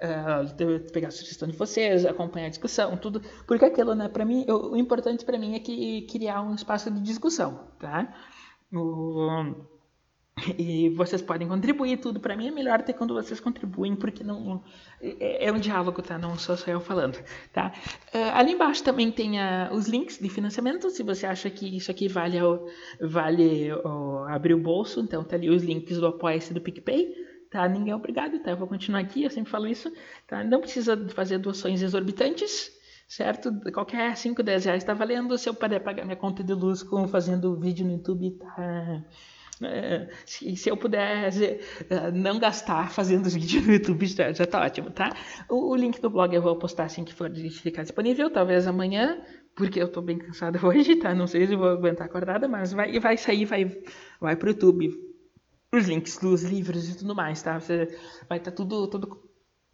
uh, 0.02 0.92
pegar 0.92 1.08
a 1.08 1.12
sugestão 1.12 1.48
de 1.48 1.56
vocês, 1.56 2.04
acompanhar 2.04 2.48
a 2.48 2.50
discussão, 2.50 2.94
tudo, 2.98 3.22
porque 3.46 3.64
aquilo, 3.64 3.94
né, 3.94 4.06
para 4.06 4.26
mim, 4.26 4.44
eu, 4.46 4.72
o 4.72 4.76
importante 4.76 5.24
para 5.24 5.38
mim 5.38 5.54
é 5.54 5.60
que 5.60 6.02
criar 6.10 6.42
um 6.42 6.54
espaço 6.54 6.90
de 6.90 7.00
discussão, 7.00 7.68
tá? 7.78 8.14
O, 8.70 9.71
e 10.58 10.88
vocês 10.90 11.20
podem 11.20 11.46
contribuir 11.46 11.98
tudo. 11.98 12.18
Para 12.18 12.36
mim 12.36 12.48
é 12.48 12.50
melhor 12.50 12.82
ter 12.82 12.94
quando 12.94 13.14
vocês 13.14 13.38
contribuem 13.38 13.94
porque 13.94 14.24
não 14.24 14.62
é, 15.00 15.46
é 15.46 15.52
um 15.52 15.58
diálogo 15.58 16.00
tá? 16.02 16.18
Não 16.18 16.36
sou 16.36 16.56
só 16.56 16.70
eu 16.70 16.80
falando 16.80 17.22
tá? 17.52 17.72
Uh, 18.14 18.32
ali 18.34 18.52
embaixo 18.52 18.82
também 18.82 19.10
tem 19.10 19.38
uh, 19.38 19.72
os 19.72 19.86
links 19.86 20.18
de 20.18 20.28
financiamento. 20.28 20.90
Se 20.90 21.02
você 21.02 21.26
acha 21.26 21.50
que 21.50 21.76
isso 21.76 21.90
aqui 21.90 22.08
vale 22.08 22.38
vale 23.00 23.68
abrir 24.28 24.54
o 24.54 24.58
bolso 24.58 25.00
então 25.00 25.22
tá 25.22 25.36
ali 25.36 25.50
os 25.50 25.62
links 25.62 25.98
do 25.98 26.06
apoia-se 26.06 26.54
do 26.54 26.60
PicPay 26.60 27.14
tá? 27.50 27.68
Ninguém 27.68 27.92
é 27.92 27.96
obrigado 27.96 28.38
tá? 28.40 28.50
Eu 28.50 28.56
vou 28.56 28.66
continuar 28.66 29.00
aqui 29.00 29.24
eu 29.24 29.30
sempre 29.30 29.50
falo 29.50 29.66
isso 29.66 29.92
tá? 30.26 30.42
Não 30.42 30.60
precisa 30.60 30.96
fazer 31.10 31.38
doações 31.38 31.82
exorbitantes 31.82 32.72
certo? 33.06 33.52
Qualquer 33.72 34.16
5, 34.16 34.42
10 34.42 34.64
reais 34.64 34.82
está 34.82 34.94
valendo. 34.94 35.36
Se 35.36 35.46
eu 35.46 35.52
puder 35.52 35.80
pagar 35.80 36.02
minha 36.02 36.16
conta 36.16 36.42
de 36.42 36.54
luz 36.54 36.82
com 36.82 37.06
fazendo 37.06 37.54
vídeo 37.60 37.84
no 37.84 37.92
YouTube, 37.92 38.30
tá, 38.38 39.04
se, 40.24 40.56
se, 40.56 40.70
eu 40.70 40.76
puder 40.76 41.30
é, 41.90 42.10
não 42.10 42.38
gastar 42.38 42.90
fazendo 42.90 43.28
vídeo 43.28 43.62
no 43.62 43.72
YouTube, 43.72 44.06
já, 44.06 44.30
está 44.30 44.60
ótimo, 44.60 44.90
tá? 44.90 45.14
O, 45.48 45.70
o, 45.70 45.76
link 45.76 46.00
do 46.00 46.10
blog 46.10 46.34
eu 46.34 46.42
vou 46.42 46.56
postar 46.56 46.84
assim 46.84 47.04
que 47.04 47.14
for 47.14 47.30
ficar 47.50 47.82
disponível, 47.82 48.30
talvez 48.30 48.66
amanhã, 48.66 49.20
porque 49.54 49.80
eu 49.80 49.86
estou 49.86 50.02
bem 50.02 50.18
cansada 50.18 50.58
hoje, 50.64 50.96
tá? 50.96 51.14
Não 51.14 51.26
sei 51.26 51.46
se 51.46 51.56
vou 51.56 51.68
aguentar 51.68 52.06
acordada, 52.06 52.48
mas 52.48 52.72
vai, 52.72 52.98
vai 52.98 53.16
sair, 53.16 53.44
vai, 53.44 53.82
vai 54.20 54.36
pro 54.36 54.50
YouTube. 54.50 55.12
Os 55.74 55.88
links 55.88 56.18
dos 56.18 56.42
livros 56.42 56.90
e 56.90 56.98
tudo 56.98 57.14
mais, 57.14 57.42
tá? 57.42 57.58
Você, 57.58 57.86
vai 58.28 58.38
estar 58.38 58.50
tá 58.50 58.56
tudo, 58.56 58.86
tudo, 58.88 59.22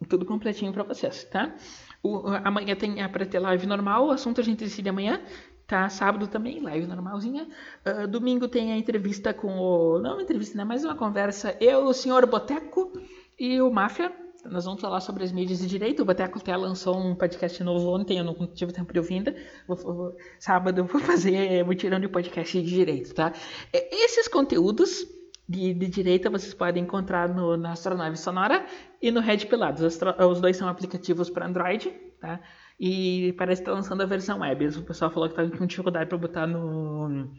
tudo 0.07 0.25
completinho 0.25 0.71
para 0.71 0.83
vocês, 0.83 1.25
tá? 1.25 1.55
O, 2.01 2.23
amanhã 2.45 2.75
tem 2.75 2.95
para 3.09 3.25
ter 3.25 3.39
live 3.39 3.67
normal, 3.67 4.07
o 4.07 4.11
assunto 4.11 4.39
a 4.39 4.43
gente 4.43 4.59
decide 4.59 4.87
amanhã. 4.87 5.21
Tá? 5.69 5.87
Sábado 5.87 6.25
também, 6.25 6.59
live 6.59 6.87
normalzinha. 6.87 7.47
Uh, 7.85 8.07
domingo 8.07 8.47
tem 8.47 8.71
a 8.71 8.75
entrevista 8.75 9.35
com 9.35 9.59
o. 9.59 9.99
Não 9.99 10.19
entrevista, 10.19 10.57
né? 10.57 10.63
Mas 10.63 10.83
uma 10.83 10.95
conversa. 10.95 11.55
Eu, 11.61 11.85
o 11.85 11.93
senhor 11.93 12.25
Boteco 12.25 12.91
e 13.39 13.61
o 13.61 13.69
Máfia. 13.69 14.11
Nós 14.45 14.65
vamos 14.65 14.81
falar 14.81 14.99
sobre 14.99 15.23
as 15.23 15.31
mídias 15.31 15.59
de 15.59 15.67
direito. 15.67 16.01
O 16.01 16.05
Boteco 16.05 16.39
até 16.39 16.57
lançou 16.57 16.97
um 16.97 17.13
podcast 17.13 17.63
novo 17.63 17.93
ontem, 17.95 18.17
eu 18.17 18.23
não 18.23 18.33
tive 18.47 18.73
tempo 18.73 18.91
de 18.91 18.97
ouvir 18.97 19.15
ainda. 19.17 19.35
Vou, 19.67 19.77
vou, 19.77 20.17
sábado 20.39 20.79
eu 20.79 20.85
vou 20.85 20.99
fazer 21.01 21.63
mutirão 21.63 21.99
de 21.99 22.07
podcast 22.07 22.59
de 22.59 22.67
direito, 22.67 23.13
tá? 23.13 23.31
Esses 23.71 24.27
conteúdos 24.27 25.05
de, 25.47 25.71
de 25.75 25.87
direita 25.87 26.31
vocês 26.31 26.53
podem 26.53 26.81
encontrar 26.81 27.29
no, 27.29 27.55
na 27.57 27.73
Astronave 27.73 28.17
Sonora 28.17 28.65
e 28.99 29.11
no 29.11 29.19
Red 29.19 29.45
Pilados. 29.45 29.83
Os 29.83 30.41
dois 30.41 30.57
são 30.57 30.67
aplicativos 30.67 31.29
para 31.29 31.45
Android, 31.45 31.91
tá? 32.19 32.39
E 32.79 33.33
parece 33.33 33.61
que 33.61 33.69
está 33.69 33.73
lançando 33.73 34.01
a 34.01 34.05
versão 34.05 34.39
web. 34.39 34.67
O 34.67 34.83
pessoal 34.83 35.11
falou 35.11 35.27
que 35.27 35.33
estava 35.33 35.57
com 35.57 35.65
dificuldade 35.65 36.07
para 36.07 36.17
botar 36.17 36.47
no, 36.47 37.29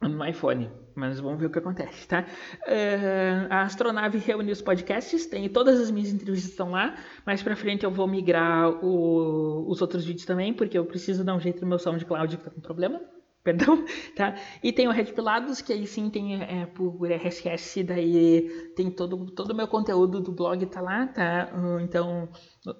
no 0.00 0.24
iPhone. 0.24 0.70
Mas 0.94 1.18
vamos 1.18 1.40
ver 1.40 1.46
o 1.46 1.50
que 1.50 1.58
acontece, 1.58 2.06
tá? 2.06 2.24
Uh, 2.68 3.46
a 3.50 3.62
Astronave 3.62 4.18
reúne 4.18 4.52
os 4.52 4.62
podcasts, 4.62 5.26
tem 5.26 5.48
todas 5.48 5.80
as 5.80 5.90
minhas 5.90 6.12
entrevistas 6.12 6.52
estão 6.52 6.70
lá. 6.70 6.94
Mais 7.26 7.42
para 7.42 7.56
frente 7.56 7.84
eu 7.84 7.90
vou 7.90 8.06
migrar 8.06 8.70
o, 8.84 9.68
os 9.68 9.82
outros 9.82 10.04
vídeos 10.04 10.24
também, 10.24 10.54
porque 10.54 10.78
eu 10.78 10.84
preciso 10.84 11.24
dar 11.24 11.34
um 11.34 11.40
jeito 11.40 11.62
no 11.62 11.66
meu 11.66 11.78
SoundCloud 11.80 12.36
que 12.36 12.42
está 12.42 12.50
com 12.50 12.60
problema 12.60 13.00
perdão, 13.44 13.84
tá? 14.16 14.34
E 14.62 14.72
tem 14.72 14.88
o 14.88 14.90
Red 14.90 15.12
Pilados, 15.12 15.60
que 15.60 15.72
aí 15.72 15.86
sim 15.86 16.08
tem 16.08 16.42
é, 16.42 16.66
por 16.66 17.06
RSS, 17.06 17.82
daí 17.84 18.48
tem 18.74 18.90
todo 18.90 19.26
todo 19.32 19.50
o 19.50 19.54
meu 19.54 19.68
conteúdo 19.68 20.20
do 20.20 20.32
blog 20.32 20.64
tá 20.66 20.80
lá, 20.80 21.06
tá? 21.06 21.52
Então, 21.82 22.28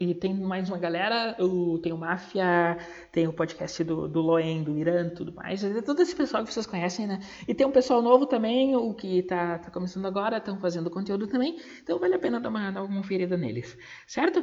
e 0.01 0.15
tem 0.15 0.35
mais 0.35 0.69
uma 0.69 0.78
galera, 0.78 1.36
o, 1.39 1.78
tem 1.78 1.93
o 1.93 1.99
Máfia, 1.99 2.78
tem 3.12 3.28
o 3.28 3.32
podcast 3.32 3.85
do, 3.85 4.09
do 4.09 4.20
Loen, 4.23 4.65
do 4.65 4.77
Irã, 4.78 5.11
tudo 5.11 5.35
mais, 5.35 5.62
é 5.62 5.82
todo 5.82 6.01
esse 6.01 6.16
pessoal 6.16 6.43
que 6.43 6.53
vocês 6.53 6.66
conhecem, 6.66 7.07
né? 7.07 7.20
E 7.47 7.55
tem 7.55 7.66
um 7.66 7.73
pessoal 7.73 8.01
novo 8.01 8.27
também, 8.27 8.74
o 8.74 8.95
que 8.95 9.23
tá, 9.23 9.59
tá 9.59 9.70
começando 9.70 10.07
agora, 10.07 10.39
estão 10.39 10.59
fazendo 10.59 10.91
conteúdo 10.91 11.27
também, 11.27 11.57
então 11.82 11.99
vale 11.99 12.15
a 12.15 12.19
pena 12.19 12.41
dar 12.41 12.49
uma, 12.49 12.70
dar 12.70 12.82
uma 12.82 12.97
conferida 12.97 13.36
neles, 13.36 13.77
certo? 14.07 14.43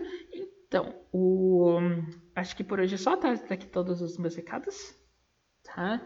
Então, 0.68 0.94
o, 1.12 1.80
acho 2.36 2.56
que 2.56 2.64
por 2.64 2.80
hoje 2.80 2.94
é 2.94 2.98
só, 2.98 3.18
tá? 3.18 3.36
Tá 3.36 3.56
aqui 3.56 3.66
todos 3.66 4.02
os 4.02 4.18
meus 4.18 4.36
recados. 4.36 5.01
Tá? 5.76 6.02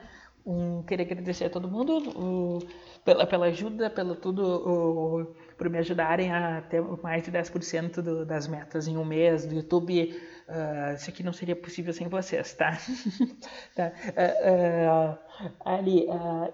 Um, 0.45 0.83
queria 0.83 1.03
agradecer 1.03 1.45
a 1.45 1.49
todo 1.49 1.67
mundo 1.67 1.97
o, 2.15 2.59
pela, 3.03 3.25
pela 3.25 3.47
ajuda, 3.47 3.89
pelo 3.89 4.15
tudo, 4.15 4.43
o, 4.45 5.35
por 5.57 5.67
me 5.71 5.79
ajudarem 5.79 6.31
a 6.31 6.61
ter 6.61 6.83
mais 7.01 7.23
de 7.23 7.31
10% 7.31 7.99
do, 7.99 8.23
das 8.23 8.47
metas 8.47 8.87
em 8.87 8.95
um 8.95 9.03
mês 9.03 9.43
do 9.47 9.55
YouTube. 9.55 10.15
Uh, 10.47 10.93
isso 10.93 11.09
aqui 11.09 11.23
não 11.23 11.33
seria 11.33 11.55
possível 11.55 11.91
sem 11.91 12.07
vocês, 12.07 12.53
tá? 12.53 12.77
tá. 13.75 13.91
Uh, 14.05 15.45
uh, 15.45 15.51
ali, 15.65 16.05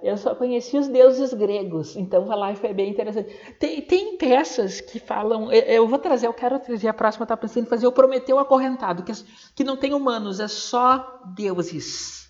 eu 0.02 0.16
só 0.16 0.34
conheci 0.36 0.78
os 0.78 0.88
deuses 0.88 1.34
gregos, 1.34 1.98
então 1.98 2.32
a 2.32 2.36
live 2.36 2.62
foi 2.62 2.74
bem 2.74 2.92
interessante. 2.92 3.36
Tem, 3.60 3.82
tem 3.82 4.18
peças 4.18 4.80
que 4.80 5.00
falam. 5.00 5.52
Eu, 5.52 5.64
eu, 5.64 5.88
vou 5.90 6.00
trazer, 6.00 6.28
eu 6.28 6.34
quero 6.34 6.58
trazer 6.60 6.88
a 6.88 6.94
próxima, 6.94 7.26
tá 7.26 7.36
pensando 7.36 7.66
em 7.66 7.70
fazer 7.70 7.88
o 7.88 7.92
Prometeu 7.92 8.40
Acorrentado, 8.40 9.04
que, 9.04 9.12
que 9.54 9.66
não 9.66 9.76
tem 9.76 9.94
humanos, 9.94 10.40
é 10.40 10.48
só 10.48 11.22
deuses. 11.36 12.21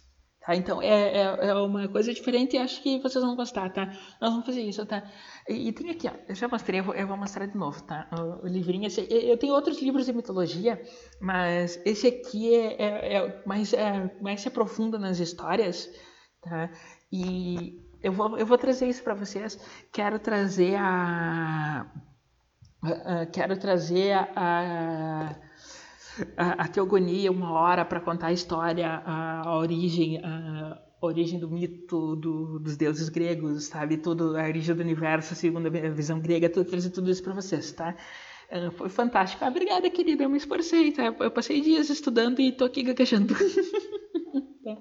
Tá? 0.45 0.55
Então, 0.55 0.81
é, 0.81 0.87
é, 0.87 1.47
é, 1.49 1.53
uma 1.53 1.87
coisa 1.87 2.11
diferente 2.11 2.55
e 2.55 2.59
acho 2.59 2.81
que 2.81 2.99
vocês 2.99 3.23
vão 3.23 3.35
gostar, 3.35 3.71
tá? 3.71 3.85
Nós 4.19 4.31
vamos 4.31 4.45
fazer 4.45 4.61
isso, 4.61 4.83
tá? 4.87 5.03
E, 5.47 5.67
e 5.67 5.71
tem 5.71 5.91
aqui, 5.91 6.07
ó, 6.07 6.11
eu 6.27 6.33
já 6.33 6.47
mostrei, 6.47 6.79
eu 6.79 6.83
vou, 6.83 6.95
eu 6.95 7.07
vou 7.07 7.15
mostrar 7.15 7.45
de 7.45 7.55
novo, 7.55 7.83
tá? 7.83 8.09
O, 8.11 8.45
o 8.45 8.47
livrinho, 8.47 8.87
esse, 8.87 9.05
eu 9.09 9.37
tenho 9.37 9.53
outros 9.53 9.79
livros 9.79 10.07
de 10.07 10.13
mitologia, 10.13 10.81
mas 11.19 11.79
esse 11.85 12.07
aqui 12.07 12.55
é, 12.55 12.81
é, 12.81 13.15
é 13.17 13.43
mais, 13.45 13.71
é, 13.73 14.11
mais 14.19 14.41
se 14.41 14.47
aprofunda 14.47 14.97
nas 14.97 15.19
histórias, 15.19 15.87
tá? 16.41 16.71
E 17.11 17.79
eu 18.01 18.11
vou, 18.11 18.35
eu 18.35 18.45
vou 18.45 18.57
trazer 18.57 18.87
isso 18.89 19.03
para 19.03 19.13
vocês. 19.13 19.59
Quero 19.91 20.17
trazer 20.17 20.75
a... 20.75 21.85
a, 22.81 23.21
a 23.21 23.25
quero 23.27 23.57
trazer 23.59 24.13
a, 24.13 24.27
a 24.35 25.35
a, 26.37 26.63
a 26.63 26.67
teogonia, 26.67 27.31
uma 27.31 27.51
hora 27.51 27.85
para 27.85 27.99
contar 27.99 28.27
a 28.27 28.33
história, 28.33 28.87
a, 29.05 29.41
a 29.47 29.57
origem, 29.57 30.19
a, 30.23 30.79
a, 31.01 31.05
origem 31.05 31.39
do 31.39 31.49
mito 31.49 32.15
do, 32.15 32.59
dos 32.59 32.75
deuses 32.77 33.09
gregos, 33.09 33.65
sabe? 33.65 33.97
Tudo, 33.97 34.37
a 34.37 34.43
origem 34.43 34.75
do 34.75 34.81
universo 34.81 35.35
segundo 35.35 35.67
a 35.67 35.89
visão 35.89 36.19
grega, 36.19 36.49
tudo, 36.49 36.69
trazer 36.69 36.89
tudo 36.89 37.09
isso 37.09 37.23
para 37.23 37.33
vocês, 37.33 37.71
tá? 37.71 37.95
Uh, 38.51 38.71
foi 38.71 38.89
fantástico. 38.89 39.45
Obrigada, 39.45 39.89
querida. 39.89 40.23
Eu 40.23 40.29
me 40.29 40.37
esforcei, 40.37 40.91
tá? 40.91 41.15
Eu 41.19 41.31
passei 41.31 41.61
dias 41.61 41.89
estudando 41.89 42.39
e 42.41 42.51
tô 42.51 42.65
aqui 42.65 42.83
gaguejando. 42.83 43.33
tá? 44.63 44.77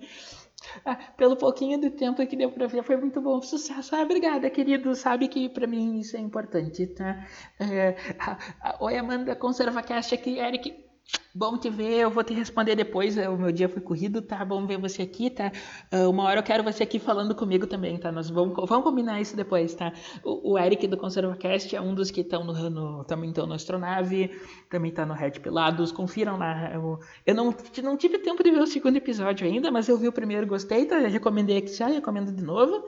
ah, 0.84 0.96
pelo 1.16 1.36
pouquinho 1.36 1.80
do 1.80 1.90
tempo 1.92 2.26
que 2.26 2.36
deu 2.36 2.50
para 2.50 2.66
ver, 2.66 2.82
foi 2.82 2.96
muito 2.96 3.20
bom. 3.20 3.40
Sucesso. 3.40 3.94
Ah, 3.94 4.02
obrigada, 4.02 4.50
querido. 4.50 4.92
Sabe 4.96 5.28
que 5.28 5.48
para 5.48 5.68
mim 5.68 6.00
isso 6.00 6.16
é 6.16 6.20
importante, 6.20 6.84
tá? 6.88 7.24
Uh, 7.60 8.84
Oi, 8.84 8.96
Amanda, 8.98 9.36
ConservaCast 9.36 10.16
aqui. 10.16 10.38
Eric, 10.40 10.89
Bom 11.32 11.56
te 11.56 11.70
ver, 11.70 12.00
eu 12.00 12.10
vou 12.10 12.24
te 12.24 12.34
responder 12.34 12.74
depois. 12.74 13.16
O 13.16 13.36
meu 13.36 13.52
dia 13.52 13.68
foi 13.68 13.80
corrido, 13.80 14.20
tá? 14.20 14.44
Bom 14.44 14.66
ver 14.66 14.78
você 14.78 15.02
aqui, 15.02 15.30
tá? 15.30 15.52
Uh, 15.92 16.10
uma 16.10 16.24
hora 16.24 16.40
eu 16.40 16.42
quero 16.42 16.64
você 16.64 16.82
aqui 16.82 16.98
falando 16.98 17.36
comigo 17.36 17.68
também, 17.68 17.96
tá? 17.98 18.10
Nós 18.10 18.28
vamos, 18.28 18.54
vamos 18.68 18.84
combinar 18.84 19.20
isso 19.20 19.36
depois, 19.36 19.72
tá? 19.74 19.92
O, 20.24 20.52
o 20.52 20.58
Eric 20.58 20.88
do 20.88 20.96
ConservaCast 20.96 21.76
é 21.76 21.80
um 21.80 21.94
dos 21.94 22.10
que 22.10 22.22
estão 22.22 22.42
no, 22.42 22.70
no, 22.70 23.04
também 23.04 23.30
estão 23.30 23.46
no 23.46 23.54
Astronave, 23.54 24.30
também 24.68 24.90
tá 24.90 25.06
no 25.06 25.14
Red 25.14 25.32
Pilados. 25.32 25.92
Confiram 25.92 26.36
lá. 26.36 26.72
Eu, 26.74 26.98
eu 27.24 27.34
não, 27.34 27.54
não 27.82 27.96
tive 27.96 28.18
tempo 28.18 28.42
de 28.42 28.50
ver 28.50 28.60
o 28.60 28.66
segundo 28.66 28.96
episódio 28.96 29.46
ainda, 29.46 29.70
mas 29.70 29.88
eu 29.88 29.96
vi 29.96 30.08
o 30.08 30.12
primeiro, 30.12 30.48
gostei, 30.48 30.84
tá? 30.84 31.00
Eu 31.00 31.10
recomendei 31.10 31.58
aqui 31.58 31.72
já, 31.72 31.86
recomendo 31.86 32.32
de 32.32 32.42
novo, 32.42 32.84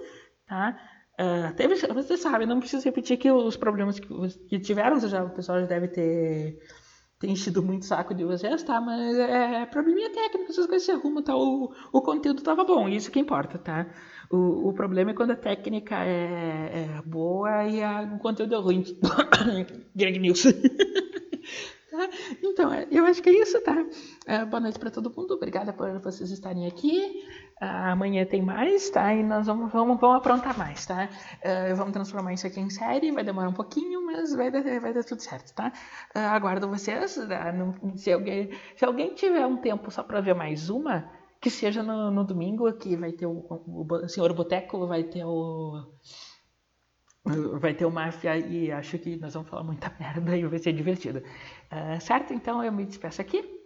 tá? 0.49 0.77
Uh, 1.12 1.55
teve, 1.55 1.77
você 1.77 2.16
sabe, 2.16 2.47
não 2.47 2.59
preciso 2.59 2.85
repetir 2.85 3.19
que 3.19 3.31
os 3.31 3.57
problemas 3.57 4.01
que, 4.01 4.09
que 4.49 4.59
tiveram, 4.59 4.99
já, 4.99 5.23
o 5.23 5.31
pessoal 5.31 5.61
já 5.61 5.66
deve 5.66 5.86
ter 5.86 6.59
tem 7.23 7.31
enchido 7.31 7.62
muito 7.62 7.86
saco 7.86 8.12
de 8.12 8.24
vocês, 8.24 8.65
tá? 8.65 8.81
Mas 8.81 9.16
é, 9.16 9.62
é 9.62 9.66
probleminha 9.66 10.11
técnico, 10.11 10.51
essas 10.51 10.66
coisas 10.66 10.85
se 10.85 10.90
arrumam, 10.90 11.23
tá? 11.23 11.36
O, 11.36 11.73
o 11.93 12.03
conteúdo 12.03 12.43
tava 12.43 12.65
bom, 12.65 12.89
isso 12.89 13.12
que 13.12 13.20
importa, 13.20 13.59
tá? 13.59 13.86
O, 14.28 14.70
o 14.70 14.73
problema 14.73 15.12
é 15.12 15.15
quando 15.15 15.31
a 15.31 15.36
técnica 15.36 16.05
é, 16.05 16.89
é 16.99 17.03
boa 17.07 17.65
e 17.69 17.81
a, 17.81 18.03
o 18.03 18.19
conteúdo 18.19 18.57
é 18.57 18.59
ruim. 18.59 18.82
Grande 19.94 20.19
news. 20.19 20.43
tá? 21.93 22.09
Então, 22.43 22.74
é, 22.74 22.89
eu 22.90 23.05
acho 23.05 23.23
que 23.23 23.31
é 23.31 23.40
isso, 23.40 23.61
tá? 23.62 23.86
É, 24.27 24.44
boa 24.44 24.59
noite 24.59 24.81
para 24.81 24.90
todo 24.90 25.15
mundo, 25.16 25.35
obrigada 25.35 25.73
por 25.73 25.97
vocês 26.01 26.28
estarem 26.32 26.66
aqui. 26.66 27.23
Amanhã 27.65 28.27
tem 28.27 28.43
mais, 28.43 28.91
tá? 28.91 29.15
E 29.15 29.23
nós 29.23 29.47
vamos, 29.47 29.71
vamos, 29.71 30.01
vamos 30.01 30.17
aprontar 30.17 30.59
mais, 30.59 30.85
tá? 30.85 31.09
Uh, 31.45 31.77
vamos 31.77 31.93
transformar 31.93 32.33
isso 32.33 32.45
aqui 32.45 32.59
em 32.59 32.69
série, 32.69 33.13
vai 33.13 33.23
demorar 33.23 33.51
um 33.51 33.53
pouquinho, 33.53 34.05
mas 34.05 34.35
vai 34.35 34.51
dar, 34.51 34.63
vai 34.81 34.93
dar 34.93 35.05
tudo 35.05 35.23
certo, 35.23 35.55
tá? 35.55 35.73
Uh, 36.13 36.19
aguardo 36.19 36.69
vocês. 36.69 37.17
Se, 37.95 38.13
alguém, 38.13 38.51
se 38.75 38.85
alguém 38.85 39.15
tiver 39.15 39.47
um 39.47 39.59
tempo 39.59 39.93
só 39.93 40.03
para 40.03 40.21
ver 40.21 40.35
mais 40.35 40.71
uma, 40.71 41.09
que 41.41 41.51
seja 41.51 41.85
no, 41.85 42.11
no 42.11 42.25
domingo, 42.25 42.73
que 42.73 42.97
vai 42.97 43.13
ter 43.13 43.27
o, 43.27 43.47
o, 43.49 43.87
o 43.89 44.09
Senhor 44.09 44.33
Boteco, 44.33 44.85
vai 44.89 45.05
ter 45.05 45.25
o. 45.25 45.87
Vai 47.61 47.75
ter 47.75 47.85
o 47.85 47.93
Máfia 47.93 48.37
e 48.39 48.73
acho 48.73 48.99
que 48.99 49.15
nós 49.15 49.35
vamos 49.35 49.49
falar 49.49 49.63
muita 49.63 49.95
merda 50.01 50.37
e 50.37 50.45
vai 50.45 50.59
ser 50.59 50.73
divertido. 50.73 51.23
Uh, 51.71 52.01
certo? 52.01 52.35
Então 52.35 52.65
eu 52.65 52.73
me 52.73 52.85
despeço 52.85 53.21
aqui. 53.21 53.62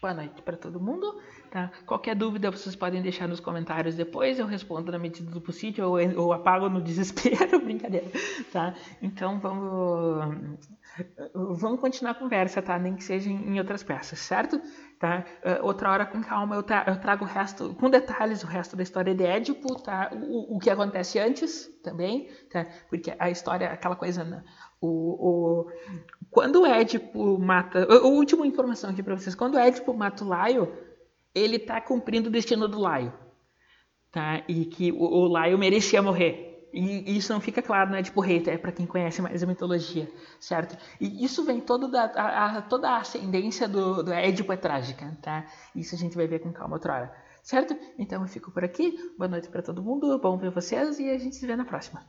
Boa 0.00 0.14
noite 0.14 0.40
para 0.40 0.56
todo 0.56 0.80
mundo. 0.80 1.20
Tá? 1.50 1.70
Qualquer 1.84 2.14
dúvida 2.14 2.50
vocês 2.50 2.74
podem 2.74 3.02
deixar 3.02 3.28
nos 3.28 3.38
comentários 3.38 3.96
depois, 3.96 4.38
eu 4.38 4.46
respondo 4.46 4.90
na 4.90 4.98
medida 4.98 5.30
do 5.30 5.42
possível 5.42 5.90
ou, 5.90 5.98
ou 6.16 6.32
apago 6.32 6.70
no 6.70 6.80
desespero, 6.80 7.60
brincadeira. 7.60 8.06
Tá? 8.50 8.74
Então 9.02 9.38
vamos, 9.38 10.58
vamos 11.34 11.80
continuar 11.80 12.12
a 12.12 12.14
conversa, 12.14 12.62
tá? 12.62 12.78
nem 12.78 12.94
que 12.96 13.04
seja 13.04 13.28
em, 13.28 13.58
outras 13.58 13.82
peças, 13.82 14.20
certo? 14.20 14.58
Tá? 14.98 15.24
Uh, 15.44 15.66
outra 15.66 15.90
hora 15.90 16.06
com 16.06 16.22
calma 16.22 16.56
eu, 16.56 16.62
tra 16.62 16.84
eu, 16.86 16.98
trago 16.98 17.24
o 17.24 17.28
resto, 17.28 17.74
com 17.74 17.90
detalhes, 17.90 18.42
o 18.42 18.46
resto 18.46 18.76
da 18.76 18.82
história 18.82 19.14
de 19.14 19.24
Édipo, 19.24 19.82
tá? 19.82 20.10
o, 20.14 20.56
o 20.56 20.58
que 20.58 20.70
acontece 20.70 21.18
antes 21.18 21.68
também, 21.82 22.30
tá? 22.50 22.66
porque 22.88 23.14
a 23.18 23.28
história, 23.28 23.70
aquela 23.70 23.96
coisa, 23.96 24.24
né? 24.24 24.42
O, 24.80 24.88
o, 24.88 25.70
quando 26.30 26.62
o 26.62 26.66
Édipo 26.66 27.38
mata. 27.38 27.84
A 27.84 28.06
última 28.06 28.46
informação 28.46 28.90
aqui 28.90 29.02
para 29.02 29.16
vocês: 29.16 29.34
quando 29.34 29.54
o 29.54 29.58
Édipo 29.58 29.92
mata 29.92 30.24
o 30.24 30.28
Laio, 30.28 30.72
ele 31.34 31.56
está 31.56 31.80
cumprindo 31.80 32.28
o 32.28 32.32
destino 32.32 32.66
do 32.66 32.78
Laio. 32.78 33.12
Tá? 34.10 34.42
E 34.48 34.64
que 34.64 34.90
o, 34.90 35.02
o 35.02 35.28
Laio 35.28 35.58
merecia 35.58 36.02
morrer. 36.02 36.48
E 36.72 37.16
isso 37.16 37.32
não 37.32 37.40
fica 37.40 37.60
claro, 37.60 37.90
não 37.90 37.98
é 37.98 38.02
tipo 38.02 38.20
rei, 38.20 38.42
é 38.46 38.56
para 38.56 38.70
quem 38.70 38.86
conhece 38.86 39.20
mais 39.20 39.42
a 39.42 39.46
mitologia, 39.46 40.08
certo? 40.38 40.78
E 41.00 41.24
isso 41.24 41.44
vem 41.44 41.60
todo 41.60 41.88
da, 41.88 42.04
a, 42.04 42.58
a, 42.58 42.62
toda 42.62 42.90
a 42.90 42.98
ascendência 42.98 43.66
do, 43.66 44.04
do 44.04 44.12
Édipo 44.12 44.52
é 44.52 44.56
trágica, 44.56 45.18
tá? 45.20 45.46
Isso 45.74 45.96
a 45.96 45.98
gente 45.98 46.14
vai 46.14 46.28
ver 46.28 46.38
com 46.38 46.52
calma 46.52 46.76
outra 46.76 46.94
hora, 46.94 47.16
certo? 47.42 47.76
Então 47.98 48.22
eu 48.22 48.28
fico 48.28 48.52
por 48.52 48.62
aqui, 48.62 48.96
boa 49.18 49.26
noite 49.26 49.48
para 49.48 49.62
todo 49.62 49.82
mundo, 49.82 50.16
bom 50.20 50.38
ver 50.38 50.50
vocês 50.50 51.00
e 51.00 51.10
a 51.10 51.18
gente 51.18 51.34
se 51.34 51.44
vê 51.44 51.56
na 51.56 51.64
próxima. 51.64 52.06